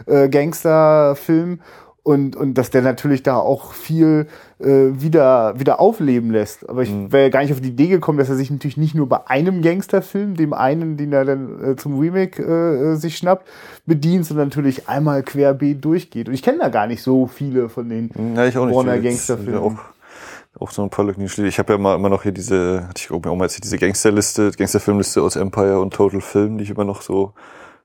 äh, 0.07 0.31
Gangsterfilmen 0.31 1.61
und, 2.05 2.37
und 2.37 2.55
dass 2.55 2.71
der 2.71 2.83
natürlich 2.83 3.23
da 3.23 3.37
auch 3.37 3.73
viel 3.73 4.27
äh, 4.61 4.67
wieder, 4.67 5.59
wieder 5.59 5.81
aufleben 5.81 6.31
lässt. 6.31 6.69
Aber 6.69 6.83
ich 6.83 6.91
mhm. 6.91 7.11
wäre 7.11 7.31
gar 7.31 7.41
nicht 7.41 7.53
auf 7.53 7.63
die 7.63 7.71
Idee 7.71 7.89
gekommen, 7.89 8.19
dass 8.19 8.29
er 8.29 8.37
sich 8.37 8.51
natürlich 8.51 8.77
nicht 8.77 8.95
nur 8.95 9.09
bei 9.09 9.27
einem 9.27 9.63
Gangsterfilm, 9.63 10.37
dem 10.37 10.53
einen, 10.53 10.99
den 10.99 11.15
er 11.15 11.25
dann 11.25 11.65
äh, 11.65 11.77
zum 11.77 11.99
Remake 11.99 12.43
äh, 12.43 12.97
sich 12.97 13.17
schnappt, 13.17 13.49
bedient, 13.87 14.27
sondern 14.27 14.49
natürlich 14.49 14.87
einmal 14.87 15.23
querbeet 15.23 15.83
durchgeht. 15.83 16.29
Und 16.29 16.35
ich 16.35 16.43
kenne 16.43 16.59
da 16.59 16.69
gar 16.69 16.87
nicht 16.87 17.03
so 17.03 17.27
viele 17.27 17.71
von 17.71 17.89
den 17.89 18.11
ja, 18.37 18.45
ich 18.45 18.59
auch 18.59 18.67
nicht. 18.67 18.77
Warner 18.77 18.99
Gangsterfilmen. 18.99 19.57
Auch, 19.57 20.61
auch 20.61 20.71
so 20.71 20.83
ein 20.83 20.91
paar 20.91 21.07
Lücken. 21.07 21.25
Ich 21.25 21.59
habe 21.59 21.73
ja 21.73 21.79
mal 21.79 21.95
immer 21.95 22.11
noch 22.11 22.23
hier 22.23 22.33
diese, 22.33 22.87
hatte 22.87 23.01
ich 23.03 23.11
auch 23.11 23.35
mal 23.35 23.45
jetzt 23.45 23.65
diese 23.65 23.79
Gangsterliste, 23.79 24.51
Gangsterfilmliste 24.51 25.23
aus 25.23 25.37
Empire 25.37 25.81
und 25.81 25.95
Total 25.95 26.21
Film, 26.21 26.59
die 26.59 26.65
ich 26.65 26.71
immer 26.71 26.85
noch 26.85 27.01
so 27.01 27.33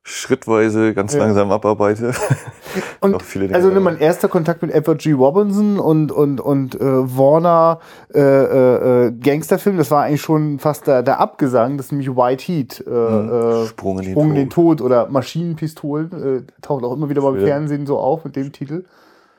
schrittweise 0.04 0.94
ganz 0.94 1.14
ja. 1.14 1.20
langsam 1.20 1.52
abarbeite. 1.52 2.14
und 3.02 3.22
also 3.54 3.70
ne, 3.70 3.80
mein 3.80 3.98
erster 3.98 4.28
Kontakt 4.28 4.62
mit 4.62 4.72
Edward 4.72 5.02
G. 5.02 5.12
Robinson 5.12 5.80
und 5.80 6.12
und 6.12 6.42
und 6.42 6.76
äh, 6.76 6.80
Warner 6.82 7.80
äh, 8.14 8.20
äh, 8.20 9.08
äh, 9.08 9.12
Gangsterfilm, 9.12 9.78
das 9.78 9.92
war 9.92 10.04
eigentlich 10.04 10.22
schon 10.22 10.60
fast 10.60 10.88
der, 10.88 11.04
der 11.04 11.20
Abgesang, 11.20 11.78
das 11.78 11.88
ist 11.88 11.92
nämlich 11.92 12.10
White 12.10 12.44
Heat, 12.44 12.84
äh, 12.88 12.90
mhm. 12.90 13.30
Äh, 13.30 13.66
Sprung, 13.68 14.00
in 14.00 14.06
den, 14.06 14.12
Sprung 14.12 14.30
in 14.30 14.36
den 14.36 14.50
Tod 14.50 14.82
oder 14.82 15.10
Maschinenpistolen, 15.10 16.12
äh, 16.48 16.62
taucht 16.62 16.84
auch 16.84 16.94
immer 16.94 17.10
wieder 17.10 17.22
beim 17.22 17.40
Fernsehen 17.40 17.86
so 17.86 17.98
auf 18.00 18.26
mit 18.26 18.36
dem 18.36 18.52
Titel. 18.52 18.86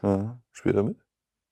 Ja, 0.03 0.39
spielt 0.53 0.77
er 0.77 0.83
mit? 0.83 0.97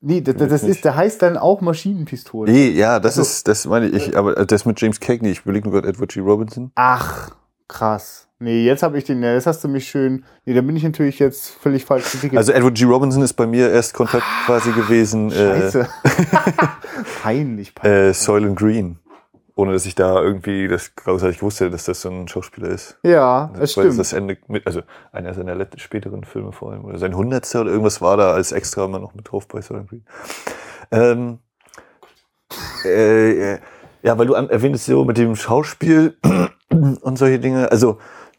Nee, 0.00 0.20
das, 0.20 0.36
das 0.36 0.62
ist, 0.62 0.84
der 0.84 0.94
heißt 0.94 1.22
dann 1.22 1.36
auch 1.36 1.60
Maschinenpistole. 1.60 2.52
Nee, 2.52 2.70
ja, 2.70 3.00
das 3.00 3.18
also, 3.18 3.28
ist, 3.28 3.48
das 3.48 3.66
meine 3.66 3.88
ich, 3.88 4.16
aber 4.16 4.46
das 4.46 4.64
mit 4.64 4.80
James 4.80 5.00
Cagney, 5.00 5.30
ich 5.30 5.40
überlege 5.40 5.68
nur 5.68 5.74
gerade 5.74 5.88
Edward 5.88 6.12
G. 6.12 6.20
Robinson. 6.20 6.70
Ach, 6.76 7.30
krass. 7.66 8.27
Nee, 8.40 8.64
jetzt 8.64 8.84
habe 8.84 8.96
ich 8.98 9.04
den, 9.04 9.20
ja, 9.22 9.32
jetzt 9.34 9.46
hast 9.46 9.64
du 9.64 9.68
mich 9.68 9.88
schön. 9.88 10.24
Nee, 10.44 10.54
da 10.54 10.60
bin 10.60 10.76
ich 10.76 10.84
natürlich 10.84 11.18
jetzt 11.18 11.50
völlig 11.50 11.84
falsch 11.84 12.14
entwickelt. 12.14 12.38
Also 12.38 12.52
Edward 12.52 12.76
G. 12.76 12.84
Robinson 12.84 13.20
ist 13.22 13.32
bei 13.32 13.46
mir 13.48 13.68
erst 13.70 13.94
Kontakt 13.94 14.24
quasi 14.46 14.70
gewesen. 14.72 15.30
Äh, 15.32 15.34
Scheiße. 15.34 15.88
Äh, 16.98 17.02
peinlich, 17.22 17.74
peinlich. 17.74 18.08
Äh, 18.10 18.12
Soil 18.14 18.44
and 18.44 18.56
Green. 18.58 18.98
ohne 19.56 19.72
dass 19.72 19.86
ich 19.86 19.94
da 19.96 20.22
irgendwie 20.22 20.68
das 20.68 20.94
großartig 20.94 21.38
gewusst 21.38 21.60
hätte, 21.60 21.70
dass 21.70 21.84
das 21.84 22.00
so 22.00 22.10
ein 22.10 22.28
Schauspieler 22.28 22.68
ist. 22.68 22.96
Ja, 23.02 23.50
das 23.54 23.60
das 23.60 23.72
stimmt. 23.72 23.98
das 23.98 24.12
Ende 24.12 24.38
mit, 24.46 24.66
also 24.66 24.82
einer 25.10 25.34
seiner 25.34 25.54
letzten 25.56 25.80
späteren 25.80 26.22
Filme 26.24 26.52
vor 26.52 26.70
allem. 26.72 26.84
Oder 26.84 26.98
sein 26.98 27.16
hundertster 27.16 27.62
oder 27.62 27.70
irgendwas 27.70 28.00
war 28.00 28.16
da 28.16 28.32
als 28.32 28.52
extra 28.52 28.84
immer 28.84 29.00
noch 29.00 29.14
mit 29.14 29.30
drauf 29.30 29.48
bei 29.48 29.60
so 29.60 29.74
irgendwie. 29.74 30.02
Ähm, 30.92 31.38
äh, 32.84 33.54
äh, 33.54 33.58
ja, 34.02 34.16
weil 34.16 34.26
du 34.26 34.34
an, 34.34 34.48
erwähntest 34.48 34.86
so 34.86 35.04
mit 35.04 35.18
dem 35.18 35.34
Schauspiel 35.34 36.16
und 36.70 37.18
solche 37.18 37.40
Dinge. 37.40 37.70
Also, 37.70 37.98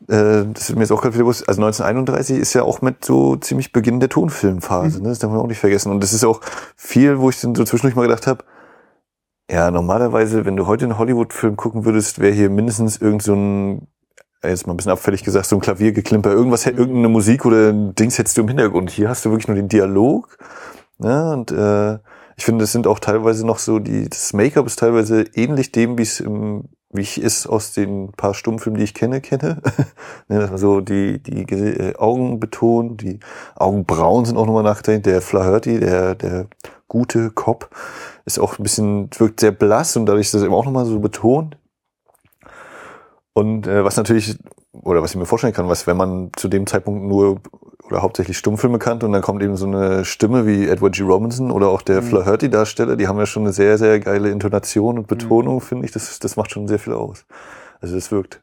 äh, 0.09 0.45
das 0.53 0.69
ist 0.69 0.75
mir 0.75 0.81
jetzt 0.81 0.91
auch 0.91 1.01
gerade 1.01 1.13
wieder 1.13 1.23
bewusst. 1.23 1.47
Also 1.47 1.61
1931 1.61 2.39
ist 2.39 2.53
ja 2.55 2.63
auch 2.63 2.81
mit 2.81 3.05
so 3.05 3.35
ziemlich 3.35 3.71
Beginn 3.71 3.99
der 3.99 4.09
Tonfilmphase. 4.09 5.03
Ne? 5.03 5.09
Das 5.09 5.19
darf 5.19 5.29
man 5.29 5.39
auch 5.39 5.47
nicht 5.47 5.59
vergessen. 5.59 5.91
Und 5.91 6.01
das 6.01 6.13
ist 6.13 6.25
auch 6.25 6.41
viel, 6.75 7.19
wo 7.19 7.29
ich 7.29 7.39
dann 7.39 7.53
so 7.53 7.63
zwischendurch 7.63 7.95
mal 7.95 8.07
gedacht 8.07 8.25
habe, 8.25 8.43
ja, 9.51 9.71
normalerweise, 9.71 10.45
wenn 10.45 10.55
du 10.55 10.67
heute 10.67 10.85
einen 10.85 10.97
Hollywood-Film 10.97 11.57
gucken 11.57 11.85
würdest, 11.85 12.19
wäre 12.19 12.33
hier 12.33 12.49
mindestens 12.49 12.97
irgend 12.97 13.23
so 13.23 13.33
ein, 13.33 13.87
jetzt 14.43 14.67
mal 14.67 14.73
ein 14.73 14.77
bisschen 14.77 14.91
abfällig 14.91 15.23
gesagt, 15.23 15.47
so 15.47 15.55
ein 15.55 15.61
Klaviergeklimper, 15.61 16.31
irgendwas, 16.31 16.65
hätte 16.65 16.77
irgendeine 16.77 17.09
Musik 17.09 17.45
oder 17.45 17.69
ein 17.69 17.95
Dings 17.95 18.17
hättest 18.17 18.37
du 18.37 18.41
im 18.41 18.47
Hintergrund. 18.47 18.91
Hier 18.91 19.09
hast 19.09 19.25
du 19.25 19.31
wirklich 19.31 19.47
nur 19.47 19.57
den 19.57 19.67
Dialog. 19.67 20.37
Ne? 20.97 21.33
Und 21.33 21.51
äh, 21.51 21.97
ich 22.39 22.45
finde, 22.45 22.63
das 22.63 22.71
sind 22.71 22.87
auch 22.87 22.99
teilweise 22.99 23.45
noch 23.45 23.59
so, 23.59 23.79
die, 23.79 24.07
das 24.07 24.31
Make-up 24.31 24.65
ist 24.65 24.79
teilweise 24.79 25.25
ähnlich 25.33 25.73
dem, 25.73 25.97
wie 25.97 26.03
es 26.03 26.21
im, 26.21 26.69
wie 26.89 27.01
ich 27.01 27.17
es 27.17 27.45
aus 27.45 27.73
den 27.73 28.13
paar 28.13 28.33
Stummfilmen, 28.33 28.77
die 28.77 28.85
ich 28.85 28.93
kenne, 28.93 29.19
kenne. 29.19 29.61
ne, 30.29 30.49
so 30.57 30.79
die, 30.79 31.21
die 31.21 31.41
äh, 31.41 31.97
Augen 31.97 32.39
betont, 32.39 33.01
die 33.01 33.19
Augenbrauen 33.57 34.23
sind 34.23 34.37
auch 34.37 34.45
nochmal 34.45 34.63
nachgedacht. 34.63 35.05
Der 35.05 35.21
Flaherty, 35.21 35.81
der, 35.81 36.15
der 36.15 36.47
gute 36.87 37.29
Cop, 37.29 37.71
ist 38.23 38.39
auch 38.39 38.57
ein 38.57 38.63
bisschen, 38.63 39.09
wirkt 39.17 39.41
sehr 39.41 39.51
blass 39.51 39.97
und 39.97 40.05
dadurch 40.05 40.27
ist 40.27 40.33
das 40.33 40.43
eben 40.43 40.53
auch 40.53 40.63
nochmal 40.63 40.85
so 40.85 40.97
betont. 41.01 41.57
Und 43.33 43.67
äh, 43.67 43.83
was 43.83 43.97
natürlich, 43.97 44.37
oder 44.71 45.01
was 45.01 45.11
ich 45.11 45.17
mir 45.17 45.25
vorstellen 45.25 45.53
kann, 45.53 45.67
was, 45.67 45.87
wenn 45.87 45.97
man 45.97 46.31
zu 46.37 46.47
dem 46.47 46.67
Zeitpunkt 46.67 47.03
nur 47.03 47.41
oder 47.89 48.01
hauptsächlich 48.01 48.37
Stummfilme 48.37 48.79
kannte 48.79 49.05
und 49.05 49.11
dann 49.11 49.21
kommt 49.21 49.41
eben 49.41 49.57
so 49.57 49.65
eine 49.65 50.05
Stimme 50.05 50.45
wie 50.45 50.67
Edward 50.67 50.93
G. 50.95 51.03
Robinson 51.03 51.51
oder 51.51 51.69
auch 51.69 51.81
der 51.81 52.01
Flaherty-Darsteller, 52.01 52.95
die 52.95 53.07
haben 53.07 53.17
ja 53.17 53.25
schon 53.25 53.43
eine 53.43 53.53
sehr, 53.53 53.77
sehr 53.77 53.99
geile 53.99 54.29
Intonation 54.29 54.99
und 54.99 55.07
Betonung, 55.07 55.61
finde 55.61 55.85
ich. 55.85 55.91
Das, 55.91 56.19
das 56.19 56.35
macht 56.35 56.51
schon 56.51 56.67
sehr 56.67 56.79
viel 56.79 56.93
aus. 56.93 57.25
Also 57.81 57.95
das 57.95 58.11
wirkt. 58.11 58.41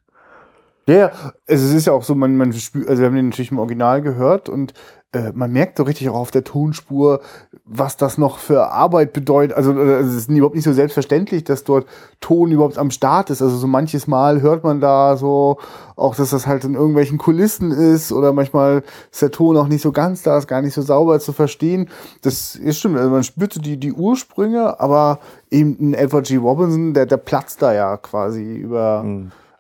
Ja, 0.89 0.95
ja, 0.95 1.11
es 1.47 1.63
ist 1.63 1.87
ja 1.87 1.93
auch 1.93 2.05
so, 2.05 2.15
man, 2.15 2.37
man 2.37 2.53
spürt, 2.53 2.89
also 2.89 3.03
wir 3.03 3.09
haben 3.09 3.17
den 3.17 3.29
natürlich 3.31 3.51
im 3.51 3.59
Original 3.59 4.03
gehört 4.03 4.49
und 4.49 4.73
äh, 5.13 5.33
man 5.35 5.51
merkt 5.51 5.79
so 5.79 5.83
richtig 5.83 6.09
auch 6.09 6.15
auf 6.15 6.31
der 6.31 6.45
Tonspur, 6.45 7.21
was 7.65 7.97
das 7.97 8.19
noch 8.19 8.39
für 8.39 8.71
Arbeit 8.71 9.13
bedeutet. 9.13 9.57
Also 9.57 9.73
äh, 9.73 10.01
es 10.01 10.15
ist 10.15 10.29
überhaupt 10.29 10.55
nicht 10.55 10.65
so 10.65 10.73
selbstverständlich, 10.73 11.43
dass 11.43 11.65
dort 11.65 11.87
Ton 12.21 12.53
überhaupt 12.53 12.79
am 12.79 12.93
Start 12.93 13.31
ist. 13.31 13.43
Also 13.43 13.57
so 13.57 13.67
manches 13.67 14.07
Mal 14.07 14.43
hört 14.43 14.63
man 14.63 14.81
da 14.81 15.17
so 15.17 15.59
auch, 15.97 16.15
dass 16.15 16.31
das 16.31 16.47
halt 16.47 16.65
in 16.65 16.75
irgendwelchen 16.75 17.19
Kulissen 17.19 17.73
ist 17.73 18.13
oder 18.13 18.33
manchmal 18.33 18.85
ist 19.11 19.23
der 19.23 19.33
Ton 19.33 19.57
auch 19.57 19.69
nicht 19.69 19.83
so 19.83 19.91
ganz 19.91 20.23
da, 20.23 20.39
ist 20.39 20.47
gar 20.47 20.63
nicht 20.63 20.75
so 20.75 20.83
sauber 20.83 21.19
zu 21.19 21.33
verstehen. 21.33 21.89
Das 22.23 22.55
ist 22.55 22.79
stimmt, 22.79 22.99
also 22.99 23.11
man 23.11 23.25
spürt 23.25 23.53
so 23.53 23.61
die, 23.61 23.77
die 23.77 23.93
Ursprünge, 23.93 24.79
aber 24.79 25.19
eben 25.51 25.77
ein 25.81 25.95
Edward 25.95 26.27
G. 26.27 26.37
Robinson, 26.37 26.95
der, 26.95 27.07
der 27.07 27.17
platzt 27.17 27.63
da 27.63 27.73
ja 27.73 27.97
quasi 27.97 28.55
über, 28.57 29.05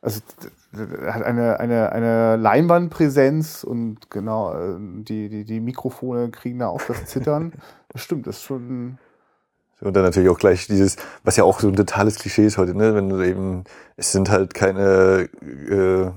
also 0.02 0.20
er 0.42 0.50
hat 0.78 1.22
eine, 1.22 1.60
eine, 1.60 1.92
eine 1.92 2.36
Leinwandpräsenz 2.36 3.64
und 3.64 4.10
genau, 4.10 4.54
äh, 4.54 4.76
die, 4.78 5.28
die, 5.28 5.44
die 5.44 5.60
Mikrofone 5.60 6.30
kriegen 6.30 6.58
da 6.58 6.68
auch 6.68 6.82
das 6.86 7.06
Zittern. 7.06 7.52
Das 7.88 8.02
stimmt, 8.02 8.26
das 8.26 8.36
ist 8.36 8.42
schon. 8.42 8.98
Und 9.80 9.96
dann 9.96 10.02
natürlich 10.02 10.28
auch 10.28 10.38
gleich 10.38 10.66
dieses, 10.66 10.96
was 11.24 11.36
ja 11.36 11.44
auch 11.44 11.60
so 11.60 11.68
ein 11.68 11.76
totales 11.76 12.18
Klischee 12.18 12.44
ist 12.44 12.58
heute, 12.58 12.74
ne? 12.74 12.94
Wenn 12.94 13.08
du 13.08 13.22
eben, 13.22 13.64
es 13.96 14.12
sind 14.12 14.28
halt 14.28 14.52
keine 14.52 15.30
äh, 15.42 16.10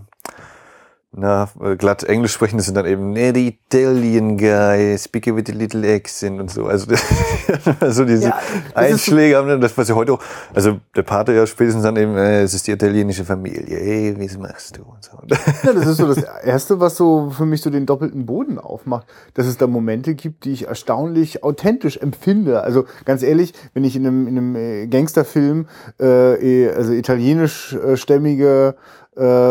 na, 1.12 1.50
äh, 1.60 1.76
glatt 1.76 2.04
Englisch 2.04 2.34
sprechen, 2.34 2.58
das 2.58 2.67
sind 2.67 2.76
dann 2.76 2.86
eben 2.86 3.12
ne, 3.13 3.32
the 3.34 3.48
Italian 3.48 4.38
guy, 4.38 4.95
speaking 4.98 5.36
with 5.36 5.50
a 5.50 5.54
little 5.58 5.84
accent 5.91 6.39
und 6.39 6.52
so. 6.52 6.67
Also 6.67 6.93
so 7.89 8.06
diese 8.06 8.26
Ja, 8.26 8.39
Einschläge 8.76 9.36
haben 9.38 9.48
dann, 9.48 9.60
das 9.60 9.76
was 9.76 9.89
ja 9.89 9.95
heute 9.95 10.13
auch, 10.13 10.19
also 10.54 10.80
der 10.95 11.02
Pater 11.02 11.34
ja 11.34 11.48
spätestens 11.48 11.84
dann 11.84 11.95
eben, 11.95 12.15
äh, 12.15 12.43
es 12.43 12.54
ist 12.54 12.67
die 12.67 12.72
italienische 12.72 13.26
Familie, 13.26 13.76
hey, 13.76 14.15
wie 14.19 14.38
machst 14.38 14.78
du 14.78 14.84
und 14.84 15.04
so. 15.04 15.17
Ja, 15.63 15.74
das 15.74 15.88
ist 15.88 15.98
so 15.98 16.08
das 16.08 16.24
Erste, 16.43 16.80
was 16.80 16.95
so 16.95 17.32
für 17.32 17.45
mich 17.45 17.62
so 17.62 17.69
den 17.72 17.88
doppelten 17.88 18.26
Boden 18.28 18.60
aufmacht, 18.60 19.08
dass 19.34 19.48
es 19.48 19.58
da 19.58 19.65
Momente 19.65 20.13
gibt, 20.13 20.45
die 20.45 20.52
ich 20.52 20.67
erstaunlich 20.67 21.43
authentisch 21.43 21.98
empfinde. 21.98 22.62
Also 22.62 22.86
ganz 23.06 23.24
ehrlich, 23.24 23.54
wenn 23.74 23.84
ich 23.84 23.95
in 23.95 24.06
einem, 24.06 24.28
in 24.28 24.38
einem 24.38 24.56
äh, 24.56 24.88
Gangsterfilm, 24.88 25.67
äh, 26.00 26.65
eh- 26.65 26.72
also 26.72 26.93
italienischstämmige 26.93 28.76
äh, 28.78 28.99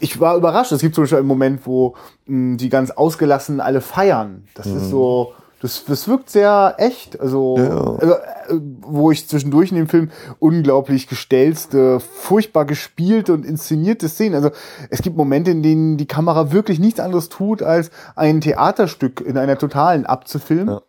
ich 0.00 0.20
war 0.20 0.36
überrascht. 0.36 0.72
Es 0.72 0.80
gibt 0.80 0.94
zum 0.94 1.04
Beispiel 1.04 1.18
einen 1.18 1.28
Moment, 1.28 1.66
wo 1.66 1.94
mh, 2.26 2.56
die 2.56 2.68
ganz 2.68 2.90
ausgelassen 2.90 3.60
alle 3.60 3.80
feiern. 3.80 4.44
Das 4.54 4.66
ist 4.66 4.90
so, 4.90 5.32
das, 5.64 5.86
das 5.86 6.06
wirkt 6.08 6.28
sehr 6.28 6.74
echt. 6.76 7.18
Also, 7.18 7.56
also 7.98 8.12
äh, 8.12 8.60
wo 8.82 9.10
ich 9.10 9.26
zwischendurch 9.26 9.70
in 9.70 9.78
dem 9.78 9.88
Film 9.88 10.10
unglaublich 10.38 11.08
gestellte, 11.08 12.00
furchtbar 12.00 12.66
gespielte 12.66 13.32
und 13.32 13.46
inszenierte 13.46 14.10
Szenen. 14.10 14.34
Also 14.34 14.50
es 14.90 15.00
gibt 15.00 15.16
Momente, 15.16 15.52
in 15.52 15.62
denen 15.62 15.96
die 15.96 16.06
Kamera 16.06 16.52
wirklich 16.52 16.80
nichts 16.80 17.00
anderes 17.00 17.30
tut, 17.30 17.62
als 17.62 17.90
ein 18.14 18.42
Theaterstück 18.42 19.22
in 19.22 19.38
einer 19.38 19.56
totalen 19.56 20.04
abzufilmen. 20.04 20.80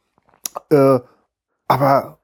Äh, 0.69 0.99
aber 1.69 2.14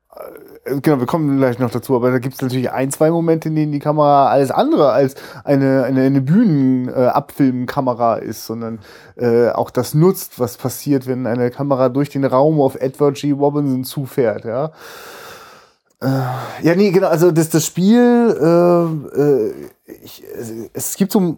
genau, 0.63 0.99
wir 0.99 1.07
kommen 1.07 1.37
gleich 1.37 1.59
noch 1.59 1.71
dazu, 1.71 1.95
aber 1.95 2.11
da 2.11 2.19
gibt 2.19 2.35
es 2.35 2.41
natürlich 2.41 2.71
ein, 2.71 2.91
zwei 2.91 3.09
Momente, 3.09 3.49
in 3.49 3.55
denen 3.55 3.71
die 3.71 3.79
Kamera 3.79 4.29
alles 4.29 4.51
andere 4.51 4.91
als 4.91 5.15
eine, 5.43 5.83
eine, 5.83 6.03
eine 6.03 6.21
Bühnen-Abfilmkamera 6.21 8.15
ist, 8.15 8.45
sondern 8.45 8.79
äh, 9.15 9.49
auch 9.49 9.69
das 9.71 9.93
nutzt, 9.93 10.39
was 10.39 10.57
passiert, 10.57 11.07
wenn 11.07 11.25
eine 11.25 11.51
Kamera 11.51 11.89
durch 11.89 12.09
den 12.09 12.25
Raum 12.25 12.61
auf 12.61 12.75
Edward 12.75 13.15
G. 13.15 13.31
Robinson 13.31 13.83
zufährt, 13.83 14.45
ja. 14.45 14.71
Äh, 16.01 16.07
ja, 16.63 16.75
nee, 16.75 16.91
genau, 16.91 17.07
also 17.07 17.31
das, 17.31 17.49
das 17.49 17.65
Spiel, 17.65 18.35
äh, 18.39 19.19
äh, 19.19 19.53
ich, 20.03 20.23
es, 20.35 20.51
es 20.73 20.95
gibt 20.95 21.11
so, 21.11 21.37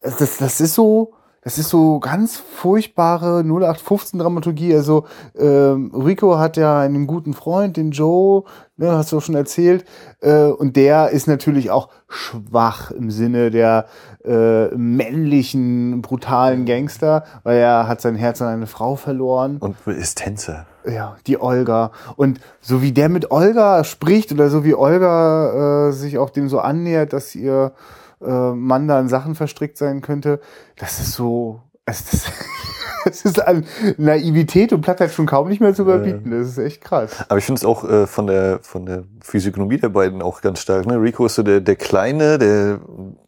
das, 0.00 0.38
das 0.38 0.60
ist 0.60 0.74
so, 0.74 1.12
das 1.42 1.56
ist 1.56 1.70
so 1.70 2.00
ganz 2.00 2.36
furchtbare 2.36 3.40
0815-Dramaturgie. 3.40 4.74
Also 4.74 5.06
ähm, 5.38 5.90
Rico 5.94 6.38
hat 6.38 6.58
ja 6.58 6.80
einen 6.80 7.06
guten 7.06 7.32
Freund, 7.32 7.78
den 7.78 7.92
Joe, 7.92 8.44
ne, 8.76 8.92
hast 8.92 9.12
du 9.12 9.20
schon 9.20 9.34
erzählt. 9.34 9.86
Äh, 10.20 10.44
und 10.44 10.76
der 10.76 11.10
ist 11.10 11.26
natürlich 11.28 11.70
auch 11.70 11.88
schwach 12.08 12.90
im 12.90 13.10
Sinne 13.10 13.50
der 13.50 13.86
äh, 14.22 14.66
männlichen, 14.76 16.02
brutalen 16.02 16.66
Gangster, 16.66 17.24
weil 17.42 17.56
er 17.56 17.88
hat 17.88 18.02
sein 18.02 18.16
Herz 18.16 18.42
an 18.42 18.48
eine 18.48 18.66
Frau 18.66 18.96
verloren. 18.96 19.56
Und 19.58 19.76
ist 19.86 20.18
Tänzer. 20.18 20.66
Ja, 20.84 21.16
die 21.26 21.40
Olga. 21.40 21.92
Und 22.16 22.40
so 22.60 22.82
wie 22.82 22.92
der 22.92 23.08
mit 23.08 23.30
Olga 23.30 23.84
spricht 23.84 24.30
oder 24.30 24.50
so 24.50 24.62
wie 24.64 24.74
Olga 24.74 25.88
äh, 25.88 25.92
sich 25.92 26.18
auch 26.18 26.28
dem 26.28 26.50
so 26.50 26.58
annähert, 26.58 27.14
dass 27.14 27.34
ihr 27.34 27.72
äh, 28.20 28.52
Mann 28.52 28.88
da 28.88 29.00
in 29.00 29.08
Sachen 29.08 29.34
verstrickt 29.34 29.78
sein 29.78 30.00
könnte, 30.00 30.40
das 30.76 31.00
ist 31.00 31.12
so, 31.12 31.60
es 31.86 32.12
ist, 32.12 32.32
es 33.04 33.24
ist 33.24 33.46
an 33.46 33.64
Naivität 33.96 34.72
und 34.72 34.82
Plattheit 34.82 35.12
schon 35.12 35.26
kaum 35.26 35.48
nicht 35.48 35.60
mehr 35.60 35.74
zu 35.74 35.82
überbieten. 35.82 36.30
Das 36.30 36.48
ist 36.48 36.58
echt 36.58 36.82
krass. 36.82 37.24
Aber 37.28 37.38
ich 37.38 37.44
finde 37.44 37.58
es 37.58 37.64
auch 37.64 37.88
äh, 37.88 38.06
von 38.06 38.26
der 38.26 38.60
von 38.62 38.86
der 38.86 39.04
Physiognomie 39.22 39.78
der 39.78 39.88
beiden 39.88 40.22
auch 40.22 40.40
ganz 40.40 40.60
stark. 40.60 40.86
Ne? 40.86 41.00
Rico 41.00 41.26
ist 41.26 41.34
so 41.34 41.42
der 41.42 41.60
der 41.60 41.76
kleine, 41.76 42.38
der 42.38 42.80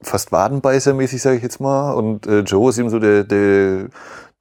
fast 0.03 0.33
Wadenbeißer-mäßig, 0.33 1.21
sage 1.21 1.37
ich 1.37 1.43
jetzt 1.43 1.61
mal, 1.61 1.93
und 1.93 2.27
äh, 2.27 2.41
Joe 2.41 2.71
ist 2.71 2.79
eben 2.79 2.91
so 2.91 2.99
der 2.99 3.25
der 3.25 3.89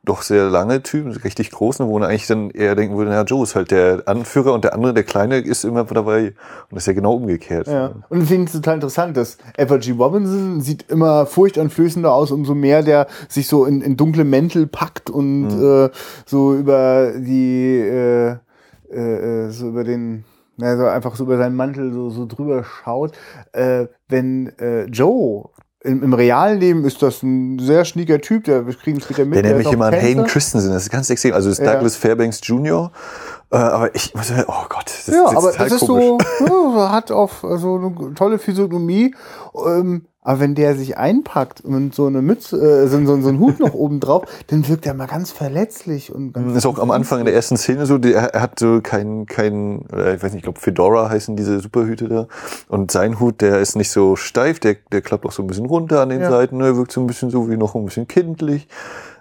doch 0.04 0.24
sehr 0.24 0.50
lange 0.50 0.82
Typ, 0.82 1.24
richtig 1.24 1.52
groß, 1.52 1.80
ne, 1.80 1.88
wo 1.88 2.00
man 2.00 2.10
eigentlich 2.10 2.26
dann 2.26 2.50
eher 2.50 2.76
denken 2.76 2.98
würde, 2.98 3.12
na, 3.12 3.22
Joe 3.22 3.44
ist 3.44 3.56
halt 3.56 3.70
der 3.70 4.04
Anführer 4.08 4.54
und 4.54 4.64
der 4.64 4.74
andere, 4.74 4.94
der 4.96 5.04
Kleine, 5.04 5.38
ist 5.38 5.64
immer 5.64 5.84
dabei. 5.84 6.28
Und 6.30 6.72
das 6.72 6.84
ist 6.84 6.88
ja 6.88 6.94
genau 6.94 7.14
umgekehrt. 7.14 7.68
Ja. 7.68 7.94
Und 8.10 8.24
ich 8.24 8.28
finde 8.28 8.46
es 8.46 8.54
total 8.54 8.76
interessant, 8.76 9.16
dass 9.16 9.38
Edward 9.56 9.84
G. 9.84 9.92
Robinson 9.92 10.62
sieht 10.62 10.90
immer 10.90 11.28
furchteinflößender 11.28 12.12
aus, 12.12 12.32
umso 12.32 12.56
mehr 12.56 12.82
der 12.82 13.08
sich 13.30 13.48
so 13.48 13.66
in, 13.66 13.82
in 13.82 13.96
dunkle 13.96 14.24
Mäntel 14.24 14.66
packt 14.66 15.12
und 15.12 15.50
äh, 15.62 15.90
so 16.26 16.56
über 16.56 17.12
die, 17.16 17.78
äh, 17.78 18.38
äh, 18.90 19.50
so 19.52 19.68
über 19.68 19.84
den, 19.84 20.24
na, 20.58 20.78
so 20.78 20.86
einfach 20.86 21.16
so 21.16 21.26
über 21.26 21.38
seinen 21.38 21.56
Mantel 21.56 21.94
so, 21.94 22.10
so 22.10 22.26
drüber 22.26 22.64
schaut. 22.64 23.12
Äh, 23.52 23.86
wenn 24.10 24.48
äh, 24.58 24.86
Joe 24.86 25.50
im, 25.84 26.04
im 26.04 26.14
realen 26.14 26.60
Leben 26.60 26.86
ist 26.86 27.02
das 27.02 27.24
ein 27.24 27.58
sehr 27.60 27.86
schnieker 27.86 28.20
Typ, 28.22 28.44
der 28.44 28.68
wir 28.68 28.74
kriegen 28.76 29.02
später 29.02 29.26
mit. 29.26 29.36
Der 29.36 29.44
nennt 29.44 29.60
ist 29.60 29.66
mich 29.66 29.74
immer. 29.74 29.92
Hayden 29.92 30.26
Christensen, 30.26 30.72
das 30.72 30.84
ist 30.84 30.92
ganz 30.92 31.10
extrem. 31.10 31.34
Also 31.34 31.50
das 31.50 31.60
ist 31.60 31.66
Ja. 31.66 31.74
Douglas 31.74 31.96
Fairbanks 31.96 32.40
Jr., 32.44 32.92
äh, 33.52 33.58
aber 33.58 33.94
ich 33.96 34.14
muss 34.16 34.28
sagen, 34.30 34.46
oh 34.48 34.66
Gott, 34.70 34.86
das 34.86 35.08
Ja, 35.08 35.30
ist 35.30 35.36
aber 35.36 35.52
das 35.52 35.72
ist 35.74 35.80
komisch. 35.88 36.06
so, 36.40 36.76
ja, 36.78 36.92
hat 36.92 37.12
auf 37.12 37.44
also 37.44 37.76
eine 37.76 38.14
tolle 38.14 38.40
Physiognomie. 38.40 39.16
Ähm, 39.68 40.06
Aber 40.24 40.40
wenn 40.40 40.54
der 40.54 40.76
sich 40.76 40.98
einpackt 41.00 41.62
und 41.62 41.96
so 41.96 42.06
eine 42.06 42.22
Mütze, 42.22 42.56
äh, 42.58 42.88
so, 42.88 43.04
so, 43.06 43.20
so 43.22 43.30
einen 43.30 43.40
Hut 43.40 43.60
noch 43.60 43.74
oben 43.74 44.00
drauf, 44.00 44.26
dann 44.48 44.68
wirkt 44.68 44.86
er 44.86 44.94
mal 44.94 45.08
ganz 45.08 45.32
verletzlich 45.32 46.14
und 46.14 46.34
ganz 46.34 46.48
Das 46.50 46.58
ist 46.58 46.66
auch 46.68 46.78
am 46.78 46.92
Anfang 46.92 47.26
der 47.26 47.34
ersten 47.34 47.58
Szene 47.58 47.88
so, 47.88 47.98
der, 47.98 48.36
er 48.36 48.42
hat 48.42 48.60
so 48.60 48.82
kein, 48.84 49.26
kein, 49.26 49.80
oder 49.92 50.14
ich 50.14 50.22
weiß 50.22 50.34
nicht, 50.34 50.42
ich 50.42 50.44
glaube 50.44 50.60
Fedora 50.60 51.10
heißen 51.10 51.36
diese 51.36 51.60
Superhüte 51.60 52.08
da. 52.08 52.28
Und 52.68 52.92
sein 52.92 53.20
Hut, 53.20 53.42
der 53.42 53.60
ist 53.62 53.76
nicht 53.76 53.90
so 53.90 54.16
steif, 54.16 54.60
der, 54.60 54.76
der 54.92 55.02
klappt 55.02 55.26
auch 55.26 55.32
so 55.32 55.42
ein 55.42 55.48
bisschen 55.48 55.66
runter 55.66 56.02
an 56.02 56.10
den 56.10 56.22
Ja. 56.22 56.30
Seiten, 56.30 56.58
ne, 56.58 56.78
wirkt 56.78 56.92
so 56.92 57.02
ein 57.02 57.08
bisschen 57.08 57.32
so 57.32 57.50
wie 57.50 57.58
noch 57.58 57.74
ein 57.74 57.84
bisschen 57.86 58.08
kindlich. 58.08 58.68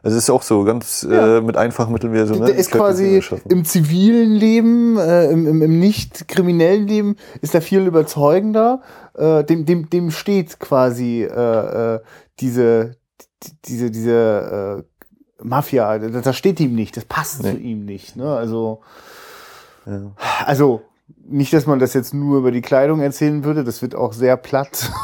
Also 0.03 0.17
es 0.17 0.25
ist 0.25 0.31
auch 0.31 0.43
so 0.43 0.65
ganz 0.65 1.07
Ja. 1.11 1.39
äh, 1.39 1.41
mit 1.43 1.57
einfachen 1.59 1.93
Mitteln 1.93 2.13
wieder 2.13 2.27
so. 2.27 2.35
Ne, 2.35 2.47
der 2.47 2.57
ist 2.57 2.71
quasi 2.71 3.23
im 3.49 3.65
zivilen 3.65 4.33
Leben, 4.33 4.97
äh, 4.99 5.31
im, 5.31 5.47
im, 5.47 5.63
im 5.63 5.79
nicht 5.79 6.27
kriminellen 6.29 6.87
Leben, 6.87 7.17
ist 7.43 7.55
er 7.55 7.61
viel 7.63 7.87
überzeugender. 7.87 8.81
Äh, 9.15 9.45
dem, 9.45 9.65
dem, 9.67 9.91
dem 9.91 10.11
steht 10.11 10.59
quasi 10.61 11.23
äh, 11.23 11.95
äh, 11.97 12.01
diese, 12.41 12.97
die- 13.43 13.53
diese, 13.65 13.91
diese 13.91 14.85
äh, 14.85 15.45
Mafia, 15.45 15.99
das, 15.99 16.23
das 16.23 16.37
steht 16.37 16.61
ihm 16.61 16.75
nicht, 16.75 16.97
das 16.97 17.05
passt 17.07 17.43
Nee. 17.43 17.53
zu 17.53 17.57
ihm 17.59 17.85
nicht. 17.85 18.17
Ne? 18.17 18.35
Also, 18.35 18.81
Ja. 19.87 20.13
also 20.45 20.83
nicht, 21.27 21.53
dass 21.53 21.67
man 21.67 21.79
das 21.79 21.95
jetzt 21.95 22.13
nur 22.15 22.39
über 22.39 22.51
die 22.51 22.61
Kleidung 22.63 23.01
erzählen 23.01 23.43
würde, 23.45 23.65
das 23.65 23.83
wird 23.83 23.95
auch 23.95 24.13
sehr 24.13 24.37
platt. 24.37 24.91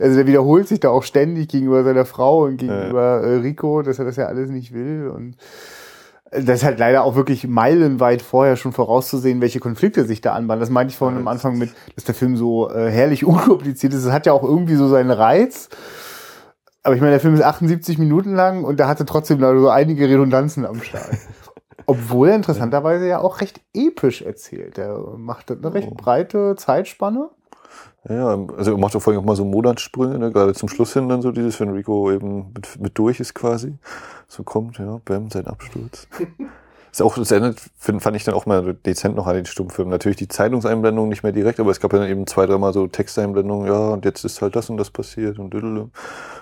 Also 0.00 0.16
der 0.16 0.26
wiederholt 0.26 0.66
sich 0.66 0.80
da 0.80 0.88
auch 0.88 1.02
ständig 1.02 1.48
gegenüber 1.50 1.84
seiner 1.84 2.06
Frau 2.06 2.44
und 2.44 2.56
gegenüber 2.56 3.20
äh, 3.20 3.36
Rico, 3.36 3.82
dass 3.82 3.98
er 3.98 4.06
das 4.06 4.16
ja 4.16 4.24
alles 4.26 4.48
nicht 4.50 4.72
will. 4.72 5.08
Und 5.14 5.36
das 6.30 6.58
ist 6.60 6.64
halt 6.64 6.78
leider 6.78 7.04
auch 7.04 7.14
wirklich 7.16 7.46
meilenweit 7.46 8.20
vorher 8.22 8.56
schon 8.56 8.72
vorauszusehen, 8.72 9.40
welche 9.40 9.60
Konflikte 9.60 10.04
sich 10.04 10.20
da 10.20 10.34
anbahnen. 10.34 10.60
Das 10.60 10.70
meinte 10.70 10.92
ich 10.92 10.98
vorhin 10.98 11.16
Ja, 11.16 11.22
am 11.22 11.28
Anfang 11.28 11.56
mit, 11.58 11.70
dass 11.94 12.04
der 12.04 12.14
Film 12.14 12.36
so 12.36 12.70
äh, 12.70 12.90
herrlich 12.90 13.24
unkompliziert 13.26 13.94
ist. 13.94 14.04
Es 14.04 14.12
hat 14.12 14.26
ja 14.26 14.32
auch 14.32 14.42
irgendwie 14.42 14.74
so 14.74 14.88
seinen 14.88 15.10
Reiz. 15.10 15.68
Aber 16.82 16.94
ich 16.94 17.00
meine, 17.00 17.12
der 17.12 17.20
Film 17.20 17.34
ist 17.34 17.42
78 17.42 17.98
Minuten 17.98 18.34
lang 18.34 18.64
und 18.64 18.78
der 18.78 18.88
hatte 18.88 19.04
trotzdem 19.04 19.40
leider 19.40 19.58
so 19.58 19.68
einige 19.68 20.08
Redundanzen 20.08 20.64
am 20.64 20.80
Start. 20.80 21.10
Obwohl 21.86 22.28
er 22.28 22.36
interessanterweise 22.36 23.06
ja 23.08 23.20
auch 23.20 23.40
recht 23.40 23.60
episch 23.74 24.20
erzählt. 24.22 24.76
Er 24.78 24.98
macht 25.16 25.50
eine 25.50 25.72
recht 25.72 25.88
Oh. 25.90 25.94
breite 25.94 26.54
Zeitspanne. 26.56 27.30
Ja, 28.08 28.38
also 28.56 28.72
er 28.72 28.78
macht 28.78 28.94
auch 28.94 29.00
vor 29.00 29.12
allem 29.12 29.20
auch 29.22 29.26
mal 29.26 29.36
so 29.36 29.44
Monatssprünge, 29.44 30.18
ne? 30.18 30.30
gerade 30.30 30.54
zum 30.54 30.68
Schluss 30.68 30.92
hin 30.92 31.08
dann 31.08 31.20
so 31.22 31.32
dieses, 31.32 31.58
wenn 31.60 31.70
Rico 31.70 32.10
eben 32.12 32.52
mit, 32.54 32.80
mit 32.80 32.98
durch 32.98 33.20
ist 33.20 33.34
quasi. 33.34 33.76
So 34.28 34.42
kommt, 34.42 34.78
ja, 34.78 35.00
bam, 35.04 35.30
sein 35.30 35.46
Absturz. 35.46 36.06
Ist 36.90 37.02
auch, 37.02 37.16
das 37.16 37.30
erinnert, 37.30 37.60
find, 37.76 38.02
fand 38.02 38.16
ich 38.16 38.24
dann 38.24 38.34
auch 38.34 38.46
mal 38.46 38.74
dezent 38.74 39.14
noch 39.14 39.26
an 39.26 39.36
den 39.36 39.44
Stummfilm. 39.44 39.90
Natürlich 39.90 40.16
die 40.16 40.26
Zeitungseinblendung 40.26 41.10
nicht 41.10 41.22
mehr 41.22 41.32
direkt, 41.32 41.60
aber 41.60 41.70
es 41.70 41.80
gab 41.80 41.92
ja 41.92 41.98
dann 41.98 42.08
eben 42.08 42.26
zwei, 42.26 42.46
dreimal 42.46 42.72
so 42.72 42.86
Texteinblendungen, 42.86 43.66
ja, 43.66 43.90
und 43.90 44.06
jetzt 44.06 44.24
ist 44.24 44.40
halt 44.40 44.56
das 44.56 44.70
und 44.70 44.78
das 44.78 44.90
passiert 44.90 45.38
und 45.38 45.52
düdele. 45.52 45.90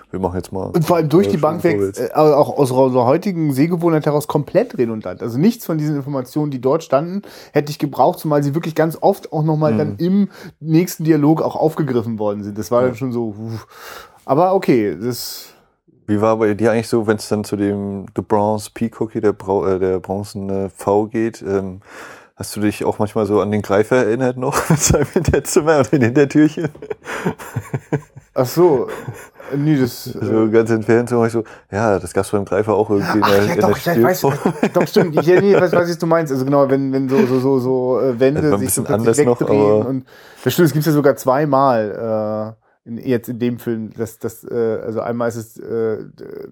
Wir 0.09 0.19
machen 0.21 0.37
jetzt 0.37 0.53
mal. 0.53 0.67
Und 0.67 0.85
vor 0.85 0.95
allem 0.95 1.09
durch 1.09 1.27
äh, 1.27 1.31
die 1.31 1.37
Bank 1.37 1.65
weg, 1.65 1.81
äh, 1.97 2.13
auch 2.13 2.57
aus 2.57 2.71
unserer 2.71 3.05
heutigen 3.05 3.51
Sehgewohnheit 3.53 4.05
heraus 4.05 4.27
komplett 4.27 4.77
redundant. 4.77 5.21
Also 5.21 5.37
nichts 5.37 5.65
von 5.65 5.77
diesen 5.77 5.97
Informationen, 5.97 6.49
die 6.49 6.61
dort 6.61 6.81
standen, 6.81 7.23
hätte 7.51 7.69
ich 7.69 7.77
gebraucht, 7.77 8.19
zumal 8.19 8.41
sie 8.41 8.55
wirklich 8.55 8.73
ganz 8.73 8.97
oft 9.01 9.33
auch 9.33 9.43
nochmal 9.43 9.73
Mhm. 9.73 9.77
dann 9.77 9.95
im 9.97 10.29
nächsten 10.61 11.03
Dialog 11.03 11.41
auch 11.41 11.57
aufgegriffen 11.57 12.19
worden 12.19 12.43
sind. 12.43 12.57
Das 12.57 12.71
war 12.71 12.83
dann 12.83 12.95
schon 12.95 13.11
so. 13.11 13.35
uff. 13.37 13.67
Aber 14.23 14.55
okay, 14.55 14.97
das. 14.99 15.53
Wie 16.07 16.21
war 16.21 16.37
bei 16.37 16.53
dir 16.53 16.71
eigentlich 16.71 16.87
so, 16.87 17.05
wenn 17.05 17.17
es 17.17 17.27
dann 17.27 17.43
zu 17.43 17.57
dem 17.57 18.05
The 18.15 18.21
Bronze 18.21 18.71
Peacockie, 18.73 19.19
der, 19.19 19.33
Brau 19.33 19.65
äh, 19.65 19.77
der 19.77 19.99
bronzene 19.99 20.69
V 20.73 21.07
geht? 21.07 21.41
Ähm, 21.41 21.81
hast 22.37 22.55
du 22.55 22.61
dich 22.61 22.85
auch 22.85 22.97
manchmal 22.97 23.25
so 23.25 23.41
an 23.41 23.51
den 23.51 23.61
Greifer 23.61 23.97
erinnert 23.97 24.37
noch 24.37 24.57
mit 24.69 24.79
seinem 24.79 25.07
Hinterzimmer 25.07 25.79
und 25.79 25.91
den 25.91 26.01
Hintertürchen? 26.03 26.69
Ach 28.33 28.45
so. 28.45 28.87
Nee, 29.53 29.77
das. 29.77 30.05
So 30.21 30.49
ganz 30.49 30.69
entfernt 30.69 31.09
so, 31.09 31.25
ich 31.25 31.33
so, 31.33 31.43
ja, 31.71 31.99
das 31.99 32.13
gab's 32.13 32.31
beim 32.31 32.45
Greifer 32.45 32.73
auch 32.73 32.89
irgendwie 32.89 33.19
Ach, 33.21 33.41
in 33.41 33.47
ja, 33.49 33.55
doch, 33.55 33.77
ich 33.77 34.03
weiß, 34.03 34.21
doch, 34.73 34.87
stimmt. 34.87 35.19
Ich, 35.19 35.27
nee, 35.27 35.55
weiß, 35.55 35.73
weiß, 35.73 35.89
was 35.89 35.97
du 35.97 36.05
meinst. 36.05 36.31
Also 36.31 36.45
genau, 36.45 36.69
wenn, 36.69 36.93
wenn 36.93 37.09
so, 37.09 37.17
so, 37.25 37.39
so, 37.39 37.59
so 37.59 37.99
äh, 37.99 38.17
Wände 38.19 38.53
ein 38.53 38.59
sich 38.59 38.73
so 38.73 38.83
plötzlich 38.83 39.25
noch, 39.25 39.41
wegdrehen 39.41 39.61
aber- 39.81 39.87
und 39.89 40.05
das 40.43 40.53
stimmt, 40.53 40.67
es 40.67 40.73
gibt 40.73 40.85
ja 40.85 40.91
sogar 40.93 41.17
zweimal 41.17 42.55
äh, 42.57 42.66
in, 42.87 42.97
jetzt 42.97 43.27
in 43.29 43.37
dem 43.39 43.59
Film. 43.59 43.91
Das, 43.95 44.17
das, 44.19 44.43
äh, 44.43 44.79
also 44.83 45.01
einmal 45.01 45.27
ist 45.27 45.35
es 45.35 45.57
äh, 45.59 46.05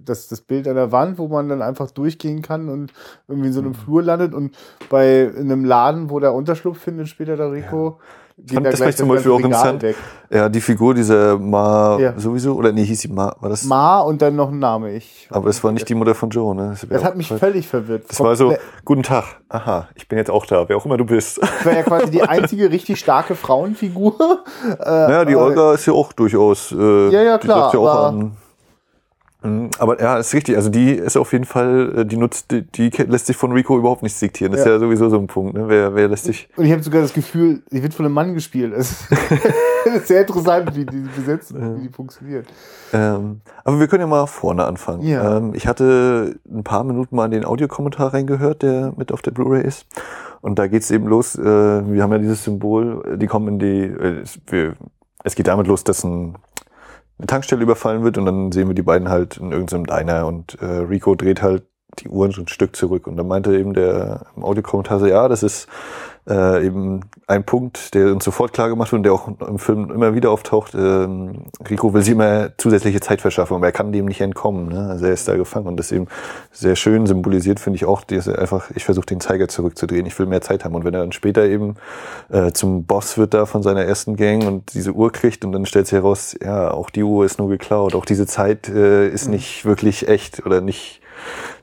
das, 0.03 0.27
das 0.27 0.41
Bild 0.41 0.67
an 0.67 0.75
der 0.75 0.91
Wand, 0.91 1.17
wo 1.17 1.27
man 1.27 1.49
dann 1.49 1.61
einfach 1.61 1.91
durchgehen 1.91 2.41
kann 2.41 2.69
und 2.69 2.91
irgendwie 3.27 3.47
in 3.47 3.53
so 3.53 3.61
einem 3.61 3.69
Mhm. 3.69 3.75
Flur 3.75 4.03
landet 4.03 4.33
und 4.33 4.55
bei 4.89 5.31
einem 5.36 5.65
Laden, 5.65 6.09
wo 6.09 6.19
der 6.19 6.33
Unterschlupf 6.33 6.79
findet, 6.79 7.07
später 7.07 7.38
der 7.38 7.51
Rico, 7.51 7.99
geht 8.38 8.53
fand 8.55 8.65
da 8.65 8.71
das 8.71 8.79
gleich 8.81 8.97
zum 8.97 9.07
das 9.07 9.15
Beispiel 9.17 9.31
auch 9.31 9.39
interessant. 9.39 9.81
weg. 9.83 9.95
Ja, 10.29 10.49
die 10.49 10.59
Figur 10.61 10.93
dieser 10.93 11.38
Ma 11.39 11.97
Ja. 11.99 12.13
sowieso, 12.17 12.55
oder 12.55 12.71
nee, 12.71 12.83
hieß 12.83 12.99
sie 13.01 13.07
Ma, 13.07 13.36
war 13.39 13.49
das? 13.49 13.63
Ma 13.63 13.99
und 14.01 14.21
dann 14.21 14.36
noch 14.36 14.49
ein 14.49 14.59
Name. 14.59 14.91
Ich, 14.93 15.27
aber 15.31 15.47
das 15.47 15.63
war 15.63 15.71
nicht 15.71 15.88
die 15.88 15.95
Mutter 15.95 16.15
von 16.15 16.29
Joe, 16.29 16.55
ne? 16.55 16.75
das 16.89 17.01
auch 17.01 17.05
hat 17.05 17.15
mich 17.15 17.27
total- 17.29 17.39
völlig 17.51 17.67
verwirrt. 17.67 18.05
Das 18.09 18.19
war 18.19 18.36
so, 18.36 18.53
guten 18.83 19.03
Tag, 19.03 19.23
aha, 19.49 19.88
ich 19.95 20.07
bin 20.07 20.17
jetzt 20.17 20.29
auch 20.31 20.45
da, 20.45 20.67
wer 20.67 20.75
auch 20.77 20.86
immer 20.86 20.97
du 20.97 21.05
bist. 21.05 21.39
Das 21.41 21.65
war 21.65 21.73
ja 21.73 21.83
quasi 21.83 22.11
die 22.11 22.23
einzige 22.23 22.69
richtig 22.71 22.99
starke 22.99 23.36
Frauenfigur. 23.36 24.15
Äh, 24.79 24.83
Naja, 24.86 25.25
die 25.25 25.36
Olga 25.36 25.73
ist 25.73 25.86
ja 25.86 25.93
auch 25.93 26.11
durchaus. 26.13 26.71
Äh, 26.71 27.09
Ja, 27.09 27.21
ja, 27.21 27.38
die 27.38 27.45
klar, 27.47 27.61
sagt 27.61 27.73
ja 27.75 27.79
auch 27.79 28.05
an. 28.07 28.31
Mhm, 29.45 29.69
Aber 29.79 30.01
ja, 30.01 30.17
ist 30.17 30.33
richtig. 30.33 30.55
Also 30.57 30.69
die 30.69 30.91
ist 30.91 31.17
auf 31.17 31.31
jeden 31.33 31.45
Fall, 31.45 31.99
äh, 31.99 32.05
die 32.05 32.17
nutzt, 32.17 32.51
die, 32.51 32.61
die 32.63 32.89
lässt 33.03 33.27
sich 33.27 33.37
von 33.37 33.51
Rico 33.51 33.77
überhaupt 33.77 34.03
nicht 34.03 34.19
diktieren. 34.21 34.51
Das 34.51 34.61
ist 34.61 34.67
Ja. 34.67 34.73
ja 34.73 34.79
sowieso 34.79 35.09
so 35.09 35.17
ein 35.17 35.27
Punkt. 35.27 35.53
Ne? 35.53 35.65
Wer, 35.67 35.95
wer 35.95 36.07
lässt 36.07 36.25
sich? 36.25 36.49
Und 36.57 36.65
ich 36.65 36.71
habe 36.71 36.81
sogar 36.83 37.01
das 37.01 37.13
Gefühl, 37.13 37.61
sie 37.69 37.81
wird 37.83 37.93
von 37.93 38.05
einem 38.05 38.15
Mann 38.15 38.33
gespielt. 38.33 38.73
Das 38.75 38.91
ist, 38.91 39.05
das 39.85 39.95
ist 39.95 40.07
sehr 40.07 40.21
interessant, 40.21 40.75
wie 40.75 40.85
die 40.85 41.05
besetzt, 41.15 41.53
wie 41.53 41.81
die 41.83 41.89
funktioniert. 41.89 42.47
Ähm, 42.93 43.41
aber 43.63 43.79
wir 43.79 43.87
können 43.87 44.01
ja 44.01 44.07
mal 44.07 44.25
vorne 44.27 44.65
anfangen. 44.65 45.01
Ja. 45.03 45.37
Ähm, 45.37 45.53
ich 45.53 45.67
hatte 45.67 46.35
ein 46.49 46.63
paar 46.63 46.83
Minuten 46.83 47.15
mal 47.15 47.25
in 47.25 47.31
den 47.31 47.45
Audiokommentar 47.45 48.13
reingehört, 48.13 48.61
der 48.63 48.93
mit 48.97 49.11
auf 49.11 49.21
der 49.21 49.31
Blu-ray 49.31 49.63
ist. 49.65 49.85
Und 50.41 50.59
da 50.59 50.67
geht's 50.67 50.91
eben 50.91 51.07
los. 51.07 51.35
Äh, 51.35 51.43
wir 51.43 52.03
haben 52.03 52.11
ja 52.11 52.17
dieses 52.19 52.43
Symbol. 52.43 53.17
Die 53.17 53.27
kommen 53.27 53.47
in 53.47 53.59
die. 53.59 53.81
Äh, 53.83 54.23
wir, 54.47 54.75
es 55.23 55.33
geht 55.35 55.47
damit 55.47 55.65
los, 55.67 55.83
dass 55.83 56.03
ein, 56.03 56.35
eine 57.18 57.28
Tankstelle 57.28 57.63
überfallen 57.63 58.03
wird 58.03 58.18
und 58.18 58.26
dann 58.26 58.51
sehen 58.51 58.68
wir 58.68 58.76
die 58.76 58.82
beiden 58.82 59.09
halt 59.09 59.38
in 59.38 59.51
irgendeinem 59.51 59.86
Diner 59.86 60.28
und 60.28 60.59
äh, 60.61 60.66
Rico 60.66 61.16
dreht 61.16 61.41
halt 61.41 61.63
die 61.99 62.09
Uhren 62.09 62.32
so 62.32 62.41
ein 62.41 62.47
Stück 62.47 62.76
zurück. 62.76 63.07
Und 63.07 63.18
dann 63.18 63.28
meinte 63.28 63.57
eben 63.57 63.74
der 63.74 64.26
im 64.36 64.43
Audiokommentar 64.43 64.99
so, 64.99 65.05
ja, 65.05 65.28
das 65.28 65.43
ist 65.43 65.68
äh, 66.28 66.65
eben 66.65 67.01
ein 67.28 67.43
Punkt, 67.43 67.93
der 67.93 68.11
uns 68.11 68.23
sofort 68.23 68.53
klar 68.53 68.69
gemacht 68.69 68.91
wird 68.91 68.99
und 68.99 69.03
der 69.03 69.13
auch 69.13 69.28
im 69.28 69.59
Film 69.59 69.91
immer 69.91 70.15
wieder 70.15 70.32
auftaucht. 70.32 70.73
Ähm, 70.73 71.45
Rico 71.69 71.93
will 71.93 72.01
sich 72.01 72.13
immer 72.13 72.49
zusätzliche 72.57 72.99
Zeit 72.99 73.21
verschaffen, 73.21 73.55
aber 73.55 73.67
er 73.67 73.71
kann 73.71 73.91
dem 73.91 74.05
nicht 74.05 74.21
entkommen. 74.21 74.69
Ne? 74.69 74.89
Also 74.89 75.05
er 75.05 75.13
ist 75.13 75.28
da 75.28 75.36
gefangen 75.36 75.67
und 75.67 75.78
das 75.78 75.91
eben 75.91 76.07
sehr 76.51 76.76
schön 76.76 77.05
symbolisiert, 77.05 77.59
finde 77.59 77.78
ich 77.78 77.86
auch, 77.86 78.03
dass 78.03 78.28
einfach, 78.28 78.71
ich 78.76 78.86
versuche 78.86 79.05
den 79.05 79.19
Zeiger 79.19 79.47
zurückzudrehen, 79.47 80.05
ich 80.05 80.17
will 80.17 80.26
mehr 80.26 80.41
Zeit 80.41 80.65
haben. 80.65 80.76
Und 80.76 80.84
wenn 80.84 80.93
er 80.93 81.01
dann 81.01 81.11
später 81.11 81.45
eben 81.45 81.76
äh, 82.30 82.51
zum 82.51 82.86
Boss 82.86 83.17
wird 83.17 83.34
da 83.34 83.45
von 83.45 83.61
seiner 83.61 83.84
ersten 83.84 84.15
Gang 84.15 84.45
und 84.45 84.73
diese 84.73 84.93
Uhr 84.93 85.11
kriegt 85.11 85.45
und 85.45 85.51
dann 85.51 85.65
stellt 85.65 85.88
sich 85.88 85.97
heraus, 85.97 86.36
ja, 86.43 86.71
auch 86.71 86.89
die 86.89 87.03
Uhr 87.03 87.26
ist 87.26 87.38
nur 87.39 87.49
geklaut, 87.49 87.95
auch 87.95 88.05
diese 88.05 88.26
Zeit 88.26 88.67
äh, 88.69 89.07
ist 89.07 89.28
nicht 89.28 89.65
wirklich 89.65 90.07
echt 90.07 90.45
oder 90.45 90.61
nicht 90.61 91.01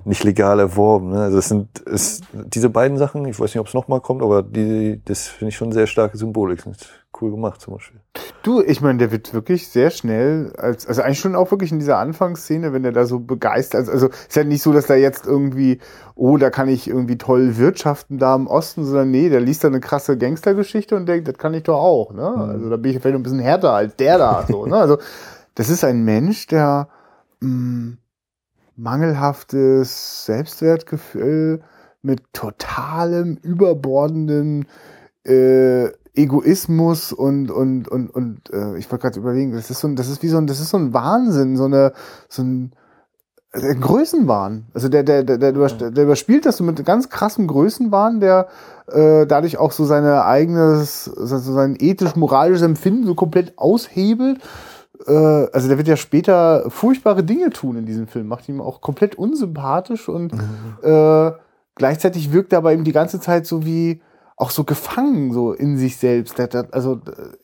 nicht 0.05 0.25
legal 0.25 0.59
erworben. 0.61 1.11
Ne? 1.11 1.23
Also 1.23 1.39
es 1.39 1.49
sind 1.49 1.69
es, 1.87 2.21
diese 2.33 2.71
beiden 2.71 2.99
Sachen, 2.99 3.25
ich 3.27 3.39
weiß 3.39 3.55
nicht, 3.55 3.61
ob 3.61 3.69
es 3.69 3.75
nochmal 3.75 4.01
kommt, 4.01 4.23
aber 4.23 4.43
die, 4.43 5.01
das 5.05 5.29
finde 5.29 5.51
ich 5.51 5.57
schon 5.57 5.73
sehr 5.73 5.87
starke 5.87 6.17
Symbolik. 6.17 6.65
Das 6.65 6.79
ist 6.79 6.91
cool 7.21 7.31
gemacht 7.31 7.61
zum 7.61 7.75
Beispiel. 7.75 8.01
Du, 8.43 8.61
ich 8.61 8.81
meine, 8.81 8.99
der 8.99 9.13
wird 9.13 9.33
wirklich 9.35 9.69
sehr 9.69 9.91
schnell, 9.91 10.53
als, 10.57 10.87
also 10.87 11.03
eigentlich 11.03 11.21
schon 11.21 11.37
auch 11.37 11.51
wirklich 11.51 11.71
in 11.71 11.79
dieser 11.79 11.99
Anfangsszene, 11.99 12.73
wenn 12.73 12.83
der 12.83 12.93
da 12.93 13.07
so 13.07 13.21
begeistert, 13.21 13.81
also, 13.81 13.93
also 13.93 14.09
ist 14.09 14.35
ja 14.35 14.45
nicht 14.45 14.63
so, 14.63 14.73
dass 14.73 14.87
da 14.87 14.95
jetzt 14.95 15.27
irgendwie, 15.27 15.79
oh, 16.17 16.37
da 16.37 16.51
kann 16.51 16.69
ich 16.69 16.89
irgendwie 16.89 17.19
toll 17.19 17.57
wirtschaften 17.57 18.19
da 18.19 18.35
im 18.35 18.47
Osten, 18.47 18.85
sondern 18.85 19.11
nee, 19.11 19.29
der 19.29 19.41
liest 19.41 19.63
da 19.63 19.69
eine 19.69 19.81
krasse 19.81 20.19
Gangstergeschichte 20.19 20.97
und 20.97 21.07
denkt, 21.07 21.29
das 21.29 21.39
kann 21.39 21.55
ich 21.55 21.63
doch 21.63 21.79
auch, 21.79 22.13
ne? 22.13 22.27
Also 22.27 22.69
da 22.69 22.77
bin 22.77 22.91
ich 22.93 23.01
vielleicht 23.01 23.17
ein 23.17 23.23
bisschen 23.23 23.39
härter 23.39 23.73
als 23.73 23.95
der 23.97 24.19
da, 24.19 24.45
so, 24.49 24.67
ne? 24.67 24.77
Also 24.77 24.99
das 25.55 25.69
ist 25.69 25.85
ein 25.85 26.05
Mensch, 26.05 26.47
der 26.49 26.89
mh, 27.41 27.97
mangelhaftes 28.77 30.25
Selbstwertgefühl 30.25 31.63
mit 32.03 32.23
totalem, 32.33 33.37
überbordenden 33.37 34.67
äh, 35.25 35.87
Egoismus 36.15 37.13
und 37.13 37.51
und 37.51 37.89
und 37.89 38.11
und 38.11 38.51
äh, 38.53 38.77
ich 38.77 38.91
wollte 38.91 39.03
gerade 39.03 39.21
überlegen, 39.21 39.53
das 39.53 39.71
ist 39.71 39.81
so 39.81 39.89
ein, 39.89 39.97
das 39.97 40.09
ist 40.09 40.23
wie 40.23 40.29
so 40.29 40.37
ein, 40.37 40.47
das 40.47 40.61
ist 40.61 40.71
so 40.71 40.77
ein 40.77 40.93
Wahnsinn, 40.93 41.57
so 41.57 41.65
eine 41.65 41.93
so 42.29 42.43
ein 42.43 42.73
also 43.53 43.67
ein 43.67 43.81
Größenwahn. 43.81 44.67
Also 44.75 44.89
der 44.89 45.05
der 45.05 45.23
der, 45.23 45.39
der, 45.39 45.53
der 45.91 46.05
überspielt 46.05 46.45
das 46.45 46.59
so 46.59 46.65
mit 46.65 46.85
ganz 46.85 47.09
krassem 47.09 47.47
Größenwahn, 47.47 48.21
der 48.21 48.49
äh, 48.89 49.27
dadurch 49.27 49.59
auch 49.59 49.73
so 49.73 49.85
seine 49.85 50.25
eigenes, 50.25 51.05
so 51.05 51.39
sein 51.39 51.77
ethisch-moralisches 51.79 52.63
Empfinden 52.63 53.07
so 53.07 53.15
komplett 53.15 53.59
aushebelt. 53.59 54.41
Äh, 55.07 55.49
also 55.53 55.69
der 55.69 55.79
wird 55.79 55.89
ja 55.89 55.97
später 55.97 56.71
furchtbare 56.71 57.25
Dinge 57.25 57.51
tun 57.51 57.77
in 57.77 57.87
diesem 57.87 58.07
Film, 58.07 58.27
macht 58.27 58.49
ihn 58.49 58.61
auch 58.61 58.81
komplett 58.81 59.15
unsympathisch 59.15 60.09
und 60.09 60.33
äh, 60.83 61.33
gleichzeitig 61.75 62.33
wirkt 62.33 62.53
er 62.53 62.59
aber 62.59 62.73
eben 62.73 62.85
die 62.85 62.93
ganze 62.93 63.21
Zeit 63.21 63.47
so 63.47 63.65
wie 63.65 64.01
auch 64.37 64.51
so 64.51 64.65
gefangen 64.65 65.33
so 65.33 65.53
in 65.53 65.77
sich 65.77 65.97
selbst. 65.97 66.39
Der, 66.39 66.49
der, 66.49 66.69
also 66.73 66.95
äh, 66.95 67.37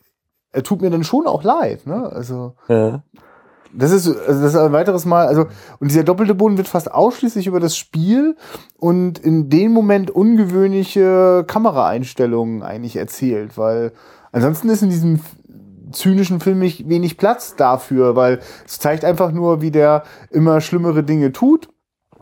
er 0.51 0.63
tut 0.63 0.81
mir 0.81 0.89
dann 0.89 1.03
schon 1.03 1.27
auch 1.27 1.43
leid, 1.43 1.85
ne? 1.85 2.11
Also. 2.11 2.55
Ja. 2.67 3.03
Das 3.71 3.91
ist, 3.91 4.07
also 4.07 4.41
das 4.41 4.55
ist 4.55 4.59
ein 4.59 4.71
weiteres 4.71 5.05
Mal, 5.05 5.27
also, 5.27 5.45
und 5.79 5.91
dieser 5.91 6.03
doppelte 6.03 6.33
Boden 6.33 6.57
wird 6.57 6.67
fast 6.67 6.91
ausschließlich 6.91 7.45
über 7.45 7.59
das 7.59 7.77
Spiel 7.77 8.35
und 8.77 9.19
in 9.19 9.51
dem 9.51 9.73
Moment 9.73 10.09
ungewöhnliche 10.09 11.43
Kameraeinstellungen 11.45 12.63
eigentlich 12.63 12.95
erzählt, 12.95 13.59
weil 13.59 13.91
ansonsten 14.31 14.69
ist 14.69 14.81
in 14.81 14.89
diesem 14.89 15.19
zynischen 15.91 16.39
Film 16.39 16.59
nicht 16.59 16.87
wenig 16.87 17.17
Platz 17.17 17.55
dafür, 17.55 18.15
weil 18.15 18.39
es 18.65 18.79
zeigt 18.79 19.05
einfach 19.05 19.31
nur, 19.31 19.61
wie 19.61 19.71
der 19.71 20.03
immer 20.29 20.61
schlimmere 20.61 21.03
Dinge 21.03 21.31
tut 21.31 21.69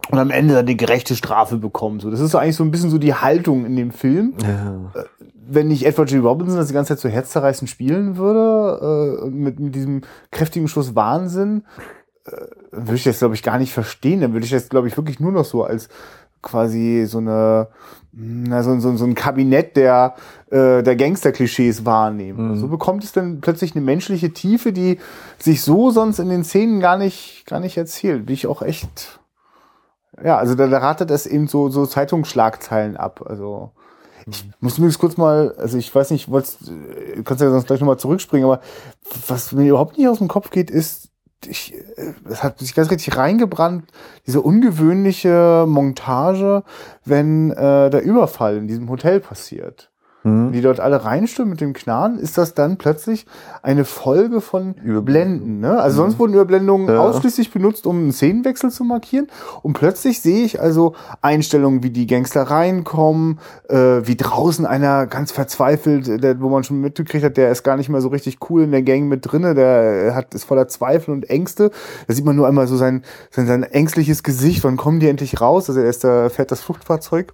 und 0.09 0.19
am 0.19 0.29
Ende 0.29 0.53
dann 0.53 0.65
die 0.65 0.77
gerechte 0.77 1.15
Strafe 1.15 1.57
bekommt. 1.57 2.01
So, 2.01 2.11
das 2.11 2.19
ist 2.19 2.31
so 2.31 2.37
eigentlich 2.37 2.55
so 2.55 2.63
ein 2.63 2.71
bisschen 2.71 2.89
so 2.89 2.97
die 2.97 3.13
Haltung 3.13 3.65
in 3.65 3.75
dem 3.75 3.91
Film. 3.91 4.33
Ja. 4.41 4.91
Wenn 5.49 5.67
nicht 5.67 5.85
Edward 5.85 6.09
G. 6.09 6.17
Robinson 6.17 6.57
das 6.57 6.67
die 6.67 6.73
ganze 6.73 6.95
Zeit 6.95 6.99
so 6.99 7.09
herzzerreißend 7.09 7.69
spielen 7.69 8.17
würde, 8.17 9.25
äh, 9.25 9.29
mit, 9.29 9.59
mit 9.59 9.75
diesem 9.75 10.01
kräftigen 10.31 10.67
Schuss 10.67 10.95
Wahnsinn, 10.95 11.63
äh, 12.25 12.31
würde 12.71 12.95
ich 12.95 13.03
das, 13.03 13.19
glaube 13.19 13.35
ich, 13.35 13.43
gar 13.43 13.57
nicht 13.57 13.73
verstehen. 13.73 14.21
Dann 14.21 14.33
würde 14.33 14.45
ich 14.45 14.51
das, 14.51 14.69
glaube 14.69 14.87
ich, 14.87 14.97
wirklich 14.97 15.19
nur 15.19 15.31
noch 15.31 15.45
so 15.45 15.63
als 15.63 15.89
quasi 16.41 17.05
so 17.07 17.19
eine, 17.19 17.67
na, 18.11 18.63
so, 18.63 18.79
so, 18.79 18.95
so 18.97 19.05
ein 19.05 19.15
Kabinett 19.15 19.75
der, 19.75 20.15
äh, 20.49 20.81
der 20.81 20.95
Gangster-Klischees 20.95 21.85
wahrnehmen. 21.85 22.51
Mhm. 22.51 22.55
So 22.57 22.67
bekommt 22.67 23.03
es 23.03 23.11
dann 23.11 23.41
plötzlich 23.41 23.75
eine 23.75 23.83
menschliche 23.83 24.33
Tiefe, 24.33 24.73
die 24.73 24.99
sich 25.37 25.61
so 25.61 25.91
sonst 25.91 26.19
in 26.19 26.29
den 26.29 26.43
Szenen 26.43 26.79
gar 26.79 26.97
nicht, 26.97 27.45
gar 27.45 27.59
nicht 27.59 27.77
erzählt. 27.77 28.25
Bin 28.25 28.33
ich 28.33 28.47
auch 28.47 28.61
echt, 28.61 29.19
ja, 30.23 30.37
also 30.37 30.55
da, 30.55 30.67
da 30.67 30.79
ratet 30.79 31.11
es 31.11 31.27
eben 31.27 31.47
so, 31.47 31.69
so 31.69 31.85
Zeitungsschlagzeilen 31.85 32.97
ab. 32.97 33.23
Also 33.25 33.71
ich 34.29 34.45
muss 34.59 34.77
jetzt 34.77 34.99
kurz 34.99 35.15
mal, 35.15 35.55
also 35.57 35.77
ich 35.77 35.93
weiß 35.93 36.11
nicht, 36.11 36.29
wolltest, 36.29 36.69
äh, 36.69 37.21
kannst 37.23 37.41
ja 37.41 37.49
sonst 37.49 37.67
gleich 37.67 37.79
nochmal 37.79 37.99
zurückspringen, 37.99 38.49
aber 38.49 38.61
was 39.27 39.51
mir 39.53 39.69
überhaupt 39.69 39.97
nicht 39.97 40.07
aus 40.07 40.17
dem 40.17 40.27
Kopf 40.27 40.49
geht, 40.49 40.69
ist, 40.69 41.06
ich, 41.45 41.73
äh, 41.75 42.13
es 42.29 42.43
hat 42.43 42.59
sich 42.59 42.73
ganz 42.73 42.89
richtig 42.89 43.15
reingebrannt, 43.17 43.85
diese 44.25 44.41
ungewöhnliche 44.41 45.65
Montage, 45.67 46.63
wenn 47.05 47.51
äh, 47.51 47.89
der 47.89 48.01
Überfall 48.01 48.57
in 48.57 48.67
diesem 48.67 48.89
Hotel 48.89 49.19
passiert. 49.19 49.91
Mhm. 50.27 50.51
Die 50.51 50.61
dort 50.61 50.79
alle 50.79 51.03
reinstürmen 51.03 51.51
mit 51.51 51.61
dem 51.61 51.73
Knarren, 51.73 52.19
ist 52.19 52.37
das 52.37 52.53
dann 52.53 52.77
plötzlich 52.77 53.25
eine 53.61 53.85
Folge 53.85 54.41
von 54.41 54.75
Überblenden. 54.75 55.59
Ne? 55.59 55.79
Also 55.79 55.97
sonst 55.97 56.19
wurden 56.19 56.33
Überblendungen 56.33 56.87
Ja. 56.87 56.99
ausschließlich 56.99 57.51
benutzt, 57.51 57.87
um 57.87 57.97
einen 57.97 58.11
Szenenwechsel 58.11 58.71
zu 58.71 58.83
markieren. 58.83 59.27
Und 59.61 59.73
plötzlich 59.73 60.21
sehe 60.21 60.43
ich 60.43 60.61
also 60.61 60.93
Einstellungen, 61.21 61.83
wie 61.83 61.89
die 61.89 62.07
Gangster 62.07 62.43
reinkommen, 62.43 63.39
äh, 63.69 63.75
wie 64.03 64.15
draußen 64.15 64.65
einer 64.65 65.07
ganz 65.07 65.31
verzweifelt, 65.31 66.23
der, 66.23 66.41
wo 66.41 66.49
man 66.49 66.63
schon 66.63 66.81
mitgekriegt 66.81 67.23
hat, 67.23 67.37
der 67.37 67.51
ist 67.51 67.63
gar 67.63 67.77
nicht 67.77 67.89
mehr 67.89 68.01
so 68.01 68.09
richtig 68.09 68.39
cool 68.49 68.63
in 68.63 68.71
der 68.71 68.81
Gang 68.83 69.07
mit 69.07 69.31
drinne, 69.31 69.55
der 69.55 70.13
hat 70.15 70.33
ist 70.33 70.43
voller 70.43 70.67
Zweifel 70.67 71.11
und 71.11 71.29
Ängste. 71.29 71.71
Da 72.07 72.13
sieht 72.13 72.25
man 72.25 72.35
nur 72.35 72.47
einmal 72.47 72.67
so 72.67 72.77
sein, 72.77 73.03
sein, 73.31 73.47
sein 73.47 73.63
ängstliches 73.63 74.23
Gesicht, 74.23 74.63
wann 74.63 74.77
kommen 74.77 74.99
die 74.99 75.07
endlich 75.07 75.41
raus? 75.41 75.69
Also 75.69 75.81
er 75.81 75.89
ist 75.89 76.03
da 76.03 76.29
fährt 76.29 76.51
das 76.51 76.61
Fluchtfahrzeug 76.61 77.33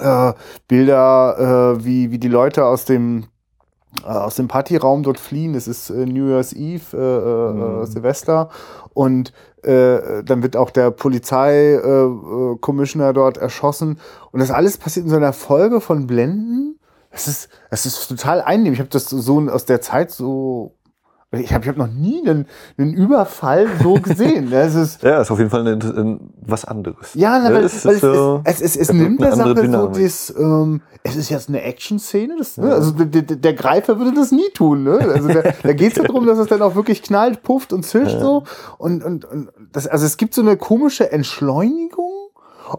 äh, 0.00 0.32
Bilder, 0.66 1.76
äh, 1.78 1.84
wie, 1.84 2.10
wie 2.10 2.18
die 2.18 2.28
Leute 2.28 2.64
aus 2.64 2.84
dem 2.84 3.26
äh, 4.04 4.08
aus 4.08 4.34
dem 4.36 4.48
Partyraum 4.48 5.02
dort 5.02 5.18
fliehen. 5.18 5.54
Es 5.54 5.66
ist 5.66 5.90
äh, 5.90 6.04
New 6.06 6.28
Year's 6.28 6.52
Eve, 6.52 6.96
äh, 6.96 6.98
äh, 6.98 7.52
Mhm. 7.80 7.86
Silvester 7.86 8.50
und 8.94 9.32
äh, 9.62 10.22
dann 10.24 10.42
wird 10.42 10.56
auch 10.56 10.70
der 10.70 10.90
Polizei-Commissioner 10.90 12.52
äh, 12.54 12.58
Commissioner 12.60 13.12
dort 13.12 13.38
erschossen 13.38 13.98
und 14.30 14.40
das 14.40 14.50
alles 14.50 14.76
passiert 14.78 15.06
in 15.06 15.10
so 15.10 15.16
einer 15.16 15.32
Folge 15.32 15.80
von 15.80 16.06
Blenden. 16.06 16.78
Es 17.10 17.26
ist, 17.26 17.48
es 17.70 17.86
ist 17.86 18.06
total 18.08 18.42
einnehmend. 18.42 18.74
Ich 18.74 18.80
habe 18.80 18.90
das 18.90 19.06
so 19.08 19.40
aus 19.48 19.64
der 19.64 19.80
Zeit 19.80 20.10
so 20.10 20.74
ich 21.30 21.52
habe 21.52 21.62
ich 21.64 21.68
hab 21.68 21.76
noch 21.76 21.88
nie 21.88 22.26
einen, 22.26 22.46
einen 22.78 22.94
Überfall 22.94 23.66
so 23.82 23.94
gesehen. 24.02 24.50
Das 24.50 24.74
ist 24.74 25.02
Ja, 25.02 25.20
ist 25.20 25.30
auf 25.30 25.38
jeden 25.38 25.50
Fall 25.50 25.66
ein, 25.68 25.80
ein, 25.82 26.20
was 26.40 26.64
anderes. 26.64 27.10
ja, 27.14 27.38
na, 27.38 27.52
weil, 27.54 27.64
es 27.64 27.84
weil 27.84 27.96
es, 27.96 28.00
so- 28.00 28.40
es, 28.44 28.60
es, 28.60 28.60
es, 28.62 28.76
es 28.76 28.88
es 28.88 28.94
nimmt 28.94 29.20
der 29.20 29.36
Sache 29.36 29.70
so 29.70 29.88
das, 29.88 30.34
ähm, 30.38 30.80
es 31.02 31.16
ist 31.16 31.28
jetzt 31.28 31.48
eine 31.50 31.62
Action-Szene, 31.62 32.36
das, 32.38 32.56
ne? 32.56 32.72
also 32.72 32.92
der, 32.92 33.06
der, 33.22 33.36
der 33.36 33.52
Greifer 33.54 33.98
würde 33.98 34.14
das 34.14 34.32
nie 34.32 34.48
tun, 34.54 34.84
ne? 34.84 34.98
Also 34.98 35.28
da, 35.28 35.42
da 35.62 35.72
geht 35.74 35.96
es 35.96 36.02
darum, 36.02 36.24
dass 36.26 36.38
es 36.38 36.46
dann 36.48 36.62
auch 36.62 36.74
wirklich 36.74 37.02
knallt, 37.02 37.42
pufft 37.42 37.72
und 37.74 37.84
zischt 37.84 38.18
so 38.20 38.44
und, 38.78 39.04
und, 39.04 39.24
und 39.26 39.48
das, 39.72 39.86
also 39.86 40.06
es 40.06 40.16
gibt 40.16 40.32
so 40.34 40.40
eine 40.42 40.56
komische 40.56 41.12
Entschleunigung, 41.12 42.07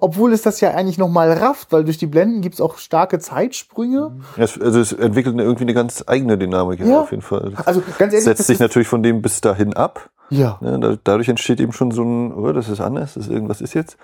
obwohl 0.01 0.33
es 0.33 0.41
das 0.41 0.61
ja 0.61 0.71
eigentlich 0.71 0.97
nochmal 0.97 1.31
rafft, 1.33 1.71
weil 1.71 1.83
durch 1.83 1.97
die 1.97 2.07
Blenden 2.07 2.41
gibt 2.41 2.55
es 2.55 2.61
auch 2.61 2.77
starke 2.77 3.19
Zeitsprünge. 3.19 4.11
Es, 4.37 4.59
also 4.59 4.79
es 4.79 4.93
entwickelt 4.93 5.37
irgendwie 5.37 5.63
eine 5.63 5.73
ganz 5.73 6.03
eigene 6.07 6.37
Dynamik, 6.37 6.79
ja, 6.79 6.85
Ja. 6.87 7.01
auf 7.01 7.11
jeden 7.11 7.23
Fall. 7.23 7.53
Also 7.65 7.81
ganz 7.97 8.13
ehrlich, 8.13 8.23
setzt 8.25 8.39
das 8.41 8.47
sich 8.47 8.59
natürlich 8.59 8.87
von 8.87 9.03
dem 9.03 9.21
bis 9.21 9.41
dahin 9.41 9.73
ab. 9.75 10.09
Ja. 10.29 10.57
Ne? 10.61 10.79
Da, 10.79 10.95
dadurch 11.03 11.29
entsteht 11.29 11.59
eben 11.59 11.73
schon 11.73 11.91
so 11.91 12.03
ein, 12.03 12.33
oh, 12.33 12.51
das 12.53 12.69
ist 12.69 12.81
anders, 12.81 13.15
das 13.15 13.27
ist 13.27 13.31
irgendwas 13.31 13.61
ist 13.61 13.73
jetzt. 13.73 13.97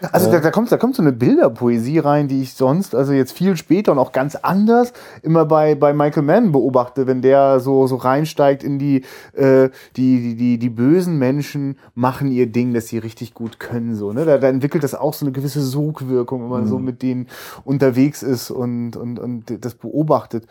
Also 0.00 0.30
da, 0.30 0.38
da 0.38 0.52
kommt 0.52 0.70
da 0.70 0.76
kommt 0.76 0.94
so 0.94 1.02
eine 1.02 1.10
Bilderpoesie 1.12 1.98
rein, 1.98 2.28
die 2.28 2.40
ich 2.42 2.54
sonst 2.54 2.94
also 2.94 3.12
jetzt 3.12 3.32
viel 3.32 3.56
später 3.56 3.90
und 3.90 3.98
auch 3.98 4.12
ganz 4.12 4.36
anders 4.36 4.92
immer 5.22 5.44
bei 5.44 5.74
bei 5.74 5.92
Michael 5.92 6.22
Mann 6.22 6.52
beobachte, 6.52 7.08
wenn 7.08 7.20
der 7.20 7.58
so 7.58 7.86
so 7.88 7.96
reinsteigt 7.96 8.62
in 8.62 8.78
die 8.78 9.04
äh, 9.32 9.70
die 9.96 10.20
die 10.22 10.36
die 10.36 10.58
die 10.58 10.70
bösen 10.70 11.18
Menschen 11.18 11.78
machen 11.94 12.30
ihr 12.30 12.46
Ding, 12.46 12.74
das 12.74 12.86
sie 12.86 12.98
richtig 12.98 13.34
gut 13.34 13.58
können 13.58 13.96
so 13.96 14.12
ne? 14.12 14.24
Da, 14.24 14.38
da 14.38 14.48
entwickelt 14.48 14.84
das 14.84 14.94
auch 14.94 15.14
so 15.14 15.26
eine 15.26 15.32
gewisse 15.32 15.62
Sogwirkung, 15.62 16.42
wenn 16.42 16.50
man 16.50 16.66
so 16.68 16.78
mit 16.78 17.02
denen 17.02 17.26
unterwegs 17.64 18.22
ist 18.22 18.50
und 18.52 18.96
und 18.96 19.18
und 19.18 19.64
das 19.64 19.74
beobachtet. 19.74 20.46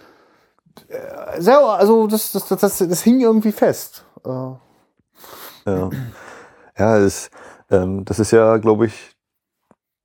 Äh, 0.90 1.42
Sehr, 1.42 1.60
also 1.60 2.08
das 2.08 2.34
das 2.34 2.48
das 2.48 2.60
das, 2.60 2.78
das 2.80 3.02
hing 3.02 3.22
irgendwie 3.22 3.54
fest. 3.54 4.04
Äh, 4.26 4.30
Ja, 5.66 5.90
ja 6.78 6.98
es, 6.98 7.30
ähm, 7.70 8.06
das 8.06 8.20
ist 8.20 8.32
ja, 8.32 8.58
glaube 8.58 8.86
ich, 8.88 9.17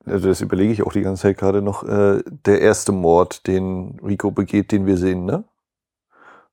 also 0.06 0.28
das 0.28 0.40
überlege 0.40 0.72
ich 0.72 0.82
auch 0.82 0.92
die 0.92 1.02
ganze 1.02 1.22
Zeit 1.22 1.38
gerade 1.38 1.62
noch, 1.62 1.84
äh, 1.84 2.22
der 2.46 2.60
erste 2.60 2.92
Mord, 2.92 3.46
den 3.46 3.98
Rico 4.04 4.30
begeht, 4.30 4.72
den 4.72 4.86
wir 4.86 4.96
sehen, 4.96 5.24
ne? 5.24 5.44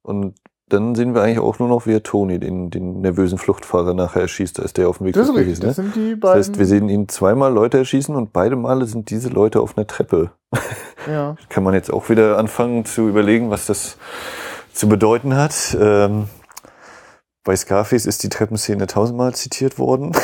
Und 0.01 0.35
dann 0.69 0.93
sehen 0.93 1.15
wir 1.15 1.23
eigentlich 1.23 1.39
auch 1.39 1.57
nur 1.59 1.67
noch, 1.67 1.87
wie 1.87 1.93
er 1.93 2.03
Tony, 2.03 2.39
den, 2.39 2.69
den 2.69 3.01
nervösen 3.01 3.37
Fluchtfahrer, 3.39 3.93
nachher 3.95 4.21
erschießt, 4.21 4.59
als 4.59 4.73
der 4.73 4.87
auf 4.87 4.99
dem 4.99 5.07
Weg 5.07 5.15
das 5.15 5.27
ist 5.27 5.35
richtig. 5.35 5.59
Das 5.59 5.77
ne? 5.77 5.83
sind 5.83 5.95
die 5.95 6.11
Das 6.11 6.19
beiden. 6.19 6.37
heißt, 6.37 6.59
wir 6.59 6.65
sehen 6.67 6.89
ihn 6.89 7.09
zweimal 7.09 7.51
Leute 7.51 7.79
erschießen 7.79 8.15
und 8.15 8.33
beide 8.33 8.55
Male 8.55 8.85
sind 8.85 9.09
diese 9.09 9.29
Leute 9.29 9.61
auf 9.61 9.77
einer 9.77 9.87
Treppe. 9.87 10.31
ja. 11.07 11.35
Kann 11.49 11.63
man 11.63 11.73
jetzt 11.73 11.91
auch 11.91 12.09
wieder 12.09 12.37
anfangen 12.37 12.85
zu 12.85 13.07
überlegen, 13.09 13.49
was 13.49 13.65
das 13.65 13.97
zu 14.71 14.87
bedeuten 14.87 15.35
hat. 15.35 15.75
Ähm, 15.79 16.25
bei 17.49 17.55
Scarface 17.55 18.05
ist 18.05 18.21
die 18.21 18.29
Treppenszene 18.29 18.85
tausendmal 18.85 19.33
zitiert 19.33 19.79
worden. 19.79 20.11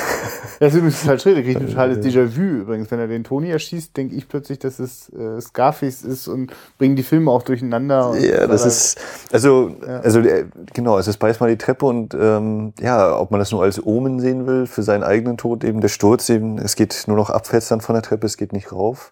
Ja, 0.62 0.68
das 0.68 0.74
ist 0.74 0.78
übrigens 0.78 1.02
total 1.02 1.20
schräg. 1.20 1.36
Da 1.36 1.42
kriege 1.42 1.52
ich 1.52 1.58
ein 1.58 1.68
totales 1.68 1.98
Déjà-vu. 2.06 2.62
Übrigens, 2.62 2.90
wenn 2.90 3.00
er 3.00 3.08
den 3.08 3.26
Tony 3.26 3.50
erschießt, 3.50 3.98
denke 3.98 4.16
ich 4.16 4.30
plötzlich, 4.30 4.58
dass 4.58 4.80
es 4.80 5.10
äh, 5.10 5.42
Scarface 5.42 6.04
ist 6.04 6.30
und 6.30 6.54
bringen 6.78 6.96
die 6.96 7.04
Filme 7.04 7.30
auch 7.30 7.44
durcheinander. 7.44 8.16
Ja, 8.18 8.48
das 8.48 8.66
ist, 8.66 8.98
also, 9.34 9.76
Ja. 9.86 10.00
also 10.00 10.22
äh, 10.22 10.46
genau, 10.74 10.98
es 10.98 11.08
ist 11.10 11.18
beißmal 11.18 11.50
die 11.50 11.58
Treppe 11.58 11.86
und 11.88 12.14
ähm, 12.14 12.72
ja, 12.80 13.20
ob 13.20 13.32
man 13.32 13.42
das 13.42 13.52
nur 13.52 13.64
als 13.64 13.86
Omen 13.86 14.22
sehen 14.22 14.48
will 14.48 14.66
für 14.66 14.82
seinen 14.82 15.04
eigenen 15.04 15.36
Tod, 15.36 15.66
eben 15.66 15.82
der 15.82 15.90
Sturz, 15.90 16.30
eben, 16.30 16.58
es 16.58 16.78
geht 16.78 17.04
nur 17.08 17.18
noch 17.18 17.30
abwärts 17.32 17.68
dann 17.68 17.82
von 17.82 17.96
der 17.96 18.04
Treppe, 18.04 18.26
es 18.26 18.38
geht 18.38 18.54
nicht 18.54 18.72
rauf. 18.72 19.12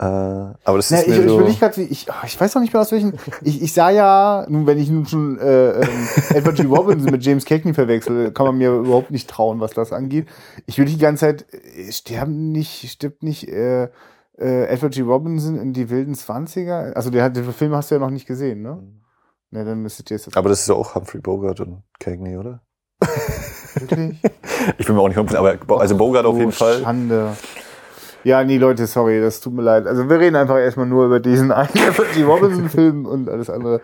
Äh, 0.00 0.04
aber 0.04 0.76
das 0.76 0.90
Ja, 0.90 0.98
ist 0.98 1.06
ich, 1.06 1.18
mir 1.18 1.24
ich 1.46 1.54
so, 1.54 1.58
gerade, 1.60 1.76
wie 1.76 1.82
ich, 1.82 2.06
oh, 2.10 2.24
ich 2.26 2.40
weiß 2.40 2.54
noch 2.56 2.62
nicht 2.62 2.72
mehr 2.72 2.82
aus 2.82 2.90
welchen. 2.90 3.16
Ich, 3.42 3.62
ich 3.62 3.72
sah 3.72 3.90
ja, 3.90 4.44
nun, 4.48 4.66
wenn 4.66 4.78
ich 4.78 4.90
nun 4.90 5.06
schon 5.06 5.38
äh, 5.38 5.80
ähm, 5.82 6.08
Edward 6.30 6.56
G. 6.56 6.64
Robinson 6.64 7.12
mit 7.12 7.24
James 7.24 7.44
Cagney 7.44 7.74
verwechsel, 7.74 8.32
kann 8.32 8.46
man 8.46 8.58
mir 8.58 8.72
überhaupt 8.72 9.12
nicht 9.12 9.30
trauen, 9.30 9.60
was 9.60 9.70
das 9.72 9.92
angeht. 9.92 10.26
Ich 10.66 10.78
will 10.78 10.86
die 10.86 10.98
ganze 10.98 11.20
Zeit, 11.26 11.46
äh, 11.52 11.92
sterben 11.92 12.50
nicht, 12.50 12.90
stirbt 12.90 13.22
nicht 13.22 13.46
äh, 13.48 13.84
äh, 14.36 14.64
Edward 14.66 14.94
G. 14.94 15.02
Robinson 15.02 15.56
in 15.56 15.72
die 15.72 15.90
wilden 15.90 16.16
Zwanziger? 16.16 16.92
Also 16.96 17.10
der 17.10 17.30
den 17.30 17.52
Film 17.52 17.72
hast 17.74 17.90
du 17.92 17.94
ja 17.94 18.00
noch 18.00 18.10
nicht 18.10 18.26
gesehen, 18.26 18.62
ne? 18.62 18.82
Ne, 19.52 19.64
dann 19.64 19.80
müsstet 19.82 20.10
ihr 20.10 20.16
jetzt 20.16 20.36
aber 20.36 20.48
das 20.48 20.62
ist 20.62 20.70
auch 20.70 20.96
Humphrey 20.96 21.20
Bogart 21.20 21.60
und 21.60 21.84
Cagney, 22.00 22.36
oder? 22.36 22.62
wirklich. 23.74 24.20
Ich 24.78 24.86
bin 24.86 24.94
mir 24.96 25.02
auch 25.02 25.08
nicht 25.08 25.18
hundertprozentig, 25.18 25.62
aber 25.68 25.80
also 25.80 25.96
Bogart 25.96 26.24
auf 26.24 26.34
Oh, 26.36 26.38
jeden 26.38 26.52
Fall. 26.52 26.80
Schande. 26.80 27.36
Ja, 28.24 28.42
nee, 28.42 28.56
Leute, 28.56 28.86
sorry, 28.86 29.20
das 29.20 29.40
tut 29.40 29.52
mir 29.52 29.62
leid. 29.62 29.86
Also 29.86 30.08
wir 30.08 30.18
reden 30.18 30.34
einfach 30.36 30.58
erstmal 30.58 30.86
nur 30.86 31.04
über 31.06 31.20
diesen 31.20 31.52
einen 31.52 31.68
G. 32.14 32.22
Robinson-Film 32.22 33.04
und 33.04 33.28
alles 33.28 33.50
andere. 33.50 33.80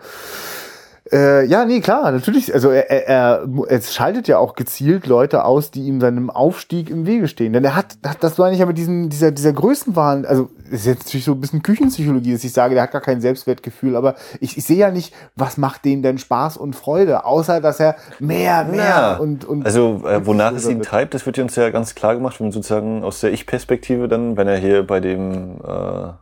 Äh, 1.11 1.45
ja, 1.45 1.65
nee, 1.65 1.81
klar, 1.81 2.11
natürlich. 2.11 2.53
Also 2.53 2.69
er, 2.69 2.89
er, 2.89 3.07
er, 3.07 3.47
es 3.67 3.93
schaltet 3.93 4.27
ja 4.29 4.37
auch 4.37 4.55
gezielt 4.55 5.07
Leute 5.07 5.43
aus, 5.43 5.69
die 5.69 5.81
ihm 5.81 5.99
seinem 5.99 6.29
Aufstieg 6.29 6.89
im 6.89 7.05
Wege 7.05 7.27
stehen. 7.27 7.51
Denn 7.51 7.65
er 7.65 7.75
hat, 7.75 7.97
das 8.21 8.37
meine 8.37 8.53
ich 8.53 8.59
ja 8.59 8.65
mit 8.65 8.77
diesem, 8.77 9.09
dieser, 9.09 9.31
dieser 9.31 9.51
Größenwahn, 9.51 10.25
also 10.25 10.49
ist 10.69 10.85
jetzt 10.85 11.05
natürlich 11.05 11.25
so 11.25 11.33
ein 11.33 11.41
bisschen 11.41 11.63
Küchenpsychologie, 11.63 12.31
dass 12.31 12.43
ich 12.45 12.53
sage, 12.53 12.75
der 12.75 12.83
hat 12.83 12.91
gar 12.91 13.01
kein 13.01 13.19
Selbstwertgefühl, 13.19 13.97
aber 13.97 14.15
ich, 14.39 14.57
ich 14.57 14.63
sehe 14.63 14.77
ja 14.77 14.89
nicht, 14.89 15.13
was 15.35 15.57
macht 15.57 15.83
denen 15.83 16.01
denn 16.01 16.17
Spaß 16.17 16.55
und 16.55 16.77
Freude, 16.77 17.25
außer 17.25 17.59
dass 17.59 17.81
er 17.81 17.97
mehr, 18.19 18.63
mehr 18.63 18.85
Ja, 18.85 19.15
und, 19.17 19.43
und 19.43 19.65
also 19.65 20.03
äh, 20.07 20.25
wonach 20.25 20.53
es 20.53 20.67
ihn 20.67 20.79
wird. 20.79 20.87
treibt, 20.87 21.13
das 21.13 21.25
wird 21.25 21.37
uns 21.39 21.57
ja 21.57 21.69
ganz 21.71 21.93
klar 21.93 22.15
gemacht, 22.15 22.39
wenn 22.39 22.53
sozusagen 22.53 23.03
aus 23.03 23.19
der 23.19 23.33
Ich-Perspektive 23.33 24.07
dann, 24.07 24.37
wenn 24.37 24.47
er 24.47 24.57
hier 24.57 24.87
bei 24.87 25.01
dem 25.01 25.57
äh, 25.61 26.13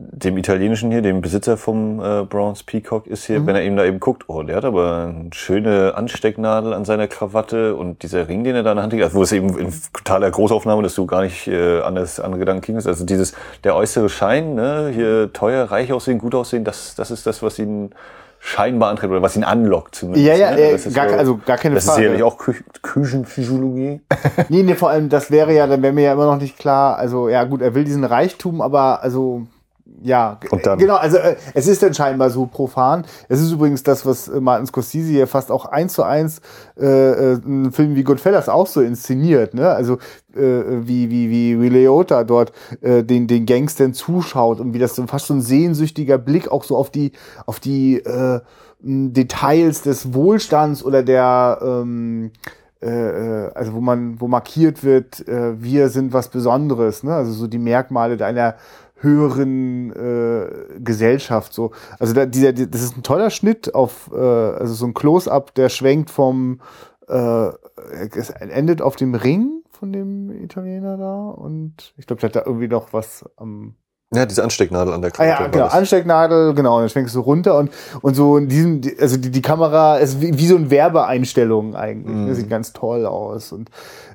dem 0.00 0.38
italienischen 0.38 0.92
hier, 0.92 1.02
dem 1.02 1.20
Besitzer 1.20 1.56
vom 1.56 1.98
äh, 1.98 2.22
Bronze 2.22 2.62
Peacock 2.64 3.08
ist 3.08 3.24
hier, 3.24 3.40
mhm. 3.40 3.46
wenn 3.48 3.56
er 3.56 3.64
ihm 3.64 3.76
da 3.76 3.84
eben 3.84 3.98
guckt, 3.98 4.24
oh, 4.28 4.44
der 4.44 4.56
hat 4.56 4.64
aber 4.64 5.12
eine 5.12 5.30
schöne 5.32 5.94
Anstecknadel 5.96 6.72
an 6.72 6.84
seiner 6.84 7.08
Krawatte 7.08 7.74
und 7.74 8.04
dieser 8.04 8.28
Ring, 8.28 8.44
den 8.44 8.54
er 8.54 8.62
da 8.62 8.70
in 8.70 8.76
der 8.76 8.84
Hand 8.84 8.92
hat, 8.94 9.02
also 9.02 9.18
wo 9.18 9.22
es 9.24 9.32
eben 9.32 9.58
in 9.58 9.72
totaler 9.92 10.30
Großaufnahme, 10.30 10.84
dass 10.84 10.94
du 10.94 11.04
gar 11.04 11.22
nicht 11.22 11.48
äh, 11.48 11.80
an 11.80 11.96
das 11.96 12.20
andere 12.20 12.38
Gedanken 12.38 12.62
gingst. 12.62 12.86
Also 12.86 13.04
dieses, 13.04 13.34
der 13.64 13.74
äußere 13.74 14.08
Schein, 14.08 14.54
ne, 14.54 14.92
hier 14.94 15.32
teuer, 15.32 15.64
reich 15.64 15.92
aussehen, 15.92 16.18
gut 16.18 16.36
aussehen, 16.36 16.62
das, 16.62 16.94
das 16.94 17.10
ist 17.10 17.26
das, 17.26 17.42
was 17.42 17.58
ihn 17.58 17.90
scheinbar 18.38 18.90
antreibt 18.90 19.10
oder 19.10 19.22
was 19.22 19.34
ihn 19.34 19.42
anlockt 19.42 19.96
zumindest. 19.96 20.28
Ja, 20.28 20.34
ja, 20.34 20.52
ne? 20.52 20.60
äh, 20.60 20.90
gar, 20.92 21.08
so, 21.08 21.16
also 21.16 21.40
gar 21.44 21.58
keine 21.58 21.74
das 21.74 21.86
Frage. 21.86 22.02
Das 22.02 22.12
ist 22.12 22.18
sicherlich 22.18 22.22
auch 22.22 22.38
Kü 22.38 22.54
Küchenphysiologie. 22.82 24.00
nee, 24.48 24.62
nee, 24.62 24.74
vor 24.76 24.90
allem, 24.90 25.08
das 25.08 25.32
wäre 25.32 25.52
ja, 25.52 25.66
dann 25.66 25.82
wäre 25.82 25.92
mir 25.92 26.04
ja 26.04 26.12
immer 26.12 26.26
noch 26.26 26.40
nicht 26.40 26.56
klar, 26.56 26.96
also 26.98 27.28
ja 27.28 27.42
gut, 27.42 27.62
er 27.62 27.74
will 27.74 27.82
diesen 27.82 28.04
Reichtum, 28.04 28.60
aber 28.60 29.02
also 29.02 29.48
ja, 30.02 30.38
genau, 30.76 30.96
also 30.96 31.16
äh, 31.16 31.36
es 31.54 31.66
ist 31.66 31.82
dann 31.82 31.92
scheinbar 31.92 32.30
so 32.30 32.46
profan. 32.46 33.04
Es 33.28 33.40
ist 33.40 33.50
übrigens 33.50 33.82
das, 33.82 34.06
was 34.06 34.28
äh, 34.28 34.40
Martin 34.40 34.66
Scorsese 34.66 35.10
hier 35.10 35.26
fast 35.26 35.50
auch 35.50 35.66
eins 35.66 35.94
zu 35.94 36.04
eins 36.04 36.40
äh, 36.78 36.86
äh, 36.86 37.34
ein 37.34 37.72
Film 37.72 37.96
wie 37.96 38.04
Goodfellas 38.04 38.48
auch 38.48 38.66
so 38.66 38.80
inszeniert, 38.80 39.54
ne? 39.54 39.70
Also 39.70 39.94
äh, 40.34 40.40
wie 40.86 41.10
wie 41.10 41.30
wie 41.30 41.60
wie 41.60 41.68
Leota 41.68 42.24
dort 42.24 42.52
äh, 42.80 43.02
den 43.02 43.26
den 43.26 43.46
Gangstern 43.46 43.92
zuschaut 43.92 44.60
und 44.60 44.72
wie 44.72 44.78
das 44.78 44.94
so 44.94 45.06
fast 45.06 45.26
so 45.26 45.34
ein 45.34 45.42
sehnsüchtiger 45.42 46.18
Blick 46.18 46.50
auch 46.50 46.64
so 46.64 46.76
auf 46.76 46.90
die 46.90 47.12
auf 47.46 47.58
die 47.58 47.96
äh, 47.96 48.40
Details 48.80 49.82
des 49.82 50.14
Wohlstands 50.14 50.84
oder 50.84 51.02
der 51.02 51.58
ähm, 51.60 52.30
äh, 52.80 53.46
äh, 53.46 53.52
also 53.54 53.74
wo 53.74 53.80
man 53.80 54.20
wo 54.20 54.28
markiert 54.28 54.84
wird, 54.84 55.26
äh, 55.26 55.60
wir 55.60 55.88
sind 55.88 56.12
was 56.12 56.28
Besonderes, 56.28 57.02
ne? 57.02 57.12
Also 57.12 57.32
so 57.32 57.48
die 57.48 57.58
Merkmale 57.58 58.24
einer 58.24 58.54
höheren 59.00 59.92
äh, 59.92 60.80
Gesellschaft 60.80 61.52
so 61.52 61.72
also 61.98 62.14
da, 62.14 62.26
dieser 62.26 62.52
das 62.52 62.82
ist 62.82 62.96
ein 62.96 63.02
toller 63.02 63.30
Schnitt 63.30 63.74
auf 63.74 64.10
äh, 64.12 64.16
also 64.16 64.74
so 64.74 64.86
ein 64.86 64.94
Close-up 64.94 65.54
der 65.54 65.68
schwenkt 65.68 66.10
vom 66.10 66.60
äh, 67.08 67.50
es 68.14 68.30
endet 68.30 68.82
auf 68.82 68.96
dem 68.96 69.14
Ring 69.14 69.62
von 69.70 69.92
dem 69.92 70.30
Italiener 70.30 70.96
da 70.96 71.28
und 71.28 71.94
ich 71.96 72.06
glaube 72.06 72.20
der 72.20 72.28
hat 72.28 72.36
da 72.36 72.42
irgendwie 72.44 72.68
noch 72.68 72.92
was 72.92 73.24
am 73.36 73.74
ja, 74.14 74.24
diese 74.24 74.42
Anstecknadel 74.42 74.94
an 74.94 75.02
der 75.02 75.10
Krawatte. 75.10 75.36
Ah, 75.36 75.42
ja, 75.42 75.48
genau, 75.48 75.66
Anstecknadel, 75.66 76.54
genau, 76.54 76.76
und 76.76 76.82
dann 76.82 76.88
schwenkst 76.88 77.14
du 77.14 77.20
runter 77.20 77.58
und, 77.58 77.70
und 78.00 78.14
so 78.14 78.38
in 78.38 78.48
diesem, 78.48 78.80
also 78.98 79.18
die, 79.18 79.30
die 79.30 79.42
Kamera 79.42 79.98
ist 79.98 80.22
wie, 80.22 80.38
wie 80.38 80.46
so 80.46 80.56
eine 80.56 80.70
Werbeeinstellung 80.70 81.76
eigentlich. 81.76 82.16
Mm. 82.16 82.26
Das 82.26 82.38
sieht 82.38 82.48
ganz 82.48 82.72
toll 82.72 83.04
aus 83.04 83.52
und 83.52 83.68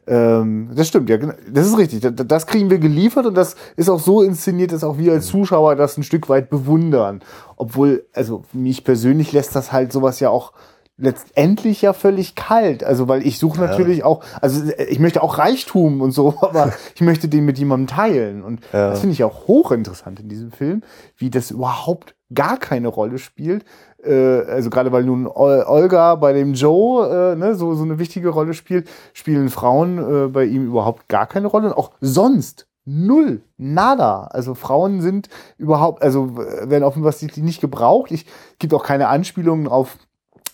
ähm, 0.06 0.70
das 0.76 0.88
stimmt, 0.88 1.10
ja, 1.10 1.18
das 1.18 1.68
ist 1.68 1.78
richtig. 1.78 2.02
Das 2.28 2.48
kriegen 2.48 2.70
wir 2.70 2.80
geliefert 2.80 3.26
und 3.26 3.36
das 3.36 3.56
ist 3.76 3.90
auch 3.90 4.00
so 4.00 4.22
inszeniert, 4.22 4.72
dass 4.72 4.84
auch 4.84 4.98
wir 4.98 5.14
als 5.14 5.28
Zuschauer 5.28 5.76
das 5.76 5.98
ein 5.98 6.04
Stück 6.04 6.30
weit 6.30 6.50
bewundern. 6.50 7.22
Obwohl, 7.56 8.06
also 8.14 8.44
mich 8.52 8.84
persönlich 8.84 9.32
lässt 9.32 9.56
das 9.56 9.72
halt 9.72 9.94
sowas 9.94 10.20
ja 10.20 10.30
auch 10.30 10.52
letztendlich 10.98 11.82
ja 11.82 11.94
völlig 11.94 12.36
kalt. 12.36 12.84
Also, 12.84 13.08
weil 13.08 13.26
ich 13.26 13.40
suche 13.40 13.60
natürlich 13.60 14.00
ja. 14.00 14.06
auch, 14.06 14.24
also 14.42 14.64
ich 14.88 15.00
möchte 15.00 15.24
auch 15.24 15.38
Reichtum 15.38 16.02
und 16.02 16.12
so, 16.12 16.36
aber 16.42 16.74
ich 16.96 17.02
möchte 17.02 17.28
den 17.28 17.46
mit 17.46 17.58
jemandem 17.58 17.88
teilen. 17.88 18.44
Und 18.44 18.62
ja. 18.72 18.90
das 18.90 19.00
finde 19.00 19.14
ich 19.14 19.24
auch 19.24 19.48
hochinteressant 19.48 20.20
in 20.20 20.30
diesem 20.30 20.52
Film, 20.52 20.84
wie 21.18 21.30
das 21.30 21.52
überhaupt 21.52 22.16
gar 22.34 22.58
keine 22.58 22.88
Rolle 22.88 23.18
spielt. 23.18 23.66
Äh, 24.04 24.42
also 24.42 24.70
gerade 24.70 24.92
weil 24.92 25.04
nun 25.04 25.28
Olga 25.28 26.16
bei 26.16 26.34
dem 26.34 26.54
Joe 26.54 27.34
äh, 27.34 27.36
ne, 27.36 27.56
so, 27.56 27.74
so 27.74 27.84
eine 27.84 28.00
wichtige 28.00 28.30
Rolle 28.30 28.54
spielt, 28.54 28.90
spielen 29.14 29.50
Frauen 29.50 29.98
äh, 29.98 30.28
bei 30.28 30.46
ihm 30.46 30.66
überhaupt 30.66 31.10
gar 31.10 31.26
keine 31.28 31.48
Rolle. 31.48 31.68
Und 31.68 31.78
auch 31.78 31.92
sonst 32.02 32.68
Null, 32.86 33.42
nada. 33.56 34.26
Also 34.26 34.56
Frauen 34.56 35.00
sind 35.00 35.30
überhaupt, 35.58 36.04
also 36.04 36.36
werden 36.36 36.84
offensichtlich 36.84 37.42
nicht 37.42 37.62
gebraucht. 37.62 38.12
Ich 38.12 38.26
gibt 38.60 38.74
auch 38.74 38.84
keine 38.84 39.08
Anspielungen 39.08 39.70
auf 39.70 39.98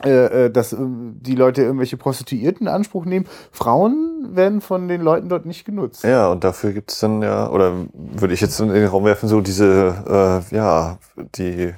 äh, 0.06 0.46
äh, 0.46 0.50
dass 0.50 0.72
äh, 0.72 0.78
die 0.80 1.36
Leute 1.36 1.62
irgendwelche 1.62 1.98
Prostituierten 1.98 2.68
in 2.68 2.74
Anspruch 2.74 3.04
nehmen. 3.04 3.26
Frauen 3.52 4.30
werden 4.32 4.62
von 4.62 4.88
den 4.88 5.02
Leuten 5.02 5.28
dort 5.28 5.46
nicht 5.46 5.66
genutzt. 5.66 6.04
Ja, 6.04 6.30
und 6.32 6.44
dafür 6.46 6.72
gibt 6.72 6.92
es 6.92 7.00
dann 7.00 7.22
ja, 7.22 7.50
oder 7.50 7.74
würde 7.94 8.34
ich 8.34 8.40
jetzt 8.40 8.60
in 8.62 8.70
den 8.70 8.86
Raum 8.88 9.04
werfen, 9.04 9.28
so 9.28 9.42
diese, 9.42 10.44
äh, 10.52 10.56
ja, 10.56 10.98
die 11.36 11.74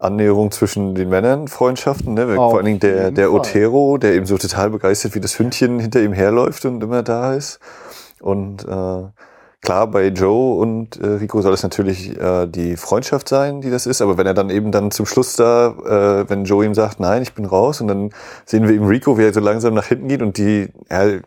Annäherung 0.00 0.50
zwischen 0.50 0.94
den 0.96 1.10
Männern, 1.10 1.46
Freundschaften, 1.46 2.14
ne? 2.14 2.34
Vor 2.34 2.56
allen 2.56 2.64
Dingen 2.64 2.80
der, 2.80 3.12
der 3.12 3.32
Otero, 3.32 3.98
der 3.98 4.14
eben 4.14 4.26
so 4.26 4.36
total 4.36 4.70
begeistert 4.70 5.14
wie 5.14 5.20
das 5.20 5.38
Hündchen 5.38 5.78
hinter 5.78 6.02
ihm 6.02 6.12
herläuft 6.12 6.64
und 6.64 6.82
immer 6.82 7.02
da 7.02 7.34
ist. 7.34 7.60
Und 8.20 8.66
äh, 8.66 9.02
Klar, 9.62 9.88
bei 9.88 10.06
Joe 10.06 10.58
und 10.58 10.96
äh, 11.00 11.06
Rico 11.06 11.42
soll 11.42 11.52
es 11.52 11.62
natürlich 11.62 12.18
äh, 12.18 12.46
die 12.46 12.78
Freundschaft 12.78 13.28
sein, 13.28 13.60
die 13.60 13.70
das 13.70 13.86
ist, 13.86 14.00
aber 14.00 14.16
wenn 14.16 14.26
er 14.26 14.32
dann 14.32 14.48
eben 14.48 14.72
dann 14.72 14.90
zum 14.90 15.04
Schluss 15.04 15.36
da, 15.36 15.74
äh, 16.24 16.30
wenn 16.30 16.44
Joe 16.44 16.64
ihm 16.64 16.74
sagt, 16.74 16.98
nein, 16.98 17.20
ich 17.20 17.34
bin 17.34 17.44
raus, 17.44 17.82
und 17.82 17.88
dann 17.88 18.10
sehen 18.46 18.66
wir 18.66 18.74
eben 18.74 18.86
Rico, 18.86 19.18
wie 19.18 19.24
er 19.24 19.34
so 19.34 19.40
langsam 19.40 19.74
nach 19.74 19.84
hinten 19.84 20.08
geht 20.08 20.22
und 20.22 20.38
die, 20.38 20.70
ja, 20.90 21.20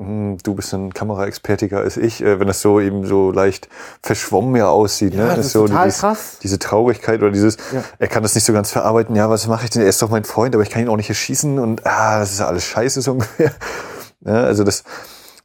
hm, 0.00 0.38
du 0.42 0.54
bist 0.54 0.74
ein 0.74 0.92
Kameraexpertiger 0.92 1.78
als 1.78 1.96
ich, 1.96 2.22
äh, 2.22 2.38
wenn 2.38 2.46
das 2.46 2.60
so 2.60 2.80
eben 2.80 3.06
so 3.06 3.30
leicht 3.30 3.68
verschwommen 4.02 4.56
ja 4.56 4.68
aussieht, 4.68 5.14
ja, 5.14 5.20
ne? 5.20 5.26
Das, 5.28 5.36
das 5.36 5.46
ist 5.46 5.52
so 5.52 5.66
total 5.66 5.86
dieses, 5.86 6.00
krass. 6.00 6.38
diese 6.42 6.58
Traurigkeit 6.58 7.20
oder 7.20 7.30
dieses, 7.30 7.56
ja. 7.72 7.82
er 7.98 8.08
kann 8.08 8.22
das 8.22 8.34
nicht 8.34 8.44
so 8.44 8.52
ganz 8.52 8.70
verarbeiten, 8.70 9.16
ja, 9.16 9.30
was 9.30 9.46
mache 9.46 9.64
ich 9.64 9.70
denn? 9.70 9.80
Er 9.80 9.88
ist 9.88 10.02
doch 10.02 10.10
mein 10.10 10.24
Freund, 10.24 10.54
aber 10.54 10.62
ich 10.62 10.70
kann 10.70 10.82
ihn 10.82 10.88
auch 10.88 10.96
nicht 10.96 11.08
erschießen 11.08 11.58
und 11.58 11.86
ah, 11.86 12.18
das 12.18 12.32
ist 12.32 12.42
alles 12.42 12.64
scheiße 12.64 13.00
so 13.00 13.12
ungefähr. 13.12 13.52
Ja, 14.22 14.34
also 14.42 14.64
das, 14.64 14.84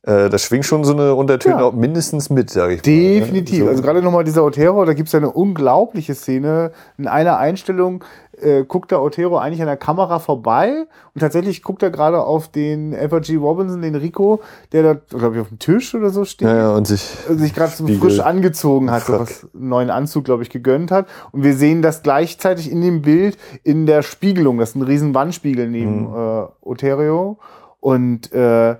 äh, 0.06 0.30
das 0.30 0.44
schwingt 0.44 0.66
schon 0.66 0.84
so 0.84 0.94
eine 0.94 1.16
Untertöne 1.16 1.62
ja. 1.62 1.72
mindestens 1.72 2.30
mit, 2.30 2.52
sage 2.52 2.76
ich 2.76 2.82
Definitiv. 2.84 3.20
mal. 3.20 3.20
Definitiv. 3.26 3.60
So. 3.64 3.70
Also 3.70 3.82
gerade 3.82 4.02
nochmal 4.04 4.24
dieser 4.24 4.44
Otero, 4.44 4.86
da 4.86 4.94
gibt's 4.94 5.12
ja 5.14 5.20
eine 5.20 5.32
unglaubliche 5.32 6.14
Szene. 6.14 6.72
In 6.98 7.08
einer 7.08 7.40
Einstellung 7.40 8.04
äh, 8.40 8.66
guckt 8.66 8.92
der 8.92 9.02
Otero 9.02 9.38
eigentlich 9.38 9.62
an 9.62 9.68
der 9.68 9.78
Kamera 9.78 10.20
vorbei 10.20 10.86
und 11.14 11.22
tatsächlich 11.22 11.64
guckt 11.64 11.82
er 11.82 11.90
gerade 11.90 12.22
auf 12.22 12.50
den 12.50 12.94
Edward 12.94 13.26
G. 13.26 13.36
Robinson, 13.38 13.82
den 13.82 13.96
Rico, 13.96 14.42
der 14.74 14.84
da, 14.84 14.94
glaube 14.94 15.36
ich, 15.38 15.42
auf 15.42 15.50
dem 15.50 15.58
Tisch 15.58 15.96
oder 15.96 16.12
so 16.12 16.24
steht. 16.24 16.48
Ja, 16.48 16.56
ja 16.56 16.76
und 16.76 16.86
sich, 16.86 17.10
und 17.28 17.40
sich 17.40 17.56
gerade 17.56 17.72
so 17.72 17.88
frisch 17.88 18.20
angezogen 18.20 18.92
hat, 18.92 19.06
so 19.06 19.14
was 19.14 19.48
einen 19.56 19.70
neuen 19.70 19.90
Anzug, 19.90 20.26
glaube 20.26 20.44
ich, 20.44 20.52
gegönnt 20.52 20.92
hat. 20.92 21.08
Und 21.32 21.44
wir 21.44 21.56
sehen 21.56 21.82
das 21.82 22.04
gleichzeitig 22.04 22.72
in 22.72 22.82
dem 22.82 23.02
Bild 23.02 23.38
in 23.64 23.88
der 23.88 24.04
Spiegelung. 24.04 24.60
Das 24.60 24.70
ist 24.70 24.76
ein 24.76 24.84
riesen 24.84 25.16
Wandspiegel 25.16 25.68
neben 25.68 26.10
mhm. 26.10 26.16
äh, 26.16 26.46
Otero. 26.62 27.40
Und 27.80 28.32
äh, 28.34 28.76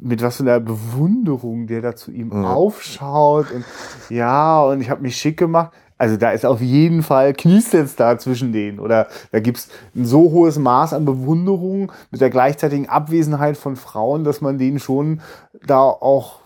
mit 0.00 0.22
was 0.22 0.36
für 0.36 0.42
einer 0.42 0.60
Bewunderung 0.60 1.66
der 1.66 1.80
da 1.80 1.96
zu 1.96 2.10
ihm 2.10 2.28
mhm. 2.28 2.44
aufschaut 2.44 3.50
und 3.50 3.64
ja, 4.10 4.62
und 4.62 4.80
ich 4.80 4.90
habe 4.90 5.02
mich 5.02 5.16
schick 5.16 5.36
gemacht. 5.36 5.72
Also 5.96 6.16
da 6.16 6.32
ist 6.32 6.44
auf 6.44 6.60
jeden 6.60 7.02
Fall 7.02 7.32
Kniesens 7.34 7.94
da 7.94 8.18
zwischen 8.18 8.52
denen. 8.52 8.80
Oder 8.80 9.06
da 9.30 9.38
gibt's 9.38 9.68
ein 9.94 10.04
so 10.04 10.32
hohes 10.32 10.58
Maß 10.58 10.92
an 10.92 11.04
Bewunderung 11.04 11.92
mit 12.10 12.20
der 12.20 12.30
gleichzeitigen 12.30 12.88
Abwesenheit 12.88 13.56
von 13.56 13.76
Frauen, 13.76 14.24
dass 14.24 14.40
man 14.40 14.58
denen 14.58 14.80
schon 14.80 15.20
da 15.64 15.78
auch 15.80 16.40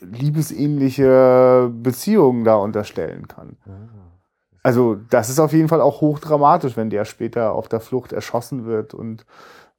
liebesähnliche 0.00 1.70
Beziehungen 1.72 2.44
da 2.44 2.56
unterstellen 2.56 3.26
kann. 3.26 3.56
Also 4.62 4.94
das 4.94 5.30
ist 5.30 5.38
auf 5.38 5.52
jeden 5.52 5.68
Fall 5.68 5.80
auch 5.80 6.00
hochdramatisch, 6.00 6.76
wenn 6.76 6.90
der 6.90 7.06
später 7.06 7.52
auf 7.52 7.68
der 7.68 7.80
Flucht 7.80 8.12
erschossen 8.12 8.66
wird 8.66 8.92
und 8.92 9.24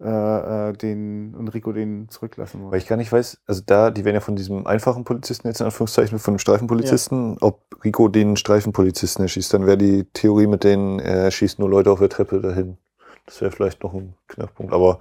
äh, 0.04 0.70
äh, 0.70 0.74
den 0.74 1.36
Enrico 1.38 1.72
den 1.72 2.10
zurücklassen 2.10 2.62
muss. 2.62 2.72
Weil 2.72 2.80
ich 2.80 2.88
gar 2.88 2.96
nicht 2.96 3.12
weiß, 3.12 3.40
also 3.46 3.62
da, 3.66 3.92
die 3.92 4.04
werden 4.04 4.16
ja 4.16 4.22
von 4.22 4.36
diesem 4.36 4.66
einfachen 4.66 5.04
Polizisten 5.04 5.48
jetzt 5.48 5.60
in 5.60 5.66
Anführungszeichen, 5.66 6.18
von 6.18 6.34
dem 6.34 6.40
Streifenpolizisten, 6.40 7.34
ja. 7.34 7.38
ob 7.42 7.62
Rico 7.84 8.08
den 8.08 8.36
Streifenpolizisten 8.36 9.24
erschießt, 9.24 9.54
dann 9.54 9.68
wäre 9.68 9.78
die 9.78 10.06
Theorie 10.14 10.48
mit 10.48 10.64
denen, 10.64 11.00
er 11.00 11.30
schießt 11.30 11.60
nur 11.60 11.70
Leute 11.70 11.92
auf 11.92 12.00
der 12.00 12.10
Treppe 12.10 12.42
dahin. 12.42 12.78
Das 13.28 13.42
wäre 13.42 13.52
vielleicht 13.52 13.84
noch 13.84 13.94
ein 13.94 14.16
Knackpunkt, 14.28 14.74
aber 14.74 15.00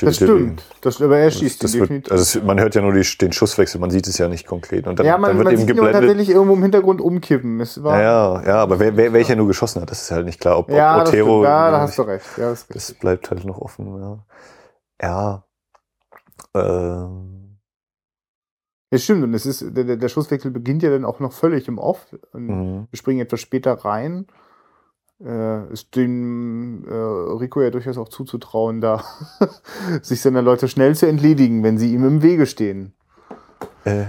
das 0.00 0.16
stimmt. 0.16 0.62
Das, 0.80 1.00
aber 1.00 1.18
er 1.18 1.30
schießt 1.30 1.62
das, 1.62 1.72
das 1.72 1.90
wird, 1.90 2.10
Also 2.10 2.40
man 2.42 2.58
hört 2.58 2.74
ja 2.74 2.82
nur 2.82 2.92
die, 2.92 3.06
den 3.18 3.32
Schusswechsel, 3.32 3.80
man 3.80 3.90
sieht 3.90 4.06
es 4.06 4.18
ja 4.18 4.28
nicht 4.28 4.46
konkret. 4.46 4.86
Und 4.86 4.98
dann, 4.98 5.06
ja, 5.06 5.18
man, 5.18 5.30
dann 5.30 5.38
wird 5.38 5.44
man 5.44 5.52
eben 5.52 5.60
sieht 5.60 5.68
geblendet. 5.68 6.00
tatsächlich 6.00 6.30
irgendwo 6.30 6.54
im 6.54 6.62
Hintergrund 6.62 7.00
umkippen. 7.00 7.60
Es 7.60 7.82
war 7.82 8.00
ja, 8.00 8.42
ja, 8.44 8.56
aber 8.56 8.78
wer, 8.78 8.96
wer, 8.96 9.12
welcher 9.12 9.36
nur 9.36 9.46
geschossen 9.46 9.82
hat, 9.82 9.90
das 9.90 10.02
ist 10.02 10.10
halt 10.10 10.24
nicht 10.24 10.40
klar. 10.40 10.58
Ob, 10.58 10.70
ja, 10.70 11.00
ob 11.00 11.08
Otero. 11.08 11.44
ja, 11.44 11.70
da 11.70 11.80
hast 11.80 11.98
du 11.98 12.02
recht. 12.02 12.26
Ja, 12.38 12.50
das, 12.50 12.66
das 12.68 12.94
bleibt 12.94 13.30
halt 13.30 13.44
noch 13.44 13.58
offen. 13.58 13.98
Ja. 13.98 14.24
Ja. 15.02 15.44
Ähm. 16.54 17.58
Ja, 18.92 18.98
stimmt. 18.98 19.24
Und 19.24 19.34
es 19.34 19.46
ist, 19.46 19.64
der, 19.76 19.96
der 19.96 20.08
Schusswechsel 20.08 20.50
beginnt 20.50 20.82
ja 20.82 20.90
dann 20.90 21.04
auch 21.04 21.18
noch 21.18 21.32
völlig 21.32 21.66
im 21.68 21.78
Off. 21.78 22.06
Und 22.32 22.46
mhm. 22.46 22.86
Wir 22.90 22.96
springen 22.96 23.20
etwas 23.20 23.40
später 23.40 23.72
rein 23.72 24.26
äh, 25.24 25.72
ist 25.72 25.94
dem 25.96 26.84
äh, 26.88 26.92
Rico 26.92 27.60
ja 27.60 27.70
durchaus 27.70 27.98
auch 27.98 28.08
zuzutrauen, 28.08 28.80
da 28.80 29.04
sich 30.02 30.20
seiner 30.20 30.42
Leute 30.42 30.68
schnell 30.68 30.94
zu 30.94 31.06
entledigen, 31.06 31.62
wenn 31.62 31.78
sie 31.78 31.92
ihm 31.92 32.04
im 32.04 32.22
Wege 32.22 32.46
stehen. 32.46 32.92
Äh, 33.84 34.06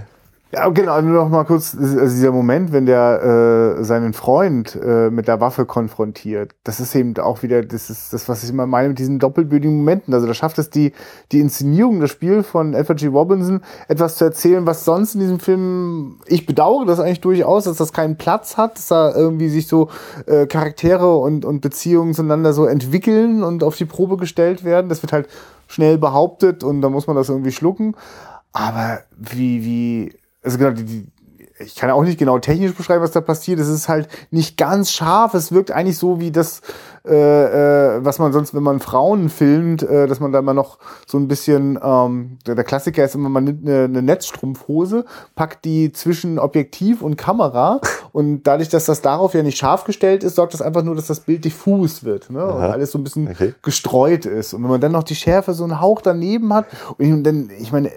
Ja, 0.55 0.69
genau, 0.69 1.01
nur 1.01 1.23
noch 1.23 1.29
mal 1.29 1.45
kurz, 1.45 1.75
also 1.75 1.97
dieser 1.97 2.31
Moment, 2.31 2.71
wenn 2.71 2.85
der 2.85 3.77
äh, 3.79 3.83
seinen 3.83 4.13
Freund 4.13 4.75
äh, 4.75 5.09
mit 5.09 5.27
der 5.27 5.41
Waffe 5.41 5.65
konfrontiert, 5.65 6.53
das 6.63 6.79
ist 6.79 6.93
eben 6.93 7.17
auch 7.17 7.41
wieder, 7.41 7.63
das 7.63 7.89
ist 7.89 8.13
das, 8.13 8.29
was 8.29 8.43
ich 8.43 8.51
immer 8.51 8.67
meine 8.67 8.89
mit 8.89 8.99
diesen 8.99 9.17
doppelbödigen 9.17 9.75
Momenten. 9.75 10.13
Also 10.13 10.27
da 10.27 10.35
schafft 10.35 10.59
es 10.59 10.69
die, 10.69 10.93
die 11.31 11.39
Inszenierung, 11.39 12.01
das 12.01 12.11
Spiel 12.11 12.43
von 12.43 12.75
Alfred 12.75 12.99
G. 12.99 13.07
Robinson, 13.07 13.61
etwas 13.87 14.17
zu 14.17 14.25
erzählen, 14.25 14.67
was 14.67 14.85
sonst 14.85 15.15
in 15.15 15.21
diesem 15.21 15.39
Film, 15.39 16.19
ich 16.27 16.45
bedauere 16.45 16.85
das 16.85 16.99
eigentlich 16.99 17.21
durchaus, 17.21 17.63
dass 17.63 17.77
das 17.77 17.91
keinen 17.91 18.17
Platz 18.17 18.55
hat, 18.55 18.77
dass 18.77 18.89
da 18.89 19.11
irgendwie 19.11 19.49
sich 19.49 19.67
so 19.67 19.89
äh, 20.27 20.45
Charaktere 20.45 21.17
und, 21.17 21.45
und 21.45 21.61
Beziehungen 21.61 22.13
zueinander 22.13 22.53
so 22.53 22.65
entwickeln 22.65 23.41
und 23.41 23.63
auf 23.63 23.75
die 23.75 23.85
Probe 23.85 24.17
gestellt 24.17 24.63
werden. 24.63 24.87
Das 24.87 25.01
wird 25.01 25.13
halt 25.13 25.29
schnell 25.67 25.97
behauptet 25.97 26.63
und 26.63 26.81
da 26.81 26.89
muss 26.89 27.07
man 27.07 27.15
das 27.15 27.29
irgendwie 27.29 27.51
schlucken. 27.51 27.95
Aber 28.51 28.99
wie, 29.17 29.65
wie, 29.65 30.13
also 30.43 30.57
genau, 30.57 30.71
die, 30.71 30.83
die, 30.83 31.07
ich 31.59 31.75
kann 31.75 31.91
auch 31.91 32.03
nicht 32.03 32.17
genau 32.17 32.39
technisch 32.39 32.73
beschreiben, 32.73 33.03
was 33.03 33.11
da 33.11 33.21
passiert. 33.21 33.59
Es 33.59 33.67
ist 33.67 33.87
halt 33.87 34.07
nicht 34.31 34.57
ganz 34.57 34.91
scharf. 34.91 35.33
Es 35.33 35.51
wirkt 35.51 35.71
eigentlich 35.71 35.97
so 35.97 36.19
wie 36.19 36.31
das, 36.31 36.61
äh, 37.05 37.13
äh, 37.97 38.03
was 38.03 38.19
man 38.19 38.33
sonst, 38.33 38.53
wenn 38.53 38.63
man 38.63 38.79
Frauen 38.79 39.29
filmt, 39.29 39.83
äh, 39.83 40.07
dass 40.07 40.19
man 40.19 40.31
da 40.31 40.39
immer 40.39 40.53
noch 40.53 40.79
so 41.05 41.17
ein 41.17 41.27
bisschen, 41.27 41.79
ähm, 41.81 42.37
der, 42.47 42.55
der 42.55 42.63
Klassiker 42.63 43.05
ist 43.05 43.15
immer, 43.15 43.29
man 43.29 43.43
nimmt 43.43 43.67
eine, 43.67 43.83
eine 43.83 44.01
Netzstrumpfhose, 44.01 45.05
packt 45.35 45.65
die 45.65 45.91
zwischen 45.91 46.39
Objektiv 46.39 47.01
und 47.01 47.17
Kamera 47.17 47.81
und 48.11 48.43
dadurch, 48.43 48.69
dass 48.69 48.85
das 48.85 49.01
darauf 49.01 49.33
ja 49.33 49.43
nicht 49.43 49.57
scharf 49.57 49.83
gestellt 49.83 50.23
ist, 50.23 50.35
sorgt 50.35 50.53
das 50.53 50.61
einfach 50.61 50.83
nur, 50.83 50.95
dass 50.95 51.07
das 51.07 51.21
Bild 51.21 51.45
diffus 51.45 52.03
wird 52.03 52.29
ne? 52.29 52.43
und 52.45 52.61
alles 52.61 52.91
so 52.91 52.97
ein 52.97 53.03
bisschen 53.03 53.27
Okay. 53.29 53.53
gestreut 53.61 54.25
ist. 54.25 54.53
Und 54.53 54.63
wenn 54.63 54.69
man 54.69 54.81
dann 54.81 54.91
noch 54.91 55.03
die 55.03 55.15
Schärfe 55.15 55.53
so 55.53 55.63
einen 55.63 55.79
Hauch 55.79 56.01
daneben 56.01 56.53
hat 56.53 56.65
und 56.97 57.23
dann, 57.23 57.49
ich 57.59 57.71
meine, 57.71 57.89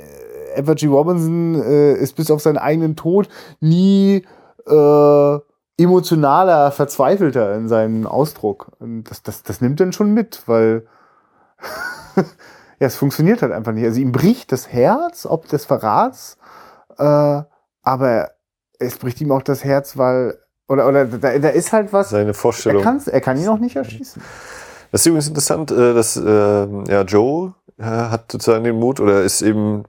Edward 0.57 0.79
G. 0.79 0.87
Robinson 0.87 1.55
äh, 1.63 1.95
ist 1.95 2.17
bis 2.17 2.31
auf 2.31 2.41
seinen 2.43 2.59
eigenen 2.59 2.97
Tod 2.97 3.29
nie 3.61 4.25
äh, 4.67 5.39
emotionaler, 5.79 6.71
verzweifelter 6.73 7.55
in 7.55 7.69
seinem 7.69 8.07
Ausdruck. 8.07 8.73
Und 8.79 9.05
das, 9.05 9.23
das, 9.23 9.43
das 9.43 9.61
nimmt 9.61 9.81
dann 9.81 9.93
schon 9.93 10.13
mit, 10.13 10.43
weil 10.47 10.87
ja, 12.17 12.87
es 12.87 12.97
funktioniert 12.97 13.43
halt 13.43 13.53
einfach 13.53 13.73
nicht. 13.73 13.85
Also 13.85 14.01
ihm 14.01 14.13
bricht 14.13 14.53
das 14.53 14.73
Herz, 14.73 15.27
ob 15.27 15.49
des 15.49 15.65
Verrats, 15.65 16.39
äh, 16.99 17.43
aber 17.83 18.31
es 18.79 18.99
bricht 18.99 19.21
ihm 19.21 19.33
auch 19.33 19.43
das 19.43 19.65
Herz, 19.65 19.97
weil 19.97 20.39
oder 20.69 20.89
oder 20.89 21.05
da, 21.07 21.39
da 21.39 21.49
ist 21.49 21.73
halt 21.73 21.93
was. 21.93 22.11
Seine 22.11 22.31
Er, 22.31 22.35
Vorstellung. 22.35 22.83
kann's, 22.83 23.07
er 23.07 23.21
kann 23.21 23.39
ihn 23.39 23.49
auch 23.49 23.59
nicht 23.59 23.77
erschießen. 23.77 24.21
Das 24.93 25.03
ist 25.03 25.07
übrigens 25.07 25.29
interessant, 25.29 25.71
äh, 25.71 25.95
dass 25.95 26.17
äh, 26.17 26.67
ja, 26.91 27.03
Joe 27.03 27.55
äh, 27.79 27.85
hat 27.85 28.33
sozusagen 28.33 28.65
den 28.65 28.77
Mut 28.77 29.01
oder 29.01 29.23
ist 29.23 29.43
eben, 29.43 29.85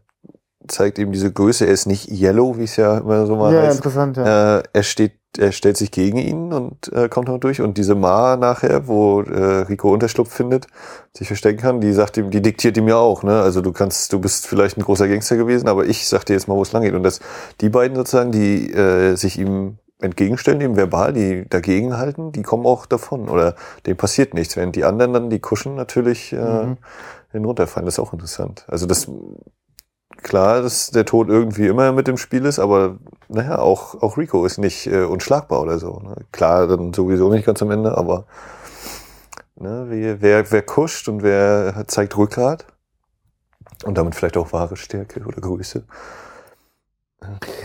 zeigt 0.67 0.99
eben 0.99 1.11
diese 1.11 1.31
Größe. 1.31 1.65
Er 1.65 1.71
ist 1.73 1.85
nicht 1.85 2.09
yellow, 2.11 2.57
wie 2.57 2.63
es 2.63 2.75
ja 2.75 2.97
immer 2.99 3.25
so 3.25 3.35
mal 3.35 3.53
Ja, 3.53 3.61
heißt. 3.63 3.77
interessant, 3.77 4.17
ja. 4.17 4.57
Äh, 4.59 4.63
er 4.73 4.83
steht, 4.83 5.13
er 5.37 5.51
stellt 5.51 5.77
sich 5.77 5.91
gegen 5.91 6.17
ihn 6.17 6.53
und 6.53 6.91
äh, 6.93 7.09
kommt 7.09 7.27
noch 7.27 7.39
durch. 7.39 7.61
Und 7.61 7.77
diese 7.77 7.95
Ma 7.95 8.37
nachher, 8.37 8.87
wo 8.87 9.21
äh, 9.21 9.61
Rico 9.69 9.91
Unterschlupf 9.93 10.31
findet, 10.33 10.67
sich 11.13 11.27
verstecken 11.27 11.59
kann, 11.61 11.81
die 11.81 11.93
sagt 11.93 12.17
ihm, 12.17 12.29
die 12.31 12.41
diktiert 12.41 12.77
ihm 12.77 12.87
ja 12.87 12.97
auch, 12.97 13.23
ne? 13.23 13.41
Also 13.41 13.61
du 13.61 13.71
kannst, 13.71 14.13
du 14.13 14.19
bist 14.19 14.47
vielleicht 14.47 14.77
ein 14.77 14.81
großer 14.83 15.07
Gangster 15.07 15.37
gewesen, 15.37 15.67
aber 15.67 15.85
ich 15.85 16.07
sag 16.07 16.25
dir 16.25 16.33
jetzt 16.33 16.47
mal, 16.47 16.55
wo 16.55 16.61
es 16.61 16.71
lang 16.71 16.83
geht. 16.83 16.93
Und 16.93 17.03
dass 17.03 17.19
die 17.61 17.69
beiden 17.69 17.95
sozusagen, 17.95 18.31
die 18.31 18.71
äh, 18.73 19.15
sich 19.15 19.37
ihm 19.39 19.77
entgegenstellen, 19.99 20.61
ihm 20.61 20.75
verbal, 20.75 21.11
die 21.11 21.49
dagegen 21.49 21.97
halten, 21.97 22.31
die 22.31 22.43
kommen 22.43 22.67
auch 22.67 22.85
davon 22.85 23.29
oder 23.29 23.55
dem 23.87 23.97
passiert 23.97 24.35
nichts. 24.35 24.55
Während 24.55 24.75
die 24.75 24.85
anderen 24.85 25.11
dann, 25.13 25.29
die 25.31 25.39
kuschen 25.39 25.73
natürlich 25.75 26.33
äh, 26.33 26.37
Mhm. 26.37 26.77
hinunterfallen. 27.31 27.85
Das 27.85 27.95
ist 27.95 27.99
auch 27.99 28.13
interessant. 28.13 28.63
Also 28.67 28.85
das 28.85 29.09
klar, 30.23 30.61
dass 30.61 30.91
der 30.91 31.05
Tod 31.05 31.29
irgendwie 31.29 31.67
immer 31.67 31.91
mit 31.91 32.07
im 32.07 32.17
Spiel 32.17 32.45
ist, 32.45 32.59
aber 32.59 32.97
naja, 33.29 33.59
auch, 33.59 34.01
auch 34.01 34.17
Rico 34.17 34.45
ist 34.45 34.57
nicht 34.57 34.87
äh, 34.87 35.03
unschlagbar 35.03 35.61
oder 35.61 35.79
so. 35.79 35.99
Ne? 35.99 36.15
Klar, 36.31 36.67
dann 36.67 36.93
sowieso 36.93 37.29
nicht 37.31 37.45
ganz 37.45 37.61
am 37.61 37.71
Ende, 37.71 37.97
aber 37.97 38.25
ne, 39.55 39.85
wer, 39.89 40.21
wer, 40.21 40.51
wer 40.51 40.61
kuscht 40.61 41.07
und 41.07 41.23
wer 41.23 41.85
zeigt 41.87 42.17
Rückgrat 42.17 42.65
und 43.85 43.97
damit 43.97 44.15
vielleicht 44.15 44.37
auch 44.37 44.53
wahre 44.53 44.77
Stärke 44.77 45.23
oder 45.25 45.41
Größe. 45.41 45.83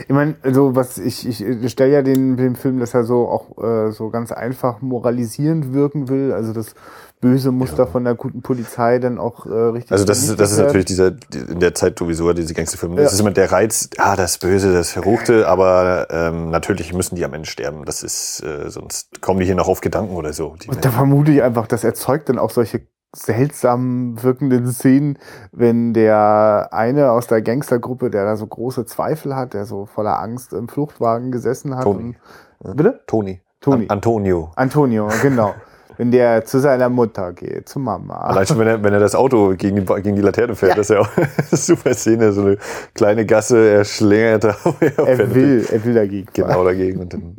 Ich 0.05 0.09
meine, 0.09 0.35
also 0.43 0.75
was 0.75 0.99
ich, 0.99 1.29
ich 1.29 1.71
stelle 1.71 1.93
ja 1.93 2.03
den, 2.03 2.37
den 2.37 2.57
Film, 2.57 2.79
dass 2.79 2.95
er 2.95 3.05
so 3.05 3.29
auch 3.29 3.63
äh, 3.63 3.93
so 3.93 4.11
ganz 4.11 4.33
einfach 4.33 4.81
moralisierend 4.81 5.73
wirken 5.73 6.09
will. 6.09 6.33
Also 6.33 6.53
das 6.53 6.75
böse 7.23 7.51
Muster 7.53 7.85
Ja. 7.85 7.87
von 7.87 8.05
der 8.05 8.14
guten 8.14 8.43
Polizei 8.43 8.99
dann 8.99 9.18
auch 9.18 9.47
äh, 9.47 9.51
richtig. 9.51 9.93
Also 9.93 10.05
das 10.05 10.18
ist, 10.23 10.39
das 10.39 10.53
ist 10.53 10.59
natürlich 10.59 10.85
dieser, 10.85 11.12
die- 11.12 11.39
in 11.39 11.61
der 11.61 11.73
Zeit 11.75 11.99
sowieso 11.99 12.31
diese 12.35 12.53
Gangsterfilme. 12.53 12.97
Ja. 12.97 13.05
Das 13.05 13.14
ist 13.14 13.20
immer 13.20 13.31
der 13.31 13.51
Reiz, 13.51 13.89
ah, 13.97 14.14
das 14.16 14.37
Böse, 14.39 14.75
das 14.75 14.91
Verruchte, 14.91 15.49
aber 15.49 16.09
ähm, 16.11 16.51
natürlich 16.51 16.93
müssen 16.93 17.14
die 17.16 17.25
am 17.25 17.33
Ende 17.33 17.49
sterben. 17.49 17.85
Das 17.87 18.03
ist, 18.03 18.43
äh, 18.43 18.68
sonst 18.68 19.23
kommen 19.23 19.41
die 19.41 19.47
hier 19.47 19.55
noch 19.55 19.68
auf 19.68 19.81
Gedanken 19.81 20.16
oder 20.16 20.35
so. 20.35 20.49
Und 20.66 20.85
da 20.85 20.91
vermute 20.91 21.33
ich 21.33 21.43
einfach, 21.43 21.66
das 21.66 21.85
erzeugt 21.85 22.29
dann 22.29 22.39
auch 22.39 22.51
solche 22.51 22.83
seltsam 23.14 24.23
wirkenden 24.23 24.66
Szenen, 24.73 25.18
wenn 25.53 25.93
der 25.95 26.68
eine 26.73 27.11
aus 27.12 27.27
der 27.27 27.43
Gangstergruppe, 27.43 28.11
der 28.11 28.25
da 28.25 28.37
so 28.37 28.47
große 28.47 28.85
Zweifel 28.87 29.37
hat, 29.37 29.55
der 29.55 29.64
so 29.64 29.87
voller 29.87 30.18
Angst 30.20 30.53
im 30.53 30.68
Fluchtwagen 30.68 31.31
gesessen 31.31 31.77
hat. 31.77 31.85
Toni. 31.85 32.16
Und, 32.59 32.77
bitte? 32.77 33.01
Toni. 33.07 33.41
Toni. 33.61 33.85
An 33.85 33.91
Antonio. 33.99 34.51
Antonio, 34.57 35.09
genau. 35.23 35.55
Wenn 36.03 36.11
der 36.11 36.45
zu 36.45 36.59
seiner 36.59 36.89
Mutter 36.89 37.33
geht, 37.33 37.69
zu 37.69 37.79
Mama. 37.79 38.17
Allein 38.17 38.45
schon, 38.45 38.59
wenn 38.59 38.67
er, 38.67 38.83
wenn 38.83 38.93
er 38.93 38.99
das 38.99 39.15
Auto 39.15 39.55
gegen 39.57 39.77
die, 39.77 39.85
gegen 40.03 40.17
die 40.17 40.21
Laterne 40.23 40.57
fährt, 40.57 40.73
Ja. 40.73 40.77
das 40.79 40.91
ist 40.91 40.97
ja 40.97 41.01
auch 41.01 41.09
eine 41.17 41.29
super 41.53 41.95
Szene, 41.95 42.33
so 42.33 42.41
eine 42.41 42.59
kleine 42.93 43.25
Gasse, 43.25 43.71
er 43.71 43.85
schlängert 43.85 44.43
da. 44.43 44.57
er 44.81 45.33
will, 45.33 45.65
er 45.71 45.85
will 45.85 45.95
dagegen. 45.95 46.27
fahren. 46.27 46.49
Genau 46.49 46.65
dagegen 46.65 47.01
und 47.03 47.13
dann 47.13 47.37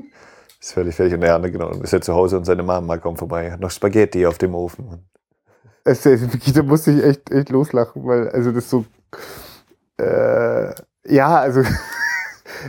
ist 0.61 0.71
völlig 0.71 0.95
fertig. 0.95 1.13
Und 1.15 1.19
der 1.21 1.35
andere, 1.35 1.51
genau, 1.51 1.71
dann 1.71 1.81
ist 1.81 1.91
er 1.91 1.99
zu 1.99 2.13
Hause 2.13 2.37
und 2.37 2.45
seine 2.45 2.63
Mama 2.63 2.95
kommt 2.99 3.19
vorbei, 3.19 3.51
hat 3.51 3.59
noch 3.59 3.69
Spaghetti 3.69 4.25
auf 4.25 4.37
dem 4.37 4.55
Ofen. 4.55 5.09
Es, 5.83 6.03
da 6.03 6.63
musste 6.63 6.91
ich 6.91 7.03
echt, 7.03 7.31
echt 7.31 7.49
loslachen, 7.49 8.05
weil, 8.05 8.29
also 8.29 8.53
das 8.53 8.69
so, 8.69 8.85
äh, 9.99 10.73
ja, 11.13 11.35
also, 11.35 11.63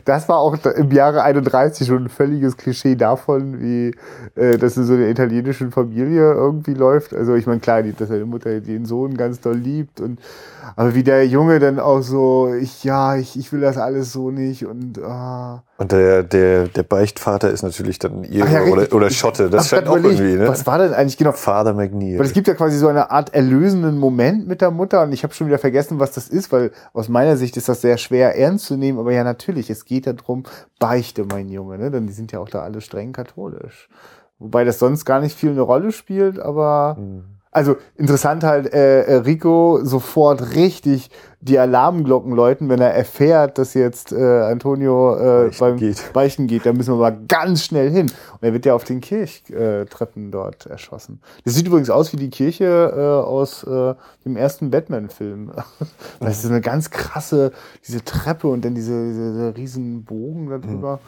das 0.04 0.28
war 0.28 0.38
auch 0.38 0.56
im 0.64 0.90
Jahre 0.90 1.22
31 1.22 1.86
schon 1.86 2.04
ein 2.04 2.08
völliges 2.08 2.56
Klischee 2.56 2.96
davon, 2.96 3.60
wie 3.60 3.94
äh, 4.34 4.58
das 4.58 4.76
in 4.76 4.84
so 4.84 4.94
einer 4.94 5.08
italienischen 5.08 5.70
Familie 5.70 6.32
irgendwie 6.32 6.74
läuft. 6.74 7.14
Also 7.14 7.34
ich 7.34 7.46
meine, 7.46 7.60
klar, 7.60 7.82
dass 7.82 8.08
seine 8.08 8.26
Mutter 8.26 8.60
den 8.60 8.86
Sohn 8.86 9.16
ganz 9.16 9.40
doll 9.40 9.56
liebt 9.56 10.00
und 10.00 10.18
aber 10.76 10.94
wie 10.94 11.02
der 11.02 11.26
Junge 11.26 11.58
dann 11.58 11.78
auch 11.78 12.00
so, 12.00 12.54
ich, 12.54 12.84
ja, 12.84 13.16
ich, 13.16 13.38
ich 13.38 13.52
will 13.52 13.60
das 13.60 13.76
alles 13.76 14.12
so 14.12 14.30
nicht 14.30 14.66
und 14.66 15.02
ah. 15.02 15.64
Und 15.76 15.92
der, 15.92 16.22
der, 16.22 16.68
der 16.68 16.82
Beichtvater 16.82 17.50
ist 17.50 17.62
natürlich 17.62 17.98
dann 17.98 18.24
Ire 18.24 18.48
ja, 18.48 18.62
oder, 18.64 18.92
oder 18.92 19.10
Schotte. 19.10 19.50
Das 19.50 19.68
scheint 19.68 19.88
auch 19.88 19.96
überlegt, 19.96 20.20
irgendwie, 20.20 20.38
ne? 20.38 20.48
Was 20.48 20.66
war 20.66 20.78
denn 20.78 20.94
eigentlich 20.94 21.16
genau? 21.16 21.32
Father 21.32 21.74
McNeil. 21.74 22.18
Weil 22.18 22.26
es 22.26 22.32
gibt 22.32 22.46
ja 22.46 22.54
quasi 22.54 22.78
so 22.78 22.88
eine 22.88 23.10
Art 23.10 23.34
erlösenden 23.34 23.98
Moment 23.98 24.46
mit 24.46 24.60
der 24.60 24.70
Mutter 24.70 25.02
und 25.02 25.12
ich 25.12 25.24
habe 25.24 25.34
schon 25.34 25.46
wieder 25.46 25.58
vergessen, 25.58 25.98
was 25.98 26.12
das 26.12 26.28
ist, 26.28 26.52
weil 26.52 26.70
aus 26.92 27.08
meiner 27.08 27.36
Sicht 27.36 27.56
ist 27.56 27.68
das 27.68 27.80
sehr 27.80 27.98
schwer 27.98 28.38
ernst 28.38 28.66
zu 28.66 28.76
nehmen, 28.76 28.98
aber 28.98 29.12
ja 29.12 29.24
natürlich, 29.24 29.70
es 29.70 29.84
geht 29.84 30.06
darum, 30.06 30.44
beichte 30.78 31.24
mein 31.24 31.48
Junge, 31.48 31.78
ne? 31.78 31.90
Denn 31.90 32.06
die 32.06 32.12
sind 32.12 32.32
ja 32.32 32.38
auch 32.38 32.48
da 32.48 32.62
alle 32.62 32.80
streng 32.80 33.12
katholisch. 33.12 33.88
Wobei 34.38 34.64
das 34.64 34.78
sonst 34.78 35.04
gar 35.04 35.20
nicht 35.20 35.36
viel 35.36 35.50
eine 35.50 35.62
Rolle 35.62 35.92
spielt, 35.92 36.38
aber 36.38 36.96
Hm. 36.98 37.24
Also 37.54 37.76
interessant 37.96 38.42
halt, 38.42 38.74
äh, 38.74 39.02
äh, 39.02 39.14
Rico 39.14 39.78
sofort 39.84 40.56
richtig 40.56 41.08
die 41.40 41.58
Alarmglocken 41.58 42.32
läuten, 42.32 42.68
wenn 42.68 42.80
er 42.80 42.92
erfährt, 42.92 43.58
dass 43.58 43.74
jetzt 43.74 44.12
äh, 44.12 44.40
Antonio 44.42 45.14
äh, 45.14 45.44
Beichten 45.44 45.60
beim 45.60 45.76
geht. 45.76 46.02
Beichten 46.12 46.46
geht. 46.48 46.66
Da 46.66 46.72
müssen 46.72 46.94
wir 46.94 46.98
mal 46.98 47.16
ganz 47.28 47.64
schnell 47.64 47.90
hin. 47.90 48.06
Und 48.32 48.42
er 48.42 48.52
wird 48.54 48.66
ja 48.66 48.74
auf 48.74 48.82
den 48.82 49.00
Kirchtreppen 49.00 50.32
dort 50.32 50.66
erschossen. 50.66 51.20
Das 51.44 51.54
sieht 51.54 51.66
übrigens 51.68 51.90
aus 51.90 52.12
wie 52.12 52.16
die 52.16 52.30
Kirche 52.30 52.64
äh, 52.64 53.24
aus 53.24 53.62
äh, 53.62 53.94
dem 54.24 54.36
ersten 54.36 54.70
Batman-Film. 54.70 55.52
Das 56.20 56.42
ist 56.42 56.50
eine 56.50 56.60
ganz 56.60 56.90
krasse, 56.90 57.52
diese 57.86 58.02
Treppe 58.04 58.48
und 58.48 58.64
dann 58.64 58.74
diese, 58.74 59.06
diese, 59.06 59.32
diese 59.32 59.56
riesen 59.56 60.04
Bogen 60.04 60.48
da 60.48 60.58
drüber. 60.58 61.00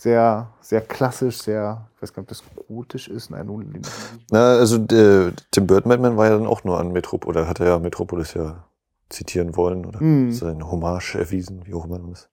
Sehr, 0.00 0.48
sehr 0.62 0.80
klassisch, 0.80 1.42
sehr, 1.42 1.86
ich 1.94 2.00
weiß 2.00 2.14
gar 2.14 2.22
nicht, 2.22 2.30
ob 2.30 2.38
das 2.56 2.66
gotisch 2.68 3.06
ist. 3.08 3.28
Nein, 3.28 3.44
nun, 3.44 3.82
Na, 4.30 4.56
also 4.56 4.78
der, 4.78 5.34
Tim 5.50 5.66
Burton 5.66 5.90
Batman 5.90 6.16
war 6.16 6.26
ja 6.26 6.38
dann 6.38 6.46
auch 6.46 6.64
nur 6.64 6.80
an 6.80 6.90
Metropolis, 6.90 7.36
oder 7.36 7.46
hat 7.46 7.60
er 7.60 7.66
ja 7.66 7.78
Metropolis 7.78 8.32
ja 8.32 8.64
zitieren 9.10 9.56
wollen 9.56 9.84
oder 9.84 10.00
Mhm. 10.02 10.30
seine 10.32 10.70
Hommage 10.70 11.16
erwiesen, 11.16 11.62
wie 11.64 11.74
auch 11.74 11.84
immer 11.84 11.98
das. 12.08 12.28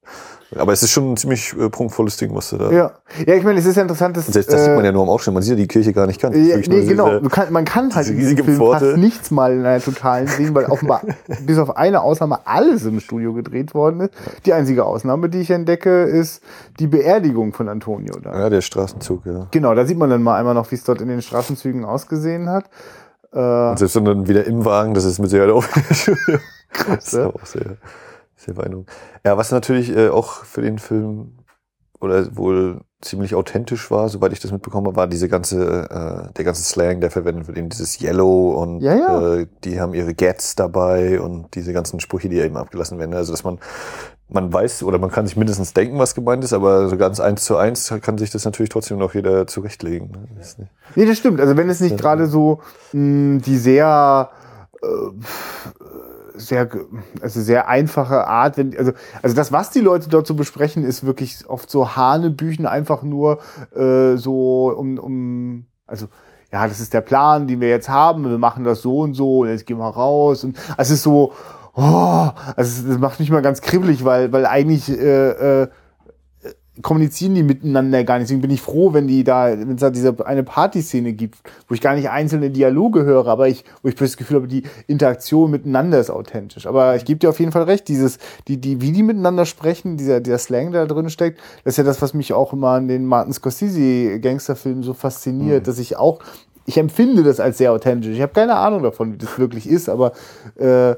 Aber 0.58 0.72
es 0.72 0.82
ist 0.84 0.92
schon 0.92 1.12
ein 1.12 1.18
ziemlich 1.18 1.54
äh, 1.60 1.70
prunkvolles 1.70 2.16
Ding, 2.18 2.34
was 2.34 2.52
du 2.52 2.58
da. 2.58 2.72
ja. 2.72 2.92
ja, 3.26 3.34
ich 3.36 3.44
meine, 3.44 3.60
es 3.60 3.66
ist 3.66 3.76
ja 3.76 3.82
interessant, 3.82 4.16
dass. 4.16 4.28
Und 4.28 4.34
selbst 4.34 4.54
das 4.54 4.62
äh, 4.62 4.66
sieht 4.66 4.76
man 4.76 4.86
ja 4.86 4.92
nur 4.92 5.02
am 5.02 5.10
Aufstehen. 5.10 5.34
Man 5.34 5.42
sieht 5.44 5.50
ja 5.52 5.56
die 5.58 5.68
Kirche 5.68 5.92
gar 5.92 6.06
nicht 6.08 6.22
kann. 6.22 6.32
Ja, 6.34 6.56
nee, 6.56 6.86
genau. 6.86 7.10
diese- 7.10 7.22
Du 7.22 7.30
kann, 7.30 7.52
man 7.52 7.66
kann 7.66 7.94
halt 7.94 8.08
diese 8.08 8.32
in 8.32 8.44
Film 8.44 8.58
Pforte. 8.58 8.86
fast 8.92 8.98
nichts 8.98 9.32
mal 9.32 9.52
in 9.54 9.66
einer 9.66 9.82
totalen 9.82 10.28
sehen, 10.28 10.54
weil 10.56 10.66
offenbar 10.68 11.02
bis 11.46 11.58
auf 11.58 11.76
eine 11.76 12.02
Ausnahme 12.02 12.40
alles 12.46 12.86
im 12.86 13.00
Studio 13.02 13.34
gedreht 13.34 13.74
worden 13.74 14.02
ist. 14.02 14.14
Die 14.46 14.54
einzige 14.54 14.86
Ausnahme, 14.86 15.28
die 15.30 15.40
ich 15.40 15.50
entdecke, 15.50 16.04
ist 16.04 16.42
die 16.80 16.88
Beerdigung 16.88 17.52
von 17.54 17.68
Antonio 17.68 18.18
da. 18.22 18.40
Ja, 18.40 18.50
der 18.50 18.62
Straßenzug, 18.62 19.26
ja. 19.26 19.48
Genau, 19.52 19.74
da 19.76 19.86
sieht 19.86 19.98
man 19.98 20.10
dann 20.12 20.22
mal 20.24 20.38
einmal 20.40 20.54
noch, 20.54 20.72
wie 20.72 20.76
es 20.76 20.84
dort 20.84 21.02
in 21.02 21.08
den 21.10 21.22
Straßenzügen 21.24 21.84
ausgesehen 21.84 22.50
hat. 22.50 22.66
Äh, 23.34 23.70
Und 23.70 23.80
selbst 23.80 23.96
wenn 23.96 24.06
dann 24.06 24.28
wieder 24.28 24.46
im 24.46 24.66
Wagen, 24.66 24.94
das 24.94 25.06
ist 25.06 25.20
mit 25.20 25.30
Sicherheit 25.30 25.52
auch. 25.52 25.66
das 26.88 27.08
ist 27.08 27.14
ja. 27.14 27.28
auch 27.28 27.46
sehr, 27.46 27.78
Sehr 28.36 28.54
beeindruckend. 28.54 28.92
Ja, 29.26 29.38
was 29.38 29.52
natürlich 29.52 29.96
äh, 29.96 30.10
auch 30.10 30.44
für 30.46 30.62
den 30.62 30.80
Film 30.80 31.37
oder 32.00 32.36
wohl 32.36 32.82
ziemlich 33.02 33.36
authentisch 33.36 33.92
war, 33.92 34.10
soweit 34.10 34.34
ich 34.34 34.40
das 34.40 34.52
mitbekommen 34.52 34.88
habe, 34.88 34.96
war 34.96 35.08
diese 35.08 35.30
ganze, 35.30 35.84
äh, 35.90 36.34
der 36.34 36.46
ganze 36.46 36.64
Slang, 36.64 37.00
der 37.00 37.12
verwendet 37.12 37.48
wird, 37.48 37.58
eben 37.58 37.70
dieses 37.70 38.02
Yellow 38.02 38.52
und 38.62 38.82
Ja, 38.82 38.96
ja. 38.96 39.36
Äh, 39.36 39.48
die 39.64 39.80
haben 39.80 39.94
ihre 39.94 40.16
Gets 40.16 40.56
dabei 40.56 41.22
und 41.22 41.54
diese 41.54 41.74
ganzen 41.74 42.00
Sprüche, 42.00 42.30
die 42.30 42.40
eben 42.40 42.58
abgelassen 42.58 42.98
werden. 42.98 43.14
Also 43.14 43.34
dass 43.34 43.44
man, 43.44 43.60
man 44.30 44.52
weiß 44.52 44.82
oder 44.82 44.98
man 44.98 45.12
kann 45.12 45.28
sich 45.28 45.38
mindestens 45.38 45.74
denken, 45.74 46.00
was 46.00 46.16
gemeint 46.16 46.44
ist, 46.44 46.54
aber 46.54 46.90
so 46.90 46.98
ganz 46.98 47.20
eins 47.20 47.44
zu 47.44 47.56
eins 47.56 47.94
kann 48.02 48.18
sich 48.18 48.32
das 48.32 48.46
natürlich 48.46 48.70
trotzdem 48.70 48.98
noch 48.98 49.14
jeder 49.14 49.46
zurechtlegen. 49.46 50.12
ne? 50.12 50.28
Das 50.36 50.58
Nee, 50.96 51.06
das 51.06 51.20
stimmt. 51.20 51.40
Also 51.40 51.56
wenn 51.56 51.70
es 51.70 51.80
nicht 51.80 51.98
gerade 51.98 52.26
so 52.26 52.62
mh, 52.94 53.42
die 53.42 53.58
sehr 53.58 54.32
äh, 54.82 54.88
sehr 56.38 56.70
also 57.22 57.42
sehr 57.42 57.68
einfache 57.68 58.28
Art, 58.28 58.58
wenn 58.58 58.78
also 58.78 58.92
also 59.22 59.36
das 59.36 59.52
was 59.52 59.70
die 59.72 59.80
Leute 59.80 60.10
dort 60.10 60.28
so 60.28 60.36
besprechen, 60.36 60.84
ist 60.84 61.06
wirklich 61.06 61.48
oft 61.48 61.70
so 61.70 61.96
Hanebüchen 61.96 62.66
einfach 62.66 63.04
nur 63.04 63.40
äh, 63.76 64.16
so 64.18 64.74
um 64.76 64.98
um 64.98 65.66
also 65.86 66.08
ja, 66.52 66.68
das 66.68 66.80
ist 66.80 66.94
der 66.94 67.02
Plan, 67.02 67.48
den 67.48 67.60
wir 67.60 67.68
jetzt 67.68 67.90
haben. 67.90 68.24
Wir 68.24 68.38
machen 68.38 68.64
das 68.64 68.82
so 68.82 69.00
und 69.00 69.14
so 69.14 69.40
und 69.40 69.50
jetzt 69.50 69.66
gehen 69.66 69.78
wir 69.78 69.90
raus 69.90 70.44
und 70.44 70.58
also 70.78 70.94
es 70.94 71.00
ist 71.00 71.04
so 71.04 71.34
oh, 71.76 72.30
also 72.56 72.88
das 72.88 72.98
macht 72.98 73.20
mich 73.20 73.30
mal 73.30 73.42
ganz 73.42 73.62
kribbelig, 73.62 74.04
weil 74.04 74.32
weil 74.32 74.46
eigentlich 74.46 74.90
äh, 74.90 75.64
äh, 75.64 75.68
kommunizieren 76.82 77.36
die 77.36 77.44
miteinander 77.44 78.04
gar 78.04 78.18
nicht. 78.18 78.28
Deswegen 78.28 78.42
bin 78.42 78.52
ich 78.52 78.62
froh, 78.62 78.94
wenn 78.94 79.08
die 79.08 79.24
da, 79.24 79.50
wenn 79.50 79.76
es 79.76 79.82
da 79.82 79.90
diese 79.90 80.26
eine 80.26 80.44
Partyszene 80.44 81.14
gibt, 81.14 81.38
wo 81.68 81.74
ich 81.74 81.82
gar 81.82 81.96
nicht 81.96 82.10
einzelne 82.10 82.50
Dialoge 82.50 83.04
höre, 83.04 83.28
aber 83.28 83.48
ich, 83.48 83.64
wo 83.82 83.90
ich 83.90 83.96
das 83.96 84.18
Gefühl 84.18 84.38
habe, 84.38 84.48
die 84.48 84.64
Interaktion 84.88 85.52
miteinander 85.52 86.00
ist 86.00 86.10
authentisch. 86.10 86.68
Aber 86.68 86.96
ich 86.96 87.06
gebe 87.06 87.20
dir 87.20 87.30
auf 87.30 87.40
jeden 87.40 87.52
Fall 87.52 87.64
recht, 87.64 87.88
dieses, 87.88 88.20
die, 88.48 88.60
die, 88.60 88.82
wie 88.82 88.92
die 88.92 89.04
miteinander 89.04 89.46
sprechen, 89.46 89.98
dieser, 89.98 90.20
dieser 90.20 90.38
Slang, 90.38 90.72
der 90.72 90.86
da 90.86 90.94
drin 90.94 91.10
steckt, 91.10 91.40
das 91.64 91.74
ist 91.74 91.78
ja 91.78 91.84
das, 91.84 92.02
was 92.02 92.14
mich 92.14 92.34
auch 92.34 92.54
immer 92.54 92.70
an 92.70 92.88
den 92.88 93.06
Martin 93.06 93.34
Scorsese 93.34 94.20
Gangsterfilmen 94.20 94.84
so 94.84 94.94
fasziniert, 94.94 95.68
dass 95.68 95.80
ich 95.80 95.98
auch, 95.98 96.20
ich 96.66 96.78
empfinde 96.78 97.24
das 97.24 97.40
als 97.40 97.58
sehr 97.58 97.72
authentisch. 97.72 98.16
Ich 98.16 98.22
habe 98.22 98.34
keine 98.34 98.56
Ahnung 98.56 98.84
davon, 98.84 99.14
wie 99.14 99.18
das 99.18 99.40
wirklich 99.40 99.68
ist, 99.68 99.90
aber 99.90 100.12
äh, 100.56 100.96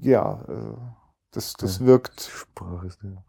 ja, 0.00 0.44
äh, 0.48 0.74
das, 1.32 1.54
das 1.54 1.84
wirkt 1.84 2.20
Sprache 2.20 2.86
ist, 2.86 2.98
ja. 3.02 3.22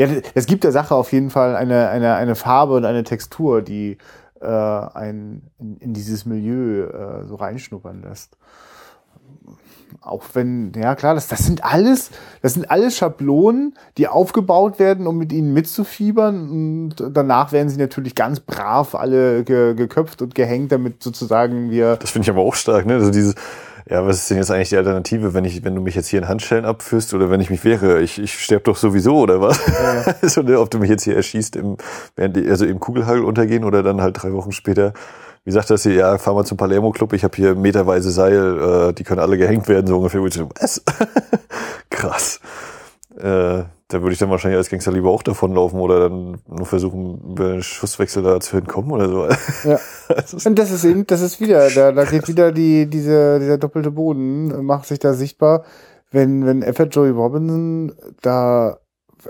Ja, 0.00 0.08
es 0.34 0.46
gibt 0.46 0.64
der 0.64 0.72
Sache 0.72 0.94
auf 0.94 1.12
jeden 1.12 1.28
Fall 1.28 1.54
eine, 1.54 1.90
eine, 1.90 2.14
eine 2.14 2.34
Farbe 2.34 2.74
und 2.74 2.86
eine 2.86 3.04
Textur, 3.04 3.60
die 3.60 3.98
äh, 4.40 4.46
ein, 4.46 5.42
in, 5.58 5.76
in 5.76 5.92
dieses 5.92 6.24
Milieu 6.24 6.84
äh, 6.84 7.24
so 7.26 7.34
reinschnuppern 7.34 8.00
lässt. 8.00 8.38
Auch 10.00 10.24
wenn, 10.32 10.72
ja 10.74 10.94
klar, 10.94 11.14
das, 11.14 11.28
das 11.28 11.40
sind 11.40 11.64
alles, 11.64 12.10
das 12.40 12.54
sind 12.54 12.70
alles 12.70 12.96
Schablonen, 12.96 13.74
die 13.98 14.08
aufgebaut 14.08 14.78
werden, 14.78 15.06
um 15.06 15.18
mit 15.18 15.32
ihnen 15.32 15.52
mitzufiebern. 15.52 16.48
Und 16.48 16.94
danach 17.10 17.52
werden 17.52 17.68
sie 17.68 17.76
natürlich 17.76 18.14
ganz 18.14 18.40
brav 18.40 18.94
alle 18.94 19.44
ge, 19.44 19.74
geköpft 19.74 20.22
und 20.22 20.34
gehängt, 20.34 20.72
damit 20.72 21.02
sozusagen 21.02 21.70
wir 21.70 21.96
Das 21.96 22.10
finde 22.10 22.24
ich 22.24 22.30
aber 22.30 22.40
auch 22.40 22.54
stark, 22.54 22.86
ne? 22.86 22.94
Also 22.94 23.10
dieses, 23.10 23.34
ja, 23.88 24.06
was 24.06 24.18
ist 24.18 24.30
denn 24.30 24.36
jetzt 24.36 24.50
eigentlich 24.50 24.68
die 24.70 24.76
Alternative, 24.76 25.34
wenn 25.34 25.44
ich, 25.44 25.64
wenn 25.64 25.74
du 25.74 25.80
mich 25.80 25.94
jetzt 25.94 26.08
hier 26.08 26.20
in 26.20 26.28
Handschellen 26.28 26.64
abführst 26.64 27.14
oder 27.14 27.30
wenn 27.30 27.40
ich 27.40 27.50
mich 27.50 27.64
wehre? 27.64 28.00
Ich, 28.00 28.18
ich 28.18 28.38
sterbe 28.38 28.64
doch 28.64 28.76
sowieso, 28.76 29.16
oder 29.16 29.40
was? 29.40 29.60
also, 30.22 30.42
ne, 30.42 30.58
ob 30.58 30.70
du 30.70 30.78
mich 30.78 30.90
jetzt 30.90 31.04
hier 31.04 31.16
erschießt, 31.16 31.56
im, 31.56 31.76
während 32.16 32.36
die, 32.36 32.48
also 32.48 32.66
im 32.66 32.80
Kugelhagel 32.80 33.24
untergehen 33.24 33.64
oder 33.64 33.82
dann 33.82 34.00
halt 34.00 34.22
drei 34.22 34.32
Wochen 34.32 34.52
später. 34.52 34.92
Wie 35.44 35.52
sagt 35.52 35.70
das 35.70 35.84
hier? 35.84 35.94
Ja, 35.94 36.18
fahr 36.18 36.34
mal 36.34 36.44
zum 36.44 36.58
Palermo 36.58 36.90
Club, 36.90 37.12
ich 37.14 37.24
habe 37.24 37.34
hier 37.34 37.54
meterweise 37.54 38.10
Seil, 38.10 38.90
äh, 38.90 38.92
die 38.92 39.04
können 39.04 39.20
alle 39.20 39.38
gehängt 39.38 39.68
werden, 39.68 39.86
so 39.86 39.96
ungefähr. 39.96 40.20
So, 40.30 40.48
was? 40.60 40.82
Krass. 41.90 42.40
Äh, 43.18 43.62
da 43.90 44.00
würde 44.02 44.12
ich 44.12 44.18
dann 44.18 44.30
wahrscheinlich 44.30 44.56
als 44.56 44.70
Gangster 44.70 44.92
lieber 44.92 45.10
auch 45.10 45.22
davonlaufen 45.22 45.78
oder 45.80 46.08
dann 46.08 46.38
nur 46.48 46.66
versuchen, 46.66 47.20
über 47.32 47.44
einen 47.46 47.62
Schusswechsel 47.62 48.22
da 48.22 48.40
zu 48.40 48.56
entkommen 48.56 48.90
oder 48.92 49.08
so. 49.08 49.28
Ja. 49.68 49.78
Das 50.08 50.32
ist- 50.34 50.46
Und 50.46 50.58
das 50.58 50.70
ist 50.70 50.84
eben, 50.84 51.06
das 51.06 51.20
ist 51.20 51.40
wieder, 51.40 51.68
da, 51.74 51.92
da 51.92 52.04
geht 52.04 52.26
wieder 52.28 52.50
die, 52.52 52.86
diese, 52.86 53.38
dieser 53.38 53.58
doppelte 53.58 53.90
Boden, 53.92 54.64
macht 54.64 54.86
sich 54.86 54.98
da 54.98 55.12
sichtbar, 55.12 55.64
wenn, 56.10 56.44
wenn 56.46 56.62
F. 56.62 56.80
Joey 56.90 57.10
Robinson 57.10 57.92
da, 58.22 58.78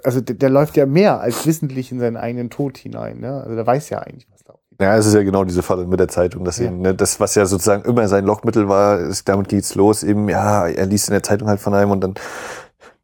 also 0.05 0.21
der, 0.21 0.37
der 0.37 0.49
läuft 0.51 0.77
ja 0.77 0.87
mehr 0.87 1.21
als 1.21 1.47
wissentlich 1.47 1.93
in 1.93 1.99
seinen 2.01 2.17
eigenen 2.17 2.49
Tod 2.49 2.79
hinein, 2.79 3.19
ne? 3.21 3.43
Also 3.43 3.55
der 3.57 3.67
weiß 3.67 3.91
ja 3.91 3.99
eigentlich, 3.99 4.27
was 4.33 4.43
da 4.45 4.55
Ja, 4.83 4.97
es 4.97 5.05
ist 5.07 5.15
ja 5.15 5.23
genau 5.23 5.45
diese 5.45 5.63
Falle 5.63 5.87
mit 5.87 6.01
der 6.01 6.09
Zeitung, 6.09 6.45
dass 6.45 6.59
Ja. 6.59 6.67
eben, 6.67 6.81
ne, 6.81 6.95
das, 6.95 7.21
was 7.21 7.35
ja 7.35 7.45
sozusagen 7.45 7.85
immer 7.85 8.09
sein 8.09 8.25
Lockmittel 8.25 8.69
war, 8.69 8.99
ist, 9.01 9.29
damit 9.29 9.49
geht's 9.49 9.75
los, 9.75 10.03
eben, 10.03 10.29
ja, 10.31 10.67
er 10.69 10.87
liest 10.87 11.09
in 11.09 11.13
der 11.13 11.23
Zeitung 11.23 11.49
halt 11.49 11.61
von 11.61 11.75
einem 11.75 11.91
und 11.91 12.01
dann 12.03 12.15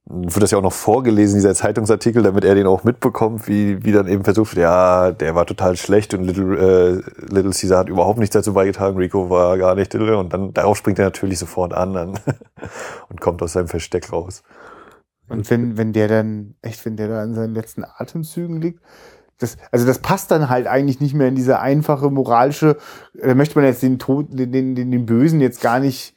wird 0.08 0.40
das 0.40 0.52
ja 0.52 0.58
auch 0.58 0.62
noch 0.62 0.72
vorgelesen, 0.72 1.36
dieser 1.36 1.54
Zeitungsartikel, 1.54 2.22
damit 2.22 2.44
er 2.44 2.54
den 2.54 2.66
auch 2.66 2.84
mitbekommt, 2.84 3.48
wie, 3.48 3.82
wie 3.84 3.90
dann 3.90 4.06
eben 4.06 4.22
versucht 4.22 4.56
ja, 4.56 5.10
der 5.10 5.34
war 5.34 5.46
total 5.46 5.76
schlecht 5.76 6.14
und 6.14 6.22
Little, 6.22 6.56
äh, 6.56 7.24
Little 7.32 7.50
Caesar 7.50 7.80
hat 7.80 7.88
überhaupt 7.88 8.20
nichts 8.20 8.34
dazu 8.34 8.52
beigetragen, 8.52 8.96
Rico 8.98 9.30
war 9.30 9.58
gar 9.58 9.74
nicht, 9.74 9.94
und 9.96 10.32
dann, 10.32 10.54
darauf 10.54 10.76
springt 10.76 11.00
er 11.00 11.06
natürlich 11.06 11.40
sofort 11.40 11.74
an 11.74 11.92
dann, 11.92 12.20
und 13.08 13.20
kommt 13.20 13.42
aus 13.42 13.54
seinem 13.54 13.66
Versteck 13.66 14.12
raus. 14.12 14.44
Und 15.28 15.50
wenn, 15.50 15.76
wenn 15.76 15.92
der 15.92 16.06
dann, 16.06 16.54
echt, 16.62 16.86
wenn 16.86 16.96
der 16.96 17.08
da 17.08 17.24
in 17.24 17.34
seinen 17.34 17.54
letzten 17.54 17.84
Atemzügen 17.84 18.60
liegt, 18.60 18.80
das, 19.38 19.56
also 19.72 19.84
das 19.86 19.98
passt 19.98 20.30
dann 20.30 20.48
halt 20.48 20.68
eigentlich 20.68 21.00
nicht 21.00 21.14
mehr 21.14 21.28
in 21.28 21.34
diese 21.34 21.58
einfache 21.58 22.10
moralische, 22.10 22.76
da 23.12 23.34
möchte 23.34 23.58
man 23.58 23.66
jetzt 23.66 23.82
den 23.82 23.98
Tod, 23.98 24.28
den, 24.30 24.52
den, 24.52 24.74
den 24.76 25.04
Bösen 25.04 25.40
jetzt 25.40 25.60
gar 25.60 25.80
nicht, 25.80 26.15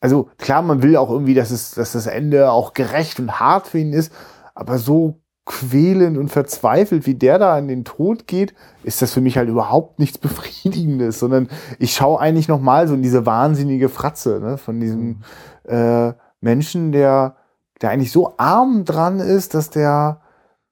also 0.00 0.28
klar, 0.38 0.62
man 0.62 0.82
will 0.82 0.96
auch 0.96 1.10
irgendwie, 1.10 1.34
dass 1.34 1.50
es, 1.50 1.72
dass 1.72 1.92
das 1.92 2.06
Ende 2.06 2.50
auch 2.50 2.72
gerecht 2.72 3.18
und 3.20 3.40
hart 3.40 3.66
für 3.66 3.78
ihn 3.78 3.92
ist, 3.92 4.12
aber 4.54 4.78
so 4.78 5.20
quälend 5.48 6.18
und 6.18 6.28
verzweifelt, 6.28 7.06
wie 7.06 7.14
der 7.14 7.38
da 7.38 7.58
in 7.58 7.68
den 7.68 7.84
Tod 7.84 8.26
geht, 8.26 8.54
ist 8.82 9.00
das 9.00 9.14
für 9.14 9.22
mich 9.22 9.38
halt 9.38 9.48
überhaupt 9.48 9.98
nichts 9.98 10.18
Befriedigendes, 10.18 11.18
sondern 11.18 11.48
ich 11.78 11.94
schaue 11.94 12.20
eigentlich 12.20 12.48
nochmal 12.48 12.86
so 12.86 12.94
in 12.94 13.02
diese 13.02 13.24
wahnsinnige 13.24 13.88
Fratze, 13.88 14.40
ne, 14.40 14.58
von 14.58 14.78
diesem 14.78 15.22
äh, 15.64 16.12
Menschen, 16.40 16.92
der, 16.92 17.36
der 17.80 17.90
eigentlich 17.90 18.12
so 18.12 18.34
arm 18.36 18.84
dran 18.84 19.20
ist, 19.20 19.54
dass 19.54 19.70
der 19.70 20.20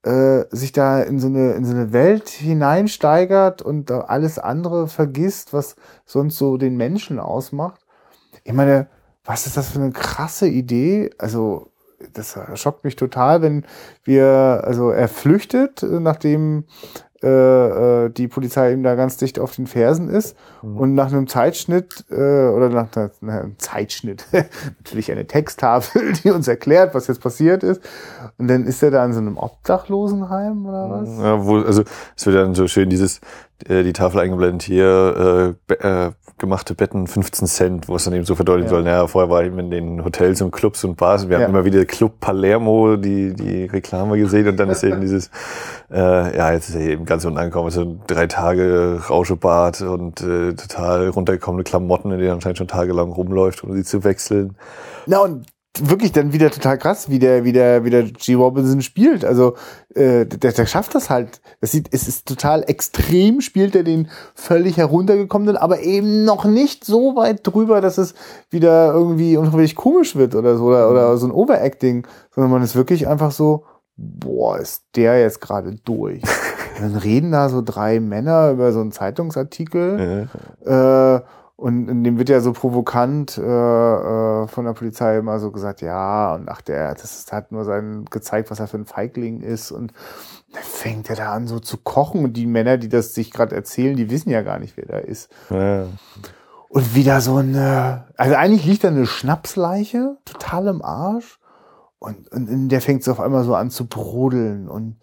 äh, 0.02 0.44
sich 0.50 0.72
da 0.72 1.00
in 1.00 1.18
so 1.18 1.26
eine 1.26 1.52
in 1.52 1.64
so 1.64 1.74
eine 1.74 1.92
Welt 1.92 2.28
hineinsteigert 2.28 3.62
und 3.62 3.88
da 3.90 4.02
alles 4.02 4.38
andere 4.38 4.88
vergisst, 4.88 5.52
was 5.52 5.74
sonst 6.04 6.36
so 6.36 6.58
den 6.58 6.76
Menschen 6.76 7.18
ausmacht. 7.18 7.80
Ich 8.44 8.52
meine, 8.52 8.88
was 9.26 9.46
ist 9.46 9.56
das 9.56 9.68
für 9.70 9.78
eine 9.80 9.92
krasse 9.92 10.46
Idee? 10.48 11.10
Also 11.18 11.70
das 12.12 12.38
schockt 12.54 12.84
mich 12.84 12.96
total, 12.96 13.42
wenn 13.42 13.64
wir, 14.04 14.62
also 14.64 14.90
er 14.90 15.08
flüchtet, 15.08 15.82
nachdem 15.82 16.64
äh, 17.22 17.26
äh, 18.04 18.10
die 18.10 18.28
Polizei 18.28 18.72
ihm 18.72 18.82
da 18.82 18.94
ganz 18.94 19.16
dicht 19.16 19.38
auf 19.38 19.56
den 19.56 19.66
Fersen 19.66 20.10
ist 20.10 20.36
und 20.62 20.94
nach 20.94 21.06
einem 21.10 21.26
Zeitschnitt 21.26 22.04
äh, 22.10 22.14
oder 22.14 22.68
nach, 22.68 22.94
einer- 22.94 23.10
nach 23.22 23.34
einem 23.40 23.58
Zeitschnitt 23.58 24.26
natürlich 24.78 25.10
eine 25.10 25.26
Texttafel, 25.26 26.12
die 26.12 26.30
uns 26.30 26.46
erklärt, 26.46 26.94
was 26.94 27.06
jetzt 27.06 27.22
passiert 27.22 27.62
ist. 27.62 27.80
Und 28.36 28.48
dann 28.48 28.64
ist 28.66 28.82
er 28.82 28.90
da 28.90 29.02
in 29.04 29.14
so 29.14 29.20
einem 29.20 29.38
Obdachlosenheim 29.38 30.66
oder 30.66 30.90
was? 30.90 31.08
Ja, 31.18 31.44
wo, 31.44 31.56
also 31.62 31.84
es 32.14 32.26
wird 32.26 32.36
dann 32.36 32.54
so 32.54 32.68
schön 32.68 32.90
dieses, 32.90 33.20
äh, 33.66 33.82
die 33.82 33.94
Tafel 33.94 34.20
eingeblendet 34.20 34.62
hier, 34.62 35.56
äh, 35.70 35.72
äh, 35.74 36.12
gemachte 36.38 36.74
Betten 36.74 37.06
15 37.06 37.46
Cent, 37.48 37.88
wo 37.88 37.96
es 37.96 38.04
dann 38.04 38.12
eben 38.14 38.24
so 38.24 38.34
verdeutlichen 38.34 38.66
Ja. 38.66 38.76
soll, 38.76 38.82
naja, 38.82 39.06
vorher 39.06 39.30
war 39.30 39.42
eben 39.44 39.58
in 39.58 39.70
den 39.70 40.04
Hotels 40.04 40.42
und 40.42 40.50
Clubs 40.50 40.84
und 40.84 40.96
Bars, 40.96 41.28
wir 41.28 41.38
Ja. 41.38 41.44
haben 41.44 41.54
immer 41.54 41.64
wieder 41.64 41.84
Club 41.86 42.20
Palermo, 42.20 42.96
die, 42.96 43.32
die 43.34 43.64
Reklame 43.64 44.18
gesehen 44.18 44.46
und 44.48 44.56
dann 44.58 44.68
ist 44.68 44.84
eben 44.84 45.00
dieses, 45.00 45.30
äh, 45.90 46.36
ja, 46.36 46.52
jetzt 46.52 46.68
ist 46.68 46.74
er 46.74 46.82
eben 46.82 47.04
ganz 47.06 47.24
unten 47.24 47.38
angekommen, 47.38 47.66
also 47.66 47.96
drei 48.06 48.26
Tage 48.26 49.00
Rauschebad 49.08 49.80
und 49.82 50.20
äh, 50.20 50.52
total 50.54 51.08
runtergekommene 51.08 51.64
Klamotten, 51.64 52.10
in 52.12 52.18
denen 52.18 52.28
er 52.28 52.34
anscheinend 52.34 52.58
schon 52.58 52.68
tagelang 52.68 53.12
rumläuft, 53.12 53.64
um 53.64 53.72
sie 53.72 53.84
zu 53.84 54.04
wechseln. 54.04 54.56
Na 55.06 55.18
und 55.20 55.46
wirklich 55.84 56.12
dann 56.12 56.32
wieder 56.32 56.50
total 56.50 56.78
krass, 56.78 57.10
wie 57.10 57.18
der, 57.18 57.44
wie 57.44 57.52
der, 57.52 57.84
wie 57.84 57.90
der 57.90 58.04
G. 58.04 58.34
Robinson 58.34 58.82
spielt. 58.82 59.24
Also 59.24 59.56
äh, 59.94 60.26
der, 60.26 60.52
der 60.52 60.66
schafft 60.66 60.94
das 60.94 61.10
halt. 61.10 61.40
Das 61.60 61.72
sieht, 61.72 61.88
es 61.92 62.08
ist 62.08 62.26
total 62.26 62.64
extrem, 62.66 63.40
spielt 63.40 63.74
er 63.74 63.82
den 63.82 64.08
völlig 64.34 64.76
heruntergekommenen, 64.76 65.56
aber 65.56 65.80
eben 65.80 66.24
noch 66.24 66.44
nicht 66.44 66.84
so 66.84 67.16
weit 67.16 67.46
drüber, 67.46 67.80
dass 67.80 67.98
es 67.98 68.14
wieder 68.50 68.92
irgendwie 68.92 69.36
unfreiwillig 69.36 69.74
komisch 69.74 70.16
wird 70.16 70.34
oder 70.34 70.56
so 70.56 70.64
oder, 70.64 70.90
oder 70.90 71.16
so 71.16 71.26
ein 71.26 71.32
Overacting, 71.32 72.06
sondern 72.34 72.50
man 72.50 72.62
ist 72.62 72.76
wirklich 72.76 73.08
einfach 73.08 73.30
so, 73.30 73.64
boah, 73.96 74.58
ist 74.58 74.84
der 74.96 75.20
jetzt 75.20 75.40
gerade 75.40 75.76
durch. 75.84 76.22
Dann 76.80 76.96
reden 76.96 77.32
da 77.32 77.48
so 77.48 77.62
drei 77.62 78.00
Männer 78.00 78.50
über 78.50 78.72
so 78.72 78.80
einen 78.80 78.92
Zeitungsartikel. 78.92 80.28
Äh, 80.64 80.66
Äh, 81.16 81.20
und 81.58 81.88
in 81.88 82.04
dem 82.04 82.18
wird 82.18 82.28
ja 82.28 82.40
so 82.40 82.52
provokant 82.52 83.38
äh, 83.38 83.42
äh, 83.42 84.46
von 84.46 84.66
der 84.66 84.74
Polizei 84.74 85.16
immer 85.16 85.40
so 85.40 85.50
gesagt, 85.50 85.80
ja, 85.80 86.34
und 86.34 86.50
ach, 86.50 86.60
der, 86.60 86.92
das 86.92 87.18
ist, 87.18 87.32
hat 87.32 87.50
nur 87.50 87.64
sein 87.64 88.04
gezeigt, 88.10 88.50
was 88.50 88.60
er 88.60 88.66
für 88.66 88.76
ein 88.76 88.84
Feigling 88.84 89.40
ist. 89.40 89.70
Und 89.72 89.94
dann 90.52 90.62
fängt 90.62 91.08
er 91.08 91.16
da 91.16 91.32
an, 91.32 91.46
so 91.46 91.58
zu 91.58 91.78
kochen. 91.78 92.24
Und 92.24 92.34
die 92.34 92.46
Männer, 92.46 92.76
die 92.76 92.90
das 92.90 93.14
sich 93.14 93.30
gerade 93.30 93.56
erzählen, 93.56 93.96
die 93.96 94.10
wissen 94.10 94.28
ja 94.28 94.42
gar 94.42 94.58
nicht, 94.58 94.76
wer 94.76 94.84
da 94.84 94.98
ist. 94.98 95.30
ja. 95.50 95.86
Und 96.68 96.94
wieder 96.94 97.22
so 97.22 97.36
eine, 97.36 98.04
also 98.16 98.34
eigentlich 98.34 98.66
liegt 98.66 98.84
da 98.84 98.88
eine 98.88 99.06
Schnapsleiche, 99.06 100.18
total 100.26 100.66
im 100.66 100.82
Arsch. 100.82 101.38
und, 102.00 102.30
und 102.32 102.50
in 102.50 102.68
der 102.68 102.82
fängt 102.82 103.00
es 103.00 103.08
auf 103.08 103.20
einmal 103.20 103.44
so 103.44 103.54
an 103.54 103.70
zu 103.70 103.86
brodeln 103.86 104.68
und 104.68 104.96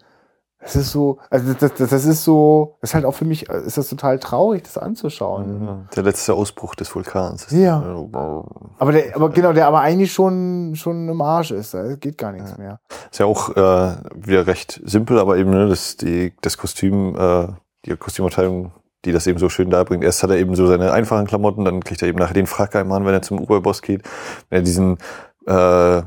es 0.64 0.76
ist 0.76 0.92
so, 0.92 1.18
also 1.30 1.52
das, 1.52 1.74
das, 1.74 1.90
das 1.90 2.04
ist 2.04 2.24
so, 2.24 2.76
das 2.80 2.90
ist 2.90 2.94
halt 2.94 3.04
auch 3.04 3.12
für 3.14 3.24
mich, 3.24 3.48
ist 3.48 3.76
das 3.76 3.88
total 3.88 4.18
traurig, 4.18 4.64
das 4.64 4.78
anzuschauen. 4.78 5.88
Der 5.94 6.02
letzte 6.02 6.34
Ausbruch 6.34 6.74
des 6.74 6.94
Vulkans. 6.94 7.46
Ja. 7.50 7.82
Aber 8.78 8.92
der, 8.92 9.14
aber 9.14 9.28
genau, 9.30 9.52
der 9.52 9.66
aber 9.66 9.80
eigentlich 9.80 10.12
schon, 10.12 10.72
schon 10.74 11.08
im 11.08 11.20
Arsch 11.20 11.50
ist, 11.50 11.74
da 11.74 11.96
geht 11.96 12.18
gar 12.18 12.32
nichts 12.32 12.52
Ja. 12.52 12.58
mehr. 12.58 12.80
Ist 13.10 13.18
ja 13.20 13.26
auch 13.26 13.50
äh, 13.50 13.96
wieder 14.14 14.46
recht 14.46 14.80
simpel, 14.84 15.18
aber 15.18 15.36
eben 15.36 15.50
ne, 15.50 15.68
das, 15.68 15.96
die, 15.96 16.32
das 16.40 16.56
Kostüm, 16.56 17.14
äh, 17.16 17.48
die 17.84 17.96
Kostümabteilung, 17.96 18.72
die 19.04 19.12
das 19.12 19.26
eben 19.26 19.38
so 19.38 19.50
schön 19.50 19.68
darbringt. 19.68 20.02
Erst 20.02 20.22
hat 20.22 20.30
er 20.30 20.36
eben 20.36 20.54
so 20.54 20.66
seine 20.66 20.92
einfachen 20.92 21.26
Klamotten, 21.26 21.64
dann 21.66 21.84
kriegt 21.84 22.00
er 22.00 22.08
eben 22.08 22.18
nachher 22.18 22.34
den 22.34 22.46
Frack 22.46 22.74
an, 22.74 22.88
wenn 22.88 23.12
er 23.12 23.22
zum 23.22 23.38
Oberboss 23.38 23.82
geht. 23.82 24.02
Wenn 24.48 24.60
er 24.60 24.64
diesen 24.64 24.96
äh, 25.46 26.02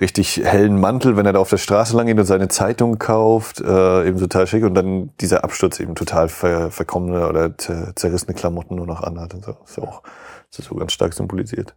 richtig 0.00 0.40
hellen 0.44 0.78
Mantel, 0.80 1.16
wenn 1.16 1.26
er 1.26 1.32
da 1.32 1.38
auf 1.40 1.50
der 1.50 1.56
Straße 1.56 1.96
lang 1.96 2.06
geht 2.06 2.18
und 2.18 2.24
seine 2.24 2.48
Zeitung 2.48 2.98
kauft, 2.98 3.60
äh, 3.60 4.06
eben 4.06 4.18
total 4.18 4.46
schick 4.46 4.64
und 4.64 4.74
dann 4.74 5.10
dieser 5.20 5.44
Absturz 5.44 5.80
eben 5.80 5.94
total 5.94 6.28
ver 6.28 6.70
verkommene 6.70 7.28
oder 7.28 7.46
zer- 7.58 7.94
zerrissene 7.96 8.34
Klamotten 8.34 8.76
nur 8.76 8.86
noch 8.86 9.02
anhat 9.02 9.34
und 9.34 9.44
so. 9.44 9.56
Ist 9.64 9.76
ja 9.76 9.82
auch 9.82 10.02
das 10.50 10.60
ist 10.60 10.66
so 10.66 10.76
ganz 10.76 10.92
stark 10.92 11.12
symbolisiert. 11.12 11.74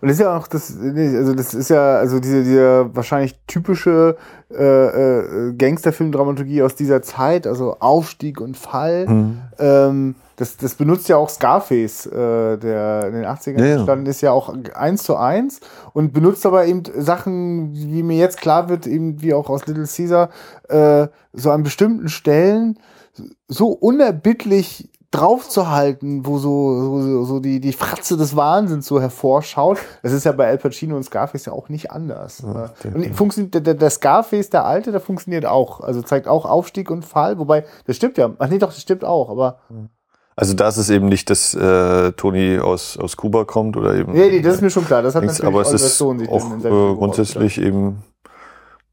Und 0.00 0.08
das 0.08 0.12
ist 0.12 0.20
ja 0.20 0.36
auch 0.36 0.46
das, 0.46 0.78
also 0.78 1.34
das 1.34 1.52
ist 1.52 1.68
ja, 1.68 1.96
also 1.96 2.20
diese, 2.20 2.44
diese 2.44 2.94
wahrscheinlich 2.94 3.38
typische 3.46 4.16
äh, 4.50 4.62
äh, 4.64 5.52
Gangsterfilm-Dramaturgie 5.52 6.62
aus 6.62 6.74
dieser 6.74 7.02
Zeit, 7.02 7.46
also 7.46 7.76
Aufstieg 7.80 8.40
und 8.40 8.56
Fall. 8.56 9.06
Mhm. 9.06 9.38
Ähm, 9.58 10.14
das, 10.36 10.56
das 10.56 10.74
benutzt 10.74 11.08
ja 11.08 11.16
auch 11.16 11.28
Scarface, 11.28 12.06
äh, 12.06 12.58
der 12.58 13.06
in 13.08 13.14
den 13.14 13.24
80ern 13.24 13.58
Ja, 13.60 13.64
ja. 13.66 13.74
entstanden 13.76 14.06
ist, 14.06 14.20
ja 14.20 14.32
auch 14.32 14.52
eins 14.74 15.02
zu 15.04 15.16
eins 15.16 15.60
und 15.92 16.12
benutzt 16.12 16.44
aber 16.46 16.66
eben 16.66 16.82
Sachen, 16.98 17.72
wie 17.72 18.02
mir 18.02 18.16
jetzt 18.18 18.40
klar 18.40 18.68
wird, 18.68 18.86
eben 18.86 19.22
wie 19.22 19.34
auch 19.34 19.48
aus 19.48 19.66
Little 19.66 19.86
Caesar, 19.86 20.30
äh, 20.68 21.08
so 21.32 21.50
an 21.50 21.62
bestimmten 21.62 22.08
Stellen 22.08 22.78
so 23.48 23.68
unerbittlich 23.68 24.90
draufzuhalten, 25.12 26.26
wo 26.26 26.38
so, 26.38 27.00
so, 27.00 27.24
so 27.24 27.38
die, 27.40 27.60
die 27.60 27.72
Fratze 27.72 28.16
des 28.16 28.34
Wahnsinns 28.34 28.86
so 28.86 29.00
hervorschaut. 29.00 29.78
Das 30.02 30.12
ist 30.12 30.24
ja 30.24 30.32
bei 30.32 30.48
Al 30.48 30.58
Pacino 30.58 30.96
und 30.96 31.04
Scarface 31.04 31.44
ja 31.44 31.52
auch 31.52 31.68
nicht 31.68 31.92
anders. 31.92 32.42
Ja, 32.44 32.72
und 32.92 33.14
funktioniert, 33.14 33.54
der, 33.54 33.60
der- 33.60 33.74
der 33.74 33.90
Scarface, 33.90 34.50
der 34.50 34.64
alte, 34.64 34.90
der 34.90 35.00
funktioniert 35.00 35.46
auch. 35.46 35.80
Also 35.80 36.02
zeigt 36.02 36.26
auch 36.26 36.44
Aufstieg 36.44 36.90
und 36.90 37.04
Fall, 37.04 37.38
wobei, 37.38 37.64
das 37.86 37.94
stimmt 37.94 38.18
ja. 38.18 38.32
Ach 38.38 38.48
nee, 38.48 38.58
doch, 38.58 38.70
das 38.70 38.80
stimmt 38.80 39.04
auch, 39.04 39.30
aber. 39.30 39.58
Also 40.36 40.54
da 40.54 40.68
ist 40.68 40.90
eben 40.90 41.06
nicht, 41.08 41.30
dass 41.30 41.54
äh, 41.54 42.12
Tony 42.12 42.58
aus, 42.58 42.96
aus 42.98 43.16
Kuba 43.16 43.44
kommt 43.44 43.76
oder 43.76 43.94
eben. 43.94 44.12
Nee, 44.12 44.28
nee, 44.30 44.40
das 44.40 44.56
ist 44.56 44.60
mir 44.62 44.70
schon 44.70 44.84
klar. 44.84 45.00
Das 45.02 45.14
hat 45.14 45.22
Nichts, 45.22 45.38
natürlich 45.38 45.54
aber 45.54 45.62
es 45.74 45.80
ist 45.80 45.98
sich 45.98 46.28
auch 46.28 46.50
in 46.52 46.60
äh, 46.64 46.68
grundsätzlich 46.96 47.60
eben 47.60 48.02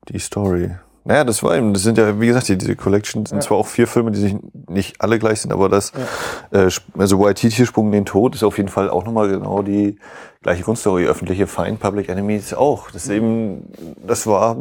die 0.10 0.20
Story. 0.20 0.72
Naja, 1.04 1.24
das 1.24 1.42
war 1.42 1.56
eben, 1.58 1.74
das 1.74 1.82
sind 1.82 1.98
ja, 1.98 2.20
wie 2.22 2.28
gesagt, 2.28 2.48
die, 2.48 2.60
diese 2.60 2.76
Collection 2.76 3.26
sind 3.26 3.38
Ja. 3.38 3.42
zwar 3.42 3.58
auch 3.58 3.66
vier 3.66 3.88
Filme, 3.88 4.12
die 4.12 4.20
sich 4.20 4.36
nicht 4.70 5.02
alle 5.02 5.18
gleich 5.18 5.42
sind, 5.42 5.52
aber 5.52 5.68
das, 5.68 5.94
äh, 6.52 6.68
Sp- 6.70 6.94
also 6.96 7.20
Waititi 7.20 7.66
Sprung 7.66 7.88
in 7.88 7.92
den 7.94 8.06
Tod 8.06 8.36
ist 8.36 8.44
auf 8.44 8.58
jeden 8.58 8.70
Fall 8.70 8.88
auch 8.88 9.04
nochmal 9.04 9.28
genau 9.30 9.64
die 9.64 9.98
gleiche 10.44 10.62
Grundstory. 10.62 11.08
Öffentliche 11.08 11.48
Feind, 11.48 11.80
Public 11.80 12.08
Enemies 12.08 12.54
auch. 12.54 12.92
Das 12.92 13.06
ist 13.06 13.10
eben, 13.10 13.66
das 14.06 14.28
war 14.28 14.58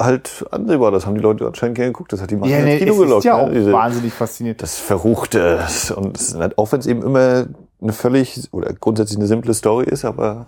halt 0.00 0.44
ansehbar, 0.50 0.90
das 0.90 1.06
haben 1.06 1.14
die 1.14 1.20
Leute 1.20 1.46
anscheinend 1.46 1.76
gerne 1.76 1.92
geguckt, 1.92 2.12
das 2.12 2.20
hat 2.20 2.30
die 2.30 2.36
Masse 2.36 2.52
Ja, 2.52 2.58
ins 2.58 2.66
nee, 2.66 2.78
Kino 2.78 2.92
es 2.92 2.98
ist 2.98 3.04
gelockt. 3.04 3.24
ja 3.24 3.36
ne? 3.36 3.42
auch 3.44 3.50
Diese- 3.50 3.72
wahnsinnig 3.72 4.12
faszinierend. 4.12 4.62
das 4.62 4.78
Verruchte. 4.78 5.58
Und 5.96 6.16
es 6.16 6.28
ist 6.30 6.36
halt, 6.38 6.58
auch 6.58 6.72
wenn 6.72 6.80
es 6.80 6.86
eben 6.86 7.02
immer 7.02 7.46
eine 7.82 7.92
völlig 7.92 8.48
oder 8.52 8.72
grundsätzlich 8.74 9.18
eine 9.18 9.26
simple 9.26 9.54
Story 9.54 9.84
ist, 9.86 10.04
aber 10.04 10.46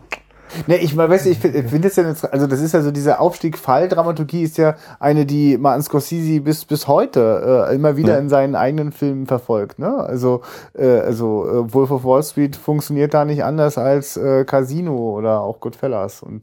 Ne, 0.67 0.77
ich 0.77 0.95
mal 0.95 1.09
weiß, 1.09 1.25
ich 1.25 1.39
finde 1.39 1.67
find 1.67 1.83
das 1.83 1.97
ja, 1.97 2.07
jetzt- 2.07 2.31
also 2.31 2.47
das 2.47 2.61
ist 2.61 2.75
ja 2.75 2.83
so 2.83 2.91
diese 2.91 3.21
Aufstieg-Fall-Dramaturgie 3.21 4.43
ist 4.43 4.59
ja 4.59 4.75
eine, 5.01 5.25
die 5.25 5.57
Martin 5.57 5.83
Scorsese 5.83 6.43
bis 6.43 6.67
bis 6.67 6.87
heute 6.89 7.67
äh, 7.71 7.75
immer 7.75 7.97
wieder 7.97 8.15
Ja. 8.15 8.19
in 8.19 8.29
seinen 8.29 8.55
eigenen 8.55 8.93
Filmen 8.93 9.27
verfolgt. 9.27 9.79
Ne? 9.79 9.95
Also 9.97 10.43
äh, 10.79 10.87
also 11.01 11.47
äh, 11.49 11.73
Wolf 11.73 11.91
of 11.91 12.05
Wall 12.05 12.23
Street 12.23 12.55
funktioniert 12.57 13.15
da 13.15 13.25
nicht 13.25 13.43
anders 13.45 13.79
als 13.79 14.19
äh, 14.19 14.45
Casino 14.45 15.17
oder 15.17 15.41
auch 15.41 15.59
Goodfellas 15.61 16.23
und 16.23 16.43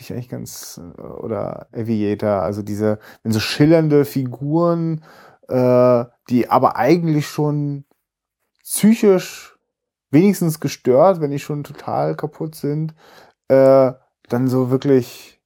finde 0.00 0.04
ich 0.04 0.12
eigentlich 0.12 0.28
ganz 0.28 0.80
äh, 0.98 1.00
oder 1.02 1.68
Aviator. 1.72 2.42
Also 2.42 2.62
diese, 2.62 2.98
wenn 3.22 3.32
so 3.32 3.40
schillernde 3.40 4.04
Figuren, 4.04 5.04
äh, 5.48 6.04
die 6.28 6.48
aber 6.48 6.76
eigentlich 6.76 7.28
schon 7.28 7.84
psychisch 8.62 9.58
wenigstens 10.10 10.60
gestört, 10.60 11.20
wenn 11.20 11.30
die 11.30 11.38
schon 11.38 11.64
total 11.64 12.16
kaputt 12.16 12.54
sind, 12.54 12.94
äh, 13.48 13.92
dann 14.28 14.48
so 14.48 14.70
wirklich 14.70 15.40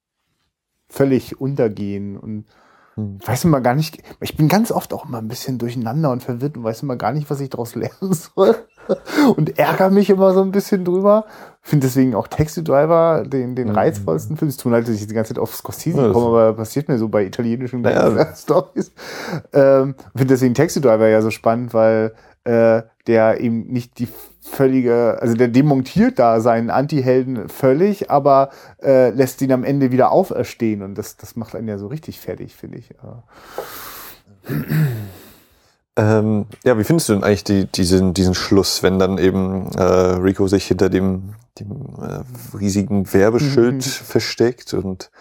völlig 0.88 1.40
untergehen 1.40 2.16
und. 2.16 2.46
Weiß 2.96 3.44
immer 3.44 3.60
gar 3.60 3.74
nicht, 3.74 4.02
ich 4.20 4.36
bin 4.36 4.48
ganz 4.48 4.70
oft 4.70 4.92
auch 4.92 5.06
immer 5.06 5.18
ein 5.18 5.28
bisschen 5.28 5.58
durcheinander 5.58 6.10
und 6.12 6.22
verwirrt 6.22 6.56
und 6.56 6.64
weiß 6.64 6.82
immer 6.82 6.96
gar 6.96 7.12
nicht, 7.12 7.28
was 7.30 7.40
ich 7.40 7.50
daraus 7.50 7.74
lernen 7.74 8.12
soll 8.34 8.56
und 9.36 9.58
ärgere 9.58 9.90
mich 9.90 10.10
immer 10.10 10.32
so 10.34 10.42
ein 10.42 10.50
bisschen 10.52 10.84
drüber. 10.84 11.24
Finde 11.62 11.86
deswegen 11.86 12.14
auch 12.14 12.28
Taxi 12.28 12.62
Driver 12.62 13.24
den, 13.26 13.56
den 13.56 13.68
Mhm. 13.68 13.74
reizvollsten 13.74 14.36
Film. 14.36 14.48
Es 14.50 14.58
tun 14.58 14.72
halt, 14.74 14.86
dass 14.86 14.94
ich 14.94 15.06
die 15.06 15.14
ganze 15.14 15.34
Zeit 15.34 15.42
auf 15.42 15.54
Scorsese 15.54 15.98
Ja, 16.08 16.12
komme, 16.12 16.26
aber 16.26 16.52
passiert 16.52 16.88
mir 16.88 16.98
so 16.98 17.08
bei 17.08 17.24
italienischen 17.24 17.80
Naja. 17.80 18.32
Stories. 18.36 18.92
Ähm, 19.52 19.94
Finde 20.14 20.34
deswegen 20.34 20.54
Taxi 20.54 20.80
Driver 20.80 21.08
ja 21.08 21.22
so 21.22 21.30
spannend, 21.30 21.72
weil 21.72 22.12
äh, 22.44 22.82
der 23.06 23.40
eben 23.40 23.66
nicht 23.68 23.98
die 23.98 24.08
völlige, 24.44 25.18
also 25.20 25.34
der 25.34 25.48
demontiert 25.48 26.18
da 26.18 26.40
seinen 26.40 26.70
Anti-Helden 26.70 27.48
völlig, 27.48 28.10
aber 28.10 28.50
äh, 28.82 29.10
lässt 29.10 29.40
ihn 29.42 29.52
am 29.52 29.64
Ende 29.64 29.90
wieder 29.90 30.12
auferstehen 30.12 30.82
und 30.82 30.96
das, 30.96 31.16
das 31.16 31.34
macht 31.34 31.56
einen 31.56 31.68
ja 31.68 31.78
so 31.78 31.86
richtig 31.86 32.20
fertig, 32.20 32.54
finde 32.54 32.78
ich. 32.78 32.90
Äh, 32.90 34.54
Ähm, 35.96 36.46
ja, 36.64 36.76
wie 36.76 36.82
findest 36.82 37.08
du 37.08 37.12
denn 37.12 37.22
eigentlich 37.22 37.44
die, 37.44 37.66
diesen, 37.66 38.14
diesen 38.14 38.34
Schluss, 38.34 38.82
wenn 38.82 38.98
dann 38.98 39.16
eben 39.16 39.70
äh, 39.76 39.82
Rico 39.82 40.48
sich 40.48 40.66
hinter 40.66 40.90
dem, 40.90 41.34
dem 41.60 41.70
äh, 42.02 42.56
riesigen 42.58 43.12
Werbeschild 43.12 43.76
Mhm. 43.76 43.80
versteckt 43.80 44.74
und 44.74 45.12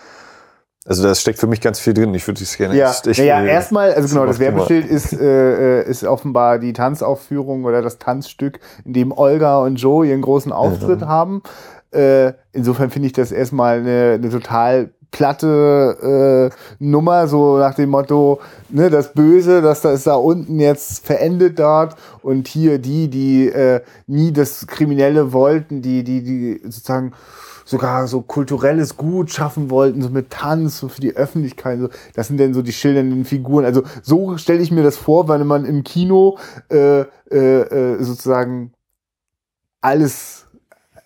also 0.85 1.03
da 1.03 1.15
steckt 1.15 1.39
für 1.39 1.47
mich 1.47 1.61
ganz 1.61 1.79
viel 1.79 1.93
drin. 1.93 2.13
Ich 2.13 2.27
würde 2.27 2.43
es 2.43 2.57
gerne 2.57 2.75
Ja, 2.75 2.93
ich 3.05 3.17
naja, 3.17 3.41
will- 3.41 3.49
erstmal, 3.49 3.93
also 3.93 4.07
genau, 4.13 4.25
das. 4.25 4.39
Werbeschild 4.39 4.85
ist, 4.85 5.13
äh, 5.13 5.81
äh, 5.81 5.89
ist 5.89 6.03
offenbar 6.03 6.59
die 6.59 6.73
Tanzaufführung 6.73 7.63
oder 7.65 7.81
das 7.81 7.99
Tanzstück, 7.99 8.59
in 8.83 8.93
dem 8.93 9.11
Olga 9.11 9.59
und 9.59 9.75
Joe 9.77 10.05
ihren 10.05 10.21
großen 10.21 10.51
Auftritt 10.51 11.01
haben. 11.03 11.41
Äh, 11.91 12.33
insofern 12.51 12.89
finde 12.89 13.07
ich 13.07 13.13
das 13.13 13.31
erstmal 13.31 13.77
eine, 13.79 14.13
eine 14.15 14.29
total 14.29 14.89
platte 15.11 16.49
äh, 16.51 16.83
Nummer, 16.83 17.27
so 17.27 17.59
nach 17.59 17.75
dem 17.75 17.91
Motto, 17.91 18.39
ne, 18.69 18.89
das 18.89 19.13
Böse, 19.13 19.61
das 19.61 19.81
da 19.81 19.91
ist 19.93 20.07
da 20.07 20.15
unten 20.15 20.59
jetzt 20.59 21.05
verendet 21.05 21.59
dort 21.59 21.95
und 22.23 22.47
hier 22.47 22.79
die, 22.79 23.09
die 23.09 23.47
äh, 23.47 23.81
nie 24.07 24.33
das 24.33 24.65
Kriminelle 24.65 25.31
wollten, 25.31 25.83
die, 25.83 26.03
die, 26.03 26.23
die 26.23 26.61
sozusagen 26.63 27.13
sogar 27.65 28.07
so 28.07 28.21
kulturelles 28.21 28.97
Gut 28.97 29.31
schaffen 29.31 29.69
wollten, 29.69 30.01
so 30.01 30.09
mit 30.09 30.29
Tanz, 30.29 30.79
so 30.79 30.89
für 30.89 31.01
die 31.01 31.15
Öffentlichkeit. 31.15 31.79
So. 31.79 31.89
Das 32.13 32.27
sind 32.27 32.37
denn 32.37 32.53
so 32.53 32.61
die 32.61 32.73
schildernden 32.73 33.25
Figuren. 33.25 33.65
Also 33.65 33.83
so 34.01 34.37
stelle 34.37 34.61
ich 34.61 34.71
mir 34.71 34.83
das 34.83 34.97
vor, 34.97 35.27
wenn 35.27 35.45
man 35.47 35.65
im 35.65 35.83
Kino 35.83 36.37
äh, 36.69 37.01
äh, 37.31 37.61
äh, 37.61 38.03
sozusagen 38.03 38.73
alles 39.81 40.43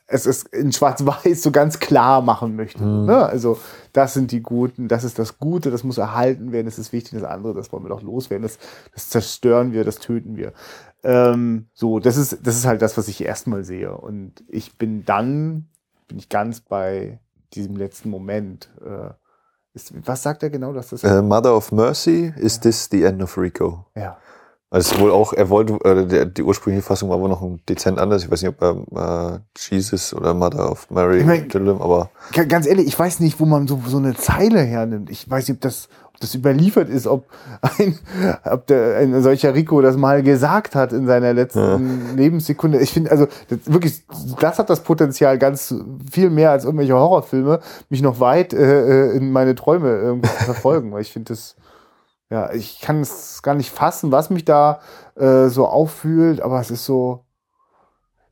es 0.08 0.26
ist 0.26 0.48
in 0.54 0.72
Schwarz-Weiß 0.72 1.44
so 1.44 1.52
ganz 1.52 1.80
klar 1.80 2.22
machen 2.22 2.56
möchte. 2.56 2.84
Mhm. 2.84 3.06
Ne? 3.06 3.26
Also 3.26 3.60
das 3.94 4.14
sind 4.14 4.32
die 4.32 4.42
Guten, 4.42 4.88
das 4.88 5.04
ist 5.04 5.20
das 5.20 5.38
Gute, 5.38 5.70
das 5.70 5.84
muss 5.84 5.98
erhalten 5.98 6.52
werden, 6.52 6.66
das 6.66 6.80
ist 6.80 6.94
wichtig, 6.94 7.20
das 7.20 7.30
andere, 7.30 7.54
das 7.54 7.72
wollen 7.72 7.84
wir 7.84 7.90
doch 7.90 8.02
loswerden, 8.02 8.44
das, 8.44 8.58
das 8.94 9.10
zerstören 9.10 9.74
wir, 9.74 9.84
das 9.84 10.00
töten 10.00 10.38
wir. 10.38 10.54
Ähm, 11.04 11.68
so, 11.74 12.00
das 12.00 12.18
ist, 12.18 12.40
das 12.44 12.56
ist 12.56 12.66
halt 12.66 12.82
das, 12.82 12.98
was 12.98 13.08
ich 13.10 13.24
erstmal 13.24 13.64
sehe. 13.64 13.96
Und 13.96 14.44
ich 14.48 14.78
bin 14.78 15.04
dann, 15.06 15.68
bin 16.08 16.18
ich 16.18 16.30
ganz 16.30 16.62
bei 16.62 17.20
diesem 17.54 17.76
letzten 17.76 18.10
Moment. 18.10 18.70
Äh, 18.84 19.10
ist, 19.74 19.94
was 20.08 20.24
sagt 20.24 20.42
er 20.44 20.50
genau, 20.50 20.74
dass 20.74 20.90
das 20.90 21.04
Äh, 21.04 21.22
Mother 21.22 21.56
of 21.56 21.72
Mercy, 21.72 22.34
is 22.38 22.60
this 22.60 22.88
the 22.92 23.04
end 23.04 23.22
of 23.22 23.38
Rico? 23.38 23.86
ja. 23.96 24.18
Also 24.70 24.88
es 24.90 24.92
ist 24.98 25.00
wohl 25.02 25.12
auch, 25.12 25.32
er 25.32 25.50
wollte, 25.50 25.74
äh, 25.86 26.06
der, 26.06 26.26
die 26.26 26.44
ursprüngliche 26.44 26.86
Fassung 26.86 27.10
war 27.10 27.22
wohl 27.22 27.30
noch 27.30 27.42
ein 27.42 27.62
dezent 27.70 28.00
anders. 28.00 28.24
Ich 28.26 28.30
weiß 28.32 28.42
nicht, 28.42 28.54
ob 28.60 28.62
er 28.94 29.36
äh, 29.36 29.40
Jesus 29.58 30.14
oder 30.14 30.34
Mother 30.34 30.70
of 30.70 30.90
Mary, 30.92 31.20
Ich 31.20 31.26
mein- 31.26 31.48
Dylan, 31.48 31.80
aber 31.80 32.10
Ga- 32.34 32.44
Ganz 32.44 32.68
ehrlich, 32.68 32.86
ich 32.88 33.00
weiß 33.00 33.22
nicht, 33.22 33.40
wo 33.40 33.46
man 33.46 33.66
so, 33.68 33.80
so 33.88 33.98
eine 33.98 34.14
Zeile 34.16 34.60
hernimmt. 34.60 35.10
Ich 35.10 35.30
weiß 35.30 35.48
nicht, 35.48 35.56
ob 35.58 35.62
das, 35.62 35.88
ob 36.14 36.20
das 36.20 36.36
überliefert 36.36 36.90
ist, 36.90 37.08
ob 37.08 37.28
ein, 37.62 37.98
ob 38.44 38.68
der, 38.68 38.98
ein 38.98 39.22
solcher 39.24 39.54
Rico 39.54 39.82
das 39.82 39.96
mal 39.96 40.22
gesagt 40.22 40.76
hat 40.76 40.92
in 40.92 41.08
seiner 41.08 41.32
letzten 41.34 42.18
Lebenssekunde. 42.18 42.80
Ich 42.82 42.92
finde, 42.92 43.10
also 43.12 43.28
das, 43.48 43.60
wirklich, 43.72 44.04
das 44.42 44.60
hat 44.60 44.70
das 44.70 44.82
Potenzial, 44.82 45.38
ganz 45.38 45.74
viel 46.12 46.30
mehr 46.30 46.52
als 46.52 46.66
irgendwelche 46.66 46.94
Horrorfilme, 46.94 47.62
mich 47.88 48.02
noch 48.02 48.20
weit 48.20 48.52
äh, 48.52 49.12
äh, 49.12 49.16
in 49.16 49.32
meine 49.32 49.56
Träume 49.56 50.20
zu 50.22 50.44
verfolgen. 50.44 50.92
Weil 50.92 51.04
ich 51.04 51.14
finde 51.14 51.32
das, 51.32 51.56
ja, 52.30 52.52
ich 52.54 52.82
kann 52.82 53.02
es 53.02 53.42
gar 53.42 53.56
nicht 53.56 53.72
fassen, 53.72 54.12
was 54.12 54.30
mich 54.30 54.46
da 54.46 54.80
äh, 55.16 55.48
so 55.48 55.68
auffühlt, 55.68 56.42
aber 56.42 56.60
es 56.60 56.72
ist 56.72 56.86
so, 56.86 57.26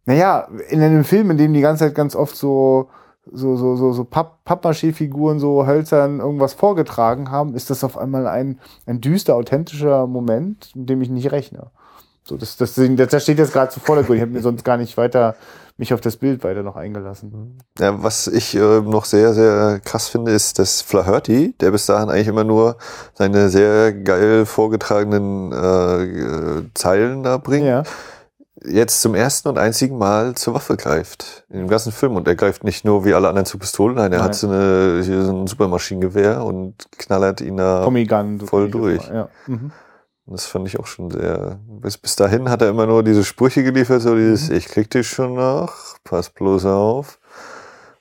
naja, 0.05 0.47
in 0.69 0.81
einem 0.81 1.03
Film, 1.03 1.31
in 1.31 1.37
dem 1.37 1.53
die 1.53 1.61
ganze 1.61 1.85
Zeit 1.85 1.95
ganz 1.95 2.15
oft 2.15 2.35
so 2.35 2.89
so, 3.31 3.55
so, 3.55 3.75
so, 3.75 3.91
so 3.91 4.03
Papp 4.03 4.43
Pappmaché-Figuren 4.45 5.39
so 5.39 5.65
hölzern 5.65 6.19
irgendwas 6.19 6.53
vorgetragen 6.53 7.31
haben, 7.31 7.55
ist 7.55 7.69
das 7.69 7.83
auf 7.83 7.97
einmal 7.97 8.27
ein, 8.27 8.59
ein 8.85 9.01
düster, 9.01 9.35
authentischer 9.35 10.07
Moment, 10.07 10.75
mit 10.75 10.89
dem 10.89 11.01
ich 11.01 11.09
nicht 11.09 11.31
rechne. 11.31 11.71
So, 12.27 12.37
das, 12.37 12.57
das, 12.57 12.73
das 12.75 13.23
steht 13.23 13.37
jetzt 13.37 13.53
gerade 13.53 13.71
zu 13.71 13.79
Vordergrund. 13.79 14.17
Ich 14.17 14.21
habe 14.21 14.31
mir 14.31 14.41
sonst 14.41 14.63
gar 14.65 14.77
nicht 14.77 14.97
weiter 14.97 15.35
mich 15.77 15.93
auf 15.93 15.99
das 16.01 16.15
Bild 16.15 16.43
weiter 16.43 16.63
noch 16.63 16.77
eingelassen. 16.77 17.57
Ja, 17.77 18.01
was 18.01 18.27
ich 18.27 18.55
äh, 18.55 18.79
noch 18.81 19.03
sehr, 19.05 19.33
sehr 19.33 19.79
krass 19.83 20.07
finde, 20.07 20.31
ist, 20.31 20.57
dass 20.57 20.81
Flaherty, 20.81 21.53
der 21.59 21.71
bis 21.71 21.85
dahin 21.85 22.09
eigentlich 22.09 22.27
immer 22.29 22.45
nur 22.45 22.77
seine 23.13 23.49
sehr 23.49 23.91
geil 23.93 24.45
vorgetragenen 24.45 25.51
äh, 25.51 26.63
Zeilen 26.73 27.23
da 27.23 27.37
bringt, 27.37 27.65
Ja. 27.67 27.83
jetzt 28.65 29.01
zum 29.01 29.15
ersten 29.15 29.49
und 29.49 29.57
einzigen 29.57 29.97
Mal 29.97 30.35
zur 30.35 30.53
Waffe 30.53 30.77
greift. 30.77 31.43
In 31.49 31.59
dem 31.59 31.67
ganzen 31.67 31.91
Film. 31.91 32.15
Und 32.15 32.25
er 32.29 32.35
greift 32.35 32.63
nicht 32.63 32.85
nur 32.85 33.03
wie 33.03 33.13
alle 33.13 33.27
anderen 33.27 33.45
zu 33.45 33.57
Pistolen, 33.57 33.97
nein, 33.97 34.13
er 34.13 34.19
Nein. 34.19 34.27
hat 34.29 34.35
so, 34.35 34.47
eine, 34.47 35.03
so 35.03 35.11
ein 35.11 35.45
Supermaschinengewehr 35.45 36.41
und 36.43 36.73
knallert 36.97 37.41
ihn 37.41 37.57
da. 37.57 37.83
Tommy 37.83 38.05
Gun. 38.05 38.39
so 38.39 38.45
voll 38.47 38.71
durch. 38.71 39.05
Ja. 39.09 39.27
Mhm. 39.47 39.71
Das 40.27 40.45
fand 40.45 40.67
ich 40.67 40.79
auch 40.79 40.87
schon 40.87 41.11
sehr. 41.11 41.59
Bis, 41.67 41.97
bis 41.97 42.15
dahin 42.15 42.49
hat 42.49 42.61
er 42.61 42.69
immer 42.69 42.87
nur 42.87 43.03
diese 43.03 43.23
Sprüche 43.23 43.63
geliefert, 43.63 44.01
so 44.01 44.15
dieses, 44.15 44.49
ich 44.49 44.65
krieg 44.65 44.89
dich 44.89 45.07
schon 45.07 45.35
noch, 45.35 45.73
pass 46.03 46.29
bloß 46.29 46.65
auf. 46.65 47.19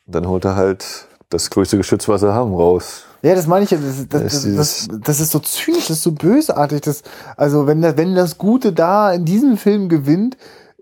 Und 0.07 0.15
dann 0.15 0.27
holt 0.27 0.45
er 0.47 0.57
halt 0.57 1.09
das 1.29 1.51
größte 1.51 1.77
Geschütz, 1.77 2.09
was 2.09 2.23
er 2.23 2.33
haben, 2.33 2.55
raus. 2.55 3.05
Ja, 3.23 3.35
das 3.35 3.47
meine 3.47 3.65
ich 3.65 3.71
ja. 3.71 3.79
Das, 3.79 4.09
das, 4.09 4.09
Das 4.09 4.33
das, 4.33 4.45
ist 4.45 4.91
das, 5.03 5.21
ist 5.21 5.33
so 5.33 5.39
zynisch, 5.39 5.89
das 5.89 5.99
ist 5.99 6.03
so 6.03 6.13
bösartig. 6.13 6.81
Das, 6.83 7.03
also 7.37 7.67
wenn 7.67 7.83
das, 7.83 7.97
wenn 7.97 8.15
das 8.15 8.39
Gute 8.39 8.73
da 8.73 9.13
in 9.13 9.25
diesem 9.25 9.57
Film 9.57 9.89
gewinnt, 9.89 10.37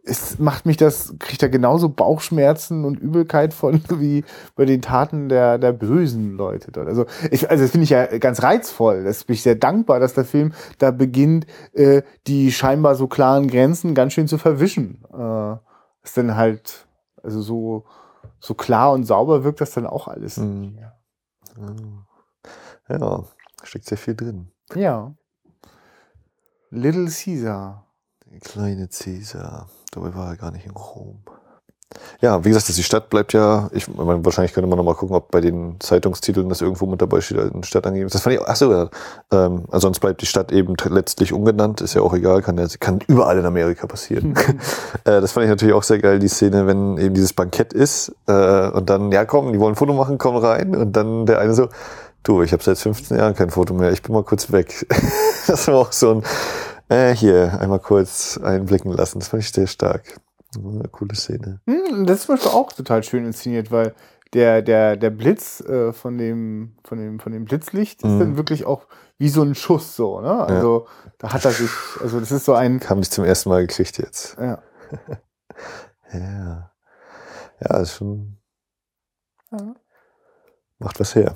es 0.04 0.38
macht 0.38 0.66
mich 0.66 0.76
das, 0.76 1.14
kriegt 1.18 1.42
er 1.42 1.48
genauso 1.48 1.88
Bauchschmerzen 1.88 2.84
und 2.84 2.98
Übelkeit 2.98 3.54
von 3.54 3.82
wie 4.00 4.24
bei 4.56 4.64
den 4.64 4.82
Taten 4.82 5.28
der, 5.28 5.58
der 5.58 5.72
bösen 5.72 6.36
Leute 6.36 6.72
dort. 6.72 6.88
Also, 6.88 7.06
ich, 7.30 7.50
also 7.50 7.62
das 7.62 7.70
finde 7.70 7.84
ich 7.84 7.90
ja 7.90 8.18
ganz 8.18 8.42
reizvoll. 8.42 9.04
Das 9.04 9.24
bin 9.24 9.34
ich 9.34 9.42
sehr 9.42 9.54
dankbar, 9.54 10.00
dass 10.00 10.14
der 10.14 10.24
Film 10.24 10.52
da 10.78 10.90
beginnt, 10.90 11.46
äh, 11.72 12.02
die 12.26 12.50
scheinbar 12.50 12.96
so 12.96 13.06
klaren 13.06 13.46
Grenzen 13.48 13.94
ganz 13.94 14.12
schön 14.12 14.26
zu 14.26 14.38
verwischen. 14.38 15.04
Äh, 15.12 15.56
ist 16.02 16.16
dann 16.16 16.36
halt, 16.36 16.86
also 17.22 17.40
so, 17.40 17.84
so 18.40 18.54
klar 18.54 18.92
und 18.92 19.04
sauber 19.04 19.44
wirkt 19.44 19.60
das 19.60 19.70
dann 19.70 19.86
auch 19.86 20.08
alles. 20.08 20.36
Mhm. 20.36 20.78
Ja, 22.88 23.24
steckt 23.62 23.84
sehr 23.84 23.98
viel 23.98 24.16
drin. 24.16 24.50
Ja. 24.74 25.14
Little 26.70 27.08
Caesar. 27.08 27.86
Der 28.26 28.40
kleine 28.40 28.88
Caesar. 28.88 29.68
Dabei 29.92 30.14
war 30.14 30.30
er 30.30 30.36
gar 30.36 30.50
nicht 30.50 30.64
in 30.64 30.72
Rom. 30.72 31.18
Ja, 32.22 32.42
wie 32.44 32.48
gesagt, 32.48 32.74
die 32.74 32.82
Stadt 32.82 33.10
bleibt 33.10 33.34
ja, 33.34 33.68
ich 33.72 33.86
meine, 33.88 34.24
wahrscheinlich 34.24 34.54
könnte 34.54 34.66
man 34.66 34.78
noch 34.78 34.84
mal 34.84 34.94
gucken, 34.94 35.14
ob 35.14 35.30
bei 35.30 35.42
den 35.42 35.76
Zeitungstiteln 35.78 36.48
das 36.48 36.62
irgendwo 36.62 36.86
mit 36.86 37.02
dabei 37.02 37.20
steht, 37.20 37.38
eine 37.38 37.64
Stadt 37.64 37.86
angegeben 37.86 38.06
ist. 38.06 38.14
Das 38.14 38.22
fand 38.22 38.36
ich, 38.36 38.42
ach 38.42 38.56
so, 38.56 38.72
ja. 38.72 38.88
Ähm, 39.30 39.64
also 39.70 39.86
sonst 39.86 40.00
bleibt 40.00 40.22
die 40.22 40.26
Stadt 40.26 40.50
eben 40.50 40.74
letztlich 40.88 41.34
ungenannt, 41.34 41.82
ist 41.82 41.92
ja 41.92 42.00
auch 42.00 42.14
egal, 42.14 42.40
kann, 42.40 42.56
ja, 42.56 42.66
kann 42.80 43.00
überall 43.06 43.38
in 43.38 43.44
Amerika 43.44 43.86
passieren. 43.86 44.34
äh, 45.04 45.20
das 45.20 45.32
fand 45.32 45.44
ich 45.44 45.50
natürlich 45.50 45.74
auch 45.74 45.82
sehr 45.82 45.98
geil, 45.98 46.18
die 46.18 46.28
Szene, 46.28 46.66
wenn 46.66 46.96
eben 46.96 47.14
dieses 47.14 47.34
Bankett 47.34 47.74
ist 47.74 48.14
äh, 48.26 48.70
und 48.70 48.88
dann, 48.88 49.12
ja 49.12 49.26
komm, 49.26 49.52
die 49.52 49.60
wollen 49.60 49.72
ein 49.72 49.76
Foto 49.76 49.92
machen, 49.92 50.16
komm 50.16 50.36
rein 50.36 50.74
und 50.74 50.92
dann 50.92 51.26
der 51.26 51.40
eine 51.40 51.52
so, 51.52 51.68
du, 52.22 52.42
ich 52.42 52.52
habe 52.52 52.62
seit 52.62 52.78
15 52.78 53.18
Jahren 53.18 53.34
kein 53.34 53.50
Foto 53.50 53.74
mehr, 53.74 53.92
ich 53.92 54.02
bin 54.02 54.14
mal 54.14 54.24
kurz 54.24 54.50
weg. 54.52 54.86
das 55.46 55.68
war 55.68 55.74
auch 55.74 55.92
so 55.92 56.12
ein, 56.12 56.22
äh, 56.92 57.14
hier, 57.14 57.58
einmal 57.60 57.80
kurz 57.80 58.38
einblicken 58.38 58.92
lassen, 58.92 59.18
das 59.18 59.28
fand 59.28 59.42
ich 59.42 59.50
sehr 59.52 59.66
stark. 59.66 60.20
Eine 60.56 60.88
coole 60.88 61.14
Szene. 61.14 61.60
Hm, 61.66 62.04
das 62.06 62.20
ist 62.20 62.26
zum 62.26 62.34
Beispiel 62.36 62.50
auch 62.52 62.72
total 62.72 63.02
schön 63.02 63.24
inszeniert, 63.24 63.70
weil 63.70 63.94
der, 64.34 64.60
der, 64.62 64.96
der 64.96 65.10
Blitz 65.10 65.60
äh, 65.60 65.92
von, 65.92 66.18
dem, 66.18 66.76
von, 66.84 66.98
dem, 66.98 67.20
von 67.20 67.32
dem 67.32 67.44
Blitzlicht 67.46 68.02
ist 68.02 68.08
Mhm. 68.10 68.18
dann 68.18 68.36
wirklich 68.36 68.66
auch 68.66 68.86
wie 69.18 69.28
so 69.28 69.42
ein 69.42 69.54
Schuss, 69.54 69.94
so, 69.96 70.20
ne? 70.20 70.44
Also 70.44 70.86
da 71.18 71.32
hat 71.32 71.44
er 71.44 71.52
sich, 71.52 71.70
also 72.00 72.18
das 72.20 72.32
ist 72.32 72.44
so 72.44 72.54
ein. 72.54 72.80
Haben 72.88 73.00
dich 73.00 73.10
zum 73.10 73.24
ersten 73.24 73.48
Mal 73.50 73.66
gekriegt 73.66 73.98
jetzt. 73.98 74.36
Ja. 74.38 74.62
Ja. 76.12 76.70
Ja, 77.60 77.76
ist 77.78 77.94
schon. 77.94 78.36
Ja. 79.50 79.74
Macht 80.78 81.00
was 81.00 81.14
her. 81.14 81.34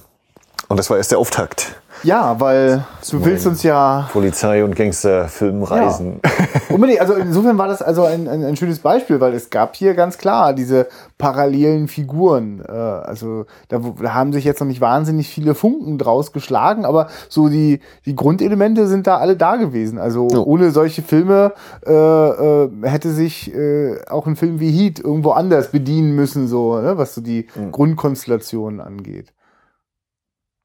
Und 0.69 0.77
das 0.77 0.91
war 0.91 0.99
erst 0.99 1.13
der 1.13 1.19
Auftakt. 1.19 1.81
Ja, 2.03 2.39
weil 2.41 2.85
du 3.11 3.25
willst 3.25 3.47
uns 3.47 3.63
ja 3.63 4.09
Polizei 4.13 4.63
und 4.65 4.77
Gangsterfilm 4.77 5.63
reisen. 5.63 6.21
Unbedingt, 6.69 7.01
also 7.01 7.15
insofern 7.15 7.59
war 7.59 7.69
das 7.69 7.83
also 7.83 8.05
ein, 8.05 8.29
ein, 8.29 8.45
ein 8.45 8.57
schönes 8.57 8.79
Beispiel, 8.81 9.21
weil 9.21 9.35
es 9.35 9.51
gab 9.51 9.75
hier 9.77 9.95
ganz 9.95 10.19
klar 10.19 10.53
diese 10.53 10.87
parallelen 11.19 11.89
Figuren. 11.89 12.61
Äh, 12.67 12.71
also 12.73 13.47
da, 13.69 13.79
da 14.01 14.15
haben 14.15 14.33
sich 14.33 14.45
jetzt 14.45 14.61
noch 14.61 14.67
nicht 14.67 14.81
wahnsinnig 14.81 15.29
viele 15.29 15.55
Funken 15.55 15.99
draus 15.99 16.33
geschlagen, 16.33 16.85
aber 16.85 17.09
so 17.29 17.49
die, 17.49 17.81
die 18.05 18.15
Grundelemente 18.15 18.87
sind 18.87 19.07
da 19.07 19.17
alle 19.19 19.37
da 19.37 19.57
gewesen. 19.57 19.99
Also 19.99 20.29
Ja. 20.31 20.39
ohne 20.41 20.71
solche 20.71 21.03
Filme 21.03 21.53
äh, 21.87 21.93
äh, 21.93 22.71
hätte 22.83 23.11
sich 23.11 23.53
äh, 23.55 23.97
auch 24.09 24.27
ein 24.27 24.37
Film 24.37 24.61
wie 24.61 24.71
Heat 24.71 25.01
irgendwo 25.01 25.31
anders 25.31 25.71
bedienen 25.73 26.15
müssen, 26.15 26.47
so, 26.47 26.79
ne, 26.81 26.99
was 26.99 27.15
so 27.15 27.21
die 27.21 27.47
Mhm. 27.57 27.73
Grundkonstellationen 27.73 28.81
angeht. 28.81 29.33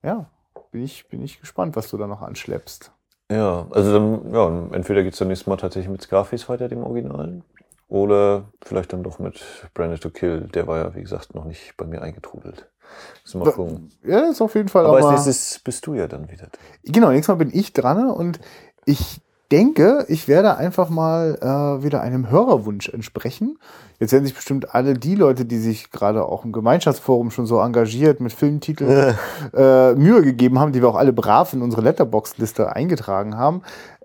Ja, 0.04 0.26
bin 0.72 0.84
ich, 0.84 1.08
bin 1.10 1.22
ich 1.22 1.40
gespannt, 1.40 1.76
was 1.76 1.90
du 1.90 1.98
da 1.98 2.08
noch 2.08 2.22
anschleppst. 2.22 2.92
Ja, 3.32 3.68
also 3.72 3.94
dann, 3.94 4.34
ja, 4.34 4.76
entweder 4.76 5.04
geht's 5.04 5.18
dann 5.18 5.30
nächstes 5.30 5.48
Mal 5.48 5.58
tatsächlich 5.58 5.90
mit 5.90 6.02
Scarface 6.02 6.50
weiter, 6.50 6.68
dem 6.68 6.84
Originalen. 6.84 7.44
Oder 7.88 8.46
vielleicht 8.62 8.94
dann 8.94 9.04
doch 9.04 9.20
mit 9.20 9.42
Branded 9.74 10.02
to 10.02 10.10
Kill. 10.10 10.48
Der 10.54 10.68
war 10.68 10.78
ja, 10.78 10.96
wie 10.96 11.02
gesagt, 11.02 11.36
noch 11.36 11.46
nicht 11.46 11.76
bei 11.78 11.86
mir 11.86 12.02
eingetrudelt. 12.02 12.70
Müssen 13.24 13.42
wir 13.42 13.46
mal 13.46 13.52
gucken. 13.52 13.92
Ja, 14.04 14.30
ist 14.30 14.42
auf 14.42 14.56
jeden 14.56 14.70
Fall 14.70 14.86
Aber 14.86 14.98
als 14.98 15.26
nächstes 15.26 15.60
bist 15.60 15.86
du 15.88 15.94
ja 15.94 16.08
dann 16.08 16.30
wieder. 16.30 16.48
Genau, 16.84 17.10
nächstes 17.10 17.30
Mal 17.30 17.36
bin 17.36 17.52
ich 17.54 17.74
dran 17.74 18.10
und 18.10 18.40
ich 18.86 19.22
denke, 19.52 20.06
ich 20.08 20.28
werde 20.28 20.58
einfach 20.58 20.90
mal 20.90 21.38
äh, 21.42 21.84
wieder 21.84 22.02
einem 22.02 22.30
Hörerwunsch 22.30 22.90
entsprechen. 22.90 23.58
Jetzt 24.00 24.14
werden 24.14 24.26
sich 24.26 24.34
bestimmt 24.34 24.74
alle 24.74 24.94
die 24.94 25.16
Leute, 25.16 25.46
die 25.46 25.58
sich 25.58 25.92
gerade 25.92 26.26
auch 26.26 26.46
im 26.46 26.52
Gemeinschaftsforum 26.52 27.30
schon 27.30 27.46
so 27.46 27.60
engagiert 27.60 28.20
mit 28.20 28.34
Filmtiteln 28.34 29.16
äh, 29.54 29.94
Mühe 29.94 30.24
gegeben 30.24 30.60
haben, 30.60 30.72
die 30.72 30.82
wir 30.82 30.90
auch 30.90 30.96
alle 30.96 31.14
brav 31.14 31.54
in 31.54 31.62
unsere 31.62 31.82
Letterbox-Liste 31.82 32.76
eingetragen 32.76 33.38
haben. 33.38 33.62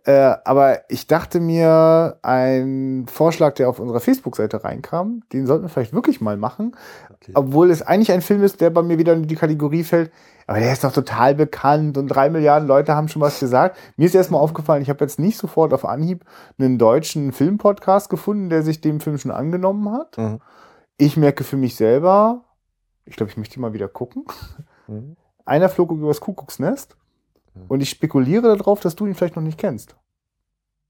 Äh, 0.06 0.36
aber 0.44 0.88
ich 0.88 1.08
dachte 1.08 1.40
mir, 1.40 2.18
ein 2.22 3.06
Vorschlag, 3.08 3.54
der 3.54 3.68
auf 3.68 3.80
unserer 3.80 3.98
Facebook-Seite 3.98 4.62
reinkam, 4.62 5.22
den 5.32 5.48
sollten 5.48 5.64
wir 5.64 5.68
vielleicht 5.68 5.92
wirklich 5.92 6.20
mal 6.20 6.36
machen. 6.36 6.76
Okay. 7.12 7.32
Obwohl 7.34 7.72
es 7.72 7.82
eigentlich 7.82 8.12
ein 8.12 8.22
Film 8.22 8.44
ist, 8.44 8.60
der 8.60 8.70
bei 8.70 8.82
mir 8.82 8.98
wieder 8.98 9.14
in 9.14 9.26
die 9.26 9.34
Kategorie 9.34 9.82
fällt. 9.82 10.12
Aber 10.46 10.60
der 10.60 10.72
ist 10.72 10.84
doch 10.84 10.92
total 10.92 11.34
bekannt 11.34 11.98
und 11.98 12.06
drei 12.06 12.30
Milliarden 12.30 12.68
Leute 12.68 12.94
haben 12.94 13.08
schon 13.08 13.20
was 13.20 13.40
gesagt. 13.40 13.76
Mir 13.96 14.06
ist 14.06 14.14
erstmal 14.14 14.40
aufgefallen, 14.40 14.80
ich 14.80 14.90
habe 14.90 15.04
jetzt 15.04 15.18
nicht 15.18 15.38
sofort 15.38 15.74
auf 15.74 15.84
Anhieb 15.84 16.24
einen 16.56 16.78
deutschen 16.78 17.32
Filmpodcast 17.32 18.08
gefunden, 18.08 18.48
der 18.48 18.62
sich 18.62 18.80
dem 18.80 19.00
Film 19.00 19.18
schon 19.18 19.32
angenommen 19.32 19.90
hat. 19.90 20.18
Mhm. 20.18 20.38
Ich 20.98 21.16
merke 21.16 21.42
für 21.42 21.56
mich 21.56 21.74
selber, 21.74 22.44
ich 23.06 23.16
glaube, 23.16 23.30
ich 23.30 23.36
möchte 23.36 23.58
mal 23.58 23.72
wieder 23.72 23.88
gucken. 23.88 24.24
Mhm. 24.86 25.16
Einer 25.44 25.68
flog 25.68 25.90
übers 25.90 26.20
Kuckucksnest. 26.20 26.96
Und 27.68 27.80
ich 27.80 27.90
spekuliere 27.90 28.56
darauf, 28.56 28.80
dass 28.80 28.96
du 28.96 29.06
ihn 29.06 29.14
vielleicht 29.14 29.36
noch 29.36 29.42
nicht 29.42 29.58
kennst. 29.58 29.94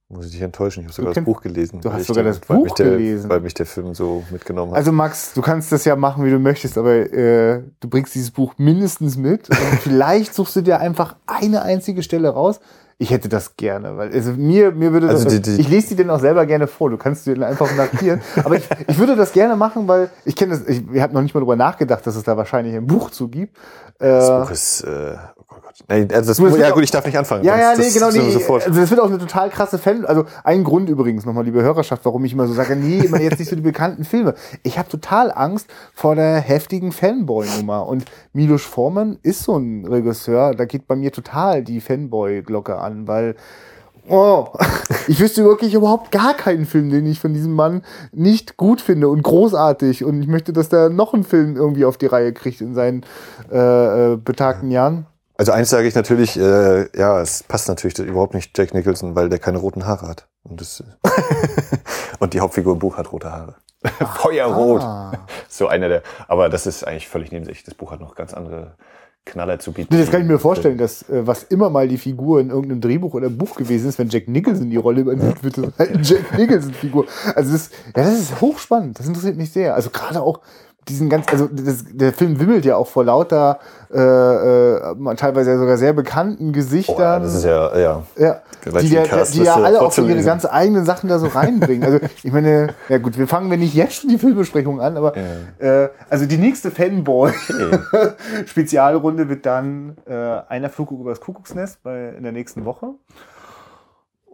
Muss 0.08 0.26
ich 0.26 0.32
dich 0.32 0.42
enttäuschen, 0.42 0.80
ich 0.82 0.86
habe 0.86 0.94
sogar 0.94 1.14
das 1.14 1.24
Buch 1.24 1.40
gelesen. 1.40 1.80
du 1.80 1.88
hast 1.88 1.94
weil 1.94 2.00
ich 2.02 2.06
sogar 2.06 2.22
der- 2.22 2.32
das 2.34 2.48
weil 2.48 2.56
Buch 2.58 2.64
mich 2.64 2.72
der, 2.74 2.90
gelesen. 2.90 3.28
Weil 3.30 3.40
mich 3.40 3.54
der 3.54 3.66
Film 3.66 3.92
so 3.92 4.22
mitgenommen 4.30 4.70
hat. 4.70 4.78
Also 4.78 4.92
Max, 4.92 5.34
du 5.34 5.42
kannst 5.42 5.72
das 5.72 5.84
ja 5.84 5.96
machen, 5.96 6.24
wie 6.24 6.30
du 6.30 6.38
möchtest, 6.38 6.78
aber 6.78 6.92
äh, 7.12 7.62
du 7.80 7.88
bringst 7.88 8.14
dieses 8.14 8.30
Buch 8.30 8.54
mindestens 8.56 9.16
mit. 9.16 9.50
Und 9.50 9.56
vielleicht 9.80 10.32
suchst 10.32 10.54
du 10.54 10.60
dir 10.60 10.78
einfach 10.78 11.16
eine 11.26 11.62
einzige 11.62 12.04
Stelle 12.04 12.28
raus. 12.28 12.60
Ich 12.98 13.10
hätte 13.10 13.28
das 13.28 13.56
gerne, 13.56 13.96
weil 13.96 14.12
also 14.12 14.32
mir, 14.32 14.70
mir 14.70 14.92
würde 14.92 15.08
das. 15.08 15.24
Also 15.26 15.38
die- 15.40 15.42
die- 15.56 15.60
ich 15.60 15.68
lese 15.68 15.88
die 15.88 15.96
denn 15.96 16.08
auch 16.08 16.20
selber 16.20 16.46
gerne 16.46 16.68
vor. 16.68 16.88
Du 16.88 16.96
kannst 16.98 17.26
dir 17.26 17.34
den 17.34 17.42
einfach 17.42 17.74
markieren. 17.76 18.20
aber 18.44 18.56
ich, 18.56 18.68
ich 18.86 18.98
würde 18.98 19.16
das 19.16 19.32
gerne 19.32 19.56
machen, 19.56 19.88
weil 19.88 20.08
ich 20.24 20.36
kenne 20.36 20.52
das. 20.56 20.68
Ich, 20.68 20.82
ich 20.92 21.00
habe 21.02 21.12
noch 21.14 21.20
nicht 21.22 21.34
mal 21.34 21.40
drüber 21.40 21.56
nachgedacht, 21.56 22.06
dass 22.06 22.14
es 22.14 22.22
da 22.22 22.36
wahrscheinlich 22.36 22.76
ein 22.76 22.86
Buch 22.86 23.10
zu 23.10 23.28
gibt. 23.28 23.56
das 23.98 24.28
Äh, 24.30 24.40
Buch 24.40 24.50
ist, 24.52 24.82
äh, 24.82 25.16
also 25.88 26.28
das 26.28 26.40
wird 26.40 26.58
ja 26.58 26.70
gut, 26.70 26.84
ich 26.84 26.90
darf 26.90 27.04
nicht 27.04 27.18
anfangen. 27.18 27.44
Ja, 27.44 27.58
ja, 27.58 27.72
nee, 27.76 27.84
das 27.84 27.94
genau. 27.94 28.10
Nee, 28.10 28.30
Sofort. 28.32 28.66
also 28.66 28.80
das 28.80 28.90
wird 28.90 29.00
auch 29.00 29.06
eine 29.06 29.18
total 29.18 29.50
krasse 29.50 29.78
Fan. 29.78 30.04
Also 30.04 30.24
ein 30.42 30.64
Grund 30.64 30.88
übrigens 30.88 31.26
nochmal, 31.26 31.44
liebe 31.44 31.62
Hörerschaft, 31.62 32.04
warum 32.04 32.24
ich 32.24 32.32
immer 32.32 32.46
so 32.46 32.54
sage, 32.54 32.76
nee, 32.76 33.00
immer 33.00 33.20
jetzt 33.20 33.38
nicht 33.38 33.48
so 33.48 33.56
die 33.56 33.62
bekannten 33.62 34.04
Filme. 34.04 34.34
Ich 34.62 34.78
habe 34.78 34.88
total 34.88 35.30
Angst 35.30 35.68
vor 35.94 36.14
der 36.14 36.40
heftigen 36.40 36.92
Fanboy-Nummer. 36.92 37.86
Und 37.86 38.04
Milos 38.32 38.62
Forman 38.62 39.18
ist 39.22 39.42
so 39.42 39.56
ein 39.56 39.86
Regisseur, 39.86 40.54
da 40.54 40.64
geht 40.64 40.86
bei 40.86 40.96
mir 40.96 41.12
total 41.12 41.62
die 41.62 41.80
Fanboy-Glocke 41.80 42.78
an, 42.78 43.06
weil 43.06 43.36
Oh, 44.08 44.46
ich 45.08 45.18
wüsste 45.18 45.44
wirklich 45.44 45.74
überhaupt 45.74 46.12
gar 46.12 46.34
keinen 46.34 46.64
Film, 46.64 46.90
den 46.90 47.06
ich 47.06 47.18
von 47.18 47.34
diesem 47.34 47.52
Mann 47.52 47.82
nicht 48.12 48.56
gut 48.56 48.80
finde 48.80 49.08
und 49.08 49.22
großartig. 49.22 50.04
Und 50.04 50.22
ich 50.22 50.28
möchte, 50.28 50.52
dass 50.52 50.68
der 50.68 50.90
noch 50.90 51.12
einen 51.12 51.24
Film 51.24 51.56
irgendwie 51.56 51.84
auf 51.84 51.98
die 51.98 52.06
Reihe 52.06 52.32
kriegt 52.32 52.60
in 52.60 52.74
seinen 52.74 53.04
äh, 53.50 54.12
äh, 54.12 54.16
betagten 54.16 54.70
Jahren. 54.70 55.06
Also 55.38 55.52
eins 55.52 55.68
sage 55.68 55.86
ich 55.86 55.94
natürlich, 55.94 56.38
äh, 56.38 56.88
ja, 56.98 57.20
es 57.20 57.42
passt 57.42 57.68
natürlich 57.68 57.98
überhaupt 57.98 58.34
nicht 58.34 58.56
Jack 58.56 58.72
Nicholson, 58.72 59.14
weil 59.14 59.28
der 59.28 59.38
keine 59.38 59.58
roten 59.58 59.86
Haare 59.86 60.08
hat. 60.08 60.28
Und, 60.42 60.60
das, 60.60 60.82
und 62.18 62.32
die 62.32 62.40
Hauptfigur 62.40 62.72
im 62.72 62.78
Buch 62.78 62.96
hat 62.96 63.12
rote 63.12 63.30
Haare. 63.30 63.56
Feuerrot. 64.16 64.82
Ah. 64.82 65.26
So 65.48 65.68
einer 65.68 65.88
der, 65.88 66.02
aber 66.28 66.48
das 66.48 66.66
ist 66.66 66.84
eigentlich 66.84 67.08
völlig 67.08 67.32
nebensächlich. 67.32 67.64
Das 67.64 67.74
Buch 67.74 67.92
hat 67.92 68.00
noch 68.00 68.14
ganz 68.14 68.32
andere 68.32 68.76
Knaller 69.26 69.58
zu 69.58 69.72
bieten. 69.72 69.92
Nee, 69.92 70.00
das 70.00 70.10
kann 70.10 70.22
ich 70.22 70.26
mir 70.26 70.38
vorstellen, 70.38 70.78
dass 70.78 71.02
äh, 71.10 71.26
was 71.26 71.42
immer 71.42 71.68
mal 71.68 71.88
die 71.88 71.98
Figur 71.98 72.40
in 72.40 72.48
irgendeinem 72.48 72.80
Drehbuch 72.80 73.12
oder 73.12 73.28
Buch 73.28 73.56
gewesen 73.56 73.88
ist, 73.88 73.98
wenn 73.98 74.08
Jack 74.08 74.28
Nicholson 74.28 74.70
die 74.70 74.76
Rolle 74.76 75.02
übernimmt, 75.02 75.42
wird 75.42 75.58
das 75.58 75.66
halt 75.78 75.90
eine 75.90 76.02
Jack 76.02 76.38
Nicholson-Figur. 76.38 77.06
Also 77.34 77.52
das, 77.52 77.70
ja, 77.94 78.04
das 78.04 78.20
ist 78.20 78.40
hochspannend. 78.40 78.98
Das 78.98 79.06
interessiert 79.06 79.36
mich 79.36 79.50
sehr. 79.50 79.74
Also 79.74 79.90
gerade 79.90 80.22
auch 80.22 80.40
diesen 80.88 81.08
ganz, 81.08 81.26
also 81.28 81.48
das, 81.50 81.84
der 81.90 82.12
Film 82.12 82.38
wimmelt 82.38 82.64
ja 82.64 82.76
auch 82.76 82.86
vor 82.86 83.04
lauter 83.04 83.58
äh, 83.92 83.98
äh, 83.98 85.14
teilweise 85.16 85.50
ja 85.50 85.58
sogar 85.58 85.76
sehr 85.76 85.92
bekannten 85.92 86.50
Oh, 86.50 86.52
Gesichtern. 86.52 86.98
ja, 86.98 87.18
das 87.20 87.34
ist 87.34 87.44
ja, 87.44 87.76
ja. 87.78 88.02
Ja, 88.16 88.40
die, 88.80 88.88
ja, 88.88 89.02
Cast 89.04 89.34
die 89.34 89.42
ja 89.42 89.56
alle 89.56 89.80
auch 89.80 89.90
so 89.92 90.04
ihre 90.04 90.22
ganz 90.22 90.44
eigenen 90.44 90.84
Sachen 90.84 91.08
da 91.08 91.18
so 91.18 91.26
reinbringen. 91.26 91.82
Also 91.84 91.98
ich 92.22 92.32
meine, 92.32 92.74
ja 92.88 92.98
gut, 92.98 93.18
wir 93.18 93.26
fangen 93.28 93.50
wir 93.50 93.58
nicht 93.58 93.74
jetzt 93.74 93.94
schon 93.94 94.10
die 94.10 94.18
Filmbesprechung 94.18 94.80
an, 94.80 94.96
aber 94.96 95.16
äh, 95.16 95.88
also 96.08 96.26
die 96.26 96.38
nächste 96.38 96.70
Fanboy-Spezialrunde 96.70 99.28
wird 99.30 99.46
dann 99.46 99.96
äh, 100.06 100.14
einer 100.48 100.68
Flug 100.68 100.92
über 100.92 101.10
das 101.10 101.20
Kuckucksnest 101.20 101.82
bei, 101.82 102.10
in 102.16 102.22
der 102.22 102.32
nächsten 102.32 102.64
Woche. 102.64 102.90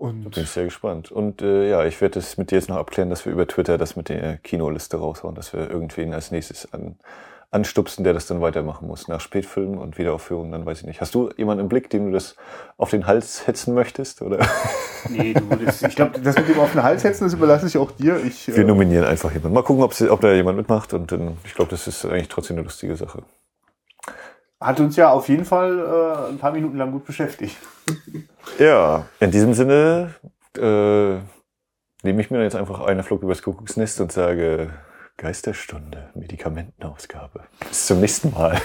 Und 0.03 0.33
Bin 0.33 0.43
ich 0.43 0.51
sehr 0.51 0.65
gespannt. 0.65 1.13
Und 1.13 1.43
äh, 1.43 1.71
ja, 1.71 1.85
ich 1.85 2.01
werde 2.01 2.15
das 2.15 2.37
mit 2.37 2.51
dir 2.51 2.57
jetzt 2.57 2.69
noch 2.69 2.77
abklären, 2.77 3.09
dass 3.09 3.25
wir 3.25 3.33
über 3.33 3.47
Twitter 3.47 3.79
das 3.79 3.95
mit 3.95 4.09
der 4.09 4.37
Kinoliste 4.39 4.97
raushauen, 4.97 5.37
dass 5.37 5.53
wir 5.53 5.71
irgendwen 5.71 6.13
als 6.13 6.33
nächstes 6.33 6.73
an, 6.73 6.97
anstupsen, 7.53 8.03
der 8.03 8.13
das 8.13 8.27
dann 8.27 8.41
weitermachen 8.41 8.89
muss. 8.89 9.07
Nach 9.07 9.21
Spätfilmen 9.21 9.79
und 9.79 9.99
Wiederaufführungen, 9.99 10.51
dann 10.51 10.67
weiß 10.67 10.81
ich 10.81 10.87
nicht. 10.87 11.01
Hast 11.01 11.15
du 11.15 11.31
jemanden 11.37 11.63
im 11.63 11.69
Blick, 11.69 11.89
dem 11.89 12.07
du 12.07 12.11
das 12.11 12.35
auf 12.79 12.91
den 12.91 13.07
Hals 13.07 13.47
hetzen 13.47 13.75
möchtest? 13.75 14.23
Oder? 14.23 14.45
nee, 15.09 15.35
du 15.35 15.49
würdest, 15.49 15.85
ich 15.85 15.95
glaube, 15.95 16.19
das 16.19 16.35
mit 16.35 16.49
dem 16.49 16.59
auf 16.59 16.73
den 16.73 16.83
Hals 16.83 17.03
setzen, 17.03 17.23
das 17.23 17.35
überlasse 17.35 17.69
ich 17.69 17.79
auch 17.79 17.93
dir. 17.93 18.17
Ich, 18.25 18.49
Wir 18.49 18.59
äh, 18.59 18.65
nominieren 18.65 19.05
einfach 19.05 19.31
jemanden. 19.31 19.55
Mal 19.55 19.63
gucken, 19.63 19.85
ob, 19.85 20.21
da 20.21 20.33
jemand 20.33 20.59
mitmacht. 20.59 20.95
Und 20.95 21.13
dann, 21.13 21.37
ich 21.45 21.55
glaube, 21.55 21.71
das 21.71 21.87
ist 21.87 22.05
eigentlich 22.05 22.27
trotzdem 22.27 22.57
eine 22.57 22.65
lustige 22.65 22.97
Sache. 22.97 23.23
Hat 24.63 24.81
uns 24.81 24.97
ja 24.97 25.11
auf 25.11 25.29
jeden 25.29 25.45
Fall 25.45 25.79
äh, 25.79 26.31
ein 26.31 26.39
paar 26.39 26.53
Minuten 26.53 26.77
lang 26.77 26.93
gut 26.93 27.05
beschäftigt. 27.05 27.57
Ja, 28.59 29.07
in 29.21 29.31
diesem 29.31 29.55
Sinne 29.55 30.15
äh, 30.59 31.19
nehme 32.03 32.21
ich 32.21 32.31
mir 32.31 32.43
jetzt 32.43 32.57
einfach 32.57 32.81
eine 32.81 33.05
Flug 33.05 33.23
übers 33.23 33.41
Kuckucksnest 33.41 34.01
und 34.01 34.11
sage 34.11 34.71
Geisterstunde, 35.17 36.11
Medikamentenausgabe. 36.15 37.45
Bis 37.69 37.87
zum 37.87 38.01
nächsten 38.01 38.33
Mal. 38.33 38.61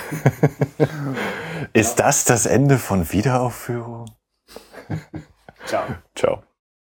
Ist 1.74 1.98
das 2.00 2.26
das 2.26 2.48
Ende 2.48 2.80
von 2.80 3.12
Wiederaufführung? 3.12 4.06
Ciao. 5.66 5.84
Ciao. 6.16 6.47